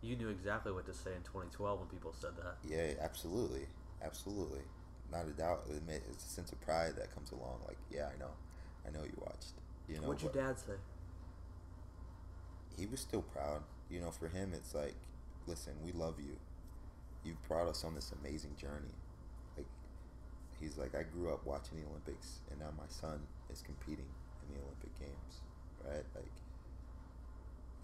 you 0.02 0.16
knew 0.16 0.28
exactly 0.28 0.72
what 0.72 0.86
to 0.86 0.94
say 0.94 1.10
in 1.10 1.22
2012 1.22 1.78
when 1.78 1.88
people 1.88 2.14
said 2.18 2.30
that. 2.36 2.56
yeah 2.64 2.94
absolutely 3.02 3.66
absolutely 4.02 4.62
not 5.12 5.26
a 5.26 5.30
doubt. 5.30 5.64
Admit 5.68 6.02
it's 6.10 6.24
a 6.24 6.28
sense 6.28 6.52
of 6.52 6.60
pride 6.60 6.94
that 6.96 7.14
comes 7.14 7.32
along. 7.32 7.60
Like, 7.66 7.78
yeah, 7.90 8.08
I 8.14 8.18
know, 8.18 8.30
I 8.86 8.90
know 8.90 9.04
you 9.04 9.16
watched. 9.20 9.52
You 9.88 9.96
know, 9.96 10.08
what'd 10.08 10.22
your 10.22 10.32
dad 10.32 10.58
say? 10.58 10.74
He 12.78 12.86
was 12.86 13.00
still 13.00 13.22
proud. 13.22 13.62
You 13.90 14.00
know, 14.00 14.10
for 14.10 14.28
him, 14.28 14.52
it's 14.54 14.74
like, 14.74 14.94
listen, 15.46 15.72
we 15.84 15.92
love 15.92 16.14
you. 16.18 16.36
You've 17.24 17.42
brought 17.48 17.66
us 17.66 17.84
on 17.84 17.94
this 17.94 18.12
amazing 18.20 18.56
journey. 18.56 18.94
He's 20.60 20.76
like, 20.76 20.94
I 20.94 21.02
grew 21.02 21.32
up 21.32 21.46
watching 21.46 21.80
the 21.80 21.88
Olympics, 21.88 22.40
and 22.50 22.60
now 22.60 22.68
my 22.76 22.88
son 22.88 23.20
is 23.50 23.62
competing 23.62 24.04
in 24.44 24.54
the 24.54 24.60
Olympic 24.60 24.92
Games, 24.98 25.40
right? 25.84 26.04
Like, 26.14 26.32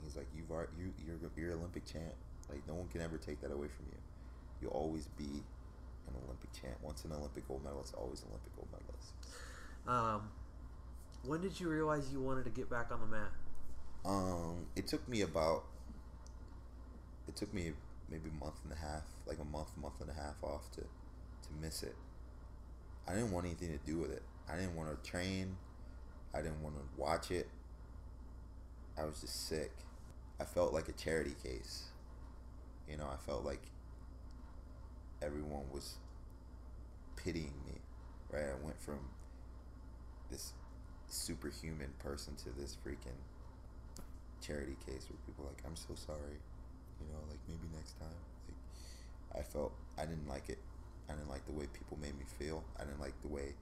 he's 0.05 0.17
like, 0.17 0.27
you've 0.37 0.51
you 0.79 0.93
you're 1.07 1.31
you're 1.37 1.57
Olympic 1.57 1.87
champ. 1.87 2.15
Like, 2.51 2.67
no 2.69 2.75
one 2.75 2.89
can 2.89 3.01
ever 3.01 3.17
take 3.19 3.41
that 3.41 3.51
away 3.51 3.69
from 3.69 3.87
you. 3.91 3.99
You'll 4.61 4.73
always 4.73 5.07
be 5.19 5.43
an 6.09 6.15
Olympic 6.25 6.53
champ. 6.53 6.77
Once 6.83 7.05
an 7.05 7.13
Olympic 7.13 7.49
gold 7.49 7.65
medalist, 7.65 7.95
always 7.95 8.23
an 8.23 8.29
Olympic 8.29 8.55
gold 8.55 8.69
medalist. 8.73 9.13
Um, 9.89 10.29
when 11.25 11.41
did 11.41 11.59
you 11.59 11.69
realize 11.69 12.13
you 12.13 12.21
wanted 12.21 12.45
to 12.45 12.51
get 12.51 12.71
back 12.71 12.93
on 12.93 13.01
the 13.01 13.07
mat? 13.07 13.31
Um, 14.05 14.67
it 14.77 14.87
took 14.87 15.07
me 15.09 15.23
about. 15.23 15.65
It 17.27 17.35
took 17.35 17.53
me 17.53 17.73
maybe 18.09 18.31
a 18.31 18.45
month 18.45 18.61
and 18.63 18.73
a 18.73 18.77
half, 18.77 19.03
like 19.27 19.39
a 19.41 19.45
month, 19.45 19.77
month 19.77 20.01
and 20.01 20.11
a 20.11 20.15
half 20.15 20.43
off 20.43 20.71
to, 20.73 20.81
to 20.81 21.49
miss 21.61 21.83
it. 21.83 21.97
I 23.09 23.15
didn't 23.15 23.33
want 23.33 23.47
anything 23.47 23.69
to 23.69 23.79
do 23.87 23.99
with 23.99 24.11
it. 24.11 24.23
I 24.49 24.57
didn't 24.57 24.77
want 24.77 24.91
to 24.91 25.11
train. 25.11 25.57
I 26.35 26.39
didn't 26.39 26.63
want 26.63 26.77
to 26.77 26.83
watch 27.01 27.31
it. 27.31 27.49
I 28.99 29.05
was 29.05 29.21
just 29.21 29.49
sick. 29.49 29.73
I 30.41 30.45
felt 30.45 30.73
like 30.73 30.89
a 30.89 30.93
charity 30.93 31.35
case. 31.43 31.85
You 32.91 32.97
know, 32.97 33.07
I 33.13 33.17
felt 33.17 33.45
like 33.45 33.63
everyone 35.23 35.65
was 35.73 35.97
pitying 37.17 37.55
me, 37.67 37.81
right? 38.31 38.45
I 38.45 38.65
went 38.65 38.81
from 38.81 38.99
this 40.31 40.53
superhuman 41.09 41.93
person 41.99 42.35
to 42.37 42.51
this 42.51 42.77
freaking 42.85 43.19
charity 44.41 44.77
case 44.87 45.07
where 45.09 45.19
people 45.27 45.45
like, 45.45 45.63
I'm 45.67 45.77
so 45.77 45.95
sorry, 45.95 46.39
you 47.01 47.07
know, 47.13 47.19
like 47.29 47.39
maybe 47.49 47.69
next 47.75 47.99
time. 47.99 48.09
Like, 48.47 49.41
I 49.41 49.43
felt 49.43 49.73
I 49.99 50.07
didn't 50.07 50.29
like 50.29 50.49
it. 50.49 50.59
I 51.09 51.15
didn't 51.15 51.29
like 51.29 51.47
the 51.47 51.53
way 51.53 51.67
people 51.73 51.99
made 52.01 52.19
me 52.19 52.25
feel. 52.39 52.65
I 52.79 52.85
didn't 52.85 53.01
like 53.01 53.21
the 53.23 53.29
way 53.29 53.55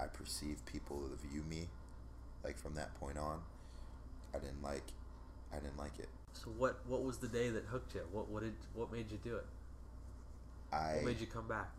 I 0.00 0.06
perceived 0.06 0.64
people 0.66 1.00
to 1.08 1.28
view 1.28 1.42
me. 1.48 1.68
Like 2.44 2.58
from 2.58 2.74
that 2.74 2.94
point 2.98 3.18
on, 3.18 3.40
I 4.34 4.38
didn't 4.38 4.62
like. 4.62 4.84
I 5.52 5.56
didn't 5.56 5.78
like 5.78 5.98
it. 5.98 6.08
So 6.32 6.50
what? 6.56 6.80
What 6.86 7.02
was 7.02 7.18
the 7.18 7.28
day 7.28 7.50
that 7.50 7.64
hooked 7.64 7.94
you? 7.94 8.02
What? 8.10 8.28
What 8.28 8.42
did? 8.42 8.54
What 8.74 8.92
made 8.92 9.10
you 9.10 9.18
do 9.22 9.36
it? 9.36 9.46
I. 10.72 10.94
What 10.96 11.04
made 11.04 11.20
you 11.20 11.26
come 11.26 11.46
back? 11.46 11.70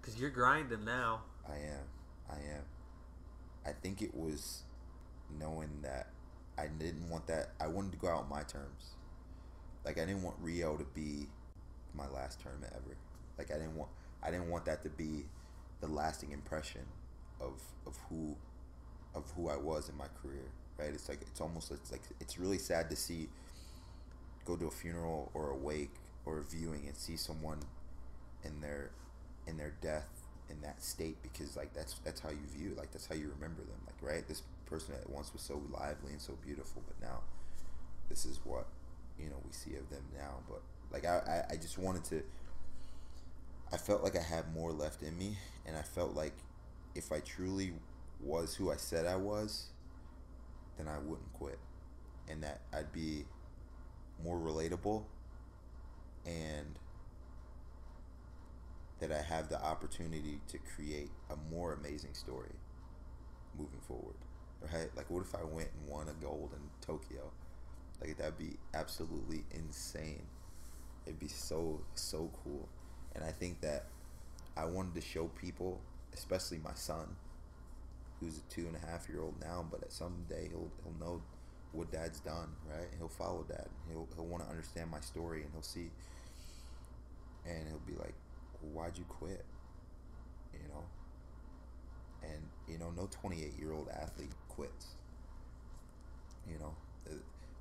Because 0.00 0.18
you're 0.18 0.30
grinding 0.30 0.84
now. 0.84 1.22
I 1.48 1.56
am. 1.56 1.84
I 2.30 2.36
am. 2.36 2.64
I 3.66 3.72
think 3.72 4.00
it 4.00 4.14
was 4.14 4.62
knowing 5.38 5.68
that 5.82 6.08
I 6.56 6.66
didn't 6.66 7.08
want 7.10 7.26
that. 7.26 7.50
I 7.60 7.66
wanted 7.66 7.92
to 7.92 7.98
go 7.98 8.08
out 8.08 8.22
on 8.22 8.28
my 8.28 8.42
terms. 8.42 8.96
Like 9.84 9.98
I 9.98 10.04
didn't 10.04 10.22
want 10.22 10.36
Rio 10.40 10.76
to 10.76 10.84
be 10.84 11.26
my 11.94 12.08
last 12.08 12.40
tournament 12.40 12.72
ever. 12.74 12.96
Like 13.40 13.50
I 13.50 13.58
didn't 13.58 13.76
want. 13.76 13.90
I 14.22 14.30
didn't 14.30 14.50
want 14.50 14.66
that 14.66 14.82
to 14.82 14.90
be 14.90 15.24
the 15.80 15.86
lasting 15.86 16.32
impression 16.32 16.82
of 17.40 17.54
of 17.86 17.98
who 18.10 18.36
of 19.14 19.24
who 19.34 19.48
I 19.48 19.56
was 19.56 19.88
in 19.88 19.96
my 19.96 20.08
career. 20.22 20.44
Right. 20.78 20.90
It's 20.92 21.08
like 21.08 21.22
it's 21.22 21.40
almost 21.40 21.70
it's 21.70 21.90
like 21.90 22.02
it's 22.20 22.38
really 22.38 22.58
sad 22.58 22.90
to 22.90 22.96
see 22.96 23.28
go 24.44 24.56
to 24.56 24.66
a 24.66 24.70
funeral 24.70 25.30
or 25.32 25.50
a 25.50 25.56
wake 25.56 25.94
or 26.26 26.38
a 26.38 26.42
viewing 26.42 26.84
and 26.86 26.94
see 26.94 27.16
someone 27.16 27.60
in 28.44 28.60
their 28.60 28.90
in 29.46 29.56
their 29.56 29.72
death 29.80 30.08
in 30.50 30.60
that 30.60 30.82
state 30.82 31.16
because 31.22 31.56
like 31.56 31.72
that's 31.72 31.94
that's 32.04 32.20
how 32.20 32.28
you 32.28 32.44
view 32.54 32.74
like 32.76 32.90
that's 32.92 33.06
how 33.06 33.14
you 33.14 33.30
remember 33.34 33.62
them 33.62 33.80
like 33.86 34.12
right 34.12 34.28
this 34.28 34.42
person 34.66 34.94
that 34.94 35.08
once 35.08 35.32
was 35.32 35.42
so 35.42 35.62
lively 35.72 36.12
and 36.12 36.20
so 36.20 36.36
beautiful 36.44 36.82
but 36.86 37.08
now 37.08 37.20
this 38.08 38.26
is 38.26 38.40
what 38.44 38.66
you 39.18 39.28
know 39.28 39.36
we 39.46 39.52
see 39.52 39.76
of 39.76 39.88
them 39.90 40.02
now 40.14 40.34
but 40.48 40.60
like 40.92 41.06
I, 41.06 41.44
I, 41.48 41.54
I 41.54 41.56
just 41.56 41.78
wanted 41.78 42.04
to 42.04 42.22
I 43.72 43.76
felt 43.76 44.02
like 44.02 44.16
I 44.16 44.22
had 44.22 44.52
more 44.54 44.72
left 44.72 45.02
in 45.02 45.16
me 45.16 45.38
and 45.66 45.76
I 45.76 45.82
felt 45.82 46.14
like 46.14 46.34
if 46.94 47.12
I 47.12 47.20
truly 47.20 47.72
was 48.20 48.54
who 48.56 48.70
I 48.70 48.76
said 48.76 49.06
I 49.06 49.16
was 49.16 49.66
then 50.76 50.88
I 50.88 50.98
wouldn't 50.98 51.32
quit 51.34 51.58
and 52.28 52.42
that 52.42 52.60
I'd 52.72 52.92
be 52.92 53.24
more 54.22 54.38
relatable 54.38 55.04
and 56.26 56.78
that 59.00 59.10
I 59.12 59.22
have 59.22 59.48
the 59.48 59.62
opportunity 59.62 60.40
to 60.48 60.58
create 60.58 61.10
a 61.30 61.36
more 61.50 61.72
amazing 61.72 62.14
story 62.14 62.54
moving 63.58 63.80
forward. 63.86 64.16
right? 64.72 64.90
Like, 64.96 65.10
what 65.10 65.22
if 65.22 65.34
I 65.34 65.44
went 65.44 65.70
and 65.78 65.88
won 65.90 66.08
a 66.08 66.12
gold 66.14 66.50
in 66.54 66.60
Tokyo? 66.80 67.32
Like, 68.00 68.16
that'd 68.18 68.38
be 68.38 68.56
absolutely 68.74 69.44
insane. 69.52 70.22
It'd 71.06 71.18
be 71.20 71.28
so 71.28 71.80
so 71.94 72.30
cool, 72.44 72.68
and 73.20 73.28
I 73.28 73.32
think 73.32 73.60
that 73.60 73.84
I 74.56 74.64
wanted 74.64 74.94
to 74.94 75.00
show 75.00 75.26
people, 75.40 75.78
especially 76.14 76.58
my 76.58 76.74
son, 76.74 77.16
who's 78.18 78.38
a 78.38 78.54
two 78.54 78.66
and 78.66 78.76
a 78.76 78.78
half 78.90 79.08
year 79.08 79.20
old 79.20 79.34
now, 79.40 79.64
but 79.70 79.82
at 79.82 79.92
someday 79.92 80.48
he'll 80.48 80.70
he'll 80.82 81.06
know 81.06 81.22
what 81.72 81.92
dad's 81.92 82.20
done, 82.20 82.48
right? 82.68 82.88
He'll 82.98 83.08
follow 83.08 83.44
dad. 83.46 83.68
He'll 83.88 84.08
he'll 84.16 84.26
want 84.26 84.42
to 84.44 84.50
understand 84.50 84.90
my 84.90 85.00
story, 85.00 85.42
and 85.42 85.50
he'll 85.52 85.62
see, 85.62 85.90
and 87.46 87.68
he'll 87.68 87.86
be 87.86 88.00
like, 88.00 88.14
well, 88.62 88.84
"Why'd 88.84 88.98
you 88.98 89.04
quit?" 89.08 89.44
You 90.52 90.68
know. 90.68 90.84
And 92.22 92.42
you 92.68 92.78
know, 92.78 92.90
no 92.96 93.08
twenty 93.10 93.44
eight 93.44 93.58
year 93.58 93.72
old 93.72 93.88
athlete 93.88 94.32
quits. 94.48 94.86
You 96.50 96.58
know, 96.58 96.74
uh, 97.08 97.14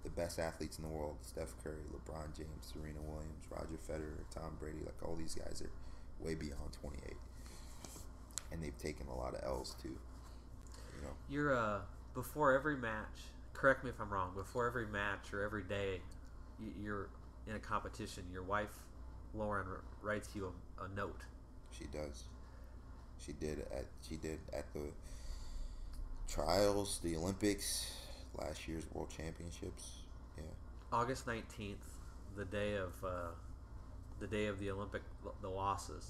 the, 0.04 0.10
best 0.10 0.40
athletes 0.40 0.78
in 0.78 0.84
the 0.84 0.90
world: 0.90 1.18
Steph 1.22 1.54
Curry, 1.64 1.84
LeBron 1.94 2.36
James, 2.36 2.74
Serena 2.74 3.00
Williams, 3.02 3.46
Roger 3.50 3.78
Federer, 3.88 4.24
Tom 4.34 4.58
Brady. 4.60 4.80
Like 4.80 5.02
all 5.04 5.16
these 5.16 5.36
guys 5.36 5.62
are 5.62 5.72
way 6.24 6.36
beyond 6.36 6.72
twenty 6.80 7.00
eight, 7.08 7.18
and 8.52 8.62
they've 8.62 8.78
taken 8.78 9.08
a 9.08 9.16
lot 9.16 9.36
of 9.36 9.44
L's 9.44 9.76
too. 9.82 9.98
You 10.96 11.04
know. 11.04 11.14
You're 11.30 11.56
uh 11.56 11.80
before 12.14 12.54
every 12.54 12.76
match. 12.76 13.24
Correct 13.54 13.84
me 13.84 13.90
if 13.90 14.00
I'm 14.00 14.10
wrong. 14.10 14.32
Before 14.36 14.68
every 14.68 14.88
match 14.88 15.34
or 15.34 15.44
every 15.44 15.64
day, 15.64 16.02
you're 16.82 17.10
in 17.48 17.56
a 17.56 17.60
competition. 17.60 18.24
Your 18.32 18.44
wife, 18.44 18.74
Lauren, 19.34 19.66
writes 20.02 20.30
you 20.34 20.54
a, 20.80 20.86
a 20.86 20.88
note. 20.96 21.22
She 21.78 21.86
does. 21.86 22.24
She 23.26 23.34
did 23.34 23.60
at 23.72 23.86
she 24.08 24.16
did 24.16 24.40
at 24.54 24.72
the 24.74 24.92
trials, 26.28 27.00
the 27.04 27.16
Olympics, 27.16 27.92
last 28.38 28.68
year's 28.68 28.84
World 28.94 29.10
Championships. 29.16 30.00
Yeah. 30.38 30.44
August 30.92 31.28
nineteenth, 31.28 31.86
the 32.36 32.46
day 32.46 32.76
of 32.76 32.94
uh, 33.04 33.32
the 34.20 34.28
day 34.28 34.48
of 34.48 34.60
the 34.60 34.72
Olympic 34.72 35.02
the 35.42 35.50
losses, 35.50 36.06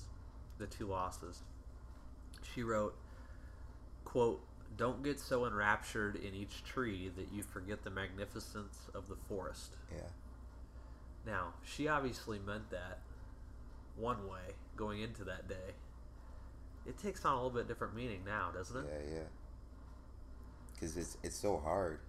the 0.57 0.67
two 0.67 0.87
losses. 0.87 1.41
She 2.53 2.63
wrote, 2.63 2.95
"quote 4.05 4.41
Don't 4.77 5.03
get 5.03 5.19
so 5.19 5.45
enraptured 5.45 6.15
in 6.15 6.33
each 6.33 6.63
tree 6.63 7.11
that 7.15 7.27
you 7.33 7.43
forget 7.43 7.83
the 7.83 7.89
magnificence 7.89 8.77
of 8.93 9.07
the 9.07 9.15
forest." 9.27 9.75
Yeah. 9.91 10.01
Now 11.25 11.53
she 11.63 11.87
obviously 11.87 12.39
meant 12.39 12.69
that 12.71 12.99
one 13.97 14.27
way 14.27 14.55
going 14.75 15.01
into 15.01 15.23
that 15.25 15.47
day. 15.47 15.75
It 16.87 16.97
takes 16.97 17.25
on 17.25 17.33
a 17.33 17.35
little 17.35 17.51
bit 17.51 17.67
different 17.67 17.95
meaning 17.95 18.21
now, 18.25 18.49
doesn't 18.53 18.77
it? 18.77 18.85
Yeah, 18.87 19.15
yeah. 19.15 19.23
Because 20.73 20.97
it's 20.97 21.17
it's 21.21 21.35
so 21.35 21.57
hard. 21.57 21.99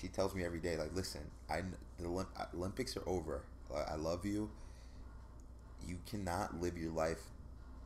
She 0.00 0.08
tells 0.08 0.34
me 0.34 0.44
every 0.44 0.60
day, 0.60 0.76
like, 0.76 0.94
listen, 0.94 1.22
I 1.50 1.62
the 1.98 2.08
uh, 2.08 2.24
Olympics 2.54 2.96
are 2.96 3.08
over. 3.08 3.42
I 3.74 3.92
I 3.92 3.96
love 3.96 4.24
you. 4.24 4.50
You 5.86 5.98
cannot 6.08 6.60
live 6.60 6.76
your 6.76 6.92
life 6.92 7.22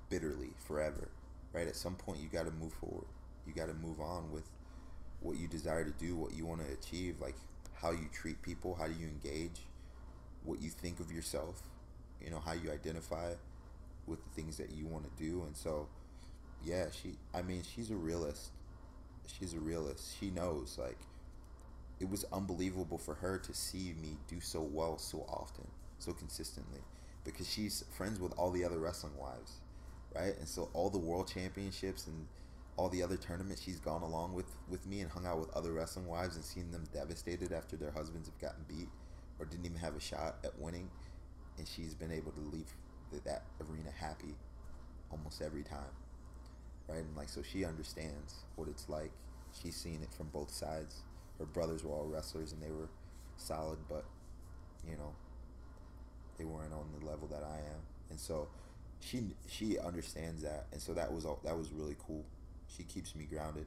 bitterly 0.09 0.51
forever, 0.59 1.09
right? 1.53 1.67
At 1.69 1.77
some 1.77 1.95
point, 1.95 2.21
you 2.21 2.29
got 2.29 2.47
to 2.47 2.51
move 2.51 2.73
forward. 2.73 3.07
You 3.47 3.53
got 3.53 3.67
to 3.67 3.75
move 3.75 4.01
on 4.01 4.31
with 4.31 4.45
what 5.21 5.37
you 5.39 5.47
desire 5.47 5.85
to 5.85 5.91
do, 5.93 6.17
what 6.17 6.35
you 6.35 6.47
want 6.47 6.67
to 6.67 6.73
achieve, 6.73 7.17
like 7.21 7.37
how 7.75 7.91
you 7.93 8.09
treat 8.13 8.43
people, 8.43 8.75
how 8.75 8.87
do 8.87 8.95
you 8.99 9.07
engage, 9.07 9.61
what 10.45 10.61
you 10.61 10.71
think 10.71 11.01
of 11.01 11.13
yourself, 11.13 11.63
you 12.23 12.31
know, 12.31 12.41
how 12.41 12.53
you 12.53 12.71
identify 12.71 13.33
with 14.07 14.23
the 14.25 14.31
things 14.31 14.57
that 14.57 14.73
you 14.73 14.87
want 14.87 15.05
to 15.05 15.23
do, 15.23 15.43
and 15.47 15.57
so 15.57 15.89
yeah, 16.65 16.87
she. 16.91 17.15
I 17.35 17.43
mean, 17.43 17.63
she's 17.63 17.91
a 17.91 17.97
realist. 17.97 18.51
She's 19.27 19.55
a 19.55 19.59
realist. 19.59 20.17
She 20.19 20.31
knows 20.31 20.79
like 20.79 20.99
it 22.03 22.11
was 22.11 22.27
unbelievable 22.33 22.99
for 22.99 23.15
her 23.17 23.39
to 23.39 23.55
see 23.55 23.95
me 24.03 24.19
do 24.29 24.41
so 24.41 24.63
well 24.63 24.99
so 24.99 25.21
often, 25.29 25.69
so 26.01 26.13
consistently, 26.13 26.81
because 27.25 27.49
she's 27.51 27.85
friends 27.97 28.21
with 28.21 28.35
all 28.39 28.51
the 28.51 28.65
other 28.65 28.79
wrestling 28.79 29.17
wives, 29.19 29.61
right? 30.15 30.37
And 30.39 30.49
so 30.49 30.71
all 30.75 30.91
the 30.91 30.99
world 30.99 31.31
championships 31.33 32.09
and 32.09 32.27
all 32.77 32.91
the 32.91 33.03
other 33.05 33.17
tournaments 33.17 33.63
she's 33.63 33.81
gone 33.81 34.03
along 34.03 34.35
with 34.35 34.47
with 34.69 34.87
me 34.87 35.01
and 35.01 35.11
hung 35.11 35.27
out 35.27 35.39
with 35.41 35.51
other 35.55 35.73
wrestling 35.73 36.07
wives 36.09 36.37
and 36.37 36.45
seen 36.45 36.73
them 36.73 36.85
devastated 36.93 37.53
after 37.53 37.77
their 37.77 37.93
husbands 37.93 38.29
have 38.29 38.41
gotten 38.41 38.65
beat 38.69 38.89
or 39.41 39.47
didn't 39.47 39.67
even 39.67 39.79
have 39.79 39.97
a 39.97 40.01
shot 40.01 40.37
at 40.45 40.59
winning, 40.59 40.91
and 41.59 41.69
she's 41.69 41.95
been 41.95 42.13
able 42.13 42.33
to 42.33 42.41
leave 42.41 42.75
th- 43.11 43.25
that 43.25 43.45
arena 43.71 43.91
happy 43.91 44.35
almost 45.13 45.43
every 45.43 45.65
time 45.65 45.93
right? 46.89 46.99
And 46.99 47.17
like, 47.17 47.29
so 47.29 47.43
she 47.43 47.65
understands 47.65 48.45
what 48.57 48.69
it's 48.69 48.89
like. 48.89 49.13
She's 49.63 49.77
seen 49.77 50.01
it 50.03 50.13
from 50.17 50.29
both 50.29 50.51
sides. 50.51 51.03
Her 51.39 51.47
brothers 51.47 51.85
were 51.85 51.93
all 51.93 52.07
wrestlers 52.07 52.53
and 52.53 52.63
they 52.63 52.71
were 52.71 52.89
solid, 53.37 53.79
but 53.89 54.05
you 54.89 54.97
know, 54.97 55.13
they 56.39 56.45
weren't 56.45 56.73
on 56.73 56.87
the 56.99 57.07
level 57.07 57.29
that 57.29 57.43
I 57.43 57.57
am. 57.57 57.81
And 58.11 58.19
so, 58.19 58.49
she 59.01 59.23
she 59.49 59.79
understands 59.79 60.43
that, 60.43 60.67
and 60.73 60.81
so 60.81 60.95
that 60.95 61.13
was 61.13 61.25
all, 61.25 61.41
that 61.45 61.57
was 61.57 61.73
really 61.73 61.97
cool. 62.07 62.25
She 62.77 62.85
keeps 62.85 63.15
me 63.15 63.25
grounded. 63.25 63.67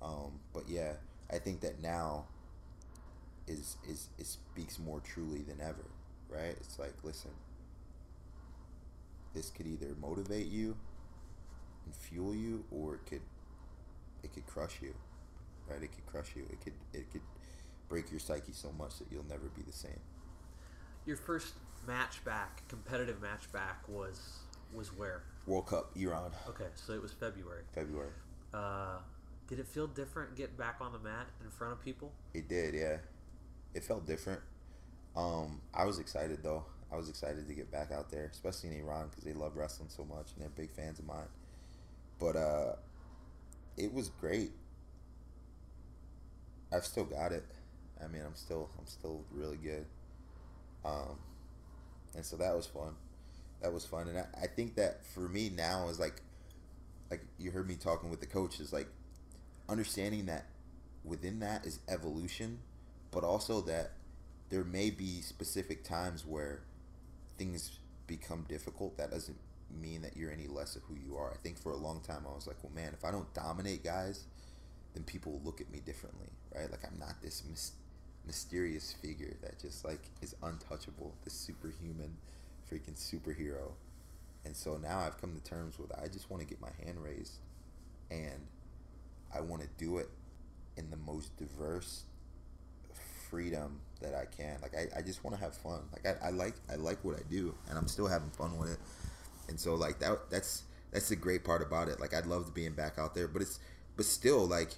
Um, 0.00 0.40
but 0.52 0.64
yeah, 0.68 0.94
I 1.30 1.38
think 1.38 1.60
that 1.60 1.80
now 1.82 2.24
is 3.46 3.76
is 3.88 4.08
it 4.18 4.26
speaks 4.26 4.78
more 4.78 5.00
truly 5.00 5.42
than 5.42 5.60
ever, 5.60 5.86
right? 6.28 6.56
It's 6.60 6.78
like, 6.78 6.94
listen, 7.02 7.30
this 9.34 9.50
could 9.50 9.66
either 9.66 9.94
motivate 10.00 10.46
you 10.46 10.76
and 11.84 11.94
fuel 11.94 12.34
you, 12.34 12.64
or 12.70 12.94
it 12.96 13.06
could 13.06 13.22
it 14.22 14.32
could 14.32 14.46
crush 14.46 14.80
you, 14.82 14.94
right? 15.72 15.82
It 15.82 15.92
could 15.92 16.06
crush 16.06 16.36
you. 16.36 16.44
It 16.50 16.60
could 16.60 16.74
it 16.92 17.10
could 17.10 17.22
break 17.88 18.10
your 18.10 18.20
psyche 18.20 18.52
so 18.52 18.72
much 18.72 18.98
that 18.98 19.06
you'll 19.10 19.26
never 19.28 19.48
be 19.54 19.62
the 19.62 19.72
same. 19.72 20.00
Your 21.06 21.16
first 21.16 21.54
match 21.86 22.24
back, 22.24 22.66
competitive 22.68 23.20
match 23.20 23.50
back, 23.52 23.88
was 23.88 24.38
was 24.74 24.96
where? 24.96 25.22
World 25.46 25.66
Cup 25.66 25.90
Iran, 25.96 26.30
Okay, 26.48 26.68
so 26.74 26.92
it 26.92 27.02
was 27.02 27.12
February. 27.12 27.62
February. 27.74 28.10
Uh, 28.54 28.98
did 29.48 29.58
it 29.58 29.66
feel 29.66 29.86
different 29.86 30.36
getting 30.36 30.56
back 30.56 30.76
on 30.80 30.92
the 30.92 30.98
mat 30.98 31.26
in 31.44 31.50
front 31.50 31.72
of 31.72 31.84
people? 31.84 32.12
It 32.32 32.48
did, 32.48 32.74
yeah. 32.74 32.98
It 33.74 33.84
felt 33.84 34.06
different. 34.06 34.40
Um, 35.16 35.60
I 35.74 35.84
was 35.84 35.98
excited 35.98 36.42
though. 36.42 36.64
I 36.92 36.96
was 36.96 37.08
excited 37.08 37.48
to 37.48 37.54
get 37.54 37.70
back 37.70 37.90
out 37.90 38.10
there, 38.10 38.28
especially 38.30 38.70
in 38.70 38.80
Iran 38.80 39.08
because 39.08 39.24
they 39.24 39.32
love 39.32 39.56
wrestling 39.56 39.88
so 39.90 40.04
much 40.04 40.32
and 40.34 40.42
they're 40.42 40.50
big 40.50 40.70
fans 40.70 40.98
of 40.98 41.06
mine. 41.06 41.28
But 42.18 42.36
uh, 42.36 42.72
it 43.76 43.92
was 43.92 44.10
great. 44.10 44.52
I've 46.74 46.84
still 46.84 47.04
got 47.04 47.32
it. 47.32 47.44
I 48.02 48.08
mean, 48.08 48.22
I'm 48.24 48.34
still 48.34 48.70
I'm 48.78 48.86
still 48.86 49.22
really 49.32 49.56
good. 49.58 49.86
Um, 50.84 51.18
and 52.16 52.24
so 52.24 52.36
that 52.36 52.54
was 52.54 52.66
fun. 52.66 52.94
That 53.62 53.72
was 53.72 53.84
fun, 53.86 54.08
and 54.08 54.18
I, 54.18 54.26
I 54.42 54.46
think 54.48 54.74
that 54.74 55.04
for 55.06 55.28
me 55.28 55.48
now 55.54 55.88
is 55.88 56.00
like, 56.00 56.20
like 57.10 57.22
you 57.38 57.52
heard 57.52 57.68
me 57.68 57.76
talking 57.76 58.10
with 58.10 58.20
the 58.20 58.26
coach 58.26 58.58
is 58.58 58.72
like, 58.72 58.88
understanding 59.68 60.26
that 60.26 60.46
within 61.04 61.40
that 61.40 61.64
is 61.66 61.78
evolution, 61.88 62.58
but 63.12 63.24
also 63.24 63.60
that 63.62 63.92
there 64.50 64.64
may 64.64 64.90
be 64.90 65.20
specific 65.20 65.84
times 65.84 66.26
where 66.26 66.62
things 67.38 67.78
become 68.06 68.44
difficult. 68.48 68.98
That 68.98 69.10
doesn't 69.10 69.38
mean 69.80 70.02
that 70.02 70.16
you're 70.16 70.30
any 70.30 70.46
less 70.46 70.76
of 70.76 70.82
who 70.82 70.96
you 70.96 71.16
are. 71.16 71.30
I 71.32 71.36
think 71.36 71.58
for 71.58 71.72
a 71.72 71.76
long 71.76 72.00
time 72.00 72.24
I 72.28 72.34
was 72.34 72.46
like, 72.46 72.56
well, 72.62 72.72
man, 72.74 72.92
if 72.92 73.04
I 73.04 73.10
don't 73.10 73.32
dominate 73.34 73.84
guys, 73.84 74.24
then 74.94 75.04
people 75.04 75.40
look 75.44 75.60
at 75.60 75.70
me 75.70 75.80
differently, 75.84 76.28
right? 76.54 76.70
Like 76.70 76.80
I'm 76.86 76.98
not 76.98 77.20
this 77.22 77.42
mis- 77.48 77.72
mysterious 78.26 78.92
figure 78.92 79.34
that 79.42 79.58
just 79.58 79.84
like 79.84 80.00
is 80.20 80.34
untouchable, 80.42 81.14
this 81.24 81.34
superhuman, 81.34 82.16
freaking 82.70 82.96
superhero. 82.96 83.72
And 84.44 84.56
so 84.56 84.76
now 84.76 85.00
I've 85.00 85.20
come 85.20 85.34
to 85.34 85.42
terms 85.42 85.78
with 85.78 85.92
I 85.92 86.08
just 86.08 86.30
want 86.30 86.42
to 86.42 86.48
get 86.48 86.60
my 86.60 86.70
hand 86.84 87.02
raised, 87.02 87.38
and 88.10 88.46
I 89.34 89.40
want 89.40 89.62
to 89.62 89.68
do 89.78 89.98
it 89.98 90.08
in 90.76 90.90
the 90.90 90.96
most 90.96 91.36
diverse 91.36 92.04
freedom 93.30 93.80
that 94.00 94.14
I 94.14 94.26
can. 94.26 94.58
Like 94.60 94.74
I, 94.76 94.98
I 94.98 95.02
just 95.02 95.24
want 95.24 95.36
to 95.36 95.42
have 95.42 95.54
fun. 95.54 95.80
Like 95.92 96.06
I, 96.06 96.26
I 96.28 96.30
like 96.30 96.54
I 96.70 96.76
like 96.76 97.02
what 97.04 97.16
I 97.16 97.22
do, 97.30 97.54
and 97.68 97.78
I'm 97.78 97.88
still 97.88 98.06
having 98.06 98.30
fun 98.30 98.58
with 98.58 98.72
it. 98.72 98.78
And 99.48 99.58
so 99.58 99.74
like 99.74 99.98
that 100.00 100.30
that's 100.30 100.64
that's 100.92 101.08
the 101.08 101.16
great 101.16 101.44
part 101.44 101.62
about 101.62 101.88
it. 101.88 102.00
Like 102.00 102.14
I'd 102.14 102.26
love 102.26 102.46
to 102.46 102.52
being 102.52 102.72
back 102.72 102.98
out 102.98 103.14
there, 103.14 103.28
but 103.28 103.42
it's 103.42 103.58
but 103.96 104.04
still 104.04 104.46
like 104.46 104.74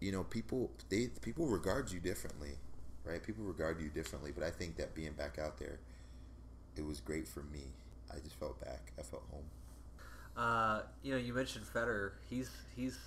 you 0.00 0.12
know 0.12 0.24
people 0.24 0.70
they 0.88 1.08
people 1.20 1.46
regard 1.46 1.90
you 1.90 2.00
differently, 2.00 2.52
right? 3.04 3.22
People 3.22 3.44
regard 3.44 3.80
you 3.80 3.88
differently, 3.88 4.32
but 4.34 4.44
I 4.44 4.50
think 4.50 4.76
that 4.76 4.94
being 4.94 5.12
back 5.12 5.38
out 5.38 5.58
there, 5.58 5.78
it 6.76 6.84
was 6.84 7.00
great 7.00 7.28
for 7.28 7.42
me. 7.44 7.64
I 8.12 8.18
just 8.18 8.34
felt 8.36 8.60
back. 8.60 8.92
I 8.98 9.02
felt 9.02 9.22
home. 9.30 9.44
Uh, 10.36 10.82
you 11.02 11.12
know, 11.12 11.18
you 11.18 11.34
mentioned 11.34 11.64
Federer. 11.66 12.12
He's 12.28 12.50
he's 12.74 12.98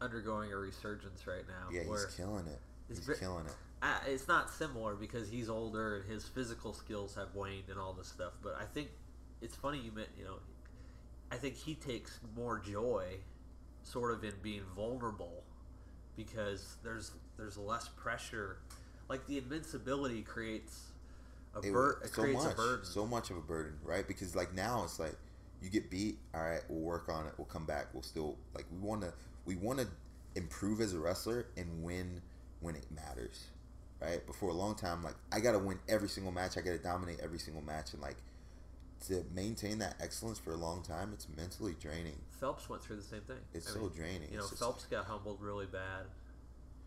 undergoing 0.00 0.52
a 0.52 0.56
resurgence 0.56 1.26
right 1.26 1.44
now. 1.46 1.70
Yeah, 1.72 1.82
he's 1.84 2.06
killing 2.16 2.46
it. 2.46 2.60
He's 2.88 3.18
killing 3.18 3.46
it. 3.46 3.52
it's 4.06 4.28
not 4.28 4.50
similar 4.50 4.94
because 4.94 5.28
he's 5.28 5.48
older 5.48 5.96
and 5.96 6.10
his 6.10 6.24
physical 6.24 6.72
skills 6.72 7.14
have 7.14 7.34
waned 7.34 7.64
and 7.68 7.78
all 7.78 7.92
this 7.92 8.08
stuff. 8.08 8.32
But 8.42 8.56
I 8.60 8.64
think 8.64 8.88
it's 9.40 9.56
funny 9.56 9.78
you 9.78 9.92
meant 9.92 10.08
you 10.18 10.24
know, 10.24 10.38
I 11.30 11.36
think 11.36 11.56
he 11.56 11.74
takes 11.74 12.20
more 12.36 12.58
joy, 12.58 13.04
sort 13.86 14.12
of 14.12 14.24
in 14.24 14.32
being 14.42 14.62
vulnerable 14.74 15.44
because 16.16 16.76
there's 16.82 17.12
there's 17.36 17.56
less 17.56 17.88
pressure. 17.88 18.58
Like 19.08 19.26
the 19.26 19.38
invincibility 19.38 20.22
creates 20.22 20.86
a 21.54 21.60
bur- 21.60 22.00
it 22.04 22.12
creates 22.12 22.44
much, 22.44 22.52
a 22.52 22.56
burden. 22.56 22.84
so 22.84 23.06
much 23.06 23.30
of 23.30 23.36
a 23.36 23.40
burden, 23.40 23.74
right? 23.84 24.06
Because 24.06 24.34
like 24.34 24.54
now 24.54 24.82
it's 24.84 24.98
like 24.98 25.16
you 25.62 25.70
get 25.70 25.90
beat, 25.90 26.18
all 26.34 26.42
right, 26.42 26.60
we'll 26.68 26.80
work 26.80 27.08
on 27.08 27.26
it, 27.26 27.32
we'll 27.38 27.46
come 27.46 27.64
back, 27.64 27.86
we'll 27.94 28.02
still 28.02 28.36
like 28.54 28.66
we 28.72 28.78
want 28.78 29.02
to 29.02 29.12
we 29.44 29.54
want 29.56 29.78
to 29.78 29.86
improve 30.34 30.80
as 30.80 30.92
a 30.92 30.98
wrestler 30.98 31.46
and 31.56 31.82
win 31.82 32.20
when 32.60 32.74
it 32.74 32.86
matters, 32.90 33.44
right? 34.02 34.20
But 34.26 34.34
for 34.34 34.48
a 34.50 34.54
long 34.54 34.74
time, 34.74 35.04
like 35.04 35.14
I 35.32 35.38
gotta 35.38 35.60
win 35.60 35.78
every 35.88 36.08
single 36.08 36.32
match, 36.32 36.58
I 36.58 36.60
gotta 36.60 36.78
dominate 36.78 37.20
every 37.22 37.38
single 37.38 37.62
match, 37.62 37.92
and 37.92 38.02
like 38.02 38.16
to 39.08 39.24
maintain 39.34 39.78
that 39.78 39.96
excellence 40.00 40.38
for 40.38 40.52
a 40.52 40.56
long 40.56 40.82
time, 40.82 41.10
it's 41.12 41.26
mentally 41.36 41.76
draining. 41.80 42.18
Phelps 42.40 42.68
went 42.68 42.82
through 42.82 42.96
the 42.96 43.02
same 43.02 43.20
thing. 43.22 43.36
It's 43.54 43.70
I 43.70 43.74
so 43.74 43.80
mean, 43.80 43.90
draining. 43.90 44.28
You 44.30 44.38
know, 44.38 44.44
It's 44.50 44.58
Phelps 44.58 44.84
got 44.86 45.04
humbled 45.04 45.38
really 45.40 45.66
bad 45.66 46.06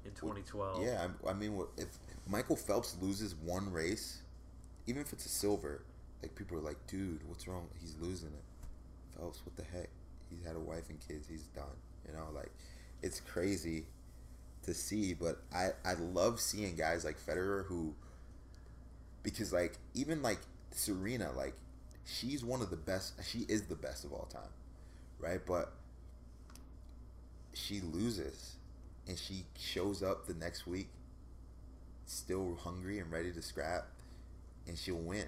in 0.06 0.11
2012. 0.11 0.84
Yeah, 0.84 1.07
I, 1.26 1.30
I 1.30 1.34
mean, 1.34 1.61
if 1.77 1.88
Michael 2.27 2.56
Phelps 2.56 2.98
loses 3.02 3.36
one 3.36 3.72
race, 3.72 4.22
even 4.88 5.02
if 5.02 5.14
it's 5.14 5.26
a 5.26 5.30
silver, 5.30 5.84
like 6.22 6.36
people 6.36 6.57
are 6.57 6.61
like, 6.61 6.77
"Dude, 6.88 7.22
what's 7.27 7.48
wrong? 7.48 7.68
He's 7.80 7.95
losing 7.99 8.30
it." 8.30 8.44
Phelps, 9.18 9.41
what 9.45 9.56
the 9.56 9.64
heck? 9.64 9.90
He's 10.30 10.45
had 10.45 10.56
a 10.56 10.60
wife 10.60 10.90
and 10.90 10.99
kids. 11.07 11.27
He's 11.27 11.44
done. 11.48 11.65
You 12.07 12.14
know, 12.14 12.27
like 12.34 12.52
it's 13.02 13.19
crazy 13.19 13.86
to 14.64 14.73
see, 14.73 15.14
but 15.14 15.41
I 15.53 15.69
I 15.86 15.94
love 15.94 16.40
seeing 16.40 16.76
guys 16.76 17.06
like 17.06 17.19
Federer 17.19 17.65
who, 17.65 17.94
because 19.23 19.53
like 19.53 19.77
even 19.94 20.22
like 20.22 20.40
Serena, 20.72 21.31
like 21.36 21.56
she's 22.10 22.44
one 22.44 22.61
of 22.61 22.69
the 22.69 22.77
best. 22.77 23.14
She 23.23 23.40
is 23.48 23.64
the 23.64 23.76
best 23.76 24.06
of 24.06 24.14
all 24.14 24.27
time, 24.31 24.52
right? 25.19 25.40
But 25.45 25.72
she 27.53 27.81
loses 27.81 28.56
and 29.07 29.18
she 29.18 29.45
shows 29.57 30.03
up 30.03 30.27
the 30.27 30.34
next 30.34 30.68
week 30.68 30.88
still 32.06 32.56
hungry 32.61 32.99
and 32.99 33.11
ready 33.11 33.31
to 33.31 33.41
scrap 33.41 33.88
and 34.68 34.77
she'll 34.77 34.95
win 34.95 35.27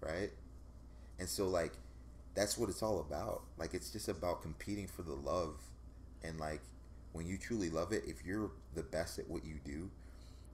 right 0.00 0.30
and 1.18 1.28
so 1.28 1.46
like 1.48 1.72
that's 2.34 2.58
what 2.58 2.68
it's 2.68 2.82
all 2.82 3.00
about 3.00 3.42
like 3.58 3.74
it's 3.74 3.90
just 3.90 4.08
about 4.08 4.42
competing 4.42 4.86
for 4.86 5.02
the 5.02 5.14
love 5.14 5.54
and 6.22 6.38
like 6.38 6.60
when 7.12 7.26
you 7.26 7.38
truly 7.38 7.70
love 7.70 7.92
it 7.92 8.02
if 8.06 8.24
you're 8.24 8.50
the 8.74 8.82
best 8.82 9.18
at 9.18 9.28
what 9.28 9.44
you 9.44 9.54
do 9.64 9.90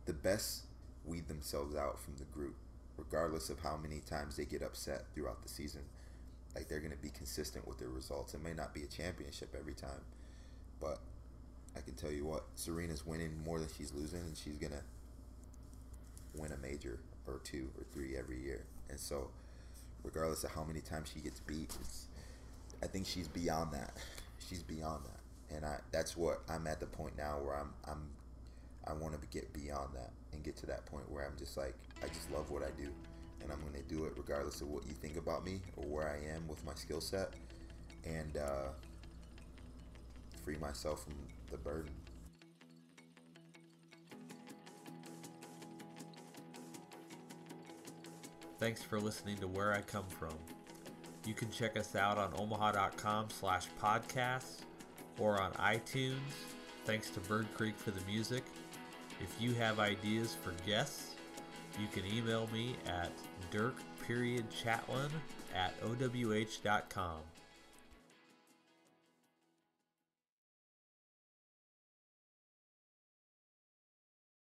the 0.06 0.12
best 0.12 0.62
weed 1.05 1.27
themselves 1.28 1.74
out 1.74 1.98
from 2.01 2.14
the 2.16 2.24
group 2.27 2.55
regardless 3.01 3.51
of 3.51 3.59
how 3.60 3.77
many 3.77 4.01
times 4.01 4.36
they 4.36 4.44
get 4.44 4.62
upset 4.62 5.05
throughout 5.14 5.43
the 5.43 5.48
season 5.48 5.82
like 6.55 6.68
they're 6.68 6.81
going 6.81 6.93
to 6.93 6.98
be 6.98 7.10
consistent 7.10 7.66
with 7.66 7.78
their 7.78 7.89
results 7.89 8.35
it 8.35 8.43
may 8.43 8.52
not 8.52 8.74
be 8.74 8.82
a 8.82 8.86
championship 8.86 9.55
every 9.59 9.74
time 9.74 10.02
but 10.81 10.98
I 11.77 11.81
can 11.81 11.94
tell 11.94 12.10
you 12.10 12.24
what, 12.24 12.44
Serena's 12.56 13.06
winning 13.06 13.32
more 13.44 13.59
than 13.59 13.68
she's 13.77 13.93
losing, 13.94 14.20
and 14.20 14.36
she's 14.36 14.56
gonna 14.56 14.82
win 16.35 16.52
a 16.52 16.56
major 16.56 16.98
or 17.27 17.40
two 17.44 17.70
or 17.78 17.85
three 17.93 18.16
every 18.16 18.40
year. 18.40 18.64
And 18.89 18.98
so, 18.98 19.31
regardless 20.02 20.44
of 20.44 20.52
how 20.52 20.64
many 20.64 20.81
times 20.81 21.10
she 21.14 21.20
gets 21.20 21.40
beat, 21.40 21.77
I 22.82 22.86
think 22.86 23.06
she's 23.06 23.28
beyond 23.28 23.72
that. 23.72 23.97
She's 24.39 24.62
beyond 24.62 25.05
that, 25.05 25.56
and 25.56 25.64
I 25.64 25.78
that's 25.93 26.16
what 26.16 26.43
I'm 26.48 26.66
at 26.66 26.81
the 26.81 26.86
point 26.86 27.16
now 27.16 27.39
where 27.39 27.56
I'm 27.56 27.72
I'm 27.86 28.10
I 28.86 28.94
want 28.94 29.20
to 29.20 29.27
get 29.28 29.52
beyond 29.52 29.94
that 29.94 30.10
get 30.41 30.57
to 30.59 30.67
that 30.67 30.87
point 30.87 31.11
where 31.11 31.25
I'm 31.27 31.37
just 31.39 31.57
like 31.57 31.75
I 32.03 32.09
just 32.09 32.31
love 32.31 32.51
what 32.51 32.62
I 32.62 32.71
do, 32.77 32.89
and 33.43 33.53
I'm 33.53 33.61
gonna 33.61 33.83
do 33.89 34.05
it 34.07 34.15
regardless 34.17 34.61
of 34.61 34.69
what 34.69 34.87
you 34.87 34.93
think 34.93 35.17
about 35.17 35.45
me 35.45 35.61
or 35.77 35.85
where 35.85 36.09
I 36.09 36.35
am 36.35 36.47
with 36.49 36.65
my 36.65 36.75
skill 36.75 37.01
set, 37.01 37.35
and. 38.05 38.37
uh 38.37 38.69
free 40.51 40.57
myself 40.57 41.05
from 41.05 41.15
the 41.51 41.59
burden. 41.59 41.93
Thanks 48.59 48.83
for 48.83 49.01
listening 49.01 49.39
to 49.39 49.47
Where 49.47 49.73
I 49.73 49.81
Come 49.81 50.07
From. 50.09 50.35
You 51.25 51.35
can 51.35 51.51
check 51.51 51.79
us 51.79 51.95
out 51.97 52.19
on 52.19 52.33
omaha.com 52.37 53.29
slash 53.31 53.69
podcasts 53.81 54.62
or 55.19 55.41
on 55.41 55.53
iTunes. 55.53 56.19
Thanks 56.85 57.11
to 57.11 57.21
Bird 57.21 57.47
Creek 57.55 57.79
for 57.79 57.91
the 57.91 58.01
music. 58.07 58.45
If 59.20 59.40
you 59.40 59.52
have 59.55 59.78
ideas 59.78 60.36
for 60.42 60.52
guests, 60.66 61.14
you 61.78 61.86
can 61.92 62.05
email 62.06 62.48
me 62.52 62.76
at 62.86 63.10
dirk 63.51 63.76
period 64.06 64.47
chatelain 64.51 65.10
at 65.55 65.74
owh.com. 65.82 67.20